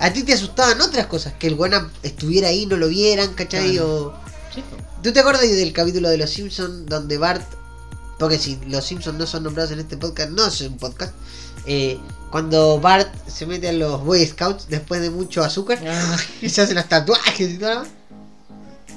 a 0.00 0.12
ti 0.12 0.22
te 0.22 0.32
asustaban 0.32 0.80
otras 0.80 1.06
cosas, 1.06 1.34
que 1.34 1.46
el 1.46 1.54
buena 1.54 1.90
estuviera 2.02 2.48
ahí, 2.48 2.66
no 2.66 2.76
lo 2.76 2.88
vieran, 2.88 3.34
¿cachai? 3.34 3.78
O... 3.78 4.14
Sí. 4.54 4.62
¿Tú 5.02 5.12
te 5.12 5.20
acuerdas 5.20 5.42
del 5.42 5.72
capítulo 5.72 6.08
de 6.08 6.18
Los 6.18 6.30
Simpsons 6.30 6.86
donde 6.86 7.18
Bart, 7.18 7.42
porque 8.18 8.38
si 8.38 8.58
Los 8.66 8.86
Simpsons 8.86 9.18
no 9.18 9.26
son 9.26 9.44
nombrados 9.44 9.72
en 9.72 9.80
este 9.80 9.96
podcast, 9.96 10.30
no 10.30 10.46
es 10.46 10.60
un 10.62 10.78
podcast, 10.78 11.12
eh, 11.66 11.98
cuando 12.30 12.80
Bart 12.80 13.12
se 13.28 13.46
mete 13.46 13.68
a 13.68 13.72
los 13.72 14.04
Boy 14.04 14.26
Scouts 14.26 14.68
después 14.68 15.00
de 15.00 15.10
mucho 15.10 15.42
azúcar 15.42 15.78
y 16.40 16.48
se 16.48 16.62
hace 16.62 16.74
los 16.74 16.88
tatuajes 16.88 17.50
y 17.50 17.58
todo 17.58 17.74
lo? 17.74 17.84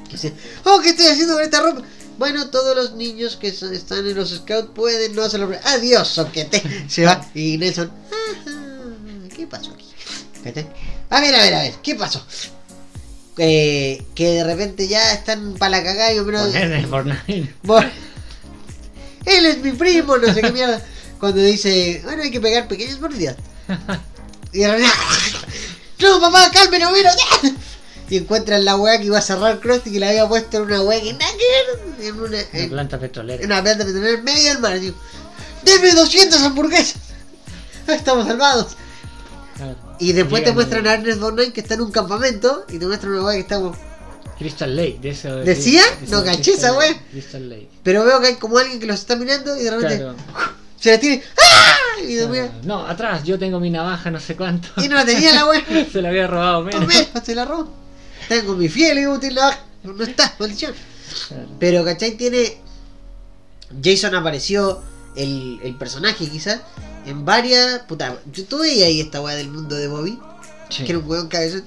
Y 0.08 0.14
dice, 0.14 0.34
oh, 0.66 0.80
¿qué 0.82 0.90
estoy 0.90 1.08
haciendo 1.08 1.36
con 1.36 1.44
esta 1.44 1.62
ropa? 1.62 1.82
Bueno, 2.18 2.50
todos 2.50 2.76
los 2.76 2.94
niños 2.94 3.36
que 3.38 3.52
son- 3.52 3.74
están 3.74 4.00
en 4.08 4.16
los 4.16 4.30
scouts 4.30 4.70
pueden 4.76 5.16
no 5.16 5.24
hacerlo. 5.24 5.50
Adiós, 5.64 6.08
soquete. 6.08 6.62
Se 6.88 7.06
va. 7.06 7.26
Y 7.34 7.58
Nelson, 7.58 7.92
"Ajá, 8.12 9.30
¿qué 9.36 9.48
pasó 9.48 9.72
aquí? 9.72 9.86
A 11.10 11.20
ver, 11.22 11.36
a 11.36 11.40
ver, 11.44 11.54
a 11.56 11.62
ver, 11.64 11.74
¿qué 11.84 11.96
pasó? 11.96 12.24
Eh, 13.38 14.06
que 14.14 14.28
de 14.32 14.44
repente 14.44 14.88
ya 14.88 15.14
están 15.14 15.54
para 15.56 15.78
la 15.78 15.84
cagada 15.84 16.12
y 16.14 16.18
yo 16.18 16.26
menos. 16.26 16.54
él 19.26 19.46
es 19.46 19.58
mi 19.60 19.72
primo, 19.72 20.18
no 20.18 20.34
sé 20.34 20.42
qué 20.42 20.52
mierda. 20.52 20.84
Cuando 21.20 21.42
dice, 21.42 22.02
bueno, 22.04 22.24
hay 22.24 22.32
que 22.32 22.42
pegar 22.42 22.68
pequeñas 22.68 23.00
mordidas. 23.00 23.36
Y 24.52 24.60
de 24.60 24.68
repente, 24.68 24.92
no, 26.00 26.20
papá, 26.20 26.50
cálmelo, 26.52 26.92
mira. 26.92 27.14
Y 28.12 28.18
encuentran 28.18 28.66
la 28.66 28.76
weá 28.76 28.98
que 29.00 29.06
iba 29.06 29.18
a 29.18 29.22
cerrar 29.22 29.60
Krusty 29.62 29.90
que 29.90 30.00
le 30.00 30.08
había 30.10 30.28
puesto 30.28 30.58
en 30.58 30.64
una 30.64 30.82
weá 30.82 31.02
que 31.02 31.14
nada 31.14 31.32
que 31.32 32.02
mierda, 32.02 32.42
en 32.52 32.62
una, 32.64 32.70
planta 32.70 33.00
petrolera. 33.00 33.42
en 33.42 33.50
una 33.52 33.64
planta 33.64 33.86
petrolera 33.86 34.18
en 34.20 34.24
medio 34.26 34.50
del 34.50 34.60
mar. 34.60 34.78
Digo, 34.80 34.96
¡Deme 35.64 35.92
200 35.94 36.42
hamburguesas! 36.42 36.98
Estamos 37.88 38.28
salvados. 38.28 38.76
Claro. 39.56 39.78
Y 40.00 40.12
después 40.12 40.44
te 40.44 40.52
muestran 40.52 40.88
a- 40.88 40.94
Ernest 40.96 41.20
Borgnine 41.22 41.54
que 41.54 41.62
está 41.62 41.76
en 41.76 41.82
un 41.82 41.92
campamento 41.92 42.66
y 42.70 42.80
te 42.80 42.86
muestran 42.86 43.14
una 43.14 43.24
weá 43.24 43.36
que 43.36 43.42
está 43.42 43.56
como... 43.56 43.78
Crystal 44.38 44.76
Lake, 44.76 44.98
de 45.02 45.10
eso. 45.12 45.34
de- 45.38 45.46
¿Decía? 45.46 45.82
de- 46.02 46.08
No 46.08 46.24
caché 46.26 46.52
esa 46.54 46.74
wea. 46.74 47.02
Crystal 47.12 47.48
Lake. 47.48 47.70
Pero 47.82 48.04
veo 48.04 48.20
que 48.20 48.28
hay 48.28 48.36
como 48.36 48.58
alguien 48.58 48.80
que 48.82 48.88
los 48.88 49.00
está 49.00 49.16
mirando 49.16 49.56
y 49.58 49.64
de 49.64 49.72
repente 49.72 49.98
Claro. 50.00 50.16
se 50.82 50.92
la 50.92 51.00
tiene... 51.00 51.24
¡Ah! 51.42 52.02
Y, 52.04 52.16
de 52.16 52.28
Claro. 52.28 52.52
No, 52.64 52.86
atrás, 52.88 53.24
yo 53.24 53.40
tengo 53.40 53.60
mi 53.62 53.70
navaja, 53.70 54.12
no 54.12 54.20
sé 54.20 54.36
cuánto. 54.36 54.68
y 54.78 54.90
no 54.90 54.96
la 54.96 55.06
tenía 55.06 55.32
la 55.34 55.46
weá. 55.46 55.64
Se 55.94 56.02
la 56.02 56.10
había 56.10 56.28
robado 56.28 56.64
menos. 56.64 56.92
Se 57.24 57.36
la 57.36 57.46
robó. 57.46 57.81
Tengo 58.32 58.56
mi 58.56 58.70
fiel 58.70 58.98
y 58.98 59.08
útil 59.08 59.36
la 59.36 59.60
No 59.84 60.02
está, 60.02 60.34
maldición. 60.40 60.74
Claro. 61.28 61.48
Pero, 61.60 61.84
¿cachai? 61.84 62.12
Tiene. 62.16 62.58
Jason 63.84 64.16
apareció, 64.16 64.82
el, 65.18 65.60
el 65.62 65.76
personaje 65.76 66.30
quizás, 66.30 66.62
en 67.06 67.26
varias. 67.26 67.80
Puta, 67.90 68.22
yo 68.32 68.58
veías 68.58 68.88
ahí 68.88 69.02
esta 69.02 69.20
weá 69.22 69.36
del 69.36 69.50
mundo 69.50 69.76
de 69.76 69.90
Bobby. 69.90 70.18
Sí. 70.70 70.86
Que 70.86 70.92
era 70.92 71.00
un 71.00 71.10
weón 71.10 71.28
cabezón. 71.28 71.66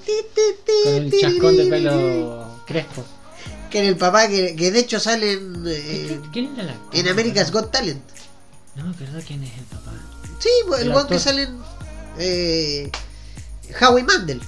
Con 0.83 0.93
el 0.95 1.11
chascón 1.21 1.55
de 1.55 1.65
pelo 1.67 2.63
crespo. 2.65 3.05
Que 3.69 3.79
era 3.79 3.87
el 3.89 3.97
papá 3.97 4.27
que, 4.27 4.55
que 4.55 4.71
de 4.71 4.79
hecho 4.79 4.99
sale 4.99 5.33
en. 5.33 5.63
eh, 5.67 6.19
¿Quién 6.33 6.59
era 6.59 6.71
actor? 6.71 6.95
en 6.99 7.07
America's 7.09 7.51
Got 7.51 7.71
Talent. 7.71 8.01
No 8.75 8.85
me 8.85 8.89
acuerdo 8.89 9.19
quién 9.27 9.43
es 9.43 9.55
el 9.55 9.65
papá. 9.65 9.91
Sí, 10.39 10.49
pues, 10.67 10.81
el 10.81 10.87
El 10.87 10.95
weón 10.95 11.07
que 11.07 11.19
sale 11.19 11.43
en. 11.43 11.59
Eh, 12.17 12.91
Howie 13.79 14.03
Mandel. 14.03 14.41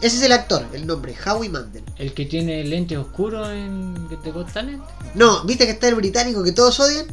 Ese 0.00 0.16
es 0.16 0.22
el 0.22 0.32
actor, 0.32 0.64
el 0.72 0.86
nombre, 0.86 1.14
Howie 1.26 1.48
Mandel. 1.50 1.82
¿El 1.98 2.14
que 2.14 2.24
tiene 2.24 2.64
lentes 2.64 2.96
oscuros 2.96 3.48
en 3.50 3.94
The 4.22 4.30
Got 4.32 4.52
Talent? 4.52 4.82
No, 5.14 5.44
¿viste 5.44 5.66
que 5.66 5.72
está 5.72 5.88
el 5.88 5.94
británico 5.94 6.42
que 6.42 6.52
todos 6.52 6.80
odian? 6.80 7.06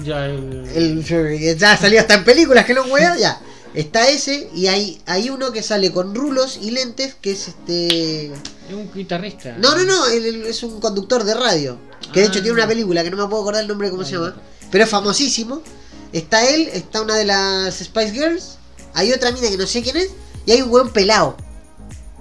Ya, 0.00 0.26
el. 0.26 0.66
El, 0.74 1.56
ya 1.58 1.76
salió 1.76 2.00
hasta 2.00 2.14
en 2.14 2.24
películas 2.24 2.64
que 2.64 2.74
no 2.74 2.82
weá, 2.84 3.16
ya. 3.16 3.40
Está 3.74 4.08
ese 4.08 4.48
y 4.54 4.68
hay, 4.68 5.00
hay 5.06 5.30
uno 5.30 5.50
que 5.50 5.62
sale 5.62 5.90
con 5.92 6.14
rulos 6.14 6.58
y 6.62 6.70
lentes 6.70 7.14
que 7.14 7.32
es 7.32 7.48
este. 7.48 8.26
Es 8.26 8.72
un 8.72 8.92
guitarrista. 8.92 9.56
No, 9.58 9.74
no, 9.76 9.82
no, 9.82 10.06
él- 10.06 10.24
él 10.26 10.42
es 10.46 10.62
un 10.62 10.80
conductor 10.80 11.24
de 11.24 11.34
radio. 11.34 11.76
Que 12.12 12.20
de 12.20 12.26
hecho 12.26 12.38
Ah. 12.38 12.42
tiene 12.42 12.52
una 12.52 12.68
película 12.68 13.02
que 13.02 13.10
no 13.10 13.16
me 13.16 13.26
puedo 13.28 13.42
acordar 13.42 13.62
el 13.62 13.68
nombre 13.68 13.88
de 13.88 13.92
cómo 13.92 14.04
se 14.04 14.12
llama. 14.12 14.36
Pero 14.70 14.84
es 14.84 14.90
famosísimo. 14.90 15.62
Está 16.12 16.48
él, 16.48 16.68
está 16.72 17.02
una 17.02 17.16
de 17.16 17.24
las 17.24 17.74
Spice 17.76 18.12
Girls. 18.12 18.58
Hay 18.94 19.12
otra 19.12 19.32
mina 19.32 19.48
que 19.48 19.56
no 19.56 19.66
sé 19.66 19.82
quién 19.82 19.96
es. 19.96 20.10
Y 20.46 20.52
hay 20.52 20.62
un 20.62 20.70
weón 20.70 20.90
pelado. 20.90 21.36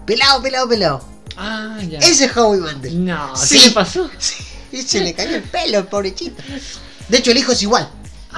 Pelado, 0.05 0.41
pelado, 0.41 0.67
pelado. 0.67 1.05
Ah, 1.37 1.79
ya. 1.89 1.99
Ese 1.99 2.25
es 2.25 2.37
Howie 2.37 2.59
Mandel. 2.61 3.03
No, 3.05 3.35
Sí. 3.35 3.57
¿qué 3.59 3.65
le 3.67 3.71
pasó? 3.71 4.09
Sí, 4.19 4.43
y 4.71 4.81
se 4.81 5.01
le 5.01 5.13
cayó 5.13 5.35
el 5.35 5.43
pelo, 5.43 5.79
el 5.79 5.85
pobrecito. 5.87 6.41
De 7.09 7.17
hecho, 7.17 7.31
el 7.31 7.37
hijo 7.37 7.51
es 7.51 7.61
igual. 7.61 7.89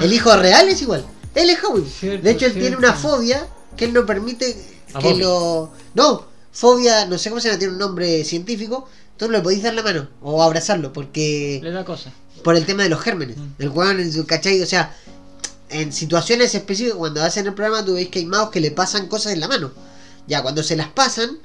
El 0.02 0.12
hijo 0.12 0.36
real 0.36 0.68
es 0.68 0.82
igual. 0.82 1.06
Él 1.34 1.50
es 1.50 1.64
Howie. 1.64 1.86
Cierto, 1.90 2.24
de 2.24 2.32
hecho, 2.32 2.46
él 2.48 2.54
tiene 2.54 2.76
una 2.76 2.94
fobia 2.94 3.48
que 3.78 3.86
él 3.86 3.94
no 3.94 4.06
permite 4.06 4.54
que 5.00 5.08
Bobby. 5.10 5.20
lo. 5.20 5.72
No, 5.94 6.26
fobia, 6.52 7.06
no 7.06 7.18
sé 7.18 7.30
cómo 7.30 7.40
se 7.42 7.48
llama, 7.50 7.60
tiene 7.60 7.74
un 7.74 7.80
nombre 7.80 8.24
científico. 8.26 8.88
Tú 9.18 9.28
no 9.28 9.34
le 9.34 9.42
podéis 9.42 9.64
dar 9.64 9.74
la 9.74 9.84
mano 9.84 10.10
o 10.22 10.42
abrazarlo 10.44 10.92
porque. 10.94 11.60
Le 11.64 11.72
da 11.72 11.86
cosa. 11.86 12.12
Por 12.44 12.56
el 12.58 12.66
tema 12.66 12.84
de 12.84 12.90
los 12.90 13.00
gérmenes. 13.02 13.38
Mm. 13.38 13.48
El 13.60 13.70
weón, 13.70 14.00
en 14.00 14.12
su- 14.12 14.26
¿cachai? 14.26 14.62
O 14.62 14.66
sea, 14.66 14.94
en 15.82 15.92
situaciones 15.92 16.56
específicas, 16.56 16.98
cuando 16.98 17.22
hacen 17.22 17.48
el 17.48 17.54
programa, 17.54 17.84
tú 17.84 17.96
veis 17.96 18.10
que 18.10 18.20
hay 18.20 18.26
magos 18.26 18.50
que 18.50 18.60
le 18.60 18.72
pasan 18.72 19.08
cosas 19.08 19.34
en 19.34 19.42
la 19.42 19.48
mano. 19.48 19.72
Ya, 20.28 20.42
cuando 20.42 20.64
se 20.64 20.76
las 20.76 20.88
pasan, 20.88 21.38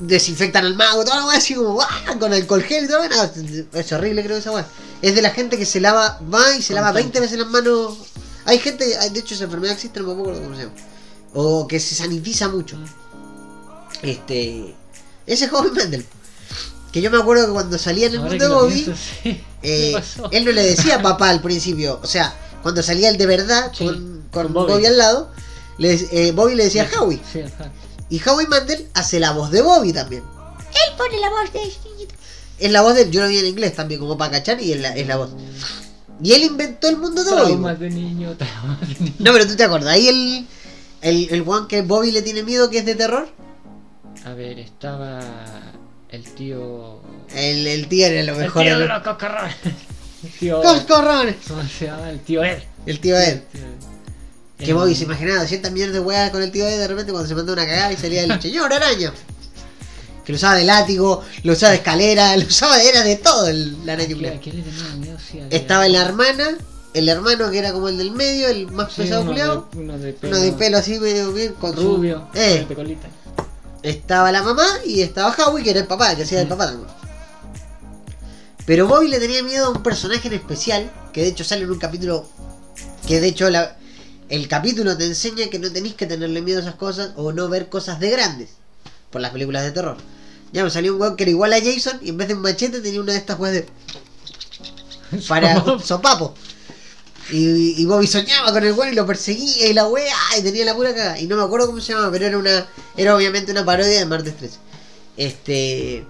desinfectan 0.00 0.64
al 0.66 0.74
mago, 0.74 1.04
toda 1.04 1.20
la 1.20 1.26
weá 1.26 1.38
así 1.38 1.54
como, 1.54 1.74
¡guau! 1.74 2.18
con 2.18 2.32
alcohol 2.32 2.62
gel 2.62 2.84
y 2.84 2.88
todo. 2.88 3.08
no, 3.08 3.80
es 3.80 3.92
horrible, 3.92 4.24
creo, 4.24 4.36
esa 4.36 4.50
weá. 4.50 4.66
Es 5.00 5.14
de 5.14 5.22
la 5.22 5.30
gente 5.30 5.56
que 5.58 5.64
se 5.64 5.80
lava, 5.80 6.20
va 6.32 6.56
y 6.56 6.62
se 6.62 6.74
lava 6.74 6.88
tanto. 6.88 7.00
20 7.00 7.20
veces 7.20 7.38
las 7.38 7.48
manos. 7.48 7.94
Hay 8.46 8.58
gente, 8.58 8.84
de 8.84 9.20
hecho, 9.20 9.34
esa 9.34 9.44
enfermedad 9.44 9.74
existe, 9.74 10.00
no 10.00 10.06
me 10.06 10.20
acuerdo 10.20 10.42
cómo 10.42 10.56
se 10.56 10.62
llama. 10.62 10.74
O 11.34 11.68
que 11.68 11.78
se 11.80 11.94
sanitiza 11.94 12.48
mucho. 12.48 12.78
Este. 14.02 14.74
Ese 15.26 15.48
joven 15.48 15.72
Mendel. 15.72 16.06
Que 16.92 17.00
yo 17.02 17.10
me 17.10 17.18
acuerdo 17.18 17.46
que 17.46 17.52
cuando 17.52 17.78
salía 17.78 18.06
en 18.06 18.14
el 18.14 18.18
Ahora 18.20 18.30
mundo 18.30 18.44
que 18.44 18.48
de 18.48 18.54
Bobby. 18.54 18.82
pienso, 18.82 19.02
sí. 19.22 19.44
Eh, 19.68 20.00
él 20.30 20.44
no 20.44 20.52
le 20.52 20.62
decía 20.62 21.02
papá 21.02 21.28
al 21.28 21.42
principio. 21.42 21.98
O 22.00 22.06
sea, 22.06 22.32
cuando 22.66 22.82
salía 22.82 23.08
el 23.08 23.16
de 23.16 23.26
verdad 23.26 23.70
Sí, 23.72 23.84
con, 23.86 24.24
con 24.30 24.42
con 24.44 24.52
Bobby. 24.52 24.72
Bobby. 24.72 24.86
al 24.86 24.98
lado, 24.98 25.30
eh, 25.78 26.32
Bobby 26.32 26.54
le 26.56 26.64
decía 26.64 26.88
Howie. 26.98 27.20
Sí. 27.32 27.40
Y 28.10 28.20
Howie 28.28 28.46
Mandel 28.48 28.88
hace 28.94 29.18
la 29.20 29.30
voz 29.32 29.50
de 29.50 29.62
Bobby 29.62 29.92
también. 29.92 30.22
Él 30.58 30.96
pone 30.98 31.18
la 31.20 31.30
voz 31.30 31.52
de. 31.52 31.60
Es 32.58 32.72
la 32.72 32.82
voz 32.82 32.94
de. 32.94 33.10
Yo 33.10 33.22
lo 33.22 33.28
vi 33.28 33.38
en 33.38 33.46
inglés 33.46 33.74
también, 33.74 34.00
como 34.00 34.16
para 34.18 34.32
cachar, 34.32 34.60
y 34.60 34.72
es 34.72 34.80
la, 34.80 34.96
es 34.96 35.06
la 35.06 35.16
voz. 35.16 35.30
Y 36.22 36.32
él 36.32 36.42
inventó 36.44 36.88
el 36.88 36.96
mundo 36.96 37.22
de 37.24 37.30
Bobby. 37.30 37.44
Traumas 37.46 37.78
de 37.80 37.90
niño, 37.90 38.36
traumas 38.36 38.80
de 38.80 38.94
niño. 39.00 39.14
No, 39.18 39.32
pero 39.32 39.46
tú 39.46 39.54
te 39.56 39.64
acordás. 39.64 39.90
Ahí 39.94 40.08
el. 40.08 40.46
El, 41.02 41.28
el 41.30 41.44
one 41.46 41.66
que 41.68 41.82
Bobby 41.82 42.10
le 42.10 42.22
tiene 42.22 42.42
miedo, 42.42 42.68
que 42.70 42.78
es 42.78 42.86
de 42.86 42.94
terror. 42.94 43.28
A 44.24 44.32
ver, 44.34 44.58
estaba 44.58 45.20
el 46.08 46.24
tío. 46.34 47.00
El, 47.34 47.66
el 47.66 47.86
tío 47.88 48.06
era 48.06 48.22
lo 48.24 48.32
El 48.32 48.38
mejor. 48.38 48.62
tío 48.62 48.78
de 48.78 48.84
el- 48.84 48.88
los. 48.90 49.02
El 50.26 50.38
tío. 50.38 50.62
¡Coscorrones! 50.62 51.36
¿Cómo 51.48 51.62
se 51.66 51.86
llama? 51.86 52.10
El 52.10 52.20
tío 52.20 52.44
Ed. 52.44 52.58
El 52.86 53.00
tío 53.00 53.16
Ed. 53.18 53.28
El 53.28 53.40
tío 53.42 53.60
Ed. 53.62 53.70
Que 54.58 54.70
Eh, 54.70 54.74
Bobby 54.74 54.94
se 54.94 55.04
imaginaba 55.04 55.40
200 55.42 55.70
millones 55.72 55.92
de 55.94 56.00
weas 56.00 56.30
con 56.30 56.42
el 56.42 56.50
tío 56.50 56.66
Ed 56.66 56.78
de 56.78 56.88
repente 56.88 57.12
cuando 57.12 57.28
se 57.28 57.34
mandó 57.34 57.52
una 57.52 57.66
cagada 57.66 57.92
y 57.92 57.96
salía 57.96 58.22
el 58.24 58.40
señor 58.42 58.72
araña. 58.72 59.12
Que 60.24 60.32
lo 60.32 60.36
usaba 60.36 60.54
de 60.56 60.64
látigo, 60.64 61.22
lo 61.44 61.52
usaba 61.52 61.70
de 61.72 61.76
escalera, 61.78 62.36
lo 62.36 62.46
usaba 62.46 62.76
de, 62.78 62.88
era 62.88 63.02
de 63.04 63.16
todo 63.16 63.46
el, 63.48 63.84
la 63.86 63.92
araña 63.92 64.08
¿A 64.12 64.14
culiao. 64.16 64.40
qué 64.40 64.52
le 64.52 64.62
tenía 64.62 64.94
miedo? 64.96 65.18
Sí, 65.18 65.40
había- 65.40 65.56
Estaba 65.56 65.86
la 65.88 66.00
hermana, 66.02 66.48
el 66.94 67.08
hermano 67.08 67.50
que 67.50 67.58
era 67.58 67.72
como 67.72 67.88
el 67.88 67.98
del 67.98 68.10
medio, 68.12 68.48
el 68.48 68.66
más 68.72 68.92
Sí, 68.92 69.02
pesado 69.02 69.22
de, 69.24 69.28
uno 69.30 69.98
de 69.98 70.12
pelo, 70.14 70.36
Uno 70.36 70.38
de 70.44 70.52
pelo 70.52 70.78
así 70.78 70.98
medio 70.98 71.32
bien 71.32 71.52
con 71.54 71.74
su- 71.76 71.82
rubio, 71.96 72.28
Eh, 72.34 72.64
con 72.66 72.76
colita. 72.76 73.06
estaba 73.82 74.32
la 74.32 74.42
mamá 74.42 74.66
y 74.84 75.02
estaba 75.02 75.32
Howie, 75.36 75.62
que 75.62 75.70
era 75.70 75.80
el 75.80 75.86
papá, 75.86 76.16
que 76.16 76.22
hacía 76.24 76.40
el 76.40 76.46
Mm. 76.46 76.48
papá 76.48 76.66
también. 76.66 76.88
Pero 78.66 78.86
Bobby 78.88 79.08
le 79.08 79.20
tenía 79.20 79.42
miedo 79.42 79.66
a 79.66 79.70
un 79.70 79.82
personaje 79.82 80.26
en 80.28 80.34
especial, 80.34 80.90
que 81.12 81.22
de 81.22 81.28
hecho 81.28 81.44
sale 81.44 81.62
en 81.62 81.70
un 81.70 81.78
capítulo. 81.78 82.28
Que 83.06 83.20
de 83.20 83.28
hecho 83.28 83.48
la- 83.48 83.76
el 84.28 84.48
capítulo 84.48 84.96
te 84.96 85.06
enseña 85.06 85.48
que 85.48 85.58
no 85.60 85.70
tenéis 85.70 85.94
que 85.94 86.06
tenerle 86.06 86.42
miedo 86.42 86.58
a 86.58 86.62
esas 86.62 86.74
cosas 86.74 87.10
o 87.16 87.32
no 87.32 87.48
ver 87.48 87.68
cosas 87.68 88.00
de 88.00 88.10
grandes. 88.10 88.50
Por 89.10 89.20
las 89.20 89.30
películas 89.30 89.62
de 89.62 89.70
terror. 89.70 89.96
Ya 90.52 90.64
me 90.64 90.70
salió 90.70 90.94
un 90.94 91.00
weón 91.00 91.16
que 91.16 91.22
era 91.24 91.30
igual 91.30 91.52
a 91.52 91.60
Jason 91.60 92.00
y 92.02 92.08
en 92.10 92.16
vez 92.16 92.28
de 92.28 92.34
un 92.34 92.40
machete 92.42 92.80
tenía 92.80 93.00
una 93.00 93.12
de 93.12 93.18
estas 93.18 93.38
weas 93.38 93.54
de. 93.54 93.66
Para 95.28 95.62
sopapo. 95.80 96.34
Y, 97.30 97.80
y 97.80 97.84
Bobby 97.86 98.06
soñaba 98.06 98.52
con 98.52 98.64
el 98.64 98.72
weón 98.72 98.92
y 98.92 98.96
lo 98.96 99.06
perseguía 99.06 99.68
y 99.68 99.72
la 99.72 99.86
wea 99.88 100.14
y 100.38 100.42
tenía 100.42 100.64
la 100.64 100.74
pura 100.74 100.94
caga. 100.94 101.20
Y 101.20 101.26
no 101.26 101.36
me 101.36 101.42
acuerdo 101.44 101.66
cómo 101.68 101.80
se 101.80 101.92
llamaba, 101.92 102.10
pero 102.10 102.26
era 102.26 102.38
una. 102.38 102.66
Era 102.96 103.14
obviamente 103.16 103.52
una 103.52 103.64
parodia 103.64 103.98
de 103.98 104.06
Martes 104.06 104.36
13. 104.36 104.58
Este. 105.16 106.06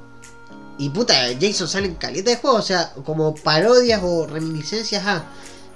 Y 0.79 0.91
puta, 0.91 1.15
Jason 1.41 1.69
sale 1.69 1.87
en 1.87 1.95
caleta 1.95 2.31
de 2.31 2.37
juegos, 2.37 2.61
o 2.61 2.67
sea, 2.67 2.93
como 3.05 3.35
parodias 3.35 4.01
o 4.05 4.27
reminiscencias 4.27 5.05
a. 5.07 5.25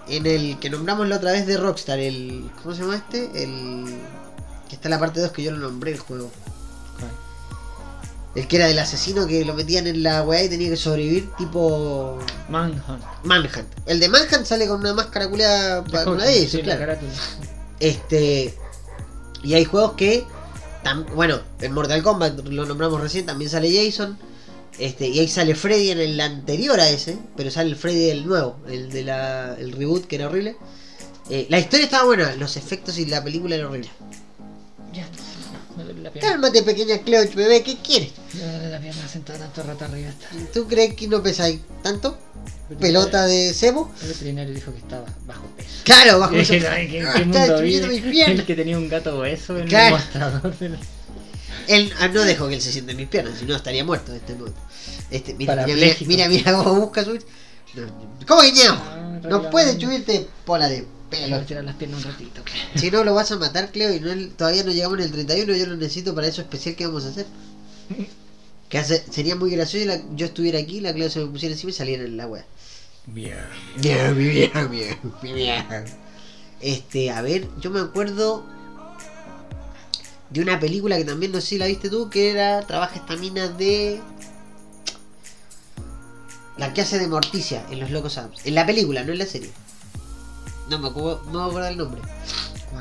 En 0.08 0.26
el 0.26 0.58
que 0.58 0.70
nombramos 0.70 1.06
la 1.08 1.16
otra 1.16 1.32
vez 1.32 1.46
de 1.46 1.56
Rockstar, 1.56 1.98
el. 1.98 2.50
¿Cómo 2.62 2.74
se 2.74 2.82
llama 2.82 2.96
este? 2.96 3.30
El. 3.42 3.84
Que 4.68 4.74
está 4.76 4.88
en 4.88 4.90
la 4.90 4.98
parte 5.00 5.20
2 5.20 5.30
que 5.32 5.42
yo 5.42 5.52
lo 5.52 5.58
nombré 5.58 5.92
el 5.92 5.98
juego. 5.98 6.30
El 8.34 8.46
que 8.46 8.56
era 8.56 8.66
del 8.66 8.78
asesino 8.78 9.26
que 9.26 9.44
lo 9.44 9.54
metían 9.54 9.88
en 9.88 10.04
la 10.04 10.22
weá 10.22 10.44
y 10.44 10.48
tenía 10.48 10.68
que 10.70 10.76
sobrevivir, 10.76 11.30
tipo. 11.36 12.18
Manhunt. 12.48 13.02
Manhunt. 13.24 13.66
El 13.86 13.98
de 13.98 14.08
Manhunt 14.08 14.44
sale 14.44 14.68
con 14.68 14.80
una 14.80 14.94
máscara 14.94 15.28
culeada 15.28 15.82
con 15.84 16.14
una 16.14 16.24
de 16.24 16.46
Sí, 16.48 16.62
claro. 16.62 16.96
Este. 17.80 18.54
Y 19.42 19.54
hay 19.54 19.64
juegos 19.64 19.92
que. 19.94 20.24
tam- 20.84 21.06
bueno, 21.14 21.40
en 21.60 21.72
Mortal 21.72 22.02
Kombat 22.02 22.38
lo 22.46 22.66
nombramos 22.66 23.00
recién, 23.00 23.26
también 23.26 23.50
sale 23.50 23.72
Jason. 23.74 24.16
Este, 24.80 25.08
y 25.08 25.18
ahí 25.18 25.28
sale 25.28 25.54
Freddy 25.54 25.90
en 25.90 26.00
el 26.00 26.18
anterior 26.20 26.80
a 26.80 26.88
ese, 26.88 27.18
pero 27.36 27.50
sale 27.50 27.68
el 27.70 27.76
Freddy 27.76 28.06
del 28.06 28.26
nuevo, 28.26 28.56
el 28.68 28.90
de 28.90 29.04
la, 29.04 29.54
el 29.58 29.72
reboot 29.72 30.06
que 30.06 30.16
era 30.16 30.26
horrible. 30.26 30.56
Eh, 31.28 31.46
la 31.50 31.58
historia 31.58 31.84
estaba 31.84 32.04
buena, 32.06 32.34
los 32.36 32.56
efectos 32.56 32.98
y 32.98 33.04
la 33.06 33.22
película 33.22 33.54
era 33.56 33.68
horrible. 33.68 33.90
Ya 34.92 35.02
está. 35.02 35.22
Me 35.76 35.84
duele 35.84 36.00
la 36.02 36.10
pierna. 36.10 36.30
Cálmate, 36.32 36.62
pequeña 36.62 36.98
Cleo, 36.98 37.22
bebé, 37.34 37.62
¿qué 37.62 37.76
quieres? 37.76 38.10
Me 38.34 38.40
duele 38.42 38.70
la 38.70 38.80
pierna 38.80 39.06
sentada 39.06 39.38
tanto 39.38 39.62
rato 39.62 39.84
arriba. 39.84 40.08
Está. 40.08 40.28
¿Tú 40.52 40.66
crees 40.66 40.94
que 40.94 41.06
no 41.08 41.22
pesáis 41.22 41.60
tanto? 41.82 42.18
¿Pelota 42.80 43.26
de 43.26 43.52
cebo? 43.52 43.90
El 44.00 44.08
veterinario 44.08 44.54
dijo 44.54 44.72
que 44.72 44.78
estaba 44.78 45.04
bajo 45.26 45.44
peso. 45.56 45.68
Claro, 45.84 46.20
bajo 46.20 46.34
Y 46.36 46.40
eso. 46.40 46.52
dije, 46.54 46.68
"Ay, 46.68 46.88
¿qué, 46.88 47.02
Ah, 47.02 47.12
qué 47.16 47.22
está 47.22 47.38
mundo 47.40 47.58
piernas. 47.58 48.38
El 48.38 48.46
que 48.46 48.54
tenía 48.56 48.78
un 48.78 48.88
gato 48.88 49.18
obeso 49.18 49.58
en 49.58 49.68
Claro. 49.68 49.96
el 49.96 50.02
mostrador. 50.02 50.54
Él 51.74 51.92
ah, 52.00 52.08
no 52.08 52.22
dejó 52.22 52.48
que 52.48 52.54
él 52.56 52.60
se 52.60 52.72
siente 52.72 52.92
en 52.92 52.96
mis 52.98 53.08
piernas, 53.08 53.38
si 53.38 53.44
no 53.44 53.54
estaría 53.56 53.84
muerto 53.84 54.12
este 54.14 54.34
momento. 54.34 54.60
Este, 55.10 55.34
mira, 55.34 55.54
mira, 55.66 55.76
mira, 55.76 55.96
mira, 56.06 56.28
mira 56.28 56.52
cómo 56.54 56.80
busca 56.80 57.04
su. 57.04 57.14
No, 57.14 57.82
¿Cómo 58.26 58.42
que 58.42 58.52
ñao? 58.52 58.74
Ah, 58.76 59.20
No 59.28 59.50
puedes 59.50 59.80
subirte 59.80 60.26
pola 60.44 60.68
de 60.68 60.84
pelo. 61.08 61.40
tirar 61.42 61.64
las 61.64 61.76
piernas 61.76 62.04
un 62.04 62.10
ratito. 62.12 62.42
Si 62.74 62.90
no 62.90 63.04
lo 63.04 63.14
vas 63.14 63.30
a 63.32 63.36
matar, 63.36 63.70
Cleo, 63.70 63.94
y 63.94 64.00
no, 64.00 64.10
todavía 64.36 64.64
no 64.64 64.72
llegamos 64.72 64.98
en 64.98 65.04
el 65.04 65.12
31, 65.12 65.54
yo 65.56 65.66
lo 65.66 65.76
necesito 65.76 66.14
para 66.14 66.26
eso 66.26 66.40
especial 66.40 66.74
que 66.74 66.86
vamos 66.86 67.04
a 67.04 67.08
hacer. 67.10 67.26
Que 68.68 68.78
hace, 68.78 69.04
sería 69.10 69.34
muy 69.36 69.50
gracioso 69.50 69.82
si 69.82 69.88
la- 69.88 70.02
yo 70.16 70.26
estuviera 70.26 70.58
aquí, 70.58 70.80
la 70.80 70.92
Claudia 70.92 71.10
se 71.10 71.18
me 71.20 71.26
pusiera 71.26 71.52
encima 71.52 71.70
y 71.70 71.74
saliera 71.74 72.04
en 72.04 72.16
la 72.16 72.26
wea. 72.28 72.44
Bien. 73.06 73.36
Bien, 73.78 74.16
bien, 74.16 74.50
bien, 74.70 74.98
bien. 75.22 75.64
Este, 76.60 77.10
a 77.10 77.22
ver, 77.22 77.48
yo 77.60 77.70
me 77.70 77.80
acuerdo 77.80 78.44
de 80.30 80.40
una 80.40 80.58
película 80.60 80.96
que 80.96 81.04
también 81.04 81.32
no 81.32 81.40
sé 81.40 81.46
si 81.48 81.58
la 81.58 81.66
viste 81.66 81.90
tú, 81.90 82.08
que 82.08 82.30
era 82.30 82.62
Trabaja 82.66 82.96
esta 82.96 83.16
mina 83.16 83.48
de. 83.48 84.00
La 86.56 86.72
que 86.74 86.82
hace 86.82 86.98
de 86.98 87.06
Morticia 87.08 87.64
en 87.70 87.80
Los 87.80 87.90
Locos 87.90 88.18
Adams. 88.18 88.40
En 88.44 88.54
la 88.54 88.66
película, 88.66 89.02
no 89.02 89.12
en 89.12 89.18
la 89.18 89.26
serie. 89.26 89.50
No 90.68 90.78
me 90.78 90.88
acuerdo, 90.88 91.22
no 91.32 91.42
me 91.44 91.48
acuerdo 91.48 91.68
el 91.68 91.76
nombre. 91.76 92.02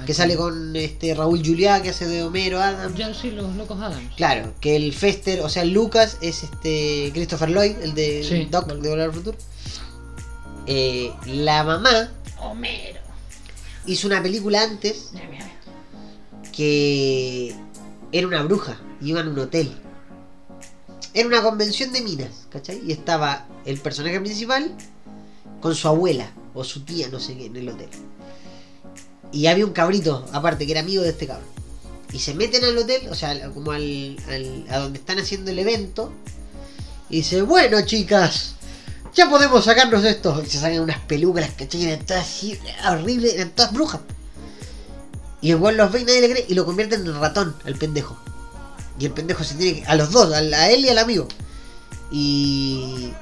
Que 0.06 0.14
sale 0.14 0.36
con 0.36 0.76
este 0.76 1.16
Raúl 1.16 1.42
Juliá, 1.44 1.82
que 1.82 1.90
hace 1.90 2.06
de 2.08 2.24
Homero 2.24 2.62
Adams. 2.62 2.96
Ya 2.96 3.12
sí, 3.14 3.32
los 3.32 3.56
locos 3.56 3.80
Adams. 3.82 4.14
Claro, 4.18 4.54
que 4.62 4.76
el 4.76 4.94
Fester, 4.94 5.42
o 5.42 5.50
sea, 5.50 5.64
el 5.64 5.72
Lucas 5.72 6.18
es 6.22 6.44
este 6.44 7.10
Christopher 7.14 7.50
Lloyd, 7.50 7.76
el 7.82 7.96
de 7.96 8.24
Sí. 8.24 8.48
Doc 8.52 8.68
de 8.68 8.90
Volar 8.90 9.08
al 9.08 9.14
Futuro. 9.14 9.38
Eh, 10.68 11.12
la 11.26 11.64
mamá 11.64 12.12
Homero. 12.42 13.00
hizo 13.88 14.06
una 14.06 14.22
película 14.22 14.62
antes 14.62 15.10
que 16.60 17.56
era 18.12 18.28
una 18.28 18.44
bruja, 18.44 18.78
iba 19.00 19.22
en 19.22 19.30
un 19.30 19.40
hotel. 19.40 19.72
Era 21.14 21.26
una 21.26 21.42
convención 21.42 21.94
de 21.94 22.02
minas, 22.02 22.48
¿cachai? 22.50 22.82
Y 22.86 22.92
estaba 22.92 23.48
el 23.64 23.80
personaje 23.80 24.20
principal 24.20 24.70
con 25.62 25.74
su 25.74 25.88
abuela 25.88 26.30
o 26.54 26.66
su 26.66 26.82
tía, 26.82 27.08
no 27.08 27.18
sé 27.18 27.38
qué, 27.38 27.46
en 27.46 27.56
el 27.56 27.70
hotel. 27.70 27.88
Y 29.32 29.48
había 29.48 29.66
un 29.66 29.72
cabrito, 29.72 30.26
aparte, 30.34 30.66
que 30.66 30.74
era 30.74 30.82
amigo 30.82 31.02
de 31.02 31.12
este 31.12 31.28
cabrón. 31.28 31.48
Y 32.12 32.20
se 32.20 32.34
meten 32.34 32.66
al 32.66 32.78
hotel, 32.78 33.08
o 33.10 33.16
sea, 33.16 33.50
como 33.52 33.72
al, 33.72 34.18
a 34.70 34.80
donde 34.80 35.00
están 35.00 35.18
haciendo 35.18 35.52
el 35.52 35.60
evento. 35.60 36.12
Y 37.10 37.20
dice, 37.20 37.42
bueno 37.42 37.86
chicas, 37.86 38.56
ya 39.16 39.30
podemos 39.30 39.64
sacarnos 39.64 40.04
de 40.04 40.10
esto. 40.10 40.44
Y 40.46 40.50
se 40.50 40.60
sacan 40.60 40.82
unas 40.82 41.00
pelucas, 41.00 41.52
¿cachai? 41.52 41.86
Eran 41.86 42.06
todas 42.06 42.24
así, 42.24 42.60
horribles, 42.86 43.36
eran 43.36 43.52
todas 43.52 43.72
brujas. 43.72 44.02
Y 45.42 45.52
el 45.52 45.58
weón 45.58 45.78
los 45.78 45.92
ve 45.92 46.02
y 46.02 46.06
nadie 46.06 46.22
le 46.22 46.30
cree 46.32 46.46
y 46.48 46.54
lo 46.54 46.66
convierten 46.66 47.06
en 47.06 47.20
ratón, 47.20 47.56
al 47.66 47.76
pendejo. 47.76 48.18
Y 49.00 49.06
el 49.06 49.12
pendejo 49.12 49.44
se 49.44 49.56
tiene 49.56 49.80
que. 49.80 49.88
A 49.88 49.96
los 49.96 50.12
dos, 50.12 50.34
a 50.34 50.70
él 50.70 50.86
y 50.86 50.90
al 50.90 50.98
amigo. 50.98 51.28
Y. 52.12 53.14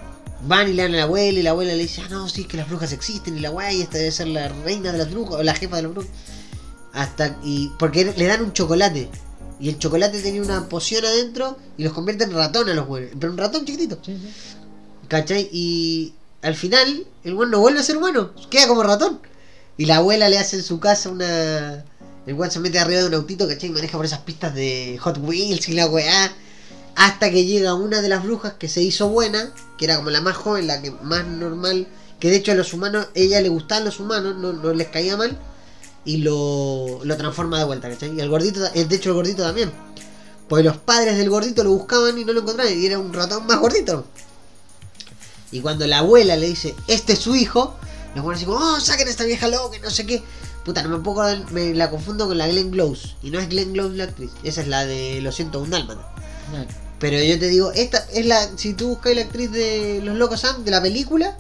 Van 0.41 0.70
y 0.70 0.74
le 0.74 0.84
dan 0.84 0.93
a 0.93 0.97
la 0.97 1.03
abuela 1.03 1.39
y 1.39 1.41
la 1.41 1.49
abuela 1.49 1.74
le 1.74 1.82
dice, 1.82 2.01
ah, 2.05 2.09
no, 2.09 2.30
sí, 2.30 2.45
que 2.45 2.57
las 2.57 2.70
brujas 2.70 2.91
existen 2.91 3.38
y 3.38 3.39
la 3.39 3.49
guay, 3.49 3.82
esta 3.82 3.97
debe 3.97 4.11
ser 4.11 4.28
la 4.28 4.49
reina 4.49 4.91
de 4.91 4.99
las 4.99 5.09
brujas 5.09 5.39
o 5.39 5.43
la 5.43 5.55
jefa 5.55 5.78
de 5.78 5.82
las 5.84 5.91
brujas. 5.91 6.11
Hasta. 6.93 7.38
y 7.43 7.72
Porque 7.80 8.13
le 8.15 8.26
dan 8.26 8.41
un 8.41 8.53
chocolate. 8.53 9.09
Y 9.59 9.70
el 9.70 9.80
chocolate 9.80 10.22
tenía 10.22 10.41
una 10.41 10.70
poción 10.70 11.03
adentro 11.03 11.57
y 11.78 11.84
los 11.84 11.93
convierte 11.93 12.24
en 12.24 12.34
ratón 12.34 12.70
a 12.70 12.74
los 12.74 12.88
buenos. 12.88 13.11
Pero 13.20 13.32
un 13.32 13.38
ratón 13.38 13.65
chiquitito. 13.65 13.97
Sí, 14.03 14.15
sí. 14.15 14.30
¿Cachai? 15.07 15.49
Y 15.51 16.13
al 16.41 16.55
final, 16.55 17.05
el 17.24 17.34
weón 17.34 17.51
no 17.51 17.59
vuelve 17.59 17.80
a 17.80 17.84
ser 17.84 17.97
humano, 17.97 18.32
queda 18.49 18.68
como 18.68 18.84
ratón. 18.84 19.20
Y 19.78 19.86
la 19.86 19.97
abuela 19.97 20.30
le 20.30 20.38
hace 20.38 20.57
en 20.57 20.63
su 20.63 20.80
casa 20.80 21.09
una. 21.09 21.86
El 22.28 22.34
weón 22.34 22.51
se 22.51 22.59
mete 22.59 22.78
arriba 22.78 22.99
de 22.99 23.07
un 23.07 23.13
autito, 23.13 23.47
¿cachai? 23.47 23.69
Y 23.69 23.71
maneja 23.71 23.95
por 23.95 24.05
esas 24.05 24.19
pistas 24.19 24.53
de 24.53 24.97
Hot 25.01 25.17
Wheels 25.19 25.69
y 25.69 25.73
la 25.73 25.88
weá. 25.88 26.36
Hasta 26.95 27.32
que 27.32 27.45
llega 27.45 27.73
una 27.73 28.01
de 28.01 28.09
las 28.09 28.23
brujas 28.23 28.53
que 28.59 28.67
se 28.67 28.82
hizo 28.82 29.07
buena, 29.07 29.53
que 29.78 29.86
era 29.86 29.95
como 29.95 30.09
la 30.09 30.19
más 30.19 30.36
joven, 30.36 30.67
la 30.67 30.82
que 30.82 30.91
más 30.91 31.25
normal. 31.25 31.88
Que 32.19 32.30
de 32.30 32.36
hecho 32.36 32.51
a 32.51 32.55
los 32.55 32.73
humanos, 32.73 33.07
ella 33.13 33.39
le 33.39 33.47
gustaban 33.47 33.86
los 33.86 34.01
humanos, 34.01 34.36
no, 34.36 34.73
les 34.73 34.89
caía 34.89 35.15
mal. 35.15 35.39
Y 36.03 36.17
lo, 36.17 36.99
lo 37.01 37.15
transforma 37.15 37.59
de 37.59 37.65
vuelta, 37.65 37.89
¿cachai? 37.89 38.13
Y 38.13 38.19
el 38.19 38.28
gordito, 38.28 38.59
eh, 38.73 38.84
de 38.84 38.95
hecho 38.95 39.09
el 39.11 39.15
gordito 39.15 39.43
también. 39.43 39.71
Pues 40.49 40.65
los 40.65 40.75
padres 40.75 41.17
del 41.17 41.30
gordito 41.30 41.63
lo 41.63 41.71
buscaban 41.71 42.17
y 42.17 42.25
no 42.25 42.34
lo 42.34 42.41
encontraban. 42.41 42.78
Y 42.78 42.86
era 42.86 42.99
un 42.99 43.13
ratón 43.13 43.47
más 43.47 43.59
gordito. 43.59 44.05
Y 45.53 45.61
cuando 45.61 45.88
la 45.88 45.99
abuela 45.99 46.36
le 46.36 46.47
dice, 46.47 46.75
este 46.88 47.13
es 47.13 47.19
su 47.19 47.38
hijo, 47.38 47.78
los 48.15 48.23
buenos 48.23 48.41
dicen, 48.41 48.53
oh, 48.53 48.82
saquen 48.82 49.07
a 49.07 49.11
esta 49.11 49.23
vieja 49.23 49.47
loca, 49.47 49.78
no 49.82 49.89
sé 49.89 50.05
qué. 50.05 50.21
Puta, 50.68 50.84
no 50.84 50.89
me 50.89 50.99
puedo 51.01 51.22
acordar, 51.22 51.49
me 51.53 51.74
la 51.74 51.89
confundo 51.89 52.28
con 52.28 52.38
la 52.38 52.45
Glenn 52.45 52.72
Close. 52.72 53.15
Y 53.24 53.30
no 53.30 53.39
es 53.39 53.47
Glenn 53.47 53.72
Close 53.72 53.95
la 53.95 54.03
actriz, 54.03 54.32
esa 54.43 54.59
es 54.59 54.68
la 54.68 54.86
de 54.86 55.22
Lo 55.22 55.32
siento, 55.32 55.61
un 55.61 55.70
dálmata. 55.70 56.13
Ya. 56.51 56.68
Pero 56.99 57.24
yo 57.24 57.39
te 57.39 57.47
digo, 57.47 57.72
esta 57.72 58.05
es 58.11 58.26
la. 58.26 58.49
Si 58.57 58.74
tú 58.74 58.89
buscas 58.89 59.15
la 59.15 59.22
actriz 59.22 59.49
de 59.49 60.01
Los 60.03 60.18
Locos 60.18 60.41
Sam, 60.41 60.65
de 60.65 60.72
la 60.72 60.82
película, 60.82 61.38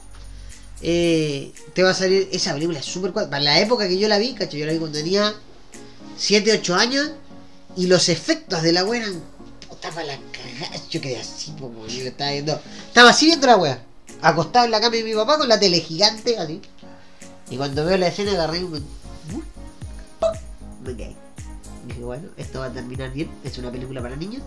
eh, 0.81 1.51
te 1.73 1.83
va 1.83 1.89
a 1.89 1.93
salir. 1.93 2.29
Esa 2.31 2.53
película 2.53 2.79
es 2.79 2.85
súper. 2.85 3.11
Para 3.11 3.41
la 3.41 3.59
época 3.59 3.85
que 3.89 3.97
yo 3.97 4.07
la 4.07 4.17
vi, 4.17 4.33
cacho, 4.33 4.55
yo 4.55 4.65
la 4.65 4.71
vi 4.71 4.79
cuando 4.79 4.97
tenía 4.97 5.35
7, 6.17 6.59
8 6.61 6.75
años. 6.75 7.11
Y 7.75 7.87
los 7.87 8.07
efectos 8.07 8.61
de 8.61 8.71
la 8.71 8.85
wea 8.85 9.01
eran. 9.01 9.21
Puta 9.67 9.89
para 9.89 10.07
la 10.07 10.19
cagada. 10.31 10.81
Yo 10.89 11.01
quedé 11.01 11.19
así, 11.19 11.51
como 11.59 11.85
yo 11.87 12.03
lo 12.03 12.09
estaba 12.09 12.31
viendo. 12.31 12.61
Estaba 12.87 13.09
así 13.09 13.25
viendo 13.25 13.45
la 13.45 13.57
wea. 13.57 13.83
Acostado 14.21 14.63
en 14.63 14.71
la 14.71 14.79
cama 14.79 14.95
de 14.95 15.03
mi 15.03 15.13
papá 15.13 15.37
con 15.37 15.49
la 15.49 15.59
tele 15.59 15.81
gigante, 15.81 16.37
así. 16.37 16.61
Y 17.49 17.57
cuando 17.57 17.85
veo 17.85 17.97
la 17.97 18.07
escena 18.07 18.31
agarré 18.31 18.63
un. 18.63 18.85
Me 20.87 20.95
caí. 20.95 21.15
Dije, 21.87 21.99
bueno, 22.01 22.29
esto 22.37 22.59
va 22.59 22.65
a 22.67 22.71
terminar 22.73 23.11
bien. 23.13 23.29
Es 23.43 23.57
una 23.57 23.71
película 23.71 24.01
para 24.01 24.15
niños. 24.15 24.41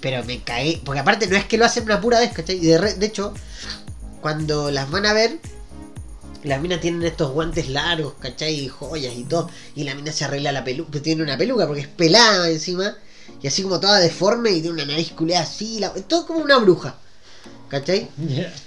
Pero 0.00 0.22
me 0.24 0.42
caí. 0.42 0.82
Porque 0.84 1.00
aparte 1.00 1.26
no 1.26 1.36
es 1.36 1.44
que 1.46 1.56
lo 1.58 1.64
hacen 1.64 1.84
una 1.84 2.00
pura 2.00 2.20
vez, 2.20 2.32
¿cachai? 2.32 2.56
Y 2.56 2.66
de, 2.66 2.78
re- 2.78 2.94
de 2.94 3.06
hecho, 3.06 3.32
cuando 4.20 4.70
las 4.70 4.90
van 4.90 5.06
a 5.06 5.12
ver, 5.12 5.38
las 6.42 6.60
minas 6.60 6.80
tienen 6.80 7.02
estos 7.02 7.32
guantes 7.32 7.68
largos, 7.68 8.14
¿cachai? 8.20 8.54
Y 8.60 8.68
joyas 8.68 9.14
y 9.16 9.24
todo. 9.24 9.48
Y 9.74 9.84
la 9.84 9.94
mina 9.94 10.12
se 10.12 10.24
arregla 10.24 10.52
la 10.52 10.64
peluca. 10.64 11.00
Tiene 11.00 11.22
una 11.22 11.38
peluca 11.38 11.66
porque 11.66 11.82
es 11.82 11.88
pelada 11.88 12.48
encima. 12.50 12.96
Y 13.42 13.46
así 13.48 13.62
como 13.62 13.80
toda 13.80 13.98
deforme 13.98 14.50
y 14.50 14.60
tiene 14.60 14.82
una 14.82 14.84
nariz 14.84 15.12
culeada 15.12 15.44
así. 15.44 15.80
todo 16.08 16.26
como 16.26 16.40
una 16.40 16.58
bruja. 16.58 16.96
¿Cachai? 17.68 18.08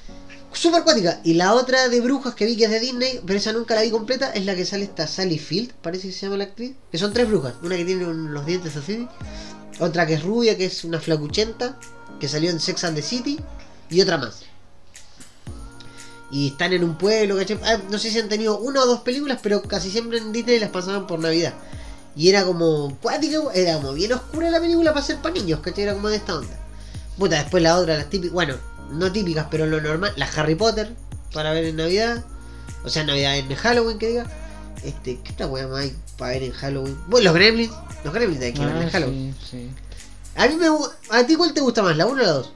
Super 0.57 0.81
acuática. 0.81 1.21
Y 1.23 1.35
la 1.35 1.53
otra 1.53 1.87
de 1.87 2.01
brujas 2.01 2.33
que 2.33 2.47
vi 2.47 2.57
que 2.57 2.65
es 2.65 2.71
de 2.71 2.79
Disney, 2.79 3.21
pero 3.23 3.37
esa 3.37 3.53
nunca 3.53 3.75
la 3.75 3.83
vi 3.83 3.91
completa, 3.91 4.31
es 4.31 4.43
la 4.43 4.55
que 4.55 4.65
sale 4.65 4.85
esta 4.85 5.05
Sally 5.05 5.37
Field, 5.37 5.71
parece 5.83 6.07
que 6.07 6.13
se 6.13 6.25
llama 6.25 6.37
la 6.37 6.45
actriz. 6.45 6.75
Que 6.91 6.97
son 6.97 7.13
tres 7.13 7.27
brujas. 7.27 7.53
Una 7.61 7.77
que 7.77 7.85
tiene 7.85 8.05
los 8.05 8.43
dientes 8.43 8.75
así. 8.75 9.07
Otra 9.79 10.07
que 10.07 10.15
es 10.15 10.23
rubia, 10.23 10.57
que 10.57 10.65
es 10.65 10.83
una 10.83 10.99
flacuchenta, 10.99 11.77
que 12.19 12.27
salió 12.27 12.49
en 12.49 12.59
Sex 12.59 12.83
and 12.85 12.95
the 12.95 13.03
City. 13.03 13.39
Y 13.91 14.01
otra 14.01 14.17
más. 14.17 14.45
Y 16.31 16.47
están 16.47 16.73
en 16.73 16.83
un 16.83 16.97
pueblo, 16.97 17.37
¿cachai? 17.37 17.59
Ah, 17.63 17.77
no 17.91 17.99
sé 17.99 18.09
si 18.09 18.17
han 18.17 18.27
tenido 18.27 18.57
una 18.57 18.81
o 18.81 18.87
dos 18.87 19.01
películas, 19.01 19.39
pero 19.43 19.61
casi 19.61 19.91
siempre 19.91 20.17
en 20.17 20.33
Disney 20.33 20.57
las 20.57 20.71
pasaban 20.71 21.05
por 21.05 21.19
Navidad. 21.19 21.53
Y 22.15 22.29
era 22.29 22.43
como 22.43 22.97
cuática, 22.99 23.41
era 23.53 23.75
como 23.75 23.93
bien 23.93 24.11
oscura 24.11 24.49
la 24.49 24.59
película 24.59 24.91
para 24.91 25.05
ser 25.05 25.17
para 25.17 25.35
niños. 25.35 25.59
Era 25.77 25.93
como 25.93 26.09
de 26.09 26.15
esta 26.15 26.35
onda. 26.35 26.57
Puta, 27.15 27.35
después 27.35 27.61
la 27.61 27.77
otra, 27.77 27.95
las 27.95 28.09
típicas, 28.09 28.33
bueno, 28.33 28.55
no 28.91 29.11
típicas, 29.11 29.47
pero 29.51 29.65
lo 29.65 29.81
normal, 29.81 30.13
las 30.15 30.37
Harry 30.37 30.55
Potter, 30.55 30.95
para 31.33 31.51
ver 31.51 31.65
en 31.65 31.75
Navidad. 31.77 32.23
O 32.83 32.89
sea, 32.89 33.01
en 33.01 33.07
Navidad, 33.07 33.37
en 33.37 33.53
Halloween, 33.55 33.97
que 33.97 34.07
diga. 34.09 34.25
Este, 34.83 35.19
¿qué 35.23 35.33
otra 35.33 35.47
weá 35.47 35.67
más 35.67 35.79
hay 35.81 35.93
para 36.17 36.31
ver 36.33 36.43
en 36.43 36.51
Halloween? 36.51 36.97
Bueno, 37.07 37.25
los 37.25 37.33
Gremlins, 37.33 37.73
los 38.03 38.13
Gremlins 38.13 38.43
hay 38.43 38.53
que 38.53 38.59
ver 38.65 38.75
en 38.75 38.83
Ah, 38.83 38.89
Halloween. 38.91 39.35
sí, 39.39 39.47
sí. 39.51 39.69
A 40.35 40.47
mí 40.47 40.55
me 40.55 40.67
¿A 41.09 41.25
ti 41.25 41.35
cuál 41.35 41.51
te 41.53 41.61
gusta 41.61 41.81
más, 41.81 41.97
la 41.97 42.05
1 42.05 42.21
o 42.21 42.25
la 42.25 42.31
2? 42.31 42.53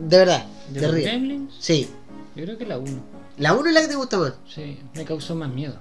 De 0.00 0.18
verdad, 0.18 0.46
¿De 0.70 0.80
los 0.80 0.92
río. 0.94 1.04
Gremlins? 1.04 1.54
Sí. 1.60 1.88
Yo 2.34 2.44
creo 2.44 2.58
que 2.58 2.66
la 2.66 2.78
1. 2.78 2.90
La 3.38 3.54
1 3.54 3.68
es 3.68 3.74
la 3.74 3.80
que 3.82 3.88
te 3.88 3.94
gusta 3.94 4.18
más. 4.18 4.32
Sí, 4.52 4.80
me 4.94 5.04
causó 5.04 5.36
más 5.36 5.48
miedo. 5.48 5.76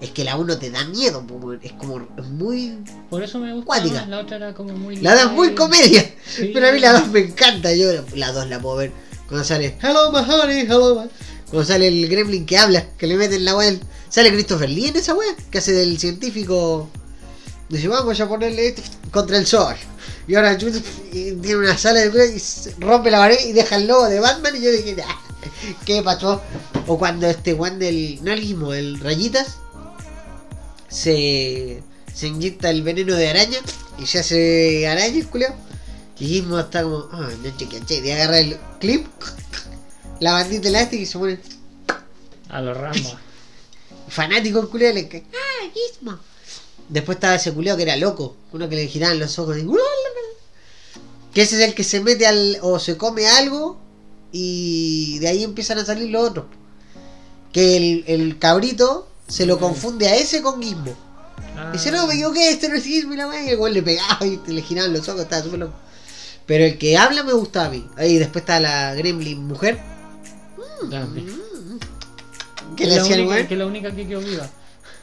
Es 0.00 0.10
que 0.10 0.24
la 0.24 0.36
1 0.36 0.58
te 0.58 0.70
da 0.70 0.84
miedo, 0.86 1.24
es 1.62 1.72
como 1.74 2.00
es 2.16 2.24
muy. 2.26 2.78
Por 3.10 3.22
eso 3.22 3.38
me 3.38 3.52
gusta 3.52 3.66
Cuática. 3.66 4.00
más. 4.00 4.08
La 4.08 4.18
otra 4.20 4.36
era 4.38 4.54
como 4.54 4.72
muy. 4.72 4.96
La 4.96 5.12
2 5.14 5.24
es 5.26 5.30
muy 5.32 5.54
comedia. 5.54 6.02
Sí. 6.26 6.50
Pero 6.54 6.68
a 6.68 6.72
mí 6.72 6.80
la 6.80 6.92
2 6.94 7.08
me 7.08 7.20
encanta. 7.20 7.72
Yo 7.74 7.88
la 8.16 8.32
2 8.32 8.48
la 8.48 8.58
puedo 8.58 8.76
ver. 8.76 8.92
Cuando 9.32 9.48
sale 9.48 9.78
Hello 9.80 10.12
my 10.12 10.18
honey, 10.18 10.66
hello 10.66 10.94
my. 10.94 11.08
Cuando 11.48 11.64
sale 11.64 11.88
el 11.88 12.06
gremlin 12.06 12.44
que 12.44 12.58
habla, 12.58 12.86
que 12.98 13.06
le 13.06 13.16
meten 13.16 13.46
la 13.46 13.56
weá. 13.56 13.74
Sale 14.10 14.30
Christopher 14.30 14.68
Lee 14.68 14.88
en 14.88 14.96
esa 14.96 15.14
weá, 15.14 15.34
que 15.50 15.56
hace 15.56 15.72
del 15.72 15.98
científico. 15.98 16.90
Dice, 17.70 17.88
vamos 17.88 18.20
a 18.20 18.28
ponerle 18.28 18.68
esto 18.68 18.82
contra 19.10 19.38
el 19.38 19.46
sol. 19.46 19.74
Y 20.28 20.34
ahora 20.34 20.58
tiene 20.58 21.56
una 21.56 21.78
sala 21.78 22.00
de 22.00 22.10
weá 22.10 22.26
y 22.26 22.42
rompe 22.78 23.10
la 23.10 23.20
pared 23.20 23.38
y 23.46 23.52
deja 23.52 23.76
el 23.76 23.86
logo 23.86 24.06
de 24.10 24.20
Batman. 24.20 24.54
Y 24.54 24.60
yo 24.60 24.70
dije, 24.70 24.96
"Ah, 25.02 25.18
¿qué 25.86 26.02
pasó? 26.02 26.42
O 26.86 26.98
cuando 26.98 27.26
este 27.26 27.54
weón 27.54 27.78
del. 27.78 28.18
No 28.22 28.32
el 28.34 28.74
el 28.74 29.00
Rayitas. 29.00 29.56
Se. 30.90 31.82
Se 32.12 32.26
inyecta 32.26 32.68
el 32.68 32.82
veneno 32.82 33.14
de 33.14 33.30
araña. 33.30 33.60
Y 33.98 34.04
se 34.04 34.18
hace 34.18 34.86
araña, 34.86 35.24
culiao. 35.30 35.54
Y 36.22 36.26
Gizmo 36.28 36.60
está 36.60 36.84
como, 36.84 37.08
ah, 37.10 37.30
no 37.42 37.56
chequeché. 37.56 37.98
Y 37.98 38.08
agarra 38.12 38.38
el 38.38 38.56
clip, 38.78 39.08
la 40.20 40.34
bandita 40.34 40.68
elástica 40.68 41.02
y 41.02 41.06
se 41.06 41.18
pone 41.18 41.40
A 42.48 42.60
los 42.60 42.76
ramos. 42.76 43.16
fanático 44.08 44.60
el 44.60 44.68
culiao. 44.68 44.94
Le 44.94 45.08
cae, 45.08 45.24
ah, 45.34 45.68
Gizmo. 45.74 46.20
Después 46.88 47.16
estaba 47.16 47.34
ese 47.34 47.52
culiao 47.52 47.76
que 47.76 47.82
era 47.82 47.96
loco. 47.96 48.36
Uno 48.52 48.68
que 48.68 48.76
le 48.76 48.86
giraban 48.86 49.18
los 49.18 49.36
ojos. 49.40 49.58
Y, 49.58 49.66
que 51.34 51.42
ese 51.42 51.56
es 51.56 51.68
el 51.68 51.74
que 51.74 51.82
se 51.82 51.98
mete 51.98 52.24
al. 52.24 52.56
o 52.62 52.78
se 52.78 52.96
come 52.96 53.26
algo. 53.26 53.80
Y 54.30 55.18
de 55.18 55.26
ahí 55.26 55.42
empiezan 55.42 55.78
a 55.78 55.84
salir 55.84 56.08
los 56.08 56.30
otros. 56.30 56.46
Que 57.52 57.76
el, 57.76 58.04
el 58.06 58.38
cabrito 58.38 59.08
se 59.26 59.44
lo 59.44 59.58
confunde 59.58 60.06
a 60.06 60.14
ese 60.14 60.40
con 60.40 60.62
Gizmo. 60.62 60.94
Ah, 61.56 61.72
Dice, 61.72 61.90
no, 61.90 62.06
me 62.06 62.14
equivoqué, 62.14 62.48
este 62.48 62.68
no 62.68 62.76
es 62.76 62.84
Gizmo 62.84 63.12
y 63.12 63.16
la 63.16 63.26
weá. 63.26 63.42
Y 63.42 63.48
el 63.50 63.74
le 63.74 63.82
pegaba 63.82 64.24
y 64.24 64.38
le 64.46 64.62
giraban 64.62 64.92
los 64.92 65.08
ojos, 65.08 65.22
estaba 65.22 65.42
súper 65.42 65.58
loco. 65.58 65.74
Pero 66.46 66.64
el 66.64 66.78
que 66.78 66.96
habla 66.96 67.22
me 67.22 67.32
gustaba 67.32 67.66
a 67.66 67.70
mí. 67.70 67.86
Ahí 67.96 68.18
después 68.18 68.42
está 68.42 68.60
la 68.60 68.94
Gremlin 68.94 69.46
mujer. 69.46 69.78
Que 72.76 72.84
Es 72.84 72.88
le 72.88 72.96
la 72.96 73.02
hacía 73.02 73.16
el 73.16 73.46
que 73.46 73.54
es 73.54 73.58
la 73.58 73.66
única 73.66 73.94
que 73.94 74.06
quedó 74.06 74.20
viva. 74.20 74.48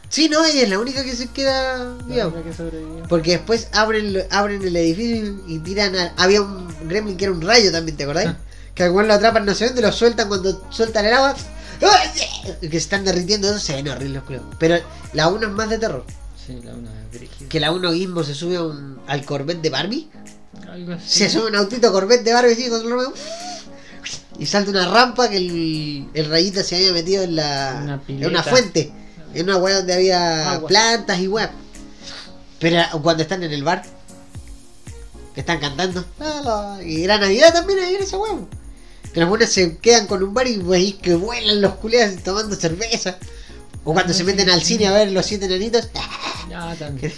Sí, 0.10 0.28
no, 0.28 0.44
ella 0.44 0.64
es 0.64 0.70
la 0.70 0.80
única 0.80 1.03
que 1.03 1.16
se 1.16 1.28
queda 1.28 1.95
viva. 2.06 2.32
que. 2.34 3.07
Porque 3.07 3.32
después 3.32 3.70
abren, 3.74 4.24
abren 4.32 4.61
el 4.64 4.76
edificio 4.76 5.40
y 5.48 5.60
tiran 5.60 5.95
a... 5.95 6.14
Había 6.18 6.41
un 6.41 6.68
gremlin 6.88 7.16
que 7.16 7.26
era 7.26 7.34
un 7.34 7.41
rayo 7.41 7.72
también, 7.72 7.95
¿te 7.95 8.03
acordáis? 8.03 8.32
Que 8.74 8.84
al 8.84 8.94
lo 8.94 9.14
atrapan 9.14 9.45
no 9.45 9.53
sé 9.53 9.68
dónde, 9.68 9.82
lo 9.82 9.91
sueltan 9.91 10.28
cuando 10.28 10.64
sueltan 10.72 11.06
el 11.06 11.14
agua. 11.14 11.36
Y 12.61 12.68
que 12.68 12.72
se 12.72 12.78
están 12.78 13.06
derritiendo, 13.06 13.57
se 13.60 13.76
ven 13.76 13.88
horribles 13.88 14.16
los 14.16 14.24
culeros. 14.24 14.48
Pero 14.57 14.78
la 15.14 15.28
1 15.28 15.48
es 15.48 15.53
más 15.53 15.70
de 15.70 15.78
terror. 15.78 16.03
Sí, 16.45 16.60
la 16.64 16.74
una 16.74 16.91
brígida. 17.11 17.49
Que 17.49 17.60
la 17.60 17.72
1 17.72 17.91
Gizmo 17.94 18.24
se 18.24 18.34
sube 18.34 18.57
a 18.57 18.64
un, 18.64 18.99
al 19.07 19.24
Corvette 19.26 19.61
de 19.61 19.70
Barbie. 19.70 20.10
Algo 20.71 20.93
así. 20.93 21.19
Se 21.19 21.29
sube 21.29 21.47
un 21.47 21.55
autito 21.55 21.91
Corvette 21.91 22.23
de 22.23 22.33
Barbie 22.33 22.69
y 24.39 24.45
salta 24.45 24.71
una 24.71 24.89
rampa 24.89 25.29
que 25.29 25.37
el, 25.37 26.07
el 26.13 26.25
rayito 26.29 26.63
se 26.63 26.77
había 26.77 26.93
metido 26.93 27.23
en 27.23 27.35
la 27.35 27.79
Una 27.83 28.01
en 28.07 28.25
una 28.25 28.43
fuente. 28.43 28.91
En 29.33 29.43
una 29.49 29.57
weá 29.57 29.77
donde 29.77 29.93
había 29.93 30.53
Agua. 30.53 30.67
plantas 30.69 31.19
y 31.19 31.27
weá. 31.27 31.51
Pero 32.59 32.81
cuando 33.03 33.23
están 33.23 33.43
en 33.43 33.51
el 33.51 33.63
bar, 33.63 33.83
que 35.33 35.41
están 35.41 35.59
cantando, 35.59 36.05
"La, 36.19 36.41
la", 36.41 36.83
y 36.83 37.03
era 37.03 37.17
Navidad 37.17 37.53
también 37.53 37.79
ahí 37.79 37.95
en 37.95 38.03
esa 38.03 38.17
weá. 38.17 38.37
Que 39.13 39.19
los 39.19 39.29
buenos 39.29 39.49
se 39.49 39.77
quedan 39.77 40.07
con 40.07 40.23
un 40.23 40.33
bar 40.33 40.47
y 40.47 40.57
veis 40.57 40.95
que 40.95 41.15
vuelan 41.15 41.61
los 41.61 41.73
culeados 41.75 42.23
tomando 42.23 42.55
cerveza. 42.55 43.17
O 43.90 43.94
cuando 43.94 44.14
se 44.14 44.24
meten 44.24 44.48
al 44.52 44.61
cine 44.61 44.86
a 44.86 44.91
ver 44.91 45.11
los 45.11 45.26
siete 45.26 45.48
nanitos, 45.48 45.90
también. 46.78 47.11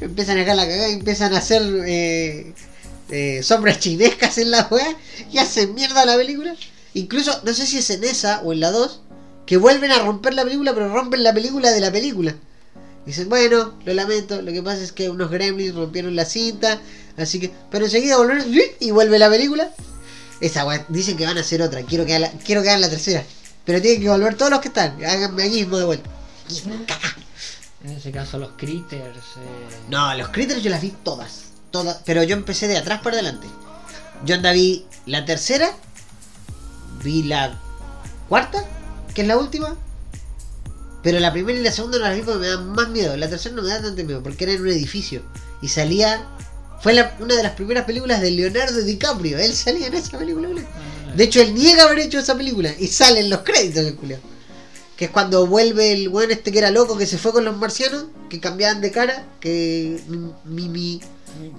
empiezan 0.00 0.36
a 0.36 0.40
dejar 0.40 0.56
la 0.56 0.66
cagada 0.66 0.88
y 0.88 0.94
empiezan 0.94 1.32
a 1.32 1.38
hacer 1.38 1.62
eh, 1.86 2.52
eh, 3.10 3.40
sombras 3.44 3.78
chinescas 3.78 4.38
en 4.38 4.50
la 4.50 4.66
weá 4.72 4.96
y 5.30 5.38
hacen 5.38 5.72
mierda 5.72 6.04
la 6.04 6.16
película. 6.16 6.56
Incluso, 6.94 7.40
no 7.44 7.54
sé 7.54 7.64
si 7.64 7.78
es 7.78 7.90
en 7.90 8.02
esa 8.02 8.40
o 8.40 8.52
en 8.52 8.58
la 8.58 8.72
2, 8.72 9.02
que 9.46 9.56
vuelven 9.56 9.92
a 9.92 10.00
romper 10.00 10.34
la 10.34 10.42
película, 10.42 10.74
pero 10.74 10.92
rompen 10.92 11.22
la 11.22 11.32
película 11.32 11.70
de 11.70 11.78
la 11.78 11.92
película. 11.92 12.34
Dicen, 13.06 13.28
bueno, 13.28 13.78
lo 13.84 13.94
lamento, 13.94 14.42
lo 14.42 14.50
que 14.50 14.64
pasa 14.64 14.82
es 14.82 14.90
que 14.90 15.08
unos 15.08 15.30
gremlins 15.30 15.76
rompieron 15.76 16.16
la 16.16 16.24
cinta, 16.24 16.80
así 17.16 17.38
que, 17.38 17.52
pero 17.70 17.84
enseguida 17.84 18.16
volvieron 18.16 18.48
y 18.80 18.90
vuelve 18.90 19.16
la 19.20 19.30
película. 19.30 19.70
Esa 20.40 20.66
weá, 20.66 20.84
dicen 20.88 21.16
que 21.16 21.24
van 21.24 21.38
a 21.38 21.42
hacer 21.42 21.62
otra, 21.62 21.82
quiero 21.82 22.04
que, 22.04 22.18
la, 22.18 22.32
quiero 22.44 22.64
que 22.64 22.70
hagan 22.70 22.80
la 22.80 22.90
tercera. 22.90 23.24
Pero 23.64 23.80
tienen 23.80 24.02
que 24.02 24.08
volver 24.08 24.34
todos 24.36 24.50
los 24.50 24.60
que 24.60 24.68
están, 24.68 25.02
háganme 25.04 25.44
aquí 25.44 25.54
mismo 25.60 25.78
de 25.78 25.84
vuelta. 25.84 26.10
En 27.84 27.90
ese 27.92 28.10
caso, 28.12 28.38
los 28.38 28.50
critters. 28.56 29.16
eh, 29.36 29.76
No, 29.90 30.14
los 30.14 30.28
Critters 30.28 30.62
yo 30.62 30.70
las 30.70 30.80
vi 30.80 30.90
todas. 31.02 31.44
Todas. 31.70 32.00
Pero 32.04 32.22
yo 32.22 32.34
empecé 32.36 32.66
de 32.68 32.78
atrás 32.78 33.00
para 33.02 33.16
adelante. 33.16 33.46
Yo 34.24 34.34
anda 34.36 34.52
vi 34.52 34.86
la 35.06 35.24
tercera. 35.24 35.70
Vi 37.02 37.24
la 37.24 37.58
cuarta, 38.28 38.64
que 39.14 39.22
es 39.22 39.28
la 39.28 39.36
última. 39.36 39.76
Pero 41.02 41.20
la 41.20 41.32
primera 41.32 41.58
y 41.58 41.62
la 41.62 41.72
segunda 41.72 41.98
no 41.98 42.04
las 42.04 42.14
vi 42.16 42.22
porque 42.22 42.38
me 42.40 42.46
dan 42.48 42.68
más 42.70 42.88
miedo. 42.88 43.16
La 43.16 43.28
tercera 43.28 43.54
no 43.54 43.62
me 43.62 43.68
da 43.68 43.82
tanto 43.82 44.02
miedo 44.04 44.22
porque 44.22 44.44
era 44.44 44.54
en 44.54 44.62
un 44.62 44.68
edificio. 44.68 45.22
Y 45.60 45.68
salía. 45.68 46.26
Fue 46.80 46.92
la- 46.94 47.14
una 47.20 47.34
de 47.34 47.42
las 47.42 47.52
primeras 47.52 47.84
películas 47.84 48.20
de 48.22 48.30
Leonardo 48.30 48.80
DiCaprio. 48.82 49.38
Él 49.38 49.54
salía 49.54 49.86
en 49.88 49.94
esa 49.94 50.18
película. 50.18 50.48
De 51.16 51.24
hecho, 51.24 51.40
él 51.40 51.54
niega 51.54 51.84
haber 51.84 52.00
hecho 52.00 52.18
esa 52.18 52.36
película. 52.36 52.74
Y 52.78 52.88
salen 52.88 53.30
los 53.30 53.40
créditos 53.40 53.84
del 53.84 53.94
culeo. 53.94 54.18
Que 54.96 55.06
es 55.06 55.10
cuando 55.10 55.46
vuelve 55.46 55.92
el 55.92 56.08
weón 56.08 56.30
este 56.30 56.52
que 56.52 56.58
era 56.58 56.70
loco, 56.70 56.96
que 56.96 57.06
se 57.06 57.18
fue 57.18 57.32
con 57.32 57.44
los 57.44 57.56
marcianos, 57.56 58.04
que 58.28 58.40
cambiaban 58.40 58.80
de 58.80 58.92
cara, 58.92 59.26
que 59.40 60.00
mimi, 60.44 61.00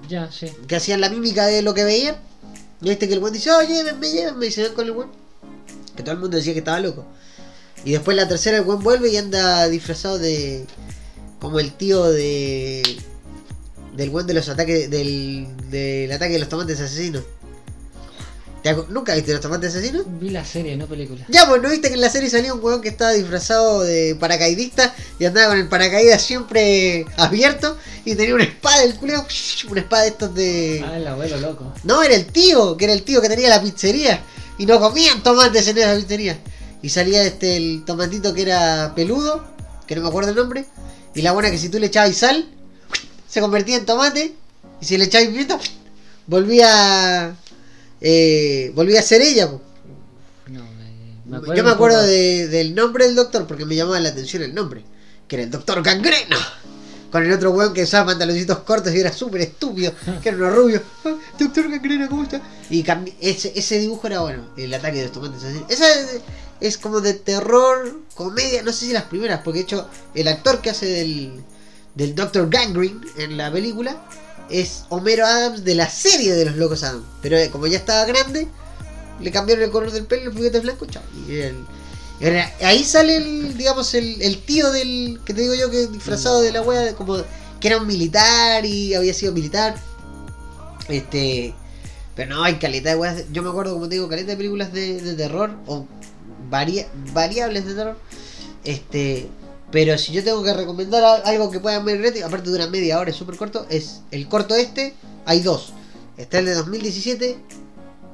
Ya, 0.08 0.32
sí. 0.32 0.48
que 0.68 0.76
hacían 0.78 1.02
la 1.02 1.10
mímica 1.10 1.46
de 1.46 1.62
lo 1.62 1.74
que 1.74 1.84
veían. 1.84 2.16
Y 2.82 2.92
este 2.92 3.08
que 3.08 3.14
el 3.14 3.20
weón 3.20 3.34
dice, 3.34 3.52
oh, 3.52 3.62
llévenme, 3.62 4.10
llévenme, 4.10 4.46
y 4.46 4.52
se 4.52 4.64
van 4.64 4.74
con 4.74 4.86
el 4.86 4.92
weón. 4.92 5.12
Que 5.96 6.04
todo 6.04 6.14
el 6.14 6.20
mundo 6.20 6.38
decía 6.38 6.54
que 6.54 6.60
estaba 6.60 6.80
loco. 6.80 7.06
Y 7.84 7.92
después 7.92 8.16
la 8.16 8.28
tercera 8.28 8.58
el 8.58 8.64
weón 8.64 8.84
vuelve 8.84 9.10
y 9.10 9.18
anda 9.18 9.68
disfrazado 9.68 10.18
de. 10.18 10.66
como 11.40 11.60
el 11.60 11.74
tío 11.74 12.06
de. 12.06 12.84
del 13.96 14.10
weón 14.10 14.28
de 14.28 14.34
los 14.34 14.48
ataques. 14.48 14.90
del. 14.90 15.48
del 15.70 16.12
ataque 16.12 16.34
de 16.34 16.40
los 16.40 16.50
tomates 16.50 16.80
asesinos. 16.80 17.24
¿Te 18.66 18.76
acu- 18.76 18.88
¿Nunca 18.88 19.14
viste 19.14 19.32
los 19.32 19.42
tomates 19.42 19.76
asesinos? 19.76 20.06
Vi 20.20 20.32
la 20.32 20.44
serie, 20.44 20.76
no 20.76 20.88
película. 20.88 21.24
Ya, 21.30 21.48
pues, 21.48 21.62
¿no 21.62 21.70
viste 21.70 21.90
que 21.90 21.94
en 21.94 22.02
la 22.02 22.10
serie 22.10 22.32
salía 22.32 22.52
un 22.52 22.64
weón 22.64 22.82
que 22.82 22.90
estaba 22.90 23.12
disfrazado 23.12 23.84
de 23.84 24.18
paracaidista 24.20 24.96
y 25.20 25.26
andaba 25.26 25.50
con 25.50 25.60
el 25.60 25.68
paracaídas 25.68 26.24
siempre 26.24 27.06
abierto 27.16 27.78
y 28.06 28.16
tenía 28.16 28.34
una 28.34 28.46
espada 28.46 28.82
del 28.82 28.96
culeo? 28.96 29.24
Una 29.70 29.82
espada 29.82 30.02
de 30.02 30.08
estos 30.10 30.34
de... 30.34 30.84
Ah, 30.84 30.98
el 30.98 31.06
abuelo 31.08 31.38
loco. 31.38 31.74
No, 31.84 32.02
era 32.02 32.16
el 32.16 32.26
tío, 32.26 32.76
que 32.76 32.86
era 32.86 32.94
el 32.96 33.04
tío 33.04 33.22
que 33.22 33.30
tenía 33.30 33.50
la 33.50 33.62
pizzería 33.62 34.24
y 34.58 34.66
no 34.66 34.80
comían 34.80 35.22
tomates 35.22 35.68
en 35.68 35.78
esa 35.78 35.96
pizzería. 35.96 36.40
Y 36.82 36.90
salía 36.90 37.22
este, 37.22 37.58
el 37.58 37.84
tomatito 37.86 38.34
que 38.34 38.42
era 38.42 38.94
peludo, 38.96 39.46
que 39.86 39.96
no 39.96 40.02
me 40.02 40.08
acuerdo 40.08 40.32
el 40.32 40.36
nombre, 40.38 40.66
y 41.14 41.22
la 41.22 41.34
buena 41.34 41.52
que 41.52 41.60
si 41.60 41.70
tú 41.70 41.78
le 41.78 41.86
echabas 41.86 42.16
sal, 42.16 42.50
se 43.30 43.42
convertía 43.42 43.76
en 43.78 43.86
tomate, 43.86 44.34
y 44.82 44.86
si 44.86 44.98
le 44.98 45.06
echabas 45.06 45.28
pimienta, 45.28 45.60
volvía... 46.26 47.36
Eh, 48.02 48.72
volvía 48.76 49.00
a 49.00 49.04
ser 49.04 49.22
ella. 49.22 49.50
No, 50.48 51.42
me, 51.42 51.56
Yo 51.58 51.64
me 51.64 51.72
acuerdo 51.72 52.02
de- 52.04 52.48
del 52.48 52.76
nombre 52.76 53.06
del 53.06 53.16
doctor 53.16 53.48
porque 53.48 53.66
me 53.66 53.76
llamaba 53.76 54.00
la 54.00 54.10
atención 54.10 54.44
el 54.44 54.54
nombre. 54.54 54.84
Que 55.28 55.38
era 55.38 55.44
el 55.44 55.50
doctor 55.52 55.82
Gangrena. 55.82 56.38
Con 57.12 57.24
el 57.26 57.32
otro 57.32 57.52
weón 57.52 57.74
que 57.74 57.84
usaba 57.84 58.08
pantaloncitos 58.08 58.60
cortos 58.60 58.94
y 58.94 59.00
era 59.00 59.12
súper 59.12 59.42
estúpido. 59.42 59.94
Que 60.22 60.30
era 60.30 60.38
uno 60.38 60.50
rubio. 60.52 60.82
Ah, 61.06 61.16
doctor 61.40 61.70
Gangrena, 61.72 62.08
¿cómo 62.10 62.24
está? 62.24 62.42
Y 62.70 62.86
ese, 63.22 63.54
ese 63.56 63.80
dibujo 63.80 64.06
era 64.08 64.20
bueno. 64.20 64.50
El 64.58 64.74
ataque 64.74 64.98
de 64.98 65.04
los 65.04 65.12
tomates 65.14 65.44
así. 65.44 65.64
Esa 65.70 65.90
es, 66.00 66.20
es 66.62 66.78
como 66.78 67.02
de 67.02 67.14
terror, 67.14 68.02
comedia. 68.14 68.62
No 68.64 68.72
sé 68.72 68.86
si 68.88 68.94
las 68.94 69.04
primeras. 69.04 69.42
Porque 69.44 69.60
de 69.60 69.64
hecho 69.64 69.88
el 70.14 70.28
actor 70.28 70.62
que 70.62 70.70
hace 70.70 70.86
del, 70.86 71.42
del 71.96 72.14
doctor 72.14 72.50
Gangrene 72.50 73.00
en 73.18 73.38
la 73.38 73.52
película 73.52 73.98
es 74.50 74.86
Homero 74.90 75.26
Adams 75.26 75.64
de 75.64 75.76
la 75.76 75.90
serie 75.90 76.34
de 76.34 76.46
los 76.46 76.56
locos 76.56 76.84
Adams. 76.84 77.06
Pero 77.22 77.38
eh, 77.38 77.50
como 77.50 77.68
ya 77.68 77.78
estaba 77.78 78.06
grande, 78.06 78.48
le 79.20 79.32
cambiaron 79.32 79.64
el 79.64 79.72
color 79.72 79.92
del 79.92 80.06
pelo, 80.06 80.30
el 80.32 80.36
juguete 80.38 80.60
blanco, 80.60 80.86
chao. 80.86 81.04
Y 81.28 81.36
el- 81.40 81.66
ahí 82.62 82.84
sale 82.84 83.18
el, 83.18 83.58
digamos, 83.58 83.94
el, 83.94 84.22
el 84.22 84.42
tío 84.42 84.72
del, 84.72 85.20
que 85.26 85.34
te 85.34 85.42
digo 85.42 85.54
yo, 85.56 85.70
que 85.70 85.88
disfrazado 85.88 86.42
de 86.42 86.52
la 86.54 86.62
wea, 86.62 86.96
como 86.96 87.18
que 87.60 87.68
era 87.68 87.78
un 87.78 87.88
militar 87.88 88.66
y 88.66 88.94
había 88.94 89.14
sido 89.14 89.34
militar. 89.34 89.76
Este, 90.88 91.54
pero 92.16 92.36
no, 92.36 92.44
hay 92.44 92.56
calidad 92.56 92.92
de 92.92 92.98
weas. 92.98 93.24
Yo 93.32 93.42
me 93.44 93.50
acuerdo, 93.50 93.74
como 93.74 93.90
te 93.90 93.96
digo, 93.96 94.08
calidad 94.08 94.28
de 94.28 94.38
películas 94.38 94.72
de, 94.72 95.14
terror 95.16 95.52
o 95.68 95.86
varia- 96.50 96.88
variables 97.14 97.66
de 97.66 97.74
terror. 97.74 97.98
Este, 98.64 99.28
pero 99.76 99.98
si 99.98 100.14
yo 100.14 100.24
tengo 100.24 100.42
que 100.42 100.54
recomendar 100.54 101.04
algo 101.26 101.52
que 101.52 101.60
puedan 101.60 101.84
ver 101.84 101.98
gratis, 102.02 102.24
aparte 102.24 102.50
dura 102.50 102.66
media 102.68 102.98
hora, 102.98 103.10
es 103.12 103.18
súper 103.18 103.36
corto, 103.36 103.66
es 103.70 104.00
el 104.10 104.26
corto 104.30 104.56
este. 104.56 104.94
Hay 105.26 105.42
dos. 105.42 105.74
Está 106.16 106.40
el 106.40 106.46
de 106.46 106.54
2017, 106.54 107.38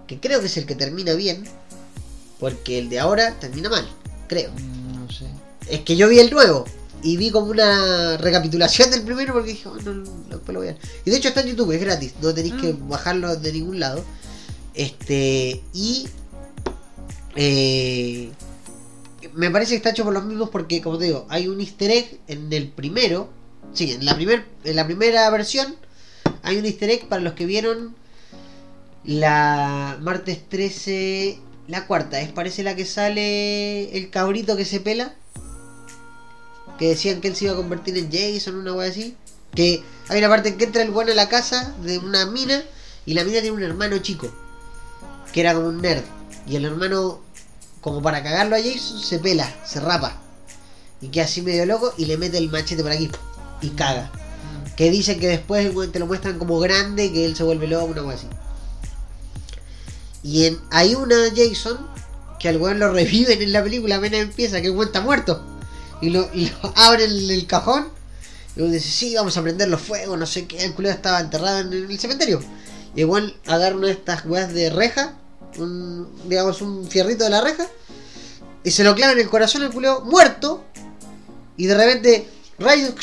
que 0.07 0.19
creo 0.19 0.39
que 0.39 0.47
es 0.47 0.57
el 0.57 0.65
que 0.65 0.73
termina 0.73 1.13
bien, 1.13 1.43
porque 2.39 2.79
el 2.79 2.89
de 2.89 2.99
ahora 2.99 3.37
termina 3.39 3.69
mal, 3.69 3.87
creo. 4.27 4.49
Mm, 4.53 5.05
No 5.05 5.11
sé. 5.11 5.25
Es 5.69 5.81
que 5.81 5.95
yo 5.95 6.09
vi 6.09 6.17
el 6.17 6.31
nuevo 6.31 6.65
y 7.03 7.17
vi 7.17 7.29
como 7.29 7.51
una 7.51 8.17
recapitulación 8.17 8.89
del 8.89 9.03
primero 9.03 9.31
porque 9.33 9.51
dije, 9.51 9.69
bueno, 9.69 10.03
después 10.31 10.53
lo 10.55 10.61
voy 10.61 10.69
a 10.69 10.71
ver. 10.71 10.79
Y 11.05 11.11
de 11.11 11.17
hecho 11.17 11.27
está 11.27 11.41
en 11.41 11.49
YouTube, 11.49 11.73
es 11.73 11.81
gratis, 11.81 12.13
no 12.23 12.33
tenéis 12.33 12.55
que 12.55 12.69
Ah. 12.69 12.85
bajarlo 12.87 13.35
de 13.35 13.53
ningún 13.53 13.79
lado. 13.79 14.03
Este, 14.73 15.61
y 15.75 16.07
eh, 17.35 18.31
me 19.33 19.49
parece 19.49 19.71
que 19.71 19.77
está 19.77 19.89
hecho 19.91 20.03
por 20.03 20.13
los 20.13 20.25
mismos 20.25 20.49
porque, 20.49 20.81
como 20.81 20.97
te 20.97 21.05
digo, 21.05 21.25
hay 21.29 21.47
un 21.47 21.59
easter 21.59 21.91
egg 21.91 22.19
en 22.27 22.51
el 22.51 22.69
primero. 22.69 23.29
Sí, 23.73 23.91
en 23.91 24.05
la, 24.05 24.15
primer, 24.15 24.45
en 24.63 24.75
la 24.75 24.85
primera 24.85 25.29
versión 25.29 25.75
hay 26.43 26.57
un 26.57 26.65
easter 26.65 26.89
egg 26.89 27.07
para 27.07 27.21
los 27.21 27.33
que 27.33 27.45
vieron 27.45 27.95
la 29.03 29.97
martes 30.01 30.47
13, 30.49 31.39
la 31.67 31.87
cuarta. 31.87 32.19
Es 32.21 32.31
parece 32.31 32.63
la 32.63 32.75
que 32.75 32.85
sale 32.85 33.95
el 33.97 34.09
cabrito 34.09 34.57
que 34.57 34.65
se 34.65 34.79
pela. 34.79 35.15
Que 36.77 36.89
decían 36.89 37.21
que 37.21 37.27
él 37.27 37.35
se 37.35 37.45
iba 37.45 37.53
a 37.53 37.57
convertir 37.57 37.97
en 37.97 38.11
Jason, 38.11 38.55
una 38.55 38.73
wea 38.73 38.89
así. 38.89 39.15
Que 39.53 39.83
hay 40.09 40.19
una 40.19 40.29
parte 40.29 40.49
en 40.49 40.57
que 40.57 40.65
entra 40.65 40.81
el 40.81 40.91
bueno 40.91 41.11
a 41.11 41.15
la 41.15 41.29
casa 41.29 41.75
de 41.83 41.97
una 41.99 42.25
mina 42.25 42.63
y 43.05 43.13
la 43.13 43.23
mina 43.23 43.41
tiene 43.41 43.55
un 43.55 43.63
hermano 43.63 43.97
chico. 43.99 44.31
Que 45.31 45.41
era 45.41 45.53
como 45.53 45.67
un 45.67 45.81
nerd. 45.81 46.03
Y 46.47 46.55
el 46.55 46.65
hermano, 46.65 47.21
como 47.81 48.01
para 48.01 48.23
cagarlo 48.23 48.55
a 48.55 48.59
Jason, 48.59 48.99
se 48.99 49.19
pela, 49.19 49.53
se 49.65 49.79
rapa. 49.79 50.21
Y 51.01 51.07
queda 51.07 51.25
así 51.25 51.41
medio 51.41 51.65
loco 51.65 51.93
y 51.97 52.05
le 52.05 52.17
mete 52.17 52.37
el 52.37 52.49
machete 52.49 52.83
por 52.83 52.91
aquí. 52.91 53.09
Y 53.61 53.69
caga. 53.69 54.11
Que 54.75 54.91
dicen 54.91 55.19
que 55.19 55.27
después 55.27 55.65
el 55.65 55.75
weón 55.75 55.91
te 55.91 55.99
lo 55.99 56.05
muestran 56.05 56.37
como 56.37 56.59
grande 56.59 57.11
que 57.11 57.25
él 57.25 57.35
se 57.35 57.43
vuelve 57.43 57.67
loco, 57.67 57.85
una 57.85 58.03
cosa 58.03 58.15
así. 58.15 58.27
Y 60.23 60.45
en, 60.45 60.59
hay 60.69 60.93
una 60.93 61.15
Jason 61.35 61.77
que 62.39 62.49
al 62.49 62.57
weón 62.57 62.79
lo 62.79 62.91
reviven 62.91 63.41
en 63.41 63.51
la 63.51 63.63
película 63.63 63.97
apenas 63.97 64.21
empieza, 64.21 64.61
que 64.61 64.67
el 64.67 64.73
weón 64.73 64.87
está 64.87 65.01
muerto. 65.01 65.43
Y 66.01 66.11
lo, 66.11 66.29
abren 66.75 67.09
el, 67.09 67.31
el 67.31 67.47
cajón. 67.47 67.87
Y 68.55 68.61
uno 68.61 68.71
dice, 68.71 68.89
sí, 68.89 69.15
vamos 69.15 69.35
a 69.37 69.41
prender 69.41 69.69
los 69.69 69.81
fuegos, 69.81 70.19
no 70.19 70.25
sé 70.25 70.45
qué. 70.45 70.63
El 70.63 70.73
culero 70.73 70.93
estaba 70.93 71.19
enterrado 71.19 71.59
en 71.59 71.73
el 71.73 71.99
cementerio. 71.99 72.41
Y 72.95 73.01
igual 73.01 73.35
agarra 73.47 73.75
una 73.75 73.87
de 73.87 73.93
estas 73.93 74.25
weas 74.25 74.53
de 74.53 74.69
reja, 74.69 75.15
un, 75.57 76.07
digamos 76.27 76.61
un 76.61 76.87
fierrito 76.87 77.23
de 77.23 77.29
la 77.29 77.41
reja, 77.41 77.67
y 78.63 78.71
se 78.71 78.83
lo 78.83 78.95
clava 78.95 79.13
en 79.13 79.19
el 79.19 79.29
corazón 79.29 79.63
al 79.63 79.71
culeo 79.71 80.01
muerto, 80.01 80.63
y 81.57 81.65
de 81.65 81.75
repente 81.75 82.27
rayos, 82.59 82.93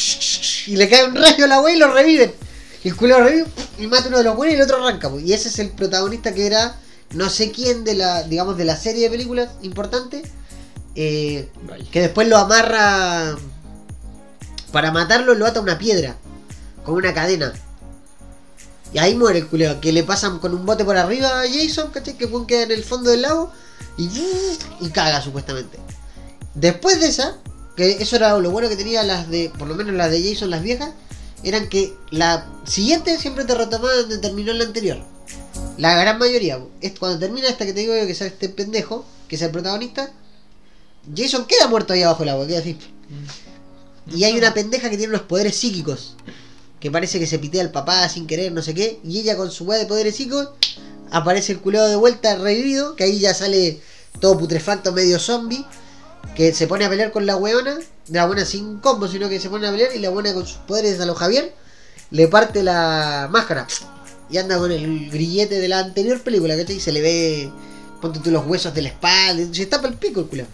y 0.67 0.77
le 0.77 0.89
cae 0.89 1.05
un 1.05 1.15
rayo 1.15 1.45
a 1.45 1.49
la 1.49 1.61
wea 1.61 1.75
y 1.75 1.79
lo 1.79 1.93
reviven. 1.93 2.33
Y 2.85 2.89
el 2.89 2.97
culeo 2.97 3.21
revive 3.21 3.47
y 3.79 3.87
mata 3.89 4.09
uno 4.09 4.19
de 4.19 4.25
los 4.25 4.37
buenos 4.37 4.55
y 4.55 4.57
el 4.57 4.63
otro 4.63 4.77
arranca. 4.77 5.11
pues. 5.11 5.25
Y 5.25 5.33
ese 5.33 5.49
es 5.49 5.59
el 5.59 5.71
protagonista 5.71 6.33
que 6.33 6.47
era 6.47 6.77
no 7.15 7.29
sé 7.29 7.51
quién 7.51 7.85
de 7.85 7.95
la, 7.95 8.23
digamos, 8.23 8.57
de 8.57 8.65
la 8.65 8.77
serie 8.77 9.05
de 9.05 9.11
películas 9.11 9.51
importante. 9.63 10.23
eh, 10.95 11.49
que 11.91 12.01
después 12.01 12.29
lo 12.29 12.37
amarra. 12.37 13.37
Para 14.73 14.93
matarlo 14.93 15.35
lo 15.35 15.47
ata 15.47 15.61
a 15.61 15.63
una 15.63 15.79
piedra. 15.79 16.17
Con 16.85 16.95
una 16.95 17.13
cadena. 17.15 17.53
Y 18.93 18.99
ahí 18.99 19.15
muere 19.15 19.41
el 19.41 19.47
culeo. 19.47 19.81
Que 19.81 19.93
le 19.93 20.03
pasan 20.03 20.39
con 20.39 20.55
un 20.55 20.65
bote 20.65 20.85
por 20.85 20.97
arriba 20.97 21.41
a 21.41 21.49
Jason, 21.49 21.91
¿cachai? 21.91 22.17
Que 22.17 22.27
Juan 22.27 22.47
queda 22.47 22.63
en 22.63 22.73
el 22.73 22.85
fondo 22.85 23.11
del 23.11 23.23
lago. 23.23 23.53
Y, 23.97 24.09
y 24.81 24.89
caga 24.91 25.21
supuestamente. 25.21 25.79
Después 26.55 27.01
de 27.01 27.09
esa, 27.09 27.37
que 27.77 27.91
eso 28.01 28.17
era 28.17 28.39
lo 28.39 28.51
bueno 28.51 28.69
que 28.69 28.77
tenía 28.77 29.03
las 29.03 29.29
de. 29.29 29.53
Por 29.59 29.69
lo 29.69 29.75
menos 29.75 29.95
las 29.95 30.11
de 30.11 30.23
Jason, 30.23 30.51
las 30.51 30.63
viejas. 30.63 30.91
Eran 31.45 31.69
que 31.69 31.97
la 32.11 32.49
siguiente 32.65 33.17
siempre 33.19 33.45
te 33.45 33.55
retomaba 33.55 33.95
donde 33.95 34.19
terminó 34.19 34.53
la 34.53 34.65
anterior. 34.65 34.99
La 35.77 35.95
gran 35.95 36.19
mayoría. 36.19 36.59
Es 36.81 36.99
cuando 36.99 37.19
termina 37.19 37.49
esta 37.49 37.65
que 37.65 37.73
te 37.73 37.81
digo 37.81 37.97
yo 37.97 38.07
que 38.07 38.15
sale 38.15 38.31
este 38.31 38.49
pendejo, 38.49 39.05
que 39.29 39.37
es 39.37 39.43
el 39.43 39.51
protagonista. 39.51 40.11
Jason 41.17 41.47
queda 41.47 41.69
muerto 41.69 41.93
ahí 41.93 42.03
abajo 42.03 42.21
del 42.21 42.31
agua, 42.31 42.47
queda 42.47 42.59
así. 42.59 42.77
Y 44.13 44.25
hay 44.25 44.37
una 44.37 44.55
pendeja 44.55 44.91
que 44.91 44.97
tiene 44.97 45.15
unos 45.15 45.27
poderes 45.27 45.57
psíquicos. 45.57 46.17
Que 46.81 46.91
parece 46.91 47.19
que 47.19 47.27
se 47.27 47.39
pitea 47.39 47.63
al 47.63 47.73
papá 47.73 48.09
sin 48.09 48.27
querer, 48.27 48.53
no 48.53 48.63
sé 48.63 48.75
qué. 48.75 49.01
Y 49.05 49.21
ella 49.21 49.37
con 49.37 49.51
su 49.51 49.65
weá 49.65 49.79
de 49.79 49.87
poderes. 49.87 50.17
Aparece 51.11 51.53
el 51.53 51.61
culeo 51.61 51.89
de 51.89 51.97
vuelta 51.97 52.37
revivido. 52.37 52.95
Que 52.95 53.05
ahí 53.05 53.19
ya 53.19 53.35
sale 53.35 53.81
todo 54.21 54.39
putrefacto, 54.39 54.93
medio 54.93 55.19
zombie. 55.19 55.65
Que 56.37 56.55
se 56.55 56.67
pone 56.67 56.85
a 56.85 56.89
pelear 56.89 57.11
con 57.11 57.27
la 57.27 57.37
weona. 57.37 57.79
La 58.09 58.27
buena 58.27 58.45
sin 58.45 58.79
combo, 58.79 59.09
sino 59.09 59.29
que 59.29 59.41
se 59.41 59.51
pone 59.51 59.67
a 59.67 59.71
pelear. 59.71 59.95
Y 59.95 59.99
la 59.99 60.11
buena 60.11 60.33
con 60.33 60.47
sus 60.47 60.59
poderes 60.59 61.01
a 61.01 61.07
lo 61.07 61.15
Javier. 61.15 61.53
Le 62.11 62.29
parte 62.29 62.63
la 62.63 63.29
máscara. 63.31 63.67
Y 64.31 64.39
anda 64.39 64.59
con 64.59 64.71
el 64.71 65.11
grillete 65.11 65.59
de 65.59 65.69
la 65.69 65.81
anterior 65.81 66.21
película, 66.23 66.57
¿cachai? 66.57 66.77
Y 66.77 66.81
se 66.81 66.93
le 66.93 67.01
ve. 67.01 67.53
Ponte 68.01 68.21
tú 68.21 68.31
los 68.31 68.47
huesos 68.47 68.73
de 68.75 68.83
la 68.83 68.89
espalda. 68.89 69.43
Se 69.53 69.67
tapa 69.67 69.89
el 69.89 69.95
pico 69.95 70.21
el 70.21 70.27
culeo. 70.27 70.47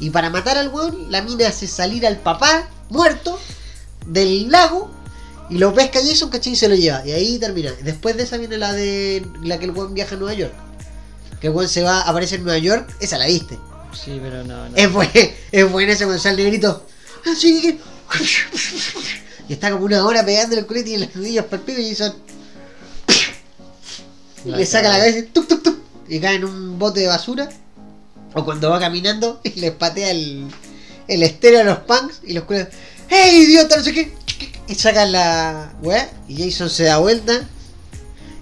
Y 0.00 0.10
para 0.10 0.30
matar 0.30 0.58
al 0.58 0.68
weón, 0.68 1.10
la 1.10 1.22
mina 1.22 1.48
hace 1.48 1.66
salir 1.66 2.06
al 2.06 2.18
papá 2.18 2.68
muerto 2.88 3.38
del 4.06 4.50
lago 4.50 4.90
y 5.50 5.58
lo 5.58 5.74
pesca 5.74 6.00
Jason, 6.00 6.30
¿cachai? 6.30 6.52
Y 6.52 6.56
se 6.56 6.68
lo 6.68 6.74
lleva. 6.74 7.06
Y 7.06 7.12
ahí 7.12 7.38
termina. 7.38 7.72
Después 7.82 8.16
de 8.16 8.24
esa 8.24 8.36
viene 8.36 8.58
la 8.58 8.72
de 8.72 9.26
la 9.42 9.58
que 9.58 9.64
el 9.64 9.70
weón 9.70 9.94
viaja 9.94 10.14
a 10.14 10.18
Nueva 10.18 10.34
York. 10.34 10.52
Que 11.40 11.48
el 11.48 11.52
weón 11.52 11.68
se 11.68 11.82
va, 11.82 12.02
aparece 12.02 12.36
en 12.36 12.44
Nueva 12.44 12.58
York. 12.58 12.94
Esa 13.00 13.18
la 13.18 13.26
viste. 13.26 13.58
Sí, 13.92 14.18
pero 14.22 14.44
no, 14.44 14.68
no. 14.68 14.76
Es, 14.76 14.92
buen, 14.92 15.10
es 15.52 15.72
buena 15.72 15.92
esa 15.92 16.04
cuando 16.04 16.22
sale 16.22 16.42
el 16.42 16.44
negrito. 16.44 16.86
Así 17.24 17.62
que. 17.62 17.78
Y 19.48 19.54
está 19.54 19.70
como 19.70 19.86
una 19.86 20.04
hora 20.04 20.24
pegándole 20.24 20.60
el 20.60 20.66
culete 20.66 20.90
y 20.90 20.94
en 20.94 21.00
las 21.00 21.16
nudillas 21.16 21.46
para 21.46 21.56
el 21.56 21.62
pico 21.62 21.80
y 21.80 21.88
Jason 21.88 22.14
le 24.44 24.66
saca 24.66 24.88
la 24.88 24.98
cabeza 24.98 25.18
y 25.18 25.22
tuc, 25.24 25.48
tuc, 25.48 25.62
tuc, 25.62 25.78
y 26.08 26.20
cae 26.20 26.36
en 26.36 26.44
un 26.44 26.78
bote 26.78 27.00
de 27.00 27.06
basura. 27.06 27.48
O 28.34 28.44
cuando 28.44 28.70
va 28.70 28.78
caminando 28.78 29.40
y 29.44 29.60
les 29.60 29.72
patea 29.72 30.10
el, 30.10 30.46
el 31.06 31.22
estéreo 31.22 31.60
a 31.60 31.64
los 31.64 31.78
punks 31.78 32.20
y 32.24 32.34
los 32.34 32.44
culeros. 32.44 32.72
¡Hey, 33.08 33.44
idiota! 33.44 33.76
No 33.76 33.82
sé 33.82 33.92
qué. 33.92 34.14
Y 34.68 34.74
sacan 34.74 35.12
la 35.12 35.72
weá. 35.82 36.10
Y 36.28 36.50
Jason 36.50 36.68
se 36.70 36.84
da 36.84 36.98
vuelta 36.98 37.48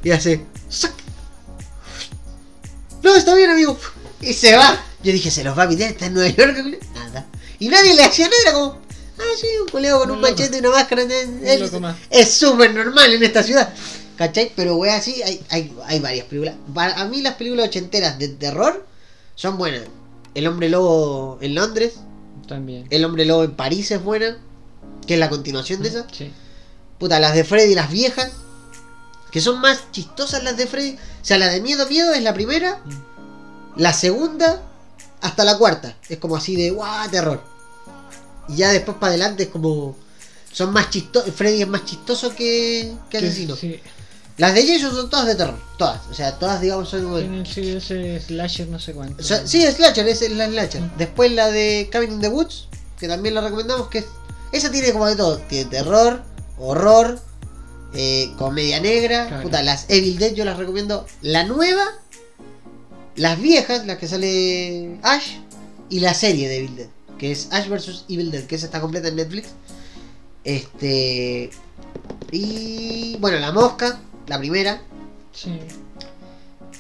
y 0.03 0.11
hace. 0.11 0.45
¡sac! 0.69 0.93
No, 3.03 3.15
está 3.15 3.35
bien, 3.35 3.51
amigo. 3.51 3.79
Y 4.21 4.33
se 4.33 4.57
va. 4.57 4.81
Yo 5.03 5.13
dije, 5.13 5.31
se 5.31 5.45
los 5.45 5.57
va 5.57 5.65
a 5.65 5.69
pitear, 5.69 5.93
está 5.93 6.07
en 6.07 6.15
Nueva 6.15 6.31
York. 6.31 6.57
Nada. 6.95 7.27
Y 7.59 7.69
nadie 7.69 7.95
le 7.95 8.05
hacía 8.05 8.27
nada, 8.27 8.41
era 8.43 8.53
como. 8.53 8.81
Ah, 9.19 9.35
sí, 9.41 9.47
un 9.63 9.69
culeo 9.69 10.01
con 10.01 10.11
un, 10.11 10.21
machete 10.21 10.57
y 10.57 10.61
una 10.61 10.71
máscara. 10.71 11.03
Es- 12.11 12.31
súper 12.35 12.75
normal 12.75 13.13
en 13.13 13.23
esta 13.23 13.43
ciudad. 13.43 13.73
¿Cachai? 14.17 14.53
Pero 14.57 14.77
weá, 14.77 14.97
así 14.97 15.23
hay, 15.23 15.45
hay, 15.51 15.75
hay 15.87 16.01
varias 16.01 16.27
películas. 16.27 16.55
A 16.97 17.05
mí 17.07 17.23
las 17.23 17.35
películas 17.35 17.69
ochenteras 17.69 18.19
de 18.19 18.29
terror 18.29 18.87
son 19.35 19.59
buenas. 19.59 19.83
El 20.35 20.47
hombre 20.47 20.69
lobo 20.69 21.39
en 21.41 21.55
Londres. 21.55 21.95
También. 22.49 22.87
El 22.91 23.05
hombre 23.05 23.25
lobo 23.25 23.45
en 23.45 23.55
París 23.55 23.91
es 23.91 24.03
buena. 24.03 24.39
Que 25.07 25.15
es 25.15 25.21
la 25.21 25.29
continuación 25.29 25.83
de 25.83 25.89
esa. 25.89 26.07
Sí. 26.13 26.33
Puta, 26.99 27.21
las 27.21 27.35
de 27.35 27.45
Freddy, 27.45 27.75
las 27.75 27.91
viejas. 27.91 28.33
Que 29.31 29.41
son 29.41 29.61
más 29.61 29.91
chistosas 29.93 30.43
las 30.43 30.57
de 30.57 30.67
Freddy. 30.67 30.95
O 30.97 31.25
sea, 31.25 31.39
la 31.39 31.49
de 31.49 31.61
miedo, 31.61 31.87
miedo 31.89 32.13
es 32.15 32.23
la 32.23 32.33
primera. 32.35 32.81
La 33.77 33.93
segunda 33.93 34.63
hasta 35.21 35.45
la 35.45 35.59
cuarta. 35.59 35.97
Es 36.09 36.19
como 36.19 36.37
así 36.37 36.57
de 36.57 36.71
guau, 36.71 37.11
terror. 37.11 37.43
Y 38.49 38.57
ya 38.57 38.71
después 38.71 38.97
para 38.99 39.11
adelante 39.11 39.45
es 39.45 39.49
como. 39.51 39.97
Son 40.53 40.73
más 40.73 40.89
chistosos. 40.91 41.35
Freddy 41.35 41.63
es 41.63 41.69
más 41.69 41.85
chistoso 41.85 42.35
que, 42.35 42.95
que 43.11 43.19
asesino. 43.19 43.55
Sí. 43.57 43.79
Las 44.39 44.55
de 44.55 44.67
Jason 44.67 44.95
son 44.95 45.11
todas 45.11 45.27
de 45.27 45.35
terror. 45.35 45.59
Todas. 45.79 46.01
O 46.11 46.15
sea, 46.15 46.39
todas, 46.39 46.61
digamos, 46.61 46.89
son. 46.89 47.03
como- 47.05 47.19
Tiene 47.19 47.45
sí, 47.45 47.71
ese 47.73 48.21
slasher 48.21 48.69
no 48.69 48.79
sé 48.79 48.93
cuánto. 48.95 49.23
o 49.23 49.25
sea, 49.27 49.47
sí, 49.47 49.63
Slasher, 49.71 50.07
es 50.09 50.31
la 50.31 50.47
Slasher. 50.47 50.83
Después 50.97 51.33
la 51.33 51.51
de 51.51 51.89
Cabin 51.91 52.13
in 52.13 52.21
the 52.21 52.29
Woods. 52.29 52.69
Que 52.99 53.09
también 53.09 53.35
la 53.35 53.43
recomendamos. 53.43 53.89
Que 53.89 53.99
es, 53.99 54.07
esa 54.57 54.71
tiene 54.71 54.93
como 54.93 55.07
de 55.07 55.17
todo. 55.17 55.39
Tiene 55.39 55.71
terror, 55.71 56.23
horror, 56.59 57.19
eh, 57.95 58.33
comedia 58.39 58.81
negra. 58.81 59.27
Claro. 59.29 59.43
Puta, 59.45 59.63
las 59.63 59.87
Evil 59.89 60.19
Dead 60.19 60.33
yo 60.35 60.45
las 60.45 60.57
recomiendo. 60.59 61.07
La 61.23 61.45
nueva, 61.45 61.85
las 63.17 63.41
viejas, 63.41 63.87
las 63.87 63.99
que 63.99 64.09
sale 64.09 64.99
Ash. 65.03 65.37
Y 65.89 66.01
la 66.01 66.15
serie 66.15 66.49
de 66.49 66.59
Evil 66.59 66.77
Dead. 66.77 66.89
Que 67.19 67.31
es 67.33 67.49
Ash 67.53 67.69
vs 67.69 68.05
Evil 68.09 68.31
Dead. 68.31 68.45
Que 68.45 68.57
esa 68.57 68.67
está 68.67 68.81
completa 68.81 69.09
en 69.09 69.17
Netflix. 69.17 69.49
Este. 70.45 71.51
Y. 72.33 73.17
Bueno, 73.21 73.39
la 73.39 73.53
mosca. 73.53 74.01
La 74.27 74.39
primera. 74.39 74.83
Sí. 75.33 75.59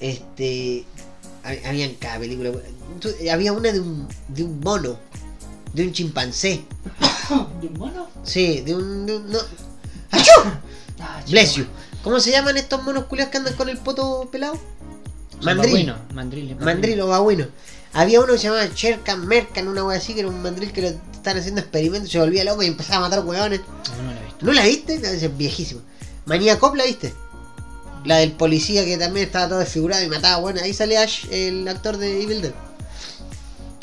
Este. 0.00 0.84
hab- 1.44 1.66
Había 1.66 1.84
en 1.86 1.94
cada 1.94 2.18
película. 2.18 2.50
tú- 3.00 3.14
Había 3.30 3.52
una 3.52 3.72
de 3.72 3.80
un, 3.80 4.08
de 4.28 4.44
un 4.44 4.60
mono. 4.60 4.98
De 5.72 5.84
un 5.84 5.92
chimpancé. 5.92 6.64
¿De 7.60 7.66
un 7.68 7.74
mono? 7.78 8.08
Sí, 8.22 8.60
de 8.60 8.74
un. 8.74 9.06
De 9.06 9.16
un 9.16 9.30
no. 9.30 9.38
¡Achú! 10.10 10.30
Ah, 11.00 11.22
Bless 11.28 11.54
you. 11.54 11.66
¿Cómo 12.02 12.20
se 12.20 12.30
llaman 12.30 12.56
estos 12.56 12.82
monos 12.82 13.04
culiados 13.04 13.32
que 13.32 13.38
andan 13.38 13.54
con 13.54 13.68
el 13.68 13.78
poto 13.78 14.28
pelado? 14.30 14.58
Mandril. 15.42 15.92
mandriles. 16.14 16.58
Mandril 16.60 17.00
o 17.00 17.08
babuino. 17.08 17.46
Había 17.92 18.20
uno 18.20 18.34
que 18.34 18.38
se 18.38 18.48
llamaba 18.48 18.72
Cherkan 18.74 19.26
Merkan, 19.26 19.68
una 19.68 19.84
wea 19.84 19.98
así, 19.98 20.14
que 20.14 20.20
era 20.20 20.28
un 20.28 20.42
mandril 20.42 20.72
que 20.72 20.82
lo 20.82 20.88
estaban 20.88 21.38
haciendo 21.38 21.60
experimentos, 21.60 22.10
se 22.10 22.18
volvía 22.18 22.44
loco 22.44 22.62
y 22.62 22.66
empezaba 22.66 22.98
a 22.98 23.08
matar 23.08 23.24
hueones. 23.24 23.60
No, 23.96 24.02
no 24.02 24.12
lo 24.12 24.18
he 24.18 24.24
visto. 24.24 24.46
¿No 24.46 24.52
la 24.52 24.64
viste? 24.64 24.98
No, 24.98 25.08
es 25.08 25.36
viejísima. 25.36 25.80
Manía 26.26 26.58
Cop 26.58 26.74
la 26.74 26.84
viste. 26.84 27.14
La 28.04 28.18
del 28.18 28.32
policía 28.32 28.84
que 28.84 28.98
también 28.98 29.26
estaba 29.26 29.48
todo 29.48 29.58
desfigurado 29.58 30.04
y 30.04 30.08
mataba. 30.08 30.36
Bueno, 30.38 30.60
ahí 30.62 30.72
sale 30.72 30.98
Ash, 30.98 31.26
el 31.30 31.66
actor 31.66 31.96
de 31.96 32.22
Evil 32.22 32.42
Dead. 32.42 32.52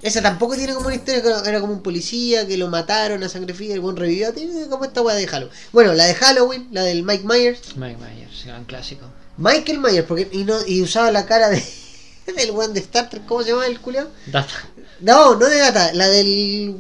Esa 0.03 0.21
tampoco 0.21 0.55
tiene 0.55 0.73
como 0.73 0.88
una 0.88 0.95
historia, 0.95 1.21
que 1.23 1.49
era 1.49 1.59
como 1.61 1.71
un 1.73 1.81
policía 1.81 2.45
que 2.45 2.57
lo 2.57 2.67
mataron 2.67 3.23
a 3.23 3.30
sangre 3.30 3.53
fría, 3.53 3.73
el 3.73 3.80
buen 3.80 3.95
revivió. 3.95 4.34
Tiene 4.34 4.67
como 4.67 4.84
esta 4.85 5.01
weá 5.01 5.15
de 5.15 5.25
Halloween. 5.25 5.55
Bueno, 5.71 5.93
la 5.93 6.05
de 6.05 6.13
Halloween, 6.13 6.67
la 6.71 6.84
del 6.84 7.03
Mike 7.03 7.23
Myers. 7.25 7.75
Mike 7.77 7.97
Myers, 7.97 8.45
gran 8.45 8.65
clásico. 8.65 9.05
Michael 9.38 9.80
Myers, 9.80 10.05
porque 10.05 10.27
y, 10.31 10.43
no, 10.43 10.55
y 10.67 10.81
usaba 10.81 11.09
la 11.11 11.25
cara 11.25 11.49
de, 11.49 11.63
del 12.35 12.51
buen 12.51 12.73
de 12.73 12.81
Star 12.81 13.09
Trek, 13.09 13.25
¿cómo 13.25 13.43
se 13.43 13.51
llama 13.51 13.65
el 13.65 13.80
culiao? 13.80 14.09
Data. 14.27 14.53
No, 14.99 15.35
no 15.35 15.45
de 15.47 15.57
Data, 15.57 15.93
la 15.93 16.07
del 16.09 16.75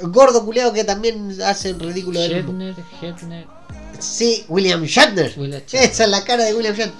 gordo 0.00 0.44
culiao 0.44 0.72
que 0.72 0.84
también 0.84 1.36
hace 1.42 1.70
el 1.70 1.78
ridículo 1.80 2.20
mismo. 2.20 2.52
Shatner, 2.52 2.74
Shatner. 3.00 3.46
Sí, 4.00 4.44
William 4.48 4.82
Shatner. 4.84 5.34
William 5.36 5.60
Shatner. 5.66 5.90
Esa 5.92 6.04
es 6.04 6.10
la 6.10 6.24
cara 6.24 6.44
de 6.44 6.54
William 6.54 6.74
Shatner. 6.74 6.94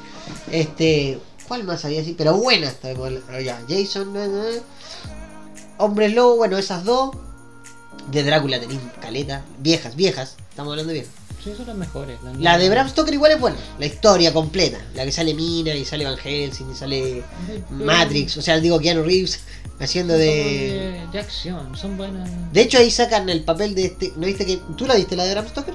Este, 0.52 1.18
¿cuál 1.48 1.64
más 1.64 1.84
había 1.84 2.02
así? 2.02 2.14
Pero 2.16 2.34
buena 2.36 2.68
esta 2.68 2.88
de- 2.88 3.44
ya, 3.44 3.60
Jason, 3.68 4.16
eh, 4.16 4.56
eh. 4.56 4.62
Hombres 5.78 6.12
Lobo, 6.14 6.36
bueno, 6.36 6.58
esas 6.58 6.84
dos. 6.84 7.16
De 8.10 8.22
Drácula 8.22 8.60
tenéis 8.60 8.80
caleta, 9.00 9.44
viejas, 9.58 9.96
viejas, 9.96 10.36
estamos 10.50 10.72
hablando 10.72 10.92
de 10.92 11.00
viejas. 11.00 11.14
Sí, 11.42 11.52
son 11.56 11.66
las 11.66 11.76
mejores. 11.76 12.18
las 12.22 12.38
La 12.38 12.58
de. 12.58 12.68
Bram 12.68 12.88
Stoker 12.88 13.14
igual 13.14 13.32
es 13.32 13.40
buena, 13.40 13.56
la 13.78 13.86
historia 13.86 14.32
completa, 14.32 14.78
la 14.94 15.04
que 15.04 15.12
sale 15.12 15.32
Mina 15.34 15.74
y 15.74 15.84
sale 15.84 16.04
Van 16.04 16.16
Helsing 16.16 16.70
y 16.70 16.74
sale 16.74 17.22
Matrix, 17.70 18.36
o 18.36 18.42
sea, 18.42 18.58
digo 18.60 18.78
Keanu 18.78 19.02
Reeves 19.04 19.40
haciendo 19.80 20.14
de... 20.14 20.26
de, 20.26 21.06
de 21.12 21.18
acción, 21.18 21.76
son 21.76 21.96
buenas. 21.96 22.28
De 22.52 22.60
hecho 22.62 22.78
ahí 22.78 22.90
sacan 22.90 23.28
el 23.28 23.42
papel 23.44 23.74
de 23.74 23.86
este, 23.86 24.12
¿no 24.16 24.26
viste 24.26 24.44
que 24.46 24.58
tú 24.76 24.86
la 24.86 24.94
viste 24.94 25.16
la 25.16 25.24
de 25.24 25.32
Bram 25.32 25.48
Stoker? 25.48 25.74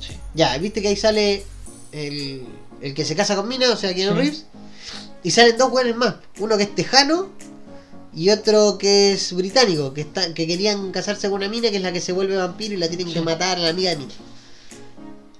Sí. 0.00 0.14
Ya, 0.34 0.56
viste 0.58 0.82
que 0.82 0.88
ahí 0.88 0.96
sale 0.96 1.44
el, 1.92 2.46
el 2.80 2.94
que 2.94 3.04
se 3.04 3.14
casa 3.16 3.36
con 3.36 3.46
Mina, 3.48 3.70
o 3.70 3.76
sea, 3.76 3.94
Keanu 3.94 4.12
Sí. 4.14 4.18
Reeves. 4.18 4.46
Y 5.22 5.30
salen 5.32 5.58
dos 5.58 5.70
güeyes 5.70 5.96
más. 5.96 6.14
Uno 6.38 6.56
que 6.56 6.62
es 6.64 6.74
tejano 6.74 7.28
y 8.14 8.30
otro 8.30 8.76
que 8.78 9.12
es 9.12 9.32
británico, 9.32 9.94
que 9.94 10.02
está, 10.02 10.34
que 10.34 10.46
querían 10.46 10.90
casarse 10.90 11.28
con 11.28 11.38
una 11.38 11.48
mina 11.48 11.70
que 11.70 11.76
es 11.76 11.82
la 11.82 11.92
que 11.92 12.00
se 12.00 12.12
vuelve 12.12 12.36
vampiro 12.36 12.74
y 12.74 12.78
la 12.78 12.88
tienen 12.88 13.12
que 13.12 13.20
matar 13.20 13.58
a 13.58 13.62
la 13.62 13.68
amiga 13.68 13.90
de 13.90 13.96
Mina. 13.96 14.12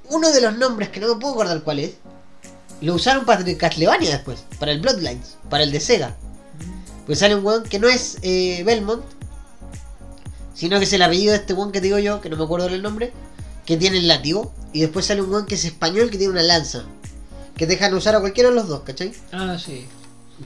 Uno 0.09 0.31
de 0.31 0.41
los 0.41 0.57
nombres 0.57 0.89
que 0.89 1.01
no 1.01 1.15
me 1.15 1.21
puedo 1.21 1.35
acordar 1.35 1.63
cuál 1.63 1.81
es, 1.81 1.93
lo 2.81 2.95
usaron 2.95 3.25
para 3.25 3.43
el 3.43 3.57
Castlevania 3.57 4.11
después, 4.11 4.45
para 4.59 4.73
el 4.73 4.81
Bloodlines, 4.81 5.37
para 5.49 5.65
el 5.65 5.73
de 5.73 5.81
Sega. 5.81 6.17
Pues 7.07 7.19
sale 7.19 7.35
un 7.35 7.45
weón 7.45 7.65
que 7.65 7.79
no 7.79 7.89
es 7.89 8.19
eh, 8.23 8.63
Belmont, 8.65 9.05
sino 10.55 10.79
que 10.79 10.85
es 10.85 10.93
el 10.93 11.03
apellido 11.03 11.33
de 11.33 11.39
este 11.39 11.55
weón 11.55 11.73
que 11.73 11.81
te 11.81 11.87
digo 11.87 11.99
yo, 11.99 12.21
que 12.21 12.29
no 12.29 12.37
me 12.37 12.45
acuerdo 12.45 12.69
del 12.69 12.83
nombre, 12.83 13.13
que 13.67 13.77
tiene 13.77 13.99
el 13.99 14.09
látigo. 14.09 14.53
Y 14.73 14.81
después 14.81 15.07
sale 15.07 15.21
un 15.21 15.31
weón 15.31 15.47
que 15.47 15.57
es 15.57 15.65
español 15.65 16.11
que 16.11 16.19
tiene 16.19 16.33
una 16.33 16.43
lanza. 16.43 16.85
Que 17.57 17.67
dejan 17.67 17.93
usar 17.95 18.15
a 18.15 18.21
cualquiera 18.21 18.51
de 18.51 18.55
los 18.55 18.69
dos, 18.69 18.83
¿cachai? 18.83 19.13
Ah, 19.33 19.59
sí. 19.59 19.87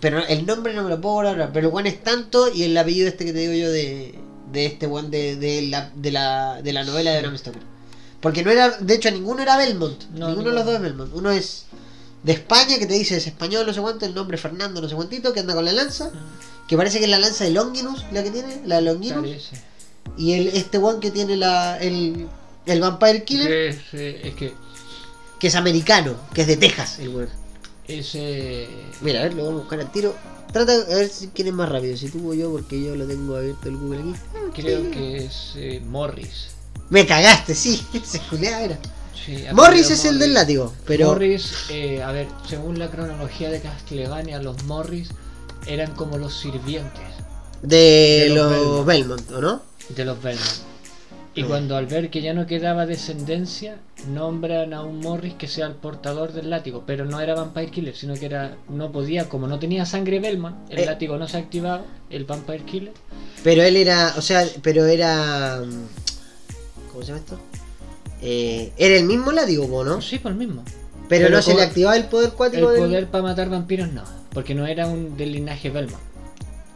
Pero 0.00 0.24
el 0.26 0.44
nombre 0.46 0.74
no 0.74 0.82
me 0.82 0.90
lo 0.90 1.00
puedo 1.00 1.28
ahora, 1.28 1.50
pero 1.52 1.68
el 1.68 1.74
weón 1.74 1.86
es 1.86 2.02
tanto 2.02 2.52
y 2.52 2.64
el 2.64 2.76
apellido 2.76 3.08
este 3.08 3.24
que 3.24 3.32
te 3.32 3.38
digo 3.38 3.52
yo 3.52 3.70
de, 3.70 4.18
de 4.52 4.66
este 4.66 4.86
weón 4.86 5.10
de, 5.10 5.36
de, 5.36 5.62
la, 5.62 5.90
de, 5.94 6.10
la, 6.10 6.62
de 6.62 6.72
la 6.72 6.84
novela 6.84 7.12
de 7.12 7.20
Bram 7.20 7.38
Stoker. 7.38 7.62
Porque 8.20 8.42
no 8.42 8.50
era, 8.50 8.70
de 8.70 8.94
hecho, 8.94 9.10
ninguno 9.10 9.42
era 9.42 9.56
Belmont. 9.56 10.02
No, 10.14 10.28
ninguno 10.28 10.50
de 10.50 10.54
los 10.56 10.64
dos 10.64 10.74
es 10.74 10.80
Belmont. 10.80 11.12
Uno 11.14 11.30
es 11.30 11.66
de 12.22 12.32
España, 12.32 12.78
que 12.78 12.86
te 12.86 12.94
dice 12.94 13.16
es 13.16 13.26
español, 13.26 13.66
no 13.66 13.72
sé 13.72 13.80
cuánto, 13.80 14.06
el 14.06 14.14
nombre 14.14 14.38
Fernando, 14.38 14.80
no 14.80 14.88
sé 14.88 14.94
cuántito, 14.94 15.32
que 15.32 15.40
anda 15.40 15.54
con 15.54 15.64
la 15.64 15.72
lanza. 15.72 16.10
Que 16.66 16.76
parece 16.76 16.98
que 16.98 17.04
es 17.04 17.10
la 17.10 17.18
lanza 17.18 17.44
de 17.44 17.50
Longinus, 17.50 18.04
la 18.12 18.22
que 18.22 18.30
tiene, 18.30 18.62
la 18.66 18.76
de 18.76 18.82
Longinus. 18.82 19.20
Parece. 19.20 19.62
Y 20.16 20.32
el, 20.32 20.48
este 20.48 20.78
one 20.78 21.00
que 21.00 21.10
tiene 21.10 21.36
la, 21.36 21.78
el, 21.78 22.26
el 22.66 22.80
Vampire 22.80 23.24
Killer, 23.24 23.52
Es, 23.52 23.76
es 23.92 24.34
que 24.34 24.54
que 25.38 25.48
es 25.48 25.56
americano, 25.56 26.16
que 26.32 26.40
es 26.40 26.46
de 26.46 26.56
Texas, 26.56 26.98
el 27.00 27.10
weón. 27.10 27.28
Ese. 27.88 28.68
Mira, 29.00 29.20
a 29.20 29.22
ver, 29.24 29.34
lo 29.34 29.44
voy 29.44 29.52
a 29.52 29.56
buscar 29.56 29.80
al 29.80 29.92
tiro. 29.92 30.14
Trata 30.52 30.72
a 30.72 30.94
ver 30.94 31.08
si 31.08 31.28
quién 31.28 31.48
es 31.48 31.54
más 31.54 31.68
rápido, 31.68 31.96
si 31.96 32.08
tú 32.08 32.30
o 32.30 32.34
yo, 32.34 32.50
porque 32.52 32.82
yo 32.82 32.94
lo 32.94 33.06
tengo 33.06 33.36
abierto 33.36 33.68
el 33.68 33.76
Google 33.76 34.00
aquí. 34.00 34.62
Creo 34.62 34.90
que 34.90 35.16
es 35.24 35.52
eh, 35.56 35.82
Morris. 35.84 36.48
Me 36.90 37.06
cagaste, 37.06 37.54
sí, 37.54 37.84
culeado 38.30 38.64
era. 38.64 38.78
Sí, 39.24 39.44
Morris 39.52 39.90
es 39.90 40.04
el 40.04 40.18
del 40.18 40.34
látigo, 40.34 40.72
pero 40.86 41.08
Morris, 41.08 41.70
eh, 41.70 42.02
a 42.02 42.12
ver, 42.12 42.26
según 42.46 42.78
la 42.78 42.90
cronología 42.90 43.50
de 43.50 43.60
Castlevania, 43.60 44.38
los 44.38 44.62
Morris 44.64 45.08
eran 45.66 45.94
como 45.94 46.18
los 46.18 46.38
sirvientes 46.38 47.02
de, 47.62 48.26
de 48.28 48.28
los 48.28 48.52
los 48.52 48.86
Belmont, 48.86 49.30
¿o 49.32 49.40
no? 49.40 49.62
de 49.88 50.04
los 50.04 50.22
Belmont. 50.22 50.73
Y 51.36 51.42
cuando 51.42 51.76
al 51.76 51.86
ver 51.86 52.10
que 52.10 52.22
ya 52.22 52.32
no 52.32 52.46
quedaba 52.46 52.86
descendencia, 52.86 53.78
nombran 54.08 54.72
a 54.72 54.82
un 54.84 55.00
Morris 55.00 55.34
que 55.34 55.48
sea 55.48 55.66
el 55.66 55.74
portador 55.74 56.32
del 56.32 56.48
látigo, 56.48 56.84
pero 56.86 57.04
no 57.06 57.20
era 57.20 57.34
Vampire 57.34 57.70
Killer, 57.72 57.96
sino 57.96 58.14
que 58.14 58.26
era 58.26 58.56
no 58.68 58.92
podía, 58.92 59.28
como 59.28 59.48
no 59.48 59.58
tenía 59.58 59.84
sangre 59.84 60.20
Belmont, 60.20 60.56
el 60.70 60.78
Eh. 60.80 60.86
látigo 60.86 61.16
no 61.18 61.26
se 61.26 61.38
activaba, 61.38 61.82
el 62.10 62.24
Vampire 62.24 62.64
Killer. 62.64 62.92
Pero 63.42 63.62
él 63.64 63.76
era, 63.76 64.14
o 64.16 64.22
sea, 64.22 64.44
pero 64.62 64.86
era... 64.86 65.60
mm, 65.60 65.86
¿Cómo 66.92 67.02
se 67.02 67.08
llama 67.08 67.18
esto? 67.18 67.40
Eh, 68.22 68.72
era 68.78 68.96
el 68.96 69.04
mismo 69.04 69.32
látigo, 69.32 69.84
¿no? 69.84 70.00
Sí, 70.00 70.18
por 70.20 70.30
el 70.32 70.38
mismo. 70.38 70.62
Pero, 71.08 71.26
pero 71.26 71.30
no 71.30 71.42
se 71.42 71.54
le 71.54 71.62
activaba 71.62 71.96
el 71.96 72.04
poder 72.04 72.28
El 72.30 72.34
cuático 72.36 72.70
del... 72.70 72.80
poder 72.80 73.06
para 73.08 73.24
matar 73.24 73.50
vampiros 73.50 73.92
no, 73.92 74.04
porque 74.32 74.54
no 74.54 74.66
era 74.66 74.86
un 74.86 75.16
del 75.16 75.32
linaje 75.32 75.68
Belmont. 75.70 76.00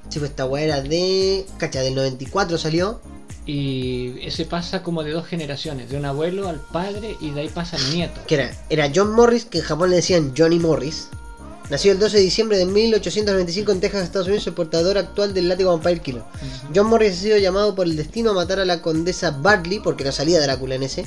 Sí, 0.08 0.18
pues 0.18 0.30
esta 0.30 0.46
weá 0.46 0.64
era 0.64 0.80
de... 0.82 1.44
Cacha, 1.58 1.80
del 1.82 1.94
94 1.94 2.58
salió. 2.58 3.00
Y 3.46 4.14
ese 4.26 4.44
pasa 4.44 4.82
como 4.82 5.02
de 5.02 5.12
dos 5.12 5.26
generaciones, 5.26 5.88
de 5.90 5.96
un 5.96 6.04
abuelo 6.04 6.48
al 6.48 6.60
padre 6.60 7.16
y 7.20 7.30
de 7.30 7.40
ahí 7.42 7.48
pasa 7.48 7.76
al 7.76 7.94
nieto. 7.94 8.20
que 8.26 8.34
era, 8.34 8.50
era 8.68 8.92
John 8.94 9.12
Morris, 9.12 9.46
que 9.46 9.58
en 9.58 9.64
Japón 9.64 9.90
le 9.90 9.96
decían 9.96 10.34
Johnny 10.36 10.58
Morris. 10.58 11.08
Nació 11.70 11.92
el 11.92 11.98
12 11.98 12.16
de 12.16 12.22
diciembre 12.22 12.58
de 12.58 12.66
1895 12.66 13.72
en 13.72 13.80
Texas, 13.80 14.02
Estados 14.04 14.26
Unidos, 14.26 14.46
el 14.46 14.54
portador 14.54 14.96
actual 14.96 15.34
del 15.34 15.48
látigo 15.48 15.70
Vampire 15.70 16.00
Killer. 16.00 16.22
Ujú. 16.22 16.72
John 16.74 16.86
Morris 16.86 17.12
ha 17.12 17.22
sido 17.22 17.38
llamado 17.38 17.74
por 17.74 17.86
el 17.86 17.96
destino 17.96 18.30
a 18.30 18.34
matar 18.34 18.58
a 18.60 18.64
la 18.64 18.80
condesa 18.80 19.30
Bartley, 19.30 19.80
porque 19.80 20.04
no 20.04 20.12
salía 20.12 20.40
Drácula 20.40 20.74
en 20.74 20.82
ese, 20.82 21.06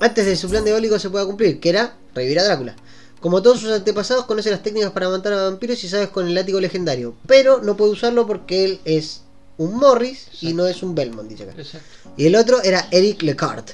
antes 0.00 0.26
de 0.26 0.36
su 0.36 0.48
plan 0.48 0.64
diabólico 0.64 0.98
se 0.98 1.10
pueda 1.10 1.26
cumplir, 1.26 1.60
que 1.60 1.68
era 1.68 1.94
revivir 2.14 2.40
a 2.40 2.44
Drácula. 2.44 2.76
Como 3.22 3.40
todos 3.40 3.60
sus 3.60 3.70
antepasados, 3.70 4.26
conoce 4.26 4.50
las 4.50 4.62
técnicas 4.62 4.90
para 4.90 5.08
matar 5.08 5.32
a 5.32 5.44
vampiros 5.44 5.82
y 5.84 5.88
sabes 5.88 6.08
con 6.08 6.26
el 6.26 6.34
látigo 6.34 6.60
legendario, 6.60 7.14
pero 7.26 7.62
no 7.62 7.76
puede 7.76 7.92
usarlo 7.92 8.26
porque 8.26 8.64
él 8.64 8.80
es 8.84 9.22
un 9.58 9.76
Morris 9.76 10.26
y 10.40 10.52
no 10.54 10.66
es 10.66 10.82
un 10.82 10.94
Belmont, 10.94 11.28
dice 11.28 11.44
acá. 11.44 11.54
Exacto. 11.56 11.86
Y 12.16 12.26
el 12.26 12.34
otro 12.36 12.60
era 12.62 12.88
Eric 12.90 13.22
Lecard. 13.22 13.64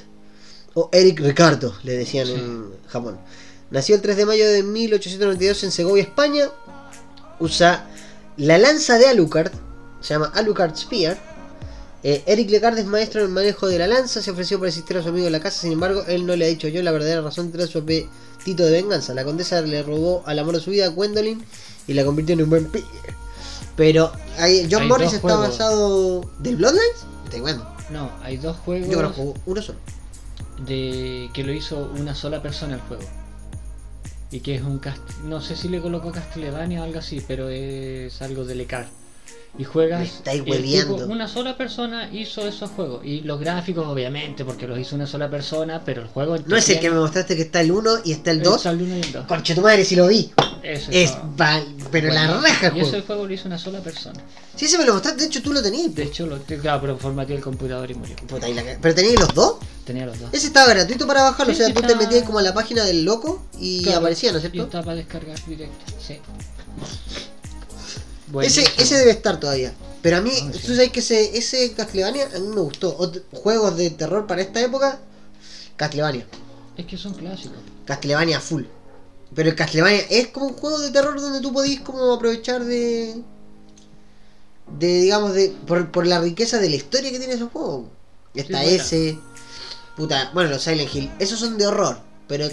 O 0.75 0.87
Eric 0.93 1.19
Ricardo, 1.19 1.73
le 1.83 1.97
decían 1.97 2.27
Sí. 2.27 2.33
en 2.33 2.65
Japón. 2.87 3.17
Nació 3.71 3.95
el 3.95 4.01
3 4.01 4.17
de 4.17 4.25
mayo 4.27 4.47
de 4.47 4.61
1892 4.63 5.63
en 5.63 5.71
Segovia, 5.71 6.03
España. 6.03 6.49
Usa 7.39 7.89
la 8.37 8.57
lanza 8.59 8.97
de 8.99 9.07
Alucard. 9.07 9.51
Se 9.99 10.13
llama 10.13 10.31
Alucard 10.35 10.75
Spear. 10.75 11.17
Eh, 12.01 12.23
Eric 12.27 12.49
Lecard 12.49 12.77
es 12.77 12.85
maestro 12.85 13.21
en 13.21 13.27
el 13.27 13.33
manejo 13.33 13.67
de 13.67 13.77
la 13.77 13.87
lanza. 13.87 14.21
Se 14.21 14.31
ofreció 14.31 14.57
para 14.59 14.69
asistir 14.69 14.97
a 14.97 15.03
su 15.03 15.09
amigo 15.09 15.25
en 15.27 15.33
la 15.33 15.39
casa. 15.41 15.61
Sin 15.61 15.71
embargo, 15.73 16.03
él 16.07 16.25
no 16.25 16.35
le 16.35 16.45
ha 16.45 16.47
dicho 16.47 16.67
yo 16.67 16.81
la 16.81 16.91
verdadera 16.91 17.21
razón 17.21 17.51
tras 17.51 17.69
su 17.69 17.79
apetito 17.79 18.63
de 18.63 18.71
venganza. 18.71 19.13
La 19.13 19.23
condesa 19.25 19.61
le 19.61 19.83
robó 19.83 20.23
al 20.25 20.39
amor 20.39 20.55
de 20.55 20.61
su 20.61 20.71
vida 20.71 20.85
a 20.85 20.89
Gwendolyn 20.89 21.43
y 21.87 21.93
la 21.93 22.05
convirtió 22.05 22.33
en 22.33 22.43
un 22.43 22.49
vampiro. 22.49 22.87
Pero 23.75 24.11
ahí, 24.37 24.67
John 24.71 24.83
Hay 24.83 24.87
Morris 24.87 25.07
está 25.13 25.21
juegos. 25.21 25.49
basado. 25.49 26.29
¿Del 26.39 26.55
Bloodlines? 26.57 27.05
Está 27.25 27.37
igual. 27.37 27.63
No, 27.89 28.11
hay 28.23 28.37
dos 28.37 28.57
juegos 28.57 28.87
Yo 28.89 28.95
conozco 28.97 29.33
uno 29.45 29.61
solo. 29.61 29.79
de 30.65 31.29
que 31.33 31.43
lo 31.43 31.53
hizo 31.53 31.89
una 31.97 32.13
sola 32.15 32.41
persona 32.41 32.75
el 32.75 32.81
juego. 32.81 33.03
Y 34.31 34.41
que 34.41 34.55
es 34.55 34.61
un 34.61 34.77
cast 34.79 35.01
no 35.23 35.41
sé 35.41 35.55
si 35.55 35.69
le 35.69 35.81
colocó 35.81 36.11
Castlevania 36.11 36.81
o 36.81 36.83
algo 36.83 36.99
así, 36.99 37.23
pero 37.27 37.49
es 37.49 38.21
algo 38.21 38.45
de 38.45 38.55
Lecar. 38.55 38.87
Y 39.57 39.63
juegas 39.65 39.99
Me 39.99 40.05
estáis 40.05 40.43
tipo- 40.45 40.95
una 41.05 41.27
sola 41.27 41.57
persona 41.57 42.09
hizo 42.13 42.47
esos 42.47 42.69
juegos 42.71 43.03
y 43.03 43.21
los 43.21 43.39
gráficos 43.41 43.85
obviamente 43.87 44.45
porque 44.45 44.67
los 44.67 44.79
hizo 44.79 44.95
una 44.95 45.05
sola 45.07 45.29
persona, 45.29 45.81
pero 45.83 46.01
el 46.03 46.07
juego 46.07 46.37
No 46.45 46.55
es 46.55 46.69
el 46.69 46.79
que 46.79 46.89
me 46.89 46.97
mostraste 46.97 47.35
que 47.35 47.41
está 47.41 47.59
el 47.59 47.71
1 47.71 47.91
y 48.05 48.13
está 48.13 48.31
el 48.31 48.41
2. 48.41 48.55
Está 48.57 48.69
el 48.71 48.81
uno 48.83 48.95
y 48.95 49.01
el 49.01 49.11
dos. 49.11 49.25
Conche 49.25 49.55
tu 49.55 49.61
madre, 49.61 49.83
si 49.83 49.95
lo 49.97 50.07
vi. 50.07 50.31
Ese 50.63 51.03
Es 51.03 51.13
val- 51.35 51.65
pero 51.91 52.07
la 52.13 52.25
Bueno, 52.27 52.41
raja 52.41 52.67
el 52.67 52.77
Y 52.77 52.81
ese 52.81 53.01
juego. 53.01 53.25
lo 53.27 53.33
hizo 53.33 53.47
una 53.47 53.57
sola 53.57 53.79
persona. 53.81 54.21
Sí, 54.55 54.65
ese 54.65 54.77
me 54.77 54.85
lo 54.85 54.93
mostraste, 54.93 55.21
de 55.21 55.27
hecho 55.27 55.41
tú 55.41 55.51
lo 55.51 55.61
tenías. 55.61 55.93
De 55.95 56.03
hecho, 56.03 56.25
lo, 56.27 56.37
claro, 56.39 56.81
pero 56.81 56.97
formateé 56.97 57.35
el 57.37 57.41
computador 57.41 57.89
y 57.89 57.95
murió. 57.95 58.15
Puta, 58.27 58.47
y 58.47 58.53
la 58.53 58.63
Pero 58.81 58.95
tenías 58.95 59.19
los 59.19 59.33
dos. 59.33 59.55
Tenía 59.85 60.05
los 60.05 60.19
dos. 60.19 60.29
Ese 60.33 60.47
estaba 60.47 60.67
gratuito 60.73 61.07
para 61.07 61.23
bajarlo. 61.23 61.53
Sí, 61.53 61.61
o 61.61 61.65
sea, 61.65 61.73
tú 61.73 61.81
te 61.81 61.87
estaba- 61.87 62.01
metías 62.05 62.23
como 62.23 62.39
a 62.39 62.43
la 62.43 62.53
página 62.53 62.83
del 62.85 63.03
loco 63.03 63.43
y 63.59 63.83
Claro, 63.83 63.99
aparecía, 63.99 64.31
¿no 64.31 64.37
es 64.37 64.45
Y 64.45 64.49
cierto? 64.49 64.63
está 64.67 64.83
para 64.83 64.95
descargar 64.97 65.37
directo, 65.47 65.85
sí. 66.05 66.17
Ese, 68.41 68.63
ese 68.77 68.97
debe 68.97 69.11
estar 69.11 69.39
todavía. 69.39 69.73
Pero 70.01 70.17
a 70.17 70.21
mí, 70.21 70.31
Ah, 70.33 70.49
sí. 70.53 70.59
tú 70.67 70.73
sabes 70.75 70.91
que 70.91 70.99
ese, 71.01 71.37
ese 71.37 71.73
Castlevania 71.73 72.29
a 72.35 72.39
mí 72.39 72.47
me 72.47 72.61
gustó. 72.61 72.97
Ot- 72.97 73.23
juegos 73.33 73.75
de 73.77 73.89
terror 73.89 74.27
para 74.27 74.41
esta 74.41 74.61
época, 74.61 74.99
Castlevania. 75.75 76.25
Es 76.77 76.85
que 76.85 76.97
son 76.97 77.13
clásicos. 77.13 77.57
Castlevania 77.85 78.39
full. 78.39 78.63
Pero 79.35 79.49
el 79.49 79.55
Castlevania 79.55 80.01
es 80.09 80.27
como 80.29 80.47
un 80.47 80.53
juego 80.53 80.79
de 80.79 80.91
terror 80.91 81.19
donde 81.19 81.41
tú 81.41 81.51
podís 81.53 81.81
como 81.81 82.13
aprovechar 82.13 82.63
de. 82.63 83.21
De, 84.79 85.01
digamos, 85.01 85.33
de. 85.33 85.49
Por, 85.67 85.91
por 85.91 86.05
la 86.07 86.19
riqueza 86.21 86.59
de 86.59 86.69
la 86.69 86.75
historia 86.75 87.11
que 87.11 87.19
tiene 87.19 87.33
ese 87.33 87.45
juego. 87.45 87.89
Está 88.33 88.61
buena. 88.61 88.71
ese. 88.83 89.17
Puta, 89.97 90.31
bueno, 90.33 90.49
los 90.51 90.61
Silent 90.61 90.93
Hill. 90.95 91.11
Esos 91.19 91.39
son 91.39 91.57
de 91.57 91.67
horror. 91.67 91.99
Pero 92.27 92.47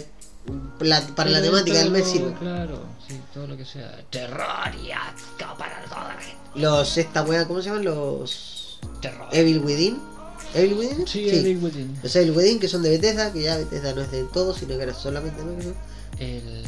la- 0.80 1.06
para 1.14 1.30
la 1.30 1.42
temática 1.42 1.78
del 1.78 1.90
mes 1.90 2.08
sirve. 2.08 2.34
Claro, 2.40 2.80
sí, 3.06 3.20
todo 3.32 3.46
lo 3.46 3.56
que 3.56 3.64
sea. 3.64 4.04
Terror 4.10 4.74
y 4.82 4.90
asco 4.90 5.56
para 5.58 5.82
toda 5.84 6.14
la 6.14 6.20
gente. 6.20 6.36
Los, 6.54 6.96
esta 6.98 7.22
wea, 7.22 7.46
¿cómo 7.46 7.60
se 7.62 7.68
llaman? 7.68 7.84
Los. 7.84 8.78
Terror. 9.00 9.28
Evil 9.32 9.60
Within. 9.60 9.98
¿Evil 10.54 10.74
Within? 10.74 11.06
Sí, 11.06 11.28
Evil 11.28 11.58
Within. 11.62 11.98
Los 12.02 12.14
Evil 12.16 12.30
Within 12.36 12.58
que 12.58 12.68
son 12.68 12.82
de 12.82 12.90
Bethesda, 12.90 13.32
que 13.32 13.42
ya 13.42 13.56
Bethesda 13.56 13.92
no 13.94 14.02
es 14.02 14.10
de 14.10 14.24
todo, 14.24 14.54
sino 14.54 14.76
que 14.76 14.82
era 14.82 14.94
solamente 14.94 15.42
Microsoft. 15.42 15.76
El. 16.18 16.64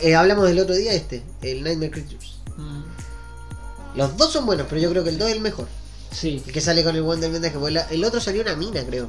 Eh, 0.00 0.14
hablamos 0.14 0.46
del 0.46 0.60
otro 0.60 0.76
día 0.76 0.92
este, 0.92 1.22
el 1.42 1.62
Nightmare 1.64 1.90
Creatures. 1.90 2.36
Mm, 2.56 3.96
Los 3.96 4.16
dos 4.16 4.32
son 4.32 4.46
buenos, 4.46 4.66
pero 4.68 4.80
yo 4.80 4.90
creo 4.90 5.02
que 5.02 5.10
el 5.10 5.18
2 5.18 5.28
es 5.28 5.34
el 5.34 5.40
mejor. 5.42 5.66
Sí. 6.12 6.42
El 6.46 6.52
que 6.52 6.60
sale 6.60 6.84
con 6.84 6.94
el 6.94 7.02
buen 7.02 7.20
del 7.20 7.32
vendaje. 7.32 7.56
El 7.90 8.04
otro 8.04 8.20
salió 8.20 8.42
una 8.42 8.54
mina, 8.54 8.84
creo. 8.84 9.08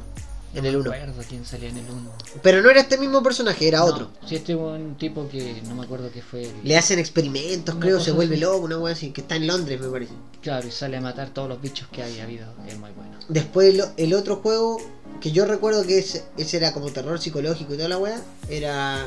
En 0.52 0.66
el 0.66 0.74
1. 0.76 0.84
No 0.84 0.90
me 0.90 0.96
acuerdo 0.96 1.22
quién 1.28 1.44
salía 1.46 1.68
en 1.68 1.76
el 1.76 1.84
1. 1.88 2.10
Pero 2.42 2.60
no 2.62 2.70
era 2.70 2.80
este 2.80 2.98
mismo 2.98 3.22
personaje, 3.22 3.68
era 3.68 3.84
otro. 3.84 4.10
Si 4.26 4.34
este 4.34 4.54
un 4.56 4.96
tipo 4.96 5.28
que 5.28 5.62
no 5.68 5.76
me 5.76 5.84
acuerdo 5.84 6.10
qué 6.12 6.22
fue. 6.22 6.42
el- 6.42 6.52
Le 6.64 6.76
hacen 6.76 6.98
experimentos, 6.98 7.74
Una 7.76 7.84
creo, 7.84 8.00
se 8.00 8.10
vuelve 8.10 8.34
así. 8.34 8.42
loco, 8.44 8.64
una 8.64 8.78
wea 8.78 8.92
así, 8.94 9.10
que 9.12 9.20
está 9.20 9.36
en 9.36 9.46
Londres, 9.46 9.80
me 9.80 9.88
parece. 9.88 10.12
Claro, 10.42 10.66
y 10.66 10.70
sale 10.72 10.96
a 10.96 11.00
matar 11.00 11.30
todos 11.32 11.48
los 11.48 11.60
bichos 11.62 11.86
que 11.92 12.02
haya 12.02 12.24
habido. 12.24 12.52
Es 12.66 12.76
muy 12.78 12.90
bueno. 12.90 13.16
Después 13.28 13.72
el, 13.74 13.84
el 13.96 14.14
otro 14.14 14.36
juego 14.36 14.78
que 15.20 15.30
yo 15.30 15.44
recuerdo 15.46 15.84
que 15.86 15.98
ese, 15.98 16.24
ese 16.36 16.56
era 16.56 16.72
como 16.72 16.90
terror 16.90 17.20
psicológico 17.20 17.74
y 17.74 17.76
toda 17.76 17.88
la 17.88 17.98
wea, 17.98 18.20
era 18.48 19.06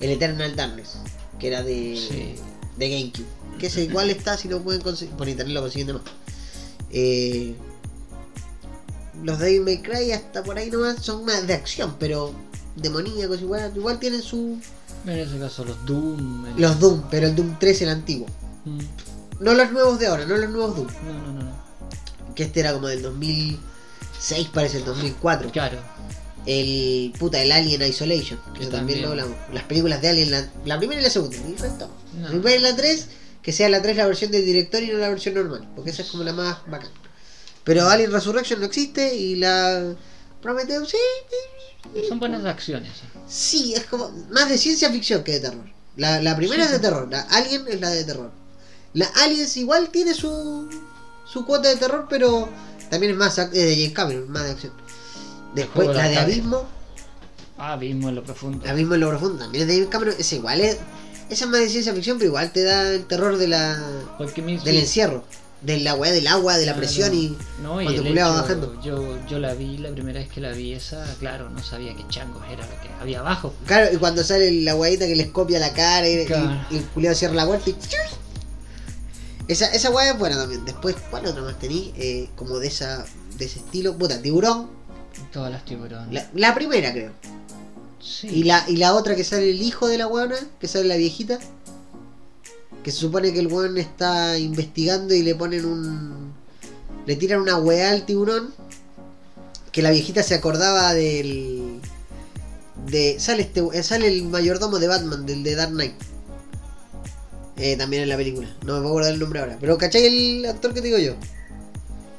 el 0.00 0.10
Eternal 0.10 0.54
Darkness, 0.54 0.96
que 1.38 1.46
era 1.48 1.62
de, 1.62 1.96
Sí. 1.96 2.34
de 2.76 2.88
GameCube. 2.90 3.26
Que 3.58 3.68
ese 3.68 3.84
igual 3.84 4.10
está 4.10 4.36
si 4.36 4.48
lo 4.48 4.60
pueden 4.60 4.82
conseguir. 4.82 5.14
Por 5.14 5.28
internet 5.30 5.54
lo 5.54 5.62
consiguen 5.62 5.86
de 5.86 5.92
más. 5.94 6.02
Eh, 6.90 7.54
los 9.22 9.38
de 9.38 9.46
Devil 9.46 9.60
May 9.62 9.82
Cry 9.82 10.12
hasta 10.12 10.42
por 10.42 10.56
ahí 10.58 10.70
nomás 10.70 11.02
son 11.04 11.24
más 11.24 11.46
de 11.46 11.54
acción, 11.54 11.96
pero 11.98 12.32
demoníacos 12.76 13.40
igual, 13.40 13.72
igual 13.76 13.98
tienen 13.98 14.22
su. 14.22 14.58
En 15.06 15.18
ese 15.18 15.38
caso, 15.38 15.64
los 15.64 15.84
Doom. 15.84 16.46
el- 16.46 16.62
Los 16.62 16.78
Doom, 16.80 17.02
pero 17.10 17.26
el 17.26 17.34
Doom 17.34 17.56
3 17.58 17.82
el 17.82 17.88
antiguo. 17.90 18.26
Mm, 18.64 18.78
No 19.40 19.54
los 19.54 19.72
nuevos 19.72 19.98
de 19.98 20.06
ahora, 20.06 20.24
no 20.24 20.36
los 20.36 20.50
nuevos 20.50 20.76
Doom. 20.76 20.86
No, 21.04 21.12
no, 21.12 21.32
no, 21.32 21.42
no. 21.42 22.34
Que 22.34 22.44
este 22.44 22.60
era 22.60 22.72
como 22.72 22.86
del 22.88 23.02
2006, 23.02 24.48
parece 24.54 24.78
el 24.78 24.84
2004. 24.84 25.50
Claro. 25.50 25.78
El 26.46 27.12
puta, 27.18 27.40
el 27.42 27.52
Alien 27.52 27.82
Isolation, 27.82 28.38
que 28.58 28.66
también, 28.66 29.02
lo 29.02 29.08
hablamos. 29.10 29.36
Las 29.52 29.64
películas 29.64 30.00
de 30.02 30.08
Alien, 30.08 30.30
la, 30.30 30.48
la 30.64 30.78
primera 30.78 31.00
y 31.00 31.04
la 31.04 31.10
segunda, 31.10 31.36
y 31.36 31.52
el 31.52 31.58
resto. 31.58 31.88
No. 32.14 32.22
La 32.22 32.28
primera 32.30 32.56
y 32.56 32.60
la 32.60 32.74
3, 32.76 33.06
que 33.42 33.52
sea 33.52 33.68
la 33.68 33.80
3 33.82 33.96
la 33.96 34.06
versión 34.06 34.30
del 34.32 34.44
director 34.44 34.82
y 34.82 34.88
no 34.88 34.98
la 34.98 35.08
versión 35.08 35.34
normal, 35.34 35.68
porque 35.76 35.90
esa 35.90 36.02
es 36.02 36.10
como 36.10 36.24
la 36.24 36.32
más 36.32 36.58
bacán. 36.68 36.90
Pero 37.64 37.88
Alien 37.88 38.10
Resurrection 38.12 38.60
no 38.60 38.66
existe 38.66 39.14
y 39.14 39.36
la 39.36 39.94
Prometheus 40.40 40.90
sí, 40.90 40.96
Son 42.08 42.18
buenas 42.18 42.44
acciones. 42.44 42.90
sí, 43.28 43.74
es 43.74 43.84
como 43.84 44.10
más 44.30 44.48
de 44.48 44.58
ciencia 44.58 44.90
ficción 44.90 45.22
que 45.22 45.32
de 45.32 45.40
terror. 45.40 45.64
La, 45.96 46.20
la 46.22 46.34
primera 46.36 46.64
es 46.64 46.70
de 46.72 46.78
terror, 46.78 47.08
la 47.10 47.20
Alien 47.30 47.64
es 47.68 47.80
la 47.80 47.90
de 47.90 48.04
terror. 48.04 48.30
La 48.94 49.06
Aliens 49.22 49.56
igual 49.56 49.88
tiene 49.90 50.12
su, 50.14 50.68
su 51.30 51.46
cuota 51.46 51.68
de 51.68 51.76
terror, 51.76 52.06
pero 52.10 52.48
también 52.90 53.12
es 53.12 53.18
más 53.18 53.38
es 53.38 53.50
de 53.50 53.74
James 53.76 53.92
Cameron, 53.92 54.30
más 54.30 54.44
de 54.44 54.50
acción. 54.50 54.72
Después 55.54 55.88
la 55.88 56.08
de 56.08 56.16
Abismo, 56.18 56.66
Ah, 57.58 57.74
Abismo 57.74 58.08
en 58.08 58.16
lo 58.16 58.24
profundo. 58.24 58.68
Abismo 58.68 58.94
en 58.94 59.00
lo 59.00 59.08
profundo, 59.10 59.38
también 59.44 59.62
es 59.62 59.68
de 59.68 59.74
James 59.74 59.88
Cameron, 59.90 60.14
es 60.18 60.32
igual, 60.32 60.60
es, 60.60 60.78
esa 61.30 61.44
es 61.44 61.50
más 61.50 61.60
de 61.60 61.68
ciencia 61.68 61.94
ficción, 61.94 62.18
pero 62.18 62.28
igual 62.28 62.52
te 62.52 62.64
da 62.64 62.90
el 62.90 63.04
terror 63.06 63.36
de 63.38 63.48
la, 63.48 63.78
del 64.18 64.76
encierro, 64.78 65.24
de 65.62 65.78
la 65.80 65.94
weá 65.94 66.10
del 66.12 66.26
agua, 66.26 66.56
de 66.58 66.66
la 66.66 66.74
presión 66.74 67.14
y... 67.14 67.36
no, 67.62 67.80
y 67.80 67.84
cuando 67.84 68.02
hecho, 68.02 68.14
bajando. 68.14 68.82
Yo, 68.82 69.18
yo 69.28 69.38
la 69.38 69.54
vi, 69.54 69.78
la 69.78 69.90
primera 69.90 70.18
vez 70.18 70.28
que 70.28 70.40
la 70.40 70.50
vi 70.50 70.72
esa, 70.72 71.04
claro, 71.20 71.50
no 71.50 71.62
sabía 71.62 71.94
qué 71.94 72.04
changos 72.08 72.42
era 72.50 72.66
lo 72.66 72.80
que 72.82 72.88
había 73.00 73.20
abajo. 73.20 73.54
Claro, 73.66 73.88
y 73.92 73.96
cuando 73.96 74.24
sale 74.24 74.50
la 74.62 74.72
guayita 74.74 75.06
que 75.06 75.14
les 75.16 75.28
copia 75.28 75.58
la 75.60 75.72
cara 75.72 76.08
y, 76.08 76.24
Claro. 76.26 76.66
y 76.70 76.78
el 76.78 76.84
culiado 76.86 77.14
cierra 77.16 77.34
la 77.34 77.46
puerta 77.46 77.70
y... 77.70 77.76
Esa, 79.48 79.66
esa 79.66 79.90
guaya 79.90 80.12
es 80.12 80.18
buena 80.18 80.36
también. 80.36 80.64
Después, 80.64 80.96
¿cuál 81.10 81.26
otra 81.26 81.42
más 81.42 81.58
tení? 81.58 81.92
Eh, 81.96 82.28
como 82.36 82.58
de 82.58 82.68
esa 82.68 83.04
de 83.36 83.44
ese 83.44 83.58
estilo. 83.58 83.96
Puta, 83.98 84.20
tiburón. 84.22 84.70
Todas 85.32 85.50
las 85.50 85.64
tiburones. 85.64 86.12
La, 86.12 86.28
la 86.34 86.54
primera, 86.54 86.92
creo. 86.92 87.12
Sí. 88.00 88.28
Y 88.28 88.44
la, 88.44 88.64
y 88.68 88.76
la 88.76 88.94
otra 88.94 89.14
que 89.14 89.24
sale 89.24 89.50
el 89.50 89.60
hijo 89.62 89.88
de 89.88 89.98
la 89.98 90.06
weona, 90.06 90.36
que 90.60 90.68
sale 90.68 90.84
la 90.86 90.96
viejita. 90.96 91.38
Que 92.82 92.90
se 92.90 92.98
supone 92.98 93.32
que 93.32 93.38
el 93.38 93.46
weón 93.46 93.78
está 93.78 94.38
investigando 94.38 95.14
y 95.14 95.22
le 95.22 95.34
ponen 95.34 95.64
un. 95.64 96.32
Le 97.06 97.16
tiran 97.16 97.40
una 97.40 97.58
weá 97.58 97.90
al 97.90 98.04
tiburón. 98.04 98.52
Que 99.70 99.82
la 99.82 99.90
viejita 99.90 100.22
se 100.22 100.34
acordaba 100.34 100.92
del. 100.94 101.80
De. 102.86 103.16
Sale 103.18 103.42
este 103.42 103.62
eh, 103.72 103.82
sale 103.82 104.08
el 104.08 104.24
mayordomo 104.24 104.78
de 104.78 104.88
Batman, 104.88 105.26
del 105.26 105.42
de 105.42 105.54
Dark 105.54 105.72
Knight. 105.72 105.94
Eh, 107.56 107.76
también 107.76 108.02
en 108.02 108.08
la 108.08 108.16
película. 108.16 108.48
No 108.66 108.74
me 108.74 108.80
puedo 108.80 108.88
acordar 108.88 109.12
el 109.12 109.20
nombre 109.20 109.40
ahora. 109.40 109.58
Pero 109.60 109.78
¿cachai 109.78 110.06
el 110.06 110.46
actor 110.46 110.74
que 110.74 110.80
te 110.80 110.88
digo 110.88 110.98
yo? 110.98 111.14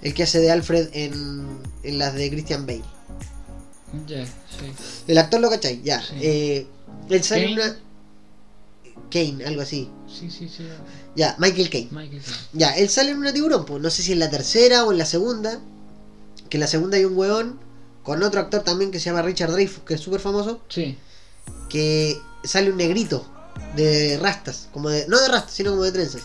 El 0.02 0.14
que 0.14 0.24
hace 0.24 0.40
de 0.40 0.52
Alfred 0.52 0.90
en, 0.94 1.46
en 1.84 1.98
las 1.98 2.14
de 2.14 2.30
Christian 2.30 2.66
Bale. 2.66 2.84
Ya, 4.08 4.26
sí. 4.26 4.32
El 5.08 5.18
actor 5.18 5.42
lo 5.42 5.50
cachai, 5.50 5.82
ya. 5.84 6.02
Sí. 6.02 6.16
Eh, 6.22 6.68
él 7.10 7.24
sale 7.24 7.54
una. 7.54 7.78
Kane, 9.14 9.46
algo 9.46 9.62
así. 9.62 9.90
Sí, 10.08 10.32
sí, 10.32 10.50
sí. 10.50 10.68
Ya, 11.16 11.36
Michael 11.38 11.70
Kane. 11.70 11.90
Michael. 11.92 12.22
Caine. 12.22 12.38
Ya, 12.54 12.72
él 12.72 12.90
sale 12.90 13.12
en 13.12 13.20
una 13.20 13.32
tiburón, 13.32 13.66
pues 13.66 13.82
no 13.82 13.92
sé 13.92 14.02
si 14.02 14.12
en 14.12 14.20
la 14.20 14.32
tercera 14.32 14.84
o 14.86 14.92
en 14.92 14.98
la 14.98 15.06
segunda. 15.06 15.62
Que 16.50 16.58
en 16.58 16.62
la 16.62 16.68
segunda 16.68 16.98
hay 16.98 17.06
un 17.06 17.16
weón 17.16 17.60
con 18.04 18.24
otro 18.24 18.42
actor 18.42 18.64
también 18.64 18.92
que 18.92 19.00
se 19.00 19.06
llama 19.06 19.22
Richard 19.22 19.52
Dreyfuss, 19.52 19.84
que 19.84 19.94
es 19.94 20.02
súper 20.02 20.20
famoso. 20.20 20.62
Sí. 20.68 20.98
Que 21.70 22.20
sale 22.44 22.72
un 22.72 22.78
negrito 22.78 23.26
de 23.76 24.18
rastas, 24.20 24.70
como 24.74 24.90
de. 24.90 25.08
No 25.08 25.22
de 25.22 25.28
rastas, 25.28 25.54
sino 25.54 25.72
como 25.72 25.84
de 25.84 25.92
trenzas. 25.92 26.24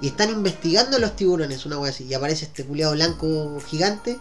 Y 0.00 0.06
están 0.06 0.30
investigando 0.30 0.98
los 1.00 1.16
tiburones, 1.16 1.66
una 1.66 1.78
wea 1.78 1.90
así. 1.90 2.04
Y 2.04 2.14
aparece 2.14 2.44
este 2.44 2.64
culeado 2.64 2.92
blanco 2.92 3.60
gigante. 3.66 4.18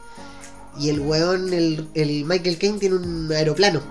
Y 0.79 0.89
el 0.89 0.99
weón, 0.99 1.53
el, 1.53 1.87
el 1.93 2.25
Michael 2.25 2.57
Kane, 2.57 2.79
tiene 2.79 2.95
un 2.95 3.31
aeroplano. 3.31 3.81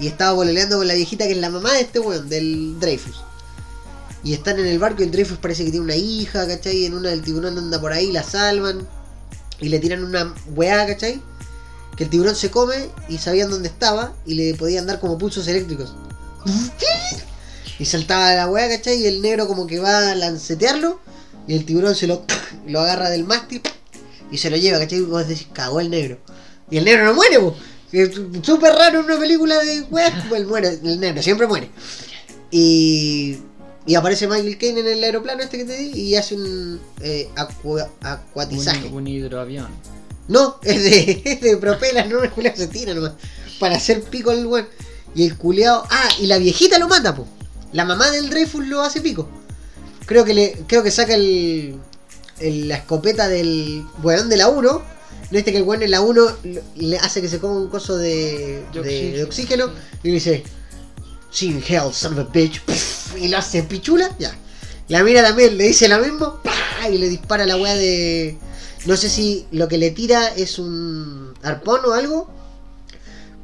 Y 0.00 0.06
estaba 0.06 0.32
bololeando 0.32 0.78
con 0.78 0.86
la 0.86 0.94
viejita 0.94 1.26
que 1.26 1.32
es 1.32 1.38
la 1.38 1.50
mamá 1.50 1.72
de 1.72 1.80
este 1.80 1.98
weón, 1.98 2.28
del 2.28 2.78
Dreyfus. 2.78 3.24
Y 4.22 4.34
están 4.34 4.58
en 4.58 4.66
el 4.66 4.78
barco 4.78 5.02
y 5.02 5.06
el 5.06 5.10
Dreyfus 5.10 5.38
parece 5.38 5.64
que 5.64 5.70
tiene 5.70 5.84
una 5.84 5.96
hija, 5.96 6.46
¿cachai? 6.46 6.76
Y 6.76 6.86
en 6.86 6.94
una 6.94 7.10
del 7.10 7.22
tiburón 7.22 7.56
anda 7.56 7.80
por 7.80 7.92
ahí, 7.92 8.12
la 8.12 8.22
salvan. 8.22 8.86
Y 9.60 9.68
le 9.68 9.78
tiran 9.78 10.04
una 10.04 10.34
weá, 10.54 10.86
¿cachai? 10.86 11.22
Que 11.96 12.04
el 12.04 12.10
tiburón 12.10 12.36
se 12.36 12.50
come 12.50 12.90
y 13.08 13.18
sabían 13.18 13.50
dónde 13.50 13.68
estaba 13.68 14.14
y 14.26 14.34
le 14.34 14.54
podían 14.54 14.86
dar 14.86 15.00
como 15.00 15.18
pulsos 15.18 15.46
eléctricos. 15.48 15.94
Y 17.78 17.86
saltaba 17.86 18.34
la 18.34 18.48
weá, 18.48 18.68
¿cachai? 18.68 19.02
Y 19.02 19.06
el 19.06 19.22
negro 19.22 19.46
como 19.46 19.66
que 19.66 19.78
va 19.78 20.10
a 20.10 20.14
lancetearlo 20.14 21.00
y 21.46 21.54
el 21.54 21.64
tiburón 21.64 21.94
se 21.94 22.06
lo, 22.06 22.24
lo 22.66 22.80
agarra 22.80 23.08
del 23.10 23.24
mástil 23.24 23.62
y 24.30 24.38
se 24.38 24.50
lo 24.50 24.56
lleva, 24.56 24.78
¿cachai? 24.78 24.98
Y 24.98 25.02
vos 25.02 25.26
decís, 25.26 25.48
cagó 25.52 25.80
el 25.80 25.90
negro. 25.90 26.18
Y 26.70 26.76
el 26.76 26.84
negro 26.84 27.04
no 27.04 27.14
muere, 27.14 27.40
po. 27.40 27.56
Es 27.90 28.12
súper 28.42 28.72
raro 28.74 29.00
en 29.00 29.06
una 29.06 29.18
película 29.18 29.58
de 29.58 29.82
weá. 29.82 30.12
Él 30.36 30.46
muere, 30.46 30.78
el 30.82 31.00
negro 31.00 31.22
siempre 31.22 31.46
muere. 31.46 31.70
Y, 32.50 33.38
y 33.90 33.94
aparece 33.96 34.28
Michael 34.28 34.56
Caine 34.56 34.80
en 34.80 34.86
el 34.86 35.02
aeroplano 35.02 35.42
este 35.42 35.58
que 35.58 35.64
te 35.64 35.76
di 35.76 35.90
y 36.00 36.14
hace 36.14 36.36
un 36.36 36.80
eh, 37.00 37.28
acua- 37.34 37.88
acuatizaje. 38.00 38.86
Un, 38.86 38.94
un 38.94 39.06
hidroavión. 39.08 39.66
No, 40.28 40.60
es 40.62 40.84
de, 40.84 41.22
es 41.24 41.40
de 41.40 41.56
propelas, 41.56 42.08
no, 42.08 42.22
el 42.22 42.30
culeado 42.30 42.56
se 42.56 42.68
tira 42.68 42.94
nomás. 42.94 43.12
Para 43.58 43.76
hacer 43.76 44.02
pico 44.02 44.30
el 44.30 44.46
weón. 44.46 44.68
Y 45.14 45.24
el 45.26 45.36
culeado. 45.36 45.84
Ah, 45.90 46.08
y 46.20 46.26
la 46.26 46.38
viejita 46.38 46.78
lo 46.78 46.86
mata, 46.86 47.16
po. 47.16 47.26
La 47.72 47.84
mamá 47.84 48.10
del 48.12 48.30
Dreyfus 48.30 48.64
lo 48.68 48.80
hace 48.82 49.00
pico. 49.00 49.28
Creo 50.06 50.24
que 50.24 50.34
le. 50.34 50.52
Creo 50.68 50.84
que 50.84 50.92
saca 50.92 51.14
el. 51.14 51.74
el- 52.38 52.68
la 52.68 52.76
escopeta 52.76 53.26
del 53.28 53.84
weón 54.04 54.28
de 54.28 54.36
la 54.36 54.48
1. 54.48 54.82
Viste 55.32 55.50
que 55.50 55.58
el 55.58 55.64
weón 55.64 55.82
en 55.82 55.90
la 55.90 56.00
1 56.00 56.36
le- 56.76 56.98
hace 56.98 57.20
que 57.20 57.28
se 57.28 57.40
coma 57.40 57.56
un 57.56 57.68
coso 57.68 57.96
de, 57.96 58.64
De 58.72 58.82
de- 58.82 59.24
oxígeno. 59.24 59.66
Y 60.04 60.08
le 60.08 60.14
dice. 60.14 60.44
Sin 61.30 61.62
hell, 61.66 61.92
son 61.92 62.18
of 62.18 62.18
a 62.18 62.24
bitch. 62.24 62.60
Pff, 62.62 63.16
Y 63.16 63.28
lo 63.28 63.38
hace 63.38 63.62
pichula. 63.62 64.10
Ya. 64.18 64.36
La 64.88 65.04
mira 65.04 65.22
también, 65.22 65.56
le 65.56 65.68
dice 65.68 65.88
lo 65.88 65.98
mismo. 65.98 66.40
¡pah! 66.42 66.88
Y 66.88 66.98
le 66.98 67.08
dispara 67.08 67.46
la 67.46 67.56
weá 67.56 67.74
de. 67.74 68.36
No 68.86 68.96
sé 68.96 69.08
si 69.08 69.46
lo 69.52 69.68
que 69.68 69.78
le 69.78 69.90
tira 69.90 70.28
es 70.28 70.58
un 70.58 71.34
arpón 71.42 71.80
o 71.86 71.92
algo. 71.92 72.28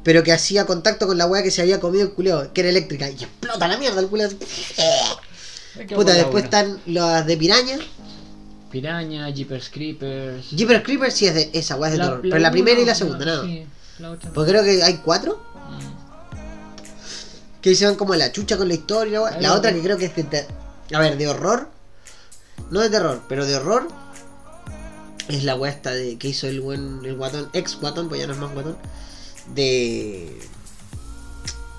Pero 0.03 0.23
que 0.23 0.31
hacía 0.31 0.65
contacto 0.65 1.07
con 1.07 1.17
la 1.17 1.25
weá 1.25 1.43
que 1.43 1.51
se 1.51 1.61
había 1.61 1.79
comido 1.79 2.03
el 2.05 2.11
culeo, 2.13 2.53
que 2.53 2.61
era 2.61 2.69
eléctrica. 2.69 3.09
Y 3.09 3.13
explota 3.13 3.67
la 3.67 3.77
mierda 3.77 3.99
el 3.99 4.07
culeo. 4.07 4.29
Puta, 5.95 6.13
después 6.13 6.45
están 6.45 6.79
las 6.85 7.25
de 7.25 7.37
piraña. 7.37 7.77
Piraña, 8.71 9.29
Jeepers 9.29 9.69
Creepers. 9.69 10.49
Jeepers 10.49 10.83
Creepers 10.83 11.13
sí 11.13 11.27
es 11.27 11.35
de 11.35 11.49
esa 11.53 11.75
weá 11.75 11.91
es 11.91 11.97
de 11.97 12.03
terror. 12.03 12.19
Pero 12.21 12.39
la 12.39 12.51
primera 12.51 12.79
y 12.79 12.85
la 12.85 12.95
segunda, 12.95 13.25
no. 13.25 13.43
Sí, 13.43 13.65
la 13.99 14.11
otra. 14.11 14.31
Porque 14.33 14.51
creo 14.51 14.63
que 14.63 14.83
hay 14.83 14.97
cuatro. 14.97 15.41
Que 17.67 17.75
se 17.75 17.85
van 17.85 17.95
como 17.95 18.13
a 18.13 18.17
la 18.17 18.31
chucha 18.31 18.55
con 18.55 18.69
la 18.69 18.75
historia. 18.75 19.19
La, 19.19 19.41
La 19.41 19.53
otra 19.53 19.73
que 19.73 19.81
creo 19.81 19.97
que 19.97 20.05
es 20.05 20.15
de 20.15 20.47
A 20.93 20.99
ver, 21.01 21.17
de 21.17 21.27
horror. 21.27 21.69
No 22.71 22.79
de 22.79 22.89
terror, 22.89 23.21
pero 23.27 23.45
de 23.45 23.57
horror. 23.57 23.89
Es 25.27 25.43
la 25.43 25.55
weá 25.55 25.69
esta 25.69 25.91
de 25.91 26.17
que 26.17 26.29
hizo 26.29 26.47
el 26.47 26.61
buen. 26.61 27.01
El 27.03 27.17
guatón. 27.17 27.49
Ex 27.51 27.75
guatón, 27.81 28.07
pues 28.07 28.21
ya 28.21 28.27
no 28.27 28.31
es 28.35 28.39
más 28.39 28.53
guatón. 28.53 28.77
De. 29.53 30.39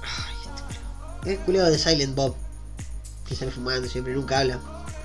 Ay, 0.02 1.30
este 1.32 1.38
culiao 1.46 1.70
de 1.70 1.78
Silent 1.78 2.14
Bob. 2.14 2.36
Que 3.26 3.34
sale 3.34 3.50
fumando 3.50 3.88
siempre, 3.88 4.12
nunca 4.12 4.40
habla. 4.40 4.60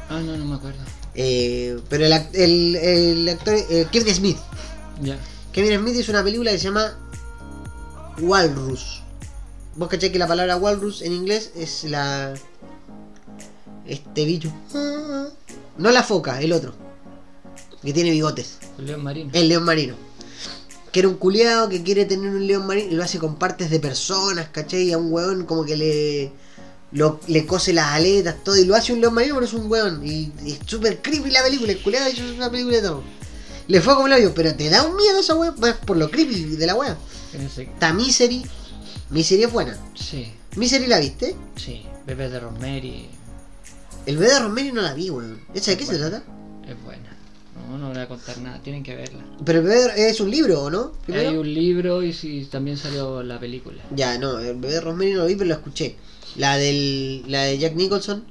Ah, 0.10 0.20
no, 0.20 0.36
no 0.36 0.44
me 0.44 0.56
acuerdo. 0.56 0.80
Eh, 1.16 1.80
pero 1.88 2.06
el, 2.06 2.12
el, 2.34 2.76
el 2.76 3.30
actor. 3.30 3.56
eh, 3.56 3.88
Kevin 3.90 4.14
Smith. 4.14 4.38
Ya. 5.02 5.18
Kevin 5.54 5.80
Smith 5.80 5.96
hizo 5.96 6.12
una 6.12 6.26
película 6.26 6.52
que 6.52 6.58
se 6.58 6.66
llama 6.66 6.94
Walrus. 8.20 9.02
Vos 9.76 9.90
cachai 9.90 10.12
que 10.12 10.20
la 10.20 10.28
palabra 10.28 10.56
Walrus 10.58 11.02
en 11.02 11.14
inglés 11.14 11.52
es 11.56 11.84
la. 11.86 12.34
Este 13.86 14.26
bicho. 14.26 14.52
No 15.78 15.92
la 15.92 16.04
foca, 16.04 16.40
el 16.42 16.54
otro. 16.54 16.74
Que 17.82 17.92
tiene 17.94 18.12
bigotes. 18.12 18.58
El 18.78 18.86
león 18.88 19.04
marino. 19.04 19.30
El 19.34 19.50
león 19.50 19.64
marino. 19.64 19.96
Que 20.92 21.00
era 21.00 21.10
un 21.10 21.16
culiado 21.16 21.70
que 21.70 21.82
quiere 21.82 22.06
tener 22.06 22.30
un 22.30 22.46
león 22.46 22.68
marino 22.68 22.92
y 22.92 22.96
lo 22.96 23.04
hace 23.04 23.18
con 23.18 23.36
partes 23.38 23.72
de 23.72 23.80
personas, 23.80 24.50
¿cachai? 24.50 24.84
Y 24.84 24.94
a 24.94 24.98
un 24.98 25.12
weón 25.12 25.46
como 25.46 25.66
que 25.66 25.76
le. 25.76 26.32
Lo, 26.92 27.20
le 27.28 27.48
cose 27.48 27.74
las 27.74 27.88
aletas, 27.88 28.44
todo. 28.44 28.56
Y 28.56 28.66
lo 28.66 28.76
hace 28.76 28.94
un 28.94 29.02
león 29.02 29.16
marino, 29.16 29.34
pero 29.34 29.48
es 29.48 29.54
un 29.54 29.70
weón. 29.70 30.06
Y, 30.06 30.32
y 30.46 30.52
es 30.52 30.60
súper 30.68 31.02
creepy 31.02 31.32
la 31.32 31.42
película. 31.44 31.72
El 31.72 31.82
culiado 31.82 32.10
hizo 32.10 32.24
una 32.36 32.52
película 32.52 32.76
de 32.78 32.84
todo. 32.84 33.04
Le 33.68 33.82
fue 33.82 33.96
como 33.96 34.06
el 34.08 34.14
hoyo, 34.14 34.34
pero 34.36 34.54
te 34.56 34.70
da 34.70 34.84
un 34.86 34.96
miedo 34.96 35.20
esa 35.20 35.36
más 35.36 35.78
por 35.78 35.98
lo 35.98 36.12
creepy 36.12 36.44
de 36.58 36.68
la 36.68 36.76
ese- 37.34 37.64
Está 37.64 37.92
Misery. 37.94 38.46
Misery 39.14 39.44
es 39.44 39.52
buena. 39.52 39.78
Sí, 39.96 40.32
Misery 40.56 40.88
la 40.88 41.00
viste. 41.00 41.36
sí. 41.56 41.86
Bebé 42.06 42.30
de 42.30 42.38
Rosemary 42.42 43.08
El 44.06 44.18
bebé 44.18 44.34
de 44.34 44.40
Rosemary 44.40 44.72
no 44.74 44.82
la 44.82 44.94
vi, 44.94 45.10
weón. 45.10 45.40
¿Esa 45.54 45.72
de 45.72 45.78
qué 45.78 45.86
se 45.86 45.98
trata? 45.98 46.22
es 46.68 46.84
buena. 46.84 47.16
No, 47.70 47.78
no 47.78 47.90
voy 47.90 47.98
a 48.00 48.08
contar 48.10 48.38
nada. 48.40 48.60
Tienen 48.62 48.84
que 48.84 48.96
verla. 48.96 49.24
Pero 49.46 49.60
el 49.60 49.66
bebé 49.66 49.94
de- 49.94 50.10
es 50.10 50.20
un 50.20 50.30
libro, 50.30 50.64
¿o 50.64 50.70
no? 50.70 50.92
Primero. 51.06 51.30
Hay 51.30 51.38
un 51.38 51.54
libro 51.54 52.04
y 52.04 52.12
sí, 52.12 52.48
también 52.52 52.76
salió 52.78 53.24
la 53.24 53.40
película. 53.40 53.82
Ya, 53.96 54.18
no, 54.18 54.40
el 54.40 54.56
bebé 54.56 54.74
de 54.74 54.82
Rosemary 54.82 55.12
no 55.14 55.20
lo 55.20 55.26
vi, 55.28 55.36
pero 55.36 55.48
lo 55.50 55.54
escuché. 55.56 55.96
La 56.36 56.58
del. 56.58 57.24
La 57.28 57.44
de 57.44 57.58
Jack 57.58 57.76
Nicholson, 57.76 58.26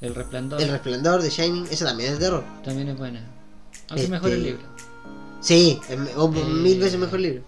El 0.00 0.14
Resplandor 0.14 0.60
El 0.60 0.68
Resplandor 0.68 1.22
de 1.22 1.30
Shining, 1.30 1.66
esa 1.70 1.86
también 1.86 2.12
es 2.12 2.18
de 2.18 2.24
terror. 2.26 2.44
también 2.64 2.88
es 2.88 2.98
buena. 2.98 3.20
Aunque 3.88 4.02
Este- 4.02 4.10
mejor 4.10 4.30
el 4.30 4.42
libro. 4.42 4.62
Sí, 5.40 5.78
es 5.88 5.98
o 6.16 6.32
Eh, 6.34 6.44
mil 6.44 6.78
veces 6.80 6.98
mejor 6.98 7.20
libro. 7.20 7.42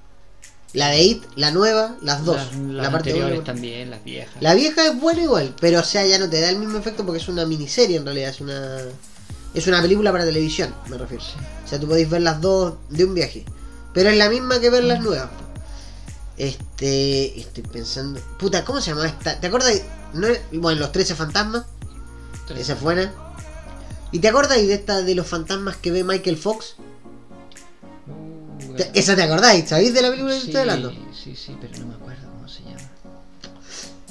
La 0.77 0.89
de 0.91 1.03
It, 1.03 1.25
la 1.37 1.51
nueva, 1.53 1.97
las 2.03 2.23
dos. 2.27 2.37
Las, 2.37 2.55
la 2.55 2.91
parte 2.91 3.09
anteriores 3.09 3.45
también, 3.45 3.91
las 3.91 4.05
viejas. 4.05 4.35
La 4.41 4.53
vieja 4.53 4.87
es 4.87 5.01
buena 5.01 5.23
igual, 5.23 5.55
pero 5.59 5.81
o 5.81 5.83
sea, 5.83 6.05
ya 6.05 6.19
no 6.19 6.29
te 6.29 6.39
da 6.39 6.51
el 6.51 6.59
mismo 6.59 6.77
efecto 6.77 7.07
porque 7.07 7.19
es 7.19 7.29
una 7.29 7.47
miniserie 7.47 7.97
en 7.97 8.05
realidad, 8.05 8.29
es 8.29 8.43
una 8.43 8.83
es 9.55 9.67
una 9.67 9.81
película 9.81 10.13
para 10.13 10.27
televisión, 10.27 10.75
me 10.89 10.99
refiero. 10.99 11.25
O 11.65 11.67
sea, 11.67 11.81
tú 11.81 11.89
podéis 11.89 12.11
ver 12.11 12.21
las 12.21 12.43
dos 12.43 12.75
de 12.91 13.07
un 13.07 13.15
viaje. 13.15 13.47
Pero 13.95 14.11
es 14.11 14.19
la 14.19 14.29
misma 14.29 14.61
que 14.61 14.69
ver 14.69 14.85
las 14.85 15.01
nuevas. 15.01 15.31
Este, 16.37 17.41
estoy 17.41 17.63
pensando, 17.63 18.21
puta, 18.39 18.63
¿cómo 18.63 18.83
se 18.83 18.91
llama 18.91 19.07
esta? 19.07 19.41
¿Te 19.41 19.47
acuerdas? 19.47 19.81
No, 20.13 20.29
bueno, 20.53 20.81
los 20.81 20.93
13 20.93 21.15
fantasmas, 21.15 21.65
esa 22.55 22.75
es 22.75 22.81
buena. 22.83 23.15
¿Y 24.13 24.19
te 24.19 24.29
acordáis 24.29 24.69
de 24.69 24.75
esta 24.75 25.01
de 25.01 25.15
los 25.15 25.27
fantasmas 25.27 25.79
que 25.79 25.91
ve 25.91 26.05
Michael 26.05 26.37
Fox? 26.37 26.77
Te- 28.77 28.91
Esa 28.99 29.17
te 29.17 29.23
acordáis, 29.23 29.69
¿sabéis 29.69 29.93
de 29.95 30.03
la 30.03 30.11
película 30.11 30.35
que 30.35 30.41
sí, 30.41 30.47
estoy 30.49 30.61
hablando? 30.63 30.91
Sí, 30.91 31.35
sí, 31.37 31.57
pero 31.61 31.79
no 31.81 31.87
me 31.87 31.95
acuerdo 31.95 32.29
cómo 32.35 32.49
se 32.49 32.63
llama. 32.63 32.81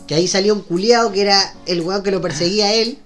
Que 0.08 0.16
ahí 0.16 0.28
salió 0.28 0.54
un 0.54 0.62
culiao 0.62 1.12
que 1.12 1.22
era 1.22 1.54
el 1.66 1.82
weón 1.82 2.04
que 2.04 2.12
lo 2.12 2.22
perseguía 2.22 2.66
a 2.68 2.74
él. 2.74 3.00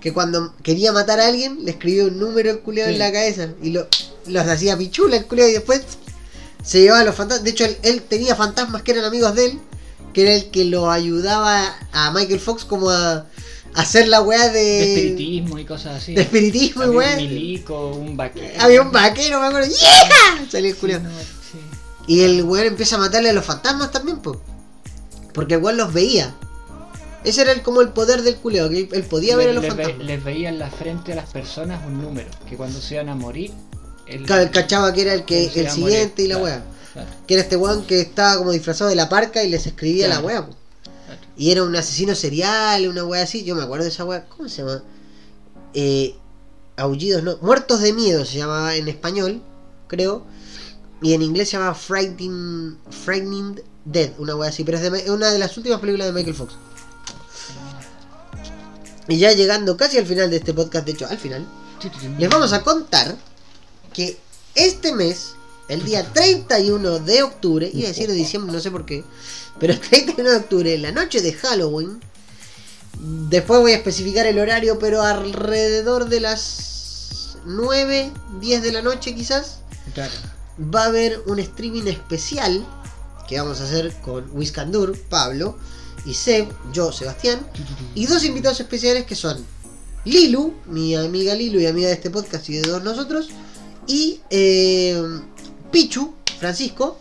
Que 0.00 0.12
cuando 0.12 0.54
quería 0.62 0.92
matar 0.92 1.18
a 1.20 1.26
alguien, 1.26 1.64
le 1.64 1.72
escribía 1.72 2.04
un 2.04 2.18
número 2.20 2.50
el 2.50 2.60
culiao 2.60 2.88
en 2.88 2.98
la 2.98 3.10
cabeza. 3.12 3.48
Y 3.62 3.70
lo, 3.70 3.88
los 4.26 4.46
hacía 4.46 4.76
pichula 4.76 5.16
el 5.16 5.26
culiao 5.26 5.48
y 5.48 5.52
después 5.52 5.82
se 6.64 6.80
llevaba 6.82 7.00
a 7.00 7.04
los 7.04 7.14
fantasmas. 7.16 7.44
De 7.44 7.50
hecho, 7.50 7.64
él, 7.64 7.76
él 7.82 8.02
tenía 8.02 8.36
fantasmas 8.36 8.82
que 8.82 8.92
eran 8.92 9.04
amigos 9.04 9.34
de 9.34 9.46
él. 9.46 9.58
Que 10.12 10.22
era 10.22 10.34
el 10.34 10.50
que 10.50 10.64
lo 10.64 10.90
ayudaba 10.90 11.76
a 11.92 12.10
Michael 12.12 12.40
Fox 12.40 12.64
como 12.64 12.90
a 12.90 13.26
hacer 13.80 14.08
la 14.08 14.20
weá 14.20 14.48
de, 14.48 14.60
De 14.60 14.82
espiritismo 14.94 15.58
y 15.58 15.64
cosas 15.64 15.96
así. 16.02 16.14
de 16.14 16.22
espiritismo 16.22 16.84
y 16.84 16.88
weá. 16.88 17.10
un 17.12 17.16
milico, 17.16 17.86
un 17.90 18.16
vaquero. 18.16 18.46
Había 18.60 18.82
un 18.82 18.92
vaquero, 18.92 19.40
me 19.40 19.46
acuerdo. 19.46 19.68
¡Yeah! 19.68 20.46
Salió 20.50 20.68
el 20.70 20.74
Sí, 20.74 20.80
culiao. 20.80 21.00
no, 21.00 21.10
sí. 21.10 21.58
Y 22.06 22.20
el 22.22 22.42
weón 22.44 22.66
empieza 22.66 22.96
a 22.96 22.98
matarle 22.98 23.30
a 23.30 23.32
los 23.32 23.44
fantasmas 23.44 23.90
también, 23.90 24.18
po. 24.18 24.40
Porque 25.34 25.54
el 25.54 25.62
weón 25.62 25.76
los 25.76 25.92
veía. 25.92 26.34
Ese 27.24 27.42
era 27.42 27.52
el, 27.52 27.62
como 27.62 27.80
el 27.82 27.88
poder 27.90 28.22
del 28.22 28.36
culeo, 28.36 28.68
que 28.70 28.88
él, 28.92 29.02
podía 29.04 29.36
ver 29.36 29.48
a 29.50 29.52
Le- 29.52 29.54
los 29.54 29.62
ve- 29.64 29.70
fantasmas. 29.70 30.06
les 30.06 30.24
veía 30.24 30.48
en 30.48 30.58
la 30.58 30.70
frente 30.70 31.12
a 31.12 31.16
las 31.16 31.28
personas 31.30 31.80
un 31.86 32.00
número, 32.00 32.28
que 32.48 32.56
cuando 32.56 32.80
se 32.80 32.94
iban 32.94 33.08
a 33.08 33.14
morir, 33.14 33.52
él, 34.06 34.24
Claro, 34.24 34.48
cachaba 34.52 34.92
que 34.94 35.02
era 35.02 35.12
el 35.14 35.24
que 35.24 35.44
el 35.46 35.68
siguiente 35.70 35.80
morir, 35.80 36.12
y 36.16 36.28
la 36.28 36.34
claro, 36.36 36.44
weá. 36.44 36.62
claro, 36.94 37.08
Que 37.26 37.34
era 37.34 37.42
este 37.42 37.56
weón 37.56 37.84
que 37.84 38.00
estaba 38.00 38.38
como 38.38 38.52
disfrazado 38.52 38.88
de 38.88 38.96
la 38.96 39.08
parca 39.08 39.42
y 39.44 39.50
les 39.50 39.66
escribía 39.66 40.08
la 40.08 40.20
Claro. 40.20 40.26
weá, 40.26 40.46
po. 40.46 40.56
Y 41.38 41.52
era 41.52 41.62
un 41.62 41.74
asesino 41.76 42.14
serial, 42.14 42.88
una 42.88 43.04
weá 43.04 43.22
así. 43.22 43.44
Yo 43.44 43.54
me 43.54 43.62
acuerdo 43.62 43.84
de 43.84 43.90
esa 43.90 44.04
weá. 44.04 44.26
¿Cómo 44.28 44.48
se 44.48 44.62
llama? 44.62 44.82
Eh, 45.72 46.16
aullidos, 46.76 47.22
no. 47.22 47.38
Muertos 47.40 47.80
de 47.80 47.92
miedo 47.92 48.24
se 48.24 48.38
llamaba 48.38 48.74
en 48.74 48.88
español, 48.88 49.40
creo. 49.86 50.26
Y 51.00 51.14
en 51.14 51.22
inglés 51.22 51.48
se 51.48 51.56
llama 51.56 51.74
Frightening, 51.74 52.76
Frightening 52.90 53.62
Dead, 53.84 54.10
una 54.18 54.34
weá 54.34 54.50
así. 54.50 54.64
Pero 54.64 54.78
es 54.78 55.04
de 55.04 55.10
una 55.12 55.30
de 55.30 55.38
las 55.38 55.56
últimas 55.56 55.78
películas 55.78 56.08
de 56.08 56.12
Michael 56.12 56.34
Fox. 56.34 56.54
Y 59.06 59.16
ya 59.16 59.32
llegando 59.32 59.76
casi 59.76 59.96
al 59.96 60.06
final 60.06 60.28
de 60.28 60.36
este 60.36 60.52
podcast, 60.52 60.84
de 60.84 60.92
hecho 60.92 61.06
al 61.06 61.16
final, 61.16 61.46
les 62.18 62.28
vamos 62.28 62.52
a 62.52 62.62
contar 62.62 63.16
que 63.94 64.18
este 64.54 64.92
mes, 64.92 65.34
el 65.68 65.82
día 65.82 66.04
31 66.12 66.98
de 66.98 67.22
octubre, 67.22 67.70
iba 67.72 67.86
a 67.86 67.88
decir 67.88 68.06
de 68.06 68.14
diciembre, 68.14 68.52
no 68.52 68.60
sé 68.60 68.70
por 68.70 68.84
qué, 68.84 69.04
pero 69.60 69.72
el 69.72 69.80
31 69.80 70.30
de 70.30 70.36
octubre, 70.36 70.74
en 70.74 70.82
la 70.82 70.92
noche 70.92 71.20
de 71.20 71.32
Halloween, 71.32 72.00
después 73.28 73.60
voy 73.60 73.72
a 73.72 73.76
especificar 73.76 74.26
el 74.26 74.38
horario, 74.38 74.78
pero 74.78 75.02
alrededor 75.02 76.08
de 76.08 76.20
las 76.20 77.38
9, 77.44 78.10
10 78.40 78.62
de 78.62 78.72
la 78.72 78.82
noche 78.82 79.14
quizás, 79.14 79.60
Claro. 79.94 80.12
va 80.74 80.82
a 80.84 80.86
haber 80.86 81.22
un 81.26 81.38
streaming 81.38 81.84
especial 81.86 82.66
que 83.28 83.38
vamos 83.38 83.60
a 83.60 83.64
hacer 83.64 83.94
con 84.02 84.28
Wiscandur, 84.32 84.98
Pablo 85.08 85.56
y 86.06 86.14
Seb, 86.14 86.48
yo, 86.72 86.92
Sebastián, 86.92 87.40
y 87.94 88.06
dos 88.06 88.24
invitados 88.24 88.60
especiales 88.60 89.04
que 89.04 89.14
son 89.14 89.44
Lilu, 90.04 90.54
mi 90.66 90.94
amiga 90.96 91.34
Lilu 91.34 91.60
y 91.60 91.66
amiga 91.66 91.88
de 91.88 91.94
este 91.94 92.10
podcast 92.10 92.48
y 92.48 92.54
de 92.56 92.62
todos 92.62 92.82
nosotros, 92.82 93.28
y 93.86 94.20
eh, 94.30 95.02
Pichu, 95.70 96.14
Francisco, 96.38 96.98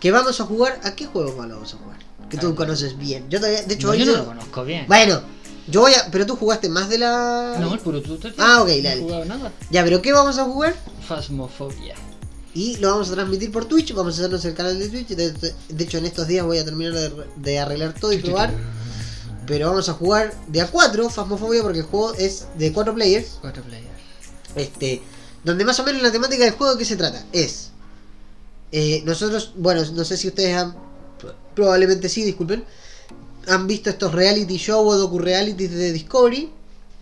que 0.00 0.10
vamos 0.10 0.40
a 0.40 0.44
jugar. 0.44 0.80
¿A 0.84 0.94
qué 0.94 1.06
juego 1.06 1.34
vamos 1.36 1.74
a 1.74 1.76
jugar? 1.76 1.98
Que 2.28 2.38
tú 2.38 2.54
conoces 2.54 2.96
bien. 2.96 3.28
Yo 3.28 3.38
todavía, 3.40 3.62
de 3.62 3.74
hecho, 3.74 3.88
No, 3.88 3.92
hoy 3.92 3.98
yo 3.98 4.06
no 4.06 4.18
lo 4.18 4.26
conozco 4.26 4.64
bien. 4.64 4.86
Bueno, 4.86 5.20
yo 5.66 5.80
voy 5.82 5.92
a. 5.94 6.10
Pero 6.10 6.26
tú 6.26 6.36
jugaste 6.36 6.68
más 6.68 6.88
de 6.88 6.98
la. 6.98 7.56
No, 7.60 7.74
el 7.74 7.80
puro 7.80 8.00
tuto. 8.02 8.28
Ah, 8.38 8.62
ok, 8.62 8.68
No 8.68 8.88
he 8.88 8.98
jugado 9.00 9.24
nada. 9.24 9.52
Ya, 9.70 9.84
pero 9.84 10.00
¿qué 10.00 10.12
vamos 10.12 10.38
a 10.38 10.44
jugar? 10.44 10.74
Fasmofobia. 11.06 11.94
Y 12.54 12.76
lo 12.78 12.90
vamos 12.90 13.10
a 13.10 13.14
transmitir 13.14 13.52
por 13.52 13.64
Twitch. 13.66 13.92
Vamos 13.94 14.14
a 14.14 14.18
hacernos 14.18 14.44
el 14.44 14.54
canal 14.54 14.78
de 14.78 14.88
Twitch. 14.88 15.08
De, 15.08 15.32
de 15.32 15.84
hecho, 15.84 15.98
en 15.98 16.06
estos 16.06 16.26
días 16.26 16.44
voy 16.44 16.58
a 16.58 16.64
terminar 16.64 16.92
de, 16.94 17.12
de 17.36 17.58
arreglar 17.58 17.94
todo 17.94 18.12
y 18.12 18.18
probar. 18.18 18.52
Pero 19.46 19.68
vamos 19.68 19.88
a 19.88 19.94
jugar 19.94 20.32
de 20.46 20.60
a 20.60 20.66
4 20.68 21.10
Phasmophobia 21.10 21.62
porque 21.62 21.80
el 21.80 21.84
juego 21.84 22.14
es 22.14 22.46
de 22.56 22.72
4 22.72 22.94
players. 22.94 23.38
Cuatro 23.40 23.62
players. 23.64 23.88
Este, 24.54 25.02
donde 25.44 25.64
más 25.64 25.78
o 25.80 25.84
menos 25.84 26.02
la 26.02 26.12
temática 26.12 26.44
del 26.44 26.54
juego 26.54 26.74
de 26.74 26.78
qué 26.78 26.84
se 26.84 26.96
trata 26.96 27.24
es 27.32 27.69
eh, 28.72 29.02
nosotros, 29.04 29.52
bueno, 29.56 29.82
no 29.92 30.04
sé 30.04 30.16
si 30.16 30.28
ustedes 30.28 30.56
han 30.56 30.74
probablemente 31.54 32.08
sí, 32.08 32.22
disculpen, 32.22 32.64
han 33.48 33.66
visto 33.66 33.90
estos 33.90 34.12
reality 34.12 34.56
show 34.56 34.86
o 34.86 34.96
docu 34.96 35.18
realities 35.18 35.70
de 35.72 35.92
Discovery 35.92 36.50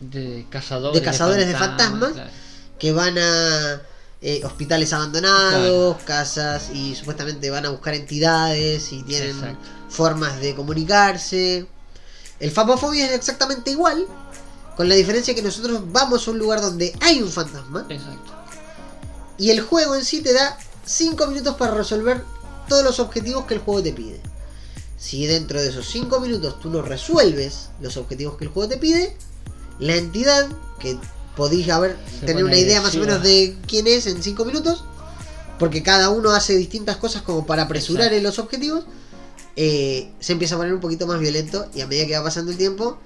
De 0.01 0.47
cazadores 0.51 0.99
De 1.01 1.05
cazadores 1.05 1.47
de 1.47 1.55
fantasmas. 1.55 2.13
claro. 2.13 2.31
que 2.79 2.93
van 2.93 3.19
a 3.19 3.83
eh, 4.21 4.41
hospitales 4.45 4.93
abandonados, 4.93 5.97
casas 6.05 6.71
y 6.73 6.95
supuestamente 6.95 7.51
van 7.51 7.67
a 7.67 7.71
buscar 7.71 7.95
entidades 7.95 8.93
y 8.93 9.03
tienen 9.05 9.31
Exacto. 9.37 9.59
formas 9.91 10.41
de 10.41 10.55
comunicarse. 10.57 11.67
El 12.41 12.51
Famofobia 12.51 13.07
es 13.07 13.13
exactamente 13.13 13.71
igual, 13.73 14.07
con 14.77 14.89
la 14.89 14.95
diferencia 14.95 15.35
que 15.35 15.43
nosotros 15.43 15.83
vamos 15.93 16.27
a 16.27 16.31
un 16.31 16.39
lugar 16.39 16.61
donde 16.61 16.93
hay 17.01 17.21
un 17.23 17.31
fantasma 17.31 17.85
Exacto. 17.89 18.33
y 19.37 19.51
el 19.51 19.61
juego 19.61 19.95
en 19.97 20.05
sí 20.05 20.21
te 20.21 20.33
da 20.33 20.57
5 20.89 21.27
minutos 21.27 21.55
para 21.57 21.75
resolver 21.75 22.25
todos 22.69 22.83
los 22.85 22.99
objetivos 23.01 23.45
que 23.45 23.55
el 23.55 23.61
juego 23.61 23.83
te 23.83 23.93
pide. 23.93 24.21
Si 24.97 25.27
dentro 25.27 25.61
de 25.61 25.69
esos 25.69 25.87
5 25.89 26.19
minutos 26.21 26.59
tú 26.61 26.71
no 26.71 26.83
resuelves 26.83 27.69
los 27.81 27.97
objetivos 27.97 28.37
que 28.37 28.45
el 28.45 28.51
juego 28.51 28.69
te 28.69 28.79
pide, 28.79 29.17
la 29.79 29.97
entidad, 29.97 30.49
que 30.81 30.99
podéis 31.37 31.69
haber, 31.69 31.97
Se 32.21 32.27
tener 32.27 32.45
una 32.45 32.57
idea 32.57 32.81
más 32.81 32.97
o 32.97 33.01
menos 33.01 33.23
de 33.23 33.57
quién 33.67 33.87
es 33.87 34.07
en 34.07 34.23
5 34.23 34.45
minutos, 34.45 34.85
porque 35.59 35.83
cada 35.83 36.09
uno 36.11 36.31
hace 36.31 36.57
distintas 36.57 36.97
cosas 36.97 37.23
como 37.23 37.47
para 37.47 37.63
apresurar 37.65 38.07
Exacto. 38.07 38.17
en 38.17 38.23
los 38.25 38.39
objetivos, 38.39 38.85
eh, 39.57 40.11
se 40.21 40.33
empieza 40.33 40.55
a 40.55 40.59
poner 40.59 40.73
un 40.73 40.81
poquito 40.81 41.07
más 41.07 41.21
violento 41.21 41.69
y 41.75 41.81
a 41.81 41.87
medida 41.87 42.07
que 42.07 42.17
va 42.17 42.25
pasando 42.25 42.51
el 42.51 42.57
tiempo, 42.57 42.99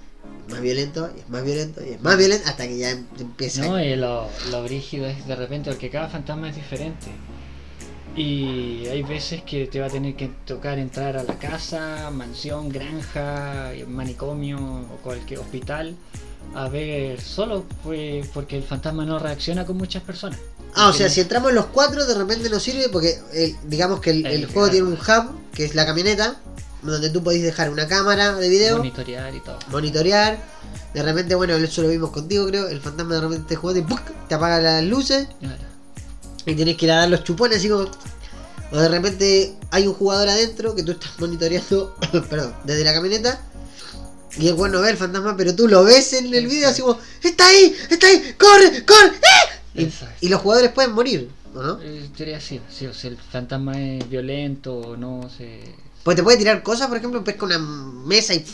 más 0.48 0.60
violento, 0.60 1.10
y 1.16 1.20
es 1.20 1.28
más 1.28 1.44
violento, 1.44 1.82
y 1.84 1.90
es 1.90 2.02
más 2.02 2.16
violento, 2.16 2.48
hasta 2.48 2.66
que 2.68 2.78
ya 2.78 2.90
em- 2.90 3.06
empieza 3.18 3.62
No, 3.66 3.82
y 3.82 3.96
lo, 3.96 4.28
lo 4.50 4.62
brígido 4.62 5.06
es 5.06 5.26
de 5.26 5.34
repente 5.36 5.70
porque 5.70 5.90
cada 5.90 6.08
fantasma 6.08 6.48
es 6.50 6.56
diferente. 6.56 7.06
Y 8.16 8.86
hay 8.88 9.02
veces 9.02 9.42
que 9.42 9.66
te 9.66 9.80
va 9.80 9.86
a 9.86 9.90
tener 9.90 10.14
que 10.16 10.28
tocar 10.46 10.78
entrar 10.78 11.16
a 11.16 11.22
la 11.22 11.38
casa, 11.38 12.10
mansión, 12.10 12.68
granja, 12.68 13.72
manicomio 13.88 14.58
o 14.58 14.96
cualquier 15.02 15.40
hospital 15.40 15.96
a 16.54 16.68
ver 16.68 17.20
solo, 17.20 17.64
pues, 17.82 18.26
porque 18.34 18.56
el 18.58 18.62
fantasma 18.64 19.06
no 19.06 19.18
reacciona 19.18 19.64
con 19.64 19.76
muchas 19.78 20.02
personas. 20.02 20.38
Ah, 20.74 20.88
o 20.88 20.92
sea, 20.92 21.08
si 21.08 21.20
entramos 21.20 21.52
los 21.52 21.66
cuatro, 21.66 22.04
de 22.04 22.14
repente 22.14 22.50
nos 22.50 22.62
sirve 22.62 22.88
porque 22.90 23.18
el- 23.32 23.56
digamos 23.68 24.00
que 24.00 24.10
el, 24.10 24.26
el 24.26 24.32
El- 24.44 24.46
juego 24.46 24.68
tiene 24.68 24.88
un 24.88 24.94
hub, 24.94 25.50
que 25.54 25.64
es 25.64 25.74
la 25.74 25.86
camioneta, 25.86 26.36
donde 26.82 27.08
tú 27.10 27.22
podéis 27.22 27.44
dejar 27.44 27.70
una 27.70 27.86
cámara 27.86 28.34
de 28.34 28.48
video, 28.48 28.78
monitorear 28.78 29.34
y 29.34 29.40
todo. 29.40 29.58
monitorear. 29.70 30.38
De 30.92 31.02
repente, 31.02 31.34
bueno, 31.34 31.54
eso 31.54 31.80
lo 31.82 31.88
vimos 31.88 32.10
contigo, 32.10 32.46
creo. 32.48 32.68
El 32.68 32.80
fantasma 32.80 33.14
de 33.14 33.20
repente 33.22 33.44
te 33.48 33.56
juega 33.56 33.78
y 33.78 33.82
¡puc! 33.82 34.00
te 34.28 34.34
apaga 34.34 34.60
las 34.60 34.84
luces 34.84 35.28
Claro. 35.40 35.62
Y 36.46 36.54
tenés 36.54 36.76
que 36.76 36.86
ir 36.86 36.92
a 36.92 36.96
dar 36.96 37.08
los 37.08 37.24
chupones, 37.24 37.58
así 37.58 37.68
como. 37.68 37.88
O 38.70 38.78
de 38.78 38.88
repente 38.88 39.54
hay 39.70 39.86
un 39.86 39.92
jugador 39.94 40.30
adentro 40.30 40.74
que 40.74 40.82
tú 40.82 40.92
estás 40.92 41.18
monitoreando, 41.18 41.94
perdón, 42.30 42.54
desde 42.64 42.84
la 42.84 42.94
camioneta. 42.94 43.40
Y 44.38 44.48
el 44.48 44.54
bueno 44.54 44.80
ve 44.80 44.90
el 44.90 44.96
fantasma, 44.96 45.36
pero 45.36 45.54
tú 45.54 45.68
lo 45.68 45.84
ves 45.84 46.14
en 46.14 46.32
el 46.32 46.46
video 46.46 46.70
así 46.70 46.80
como, 46.80 46.98
¡Está 47.22 47.46
ahí! 47.48 47.76
¡Está 47.90 48.06
ahí! 48.06 48.34
¡Corre! 48.38 48.84
¡Corre! 48.86 49.12
¡Eh! 49.74 49.88
Y 50.22 50.28
los 50.28 50.40
jugadores 50.40 50.72
pueden 50.72 50.92
morir, 50.92 51.30
¿o 51.54 51.62
no? 51.62 51.78
Eh, 51.82 52.08
Sería 52.16 52.38
así, 52.38 52.60
sí, 52.70 52.86
o 52.86 52.94
sea, 52.94 53.10
el 53.10 53.18
fantasma 53.18 53.78
es 53.78 54.08
violento 54.08 54.74
o 54.74 54.96
no 54.96 55.28
se... 55.28 55.60
Pues 56.02 56.16
te 56.16 56.22
puede 56.22 56.36
tirar 56.38 56.62
cosas, 56.62 56.88
por 56.88 56.96
ejemplo, 56.96 57.22
pesca 57.22 57.44
una 57.46 57.58
mesa 57.58 58.34
y... 58.34 58.44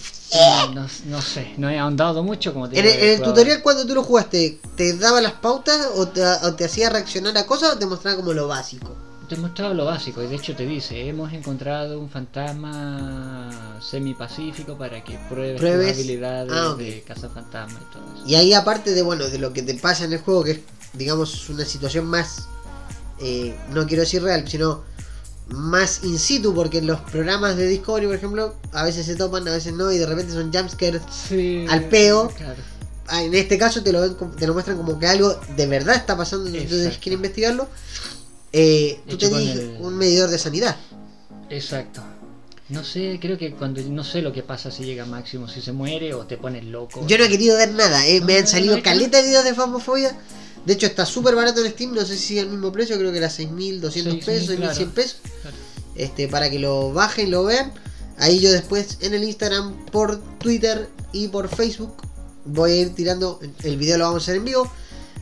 No, 0.74 0.86
no 1.06 1.22
sé, 1.22 1.54
no 1.56 1.70
he 1.70 1.78
ahondado 1.78 2.22
mucho 2.22 2.52
como 2.52 2.68
te 2.68 2.78
En 2.78 2.84
el, 2.84 2.92
en 2.92 3.10
el 3.14 3.22
tutorial 3.22 3.62
cuando 3.62 3.86
tú 3.86 3.94
lo 3.94 4.02
jugaste, 4.02 4.60
¿te 4.76 4.94
daba 4.98 5.22
las 5.22 5.32
pautas 5.32 5.88
o 5.96 6.08
te, 6.08 6.22
o 6.22 6.54
te 6.54 6.66
hacía 6.66 6.90
reaccionar 6.90 7.36
a 7.38 7.46
cosas 7.46 7.74
o 7.74 7.78
te 7.78 7.86
mostraba 7.86 8.16
como 8.18 8.34
lo 8.34 8.46
básico? 8.46 8.94
Te 9.26 9.34
he 9.36 9.38
mostrado 9.38 9.72
lo 9.74 9.84
básico 9.86 10.22
y 10.22 10.26
de 10.26 10.36
hecho 10.36 10.54
te 10.54 10.66
dice, 10.66 11.08
hemos 11.08 11.32
encontrado 11.32 11.98
un 11.98 12.08
fantasma 12.10 13.78
semi-pacífico 13.80 14.76
para 14.76 15.02
que 15.02 15.18
pruebes, 15.30 15.58
Pruebes. 15.60 15.88
tus 15.92 15.96
habilidades 16.04 16.52
Ah, 16.54 16.70
ok. 16.72 16.78
de 16.78 17.02
cazafantasma 17.06 17.78
y 17.80 17.92
todo 17.92 18.02
eso. 18.14 18.24
Y 18.26 18.34
ahí 18.34 18.52
aparte 18.52 18.92
de, 18.92 19.02
bueno, 19.02 19.26
de 19.28 19.38
lo 19.38 19.52
que 19.52 19.62
te 19.62 19.74
pasa 19.74 20.04
en 20.04 20.12
el 20.12 20.18
juego, 20.20 20.44
que 20.44 20.50
es, 20.52 20.60
digamos, 20.92 21.48
una 21.48 21.64
situación 21.64 22.06
más 22.06 22.48
eh, 23.20 23.56
no 23.72 23.86
quiero 23.86 24.02
decir 24.02 24.22
real, 24.22 24.48
sino 24.48 24.82
más 25.48 26.04
in 26.04 26.18
situ, 26.18 26.54
porque 26.54 26.82
los 26.82 27.00
programas 27.00 27.56
de 27.56 27.66
Discovery, 27.68 28.06
por 28.06 28.16
ejemplo, 28.16 28.54
a 28.72 28.84
veces 28.84 29.06
se 29.06 29.16
topan, 29.16 29.46
a 29.48 29.52
veces 29.52 29.72
no, 29.72 29.90
y 29.90 29.98
de 29.98 30.06
repente 30.06 30.32
son 30.32 30.52
jumpscares 30.52 31.02
Sí, 31.28 31.64
al 31.68 31.84
peo. 31.88 32.28
Claro. 32.36 32.60
Ah, 33.06 33.22
En 33.22 33.34
este 33.34 33.56
caso 33.56 33.82
te 33.82 33.90
lo, 33.92 34.02
ven 34.02 34.16
te 34.38 34.46
lo 34.46 34.52
muestran 34.52 34.76
como 34.76 34.98
que 34.98 35.06
algo 35.06 35.34
de 35.56 35.66
verdad 35.66 35.96
está 35.96 36.16
pasando, 36.16 36.46
entonces 36.48 36.78
Exacto. 36.80 36.98
quieren 37.02 37.18
investigarlo. 37.20 37.68
Eh, 38.52 39.00
tú 39.08 39.16
tenés 39.16 39.56
el- 39.56 39.76
un 39.80 39.94
medidor 39.96 40.28
de 40.30 40.38
sanidad. 40.38 40.76
Exacto. 41.50 42.02
No 42.68 42.84
sé, 42.84 43.18
creo 43.20 43.38
que 43.38 43.52
cuando 43.54 43.80
no 43.82 44.04
sé 44.04 44.20
lo 44.20 44.30
que 44.32 44.42
pasa 44.42 44.70
si 44.70 44.84
llega 44.84 45.06
máximo, 45.06 45.48
si 45.48 45.62
se 45.62 45.72
muere 45.72 46.12
o 46.12 46.26
te 46.26 46.36
pones 46.36 46.64
loco. 46.64 47.06
Yo 47.06 47.16
no 47.16 47.24
he 47.24 47.28
querido 47.30 47.56
ver 47.56 47.72
nada, 47.72 48.06
eh, 48.06 48.20
No, 48.20 48.26
me 48.26 48.36
han 48.36 48.42
no, 48.44 48.50
salido 48.50 48.76
no, 48.76 48.82
caleta 48.82 49.16
de 49.18 49.22
videos 49.28 49.44
de 49.44 49.54
Fasmofobia. 49.54 50.14
De 50.68 50.74
hecho, 50.74 50.84
está 50.84 51.06
súper 51.06 51.34
barato 51.34 51.64
en 51.64 51.72
Steam, 51.72 51.94
no 51.94 52.04
sé 52.04 52.14
si 52.14 52.26
sigue 52.26 52.40
el 52.40 52.50
mismo 52.50 52.70
precio, 52.70 52.98
creo 52.98 53.10
que 53.10 53.16
era 53.16 53.30
6.200 53.30 53.80
6.000, 53.80 54.22
pesos, 54.22 54.48
6.100 54.50 54.56
claro. 54.58 54.90
pesos. 54.90 55.16
Claro. 55.40 55.56
este, 55.94 56.28
para 56.28 56.50
que 56.50 56.58
lo 56.58 56.92
bajen, 56.92 57.30
lo 57.30 57.44
vean. 57.44 57.72
Ahí 58.18 58.38
yo 58.38 58.52
después 58.52 58.98
en 59.00 59.14
el 59.14 59.24
Instagram, 59.24 59.86
por 59.86 60.20
Twitter 60.36 60.90
y 61.14 61.28
por 61.28 61.48
Facebook 61.48 61.94
voy 62.44 62.72
a 62.72 62.76
ir 62.82 62.94
tirando, 62.94 63.40
el 63.64 63.78
video 63.78 63.96
lo 63.96 64.04
vamos 64.04 64.22
a 64.22 64.24
hacer 64.24 64.36
en 64.36 64.44
vivo. 64.44 64.70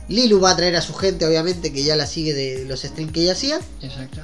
Lilu 0.09 0.41
va 0.41 0.51
a 0.51 0.57
traer 0.57 0.75
a 0.75 0.81
su 0.81 0.93
gente, 0.93 1.25
obviamente, 1.25 1.71
que 1.71 1.81
ya 1.81 1.95
la 1.95 2.07
sigue 2.07 2.33
de 2.33 2.65
los 2.65 2.81
streams 2.81 3.13
que 3.13 3.21
ella 3.21 3.31
hacía. 3.31 3.61
Exacto. 3.81 4.19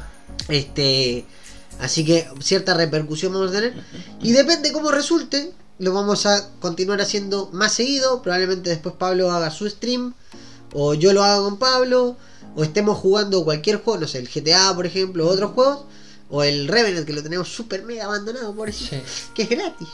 Este, 0.49 1.25
así 1.79 2.03
que 2.03 2.27
cierta 2.41 2.73
repercusión 2.73 3.31
vamos 3.31 3.51
a 3.51 3.53
tener. 3.53 3.81
Y 4.21 4.33
depende 4.33 4.73
cómo 4.73 4.91
resulte, 4.91 5.53
lo 5.79 5.93
vamos 5.93 6.25
a 6.25 6.49
continuar 6.59 6.99
haciendo 6.99 7.49
más 7.53 7.71
seguido. 7.71 8.21
Probablemente 8.21 8.71
después 8.71 8.95
Pablo 8.99 9.31
haga 9.31 9.51
su 9.51 9.69
stream, 9.69 10.13
o 10.73 10.93
yo 10.93 11.13
lo 11.13 11.23
haga 11.23 11.41
con 11.43 11.57
Pablo, 11.57 12.17
o 12.55 12.63
estemos 12.63 12.97
jugando 12.97 13.43
cualquier 13.43 13.81
juego, 13.83 14.01
no 14.01 14.07
sé, 14.07 14.19
el 14.19 14.29
GTA 14.29 14.73
por 14.75 14.85
ejemplo, 14.85 15.27
o 15.27 15.31
otros 15.31 15.51
juegos, 15.51 15.85
o 16.29 16.43
el 16.43 16.67
Revenant 16.67 17.05
que 17.05 17.13
lo 17.13 17.21
tenemos 17.23 17.47
súper 17.49 17.83
mega 17.83 18.05
abandonado, 18.05 18.55
por 18.55 18.69
eso, 18.69 18.85
Sí. 18.89 19.01
que 19.35 19.43
es 19.43 19.49
gratis. 19.49 19.87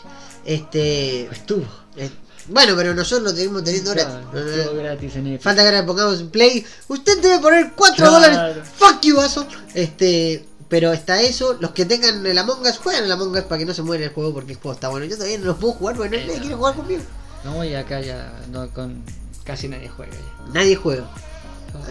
Este, 0.46 1.24
Estuvo. 1.26 1.66
eh, 1.98 2.10
bueno, 2.48 2.74
pero 2.76 2.96
nosotros 2.96 3.32
lo 3.32 3.38
seguimos 3.38 3.64
teniendo 3.64 3.92
gratis. 3.92 4.14
Claro, 4.32 4.46
no. 4.46 4.52
estuvo 4.52 4.76
gratis 4.80 5.16
en 5.16 5.28
Epic. 5.28 5.42
Falta 5.42 5.64
que 5.64 5.72
le 5.72 5.84
pongamos 5.84 6.20
en 6.20 6.30
play. 6.30 6.66
Usted 6.88 7.22
debe 7.22 7.40
poner 7.40 7.74
4 7.76 7.96
Claro. 7.96 8.12
dólares. 8.14 8.64
Fuck 8.76 9.02
you, 9.02 9.16
vaso. 9.18 9.46
Este. 9.76 10.46
Pero 10.68 10.94
está 10.94 11.22
eso. 11.22 11.58
Los 11.60 11.72
que 11.72 11.86
tengan 11.86 12.26
el 12.26 12.38
Among 12.38 12.62
Us, 12.62 12.78
juegan 12.78 13.04
el 13.04 13.12
Among 13.12 13.32
Us 13.36 13.42
para 13.44 13.58
que 13.60 13.66
no 13.66 13.74
se 13.74 13.82
muera 13.82 14.04
el 14.06 14.12
juego 14.14 14.34
porque 14.34 14.54
el 14.54 14.58
juego 14.60 14.74
está 14.74 14.88
bueno. 14.88 15.06
Yo 15.06 15.16
todavía 15.16 15.38
no 15.40 15.46
lo 15.46 15.58
puedo 15.58 15.74
jugar 15.74 15.96
porque 15.96 16.10
no 16.18 16.18
nadie 16.24 16.36
Eh, 16.38 16.40
quiere 16.40 16.50
no. 16.52 16.58
jugar 16.58 16.76
conmigo. 16.76 17.02
No, 17.44 17.64
y 17.64 17.74
acá 17.76 18.02
ya 18.02 18.40
no, 18.52 18.70
con 18.72 19.04
casi 19.50 19.68
nadie 19.68 19.90
juega 19.90 20.12
ya. 20.14 20.54
Nadie 20.54 20.76
juega. 20.76 21.10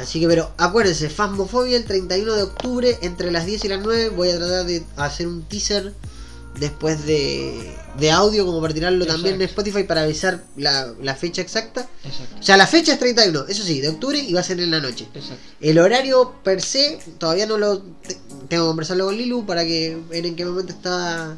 Así 0.00 0.20
que, 0.20 0.26
pero 0.28 0.52
acuérdense, 0.58 1.08
Phasmophobia 1.08 1.76
el 1.76 1.84
31 1.84 2.34
de 2.34 2.42
octubre 2.42 2.98
entre 3.02 3.30
las 3.30 3.46
10 3.46 3.64
y 3.64 3.68
las 3.68 3.80
9. 3.82 4.10
Voy 4.10 4.30
a 4.30 4.36
tratar 4.38 4.64
de 4.66 4.84
hacer 4.96 5.26
un 5.26 5.42
teaser 5.42 5.92
después 6.58 7.06
de, 7.06 7.76
de 7.98 8.10
audio 8.10 8.44
como 8.44 8.60
para 8.60 8.74
tirarlo 8.74 9.06
también 9.06 9.36
en. 9.36 9.42
Spotify 9.42 9.84
para 9.84 10.02
avisar 10.02 10.42
la, 10.56 10.92
la 11.00 11.14
fecha 11.14 11.40
exacta. 11.42 11.88
Exacto. 12.04 12.36
O 12.40 12.42
sea, 12.42 12.56
la 12.56 12.66
fecha 12.66 12.92
es 12.92 12.98
31, 12.98 13.46
eso 13.48 13.62
sí, 13.62 13.80
de 13.80 13.88
octubre 13.90 14.18
y 14.18 14.32
va 14.32 14.40
a 14.40 14.44
ser 14.44 14.58
en 14.60 14.70
la 14.72 14.80
noche. 14.80 15.06
Exacto. 15.14 15.42
El 15.60 15.78
horario 15.78 16.34
per 16.42 16.60
se, 16.60 16.98
todavía 17.18 17.46
no 17.46 17.58
lo 17.58 17.78
te- 17.80 18.16
tengo 18.48 18.64
que 18.64 18.68
conversarlo 18.68 19.04
con 19.06 19.16
Lilu 19.16 19.46
para 19.46 19.64
que 19.64 19.96
ver 20.10 20.26
en 20.26 20.34
qué 20.34 20.44
momento 20.44 20.72
está 20.72 21.36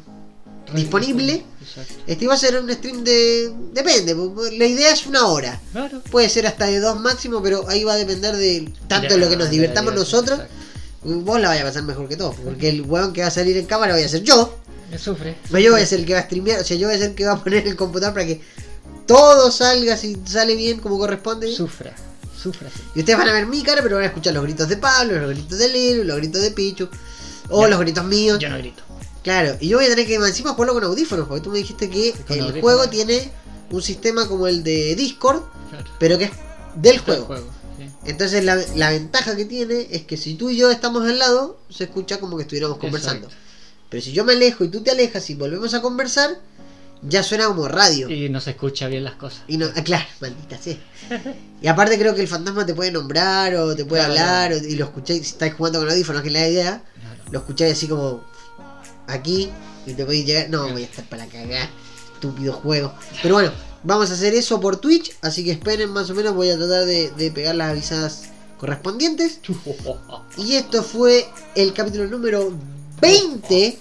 disponible. 0.75 1.43
Exacto. 1.61 1.93
Este 2.07 2.27
va 2.27 2.33
a 2.33 2.37
ser 2.37 2.59
un 2.59 2.71
stream 2.71 3.03
de. 3.03 3.51
Depende, 3.73 4.15
la 4.57 4.65
idea 4.65 4.91
es 4.93 5.05
una 5.05 5.25
hora. 5.27 5.59
Claro. 5.71 6.01
Puede 6.11 6.29
ser 6.29 6.47
hasta 6.47 6.65
de 6.65 6.79
dos 6.79 6.99
máximo, 6.99 7.41
pero 7.41 7.67
ahí 7.69 7.83
va 7.83 7.93
a 7.93 7.97
depender 7.97 8.35
de 8.35 8.71
tanto 8.87 9.13
de 9.13 9.19
lo 9.19 9.29
que 9.29 9.37
nos 9.37 9.47
Ya, 9.47 9.51
divertamos 9.51 9.93
ya, 9.93 9.99
nosotros. 9.99 10.39
exacto. 10.39 10.55
Vos 11.03 11.41
la 11.41 11.47
vayas 11.49 11.63
a 11.63 11.67
pasar 11.67 11.83
mejor 11.83 12.07
que 12.07 12.15
todos, 12.15 12.35
porque 12.43 12.69
el 12.69 12.81
weón 12.83 13.11
que 13.13 13.21
va 13.21 13.27
a 13.27 13.31
salir 13.31 13.57
en 13.57 13.65
cámara 13.65 13.93
voy 13.93 14.03
a 14.03 14.07
ser 14.09 14.21
yo. 14.23 14.57
Me 14.91 14.99
sufre. 14.99 15.35
No, 15.49 15.57
yo 15.57 15.71
voy 15.71 15.81
a 15.81 15.85
ser 15.85 15.99
el 16.01 16.05
que 16.05 16.13
va 16.13 16.19
a 16.19 16.23
streamear, 16.23 16.61
o 16.61 16.63
sea, 16.63 16.77
yo 16.77 16.87
voy 16.87 16.95
a 16.95 16.99
ser 16.99 17.09
el 17.11 17.15
que 17.15 17.25
va 17.25 17.31
a 17.33 17.43
poner 17.43 17.65
el 17.67 17.75
computador 17.75 18.13
para 18.13 18.27
que 18.27 18.41
todo 19.07 19.49
salga, 19.51 19.97
si 19.97 20.17
sale 20.25 20.55
bien 20.55 20.79
como 20.79 20.97
corresponde. 20.99 21.51
Sufra. 21.55 21.95
Sufra. 22.39 22.69
sí. 22.69 22.81
Y 22.95 22.99
ustedes 22.99 23.17
van 23.17 23.29
a 23.29 23.33
ver 23.33 23.47
mi 23.47 23.63
cara, 23.63 23.81
pero 23.81 23.95
van 23.95 24.03
a 24.03 24.07
escuchar 24.07 24.33
los 24.33 24.43
gritos 24.43 24.67
de 24.69 24.77
Pablo, 24.77 25.17
los 25.19 25.29
gritos 25.31 25.57
de 25.57 25.69
Lilo, 25.69 26.03
los 26.03 26.17
gritos 26.17 26.41
de 26.41 26.51
Pichu, 26.51 26.87
o 27.49 27.67
los 27.67 27.79
gritos 27.79 28.03
míos. 28.05 28.37
Yo 28.39 28.49
no 28.49 28.57
grito. 28.57 28.83
Claro, 29.23 29.55
y 29.59 29.67
yo 29.67 29.77
voy 29.77 29.85
a 29.85 29.89
tener 29.89 30.07
que 30.07 30.15
encima 30.15 30.53
jugarlo 30.53 30.73
con 30.73 30.83
audífonos, 30.83 31.27
porque 31.27 31.43
tú 31.43 31.51
me 31.51 31.59
dijiste 31.59 31.89
que 31.89 32.11
Con 32.27 32.37
el 32.37 32.41
audífonos. 32.45 32.61
juego 32.61 32.89
tiene 32.89 33.29
un 33.69 33.81
sistema 33.81 34.27
como 34.27 34.47
el 34.47 34.63
de 34.63 34.95
Discord, 34.95 35.43
Claro. 35.69 35.85
pero 35.99 36.17
que 36.17 36.25
es 36.25 36.31
del 36.75 36.99
juego. 36.99 37.25
juego. 37.25 37.45
sí. 37.77 37.85
Entonces 38.05 38.43
la, 38.43 38.55
la 38.75 38.89
ventaja 38.91 39.35
que 39.35 39.45
tiene 39.45 39.87
es 39.91 40.03
que 40.05 40.17
si 40.17 40.33
tú 40.35 40.49
y 40.49 40.57
yo 40.57 40.71
estamos 40.71 41.03
al 41.07 41.19
lado, 41.19 41.59
se 41.69 41.83
escucha 41.85 42.19
como 42.19 42.35
que 42.37 42.43
estuviéramos 42.43 42.77
conversando. 42.77 43.27
Exacto. 43.27 43.45
Pero 43.89 44.01
si 44.03 44.11
yo 44.13 44.23
me 44.25 44.33
alejo 44.33 44.63
y 44.63 44.69
tú 44.69 44.81
te 44.81 44.89
alejas 44.91 45.29
y 45.29 45.35
volvemos 45.35 45.73
a 45.73 45.81
conversar, 45.81 46.39
ya 47.03 47.23
suena 47.23 47.45
como 47.47 47.67
radio. 47.67 48.09
Y 48.09 48.29
no 48.29 48.39
se 48.41 48.51
escucha 48.51 48.87
bien 48.87 49.03
las 49.03 49.15
cosas. 49.15 49.41
Y 49.47 49.57
no, 49.57 49.67
ah, 49.75 49.83
claro, 49.83 50.05
maldita 50.21 50.57
sea. 50.57 50.77
Y 51.61 51.67
aparte 51.67 51.97
creo 51.99 52.15
que 52.15 52.21
el 52.21 52.27
fantasma 52.27 52.65
te 52.65 52.73
puede 52.73 52.91
nombrar 52.91 53.55
o 53.55 53.75
te 53.75 53.85
puede 53.85 54.03
Claro. 54.05 54.19
hablar 54.21 54.53
o- 54.53 54.57
y 54.67 54.75
lo 54.75 54.85
escucháis, 54.85 55.21
si 55.23 55.27
estáis 55.33 55.53
jugando 55.53 55.79
con 55.79 55.89
audífonos, 55.89 56.21
que 56.21 56.27
es 56.29 56.33
la 56.33 56.47
idea, 56.47 56.83
lo 57.31 57.39
escucháis 57.39 57.73
así 57.73 57.87
como 57.87 58.23
aquí 59.13 59.49
y 59.85 59.93
te 59.93 60.05
podéis 60.05 60.25
llegar. 60.25 60.49
No, 60.49 60.69
voy 60.69 60.83
a 60.83 60.85
estar 60.85 61.07
para 61.09 61.25
cagar, 61.27 61.69
estúpido 62.13 62.53
juego. 62.53 62.93
Pero 63.21 63.35
bueno, 63.35 63.51
vamos 63.83 64.09
a 64.11 64.13
hacer 64.13 64.33
eso 64.33 64.59
por 64.59 64.77
Twitch, 64.77 65.15
así 65.21 65.43
que 65.43 65.51
esperen 65.51 65.91
más 65.91 66.09
o 66.09 66.15
menos, 66.15 66.35
voy 66.35 66.49
a 66.49 66.57
tratar 66.57 66.85
de, 66.85 67.11
de 67.11 67.31
pegar 67.31 67.55
las 67.55 67.71
avisadas 67.71 68.23
correspondientes. 68.59 69.39
Y 70.37 70.53
esto 70.53 70.83
fue 70.83 71.27
el 71.55 71.73
capítulo 71.73 72.07
número 72.07 72.53
20 73.01 73.79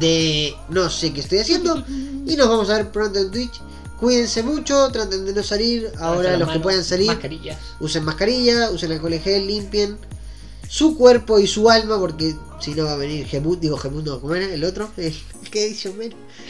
de 0.00 0.54
No 0.70 0.90
sé 0.90 1.12
qué 1.12 1.20
estoy 1.20 1.38
haciendo. 1.38 1.84
Y 2.26 2.36
nos 2.36 2.48
vamos 2.48 2.70
a 2.70 2.76
ver 2.78 2.90
pronto 2.90 3.18
en 3.18 3.30
Twitch. 3.30 3.60
Cuídense 4.00 4.42
mucho, 4.42 4.90
traten 4.92 5.26
de 5.26 5.32
no 5.32 5.42
salir. 5.42 5.92
Ahora 5.98 6.36
los 6.36 6.50
que 6.50 6.60
puedan 6.60 6.84
salir, 6.84 7.08
Mascarillas. 7.08 7.58
usen 7.80 8.04
mascarilla, 8.04 8.70
usen 8.70 8.92
alcohol 8.92 9.12
en 9.12 9.22
gel, 9.22 9.46
limpien 9.46 9.98
su 10.68 10.96
cuerpo 10.96 11.38
y 11.38 11.46
su 11.46 11.70
alma, 11.70 11.98
porque 11.98 12.36
si 12.60 12.74
no 12.74 12.84
va 12.84 12.92
a 12.92 12.96
venir 12.96 13.26
Jebut, 13.26 13.58
digo 13.58 13.78
Jebut, 13.78 14.04
no, 14.04 14.20
¿cómo 14.20 14.34
era 14.34 14.46
el 14.46 14.64
otro? 14.64 14.90
El, 14.96 15.14
que 15.50 15.66
dice. 15.66 15.92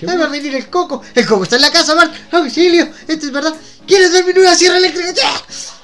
Ahí 0.07 0.17
va 0.17 0.25
a 0.25 0.29
venir 0.29 0.55
el 0.55 0.69
coco, 0.69 1.03
el 1.15 1.27
coco 1.27 1.45
está 1.45 1.57
en 1.57 1.63
la 1.63 1.71
casa, 1.71 1.95
Mark, 1.95 2.11
auxilio, 2.33 2.89
esto 3.07 3.27
es 3.27 3.33
verdad, 3.33 3.55
¿quieres 3.87 4.13
dormir 4.13 4.39
una 4.39 4.55
sierra 4.55 4.79
eléctrica? 4.79 5.23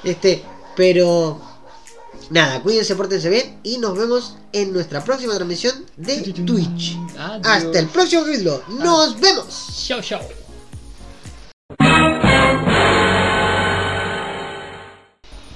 Este, 0.02 0.42
pero 0.76 1.40
nada, 2.30 2.60
cuídense, 2.62 2.96
pórtense 2.96 3.30
bien 3.30 3.60
y 3.62 3.78
nos 3.78 3.96
vemos 3.96 4.36
en 4.52 4.72
nuestra 4.72 5.04
próxima 5.04 5.34
transmisión 5.34 5.84
de 5.96 6.32
Twitch. 6.44 6.96
Adiós. 7.16 7.46
Hasta 7.46 7.78
el 7.78 7.88
próximo 7.88 8.24
capítulo, 8.24 8.62
nos 8.68 9.20
vemos. 9.20 9.86
Chao, 9.86 10.00
chao. 10.00 10.20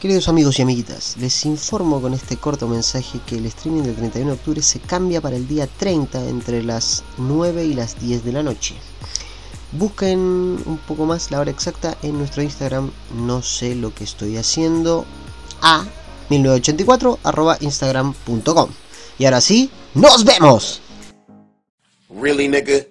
Queridos 0.01 0.29
amigos 0.29 0.61
y 0.61 0.63
amiguitas, 0.63 1.17
les 1.17 1.45
informo 1.45 2.01
con 2.01 2.15
este 2.15 2.37
corto 2.37 2.69
mensaje 2.69 3.19
que 3.27 3.35
el 3.35 3.47
streaming 3.47 3.83
del 3.83 3.97
31 3.97 4.31
de 4.31 4.37
octubre 4.37 4.63
se 4.63 4.79
cambia 4.79 5.21
para 5.21 5.35
el 5.35 5.49
día 5.49 5.67
30 5.67 6.29
entre 6.29 6.63
las 6.63 7.03
9 7.17 7.65
y 7.65 7.75
las 7.75 7.99
10 7.99 8.25
de 8.25 8.31
la 8.31 8.45
noche. 8.45 8.77
Busquen 9.73 10.21
un 10.21 10.79
poco 10.87 11.05
más 11.05 11.33
la 11.33 11.41
hora 11.41 11.51
exacta 11.51 11.99
en 12.05 12.17
nuestro 12.17 12.45
Instagram, 12.45 12.93
no 13.27 13.43
sé 13.43 13.75
lo 13.75 13.93
que 13.93 14.05
estoy 14.05 14.37
haciendo, 14.37 15.05
a 15.63 15.85
1984 16.31 17.19
arroba 17.25 17.59
instagram.com. 17.61 18.71
Y 19.19 19.25
ahora 19.25 19.41
sí, 19.41 19.69
¡nos 19.95 20.25
vemos! 20.25 20.81
Really, 22.09 22.47
nigga? 22.47 22.87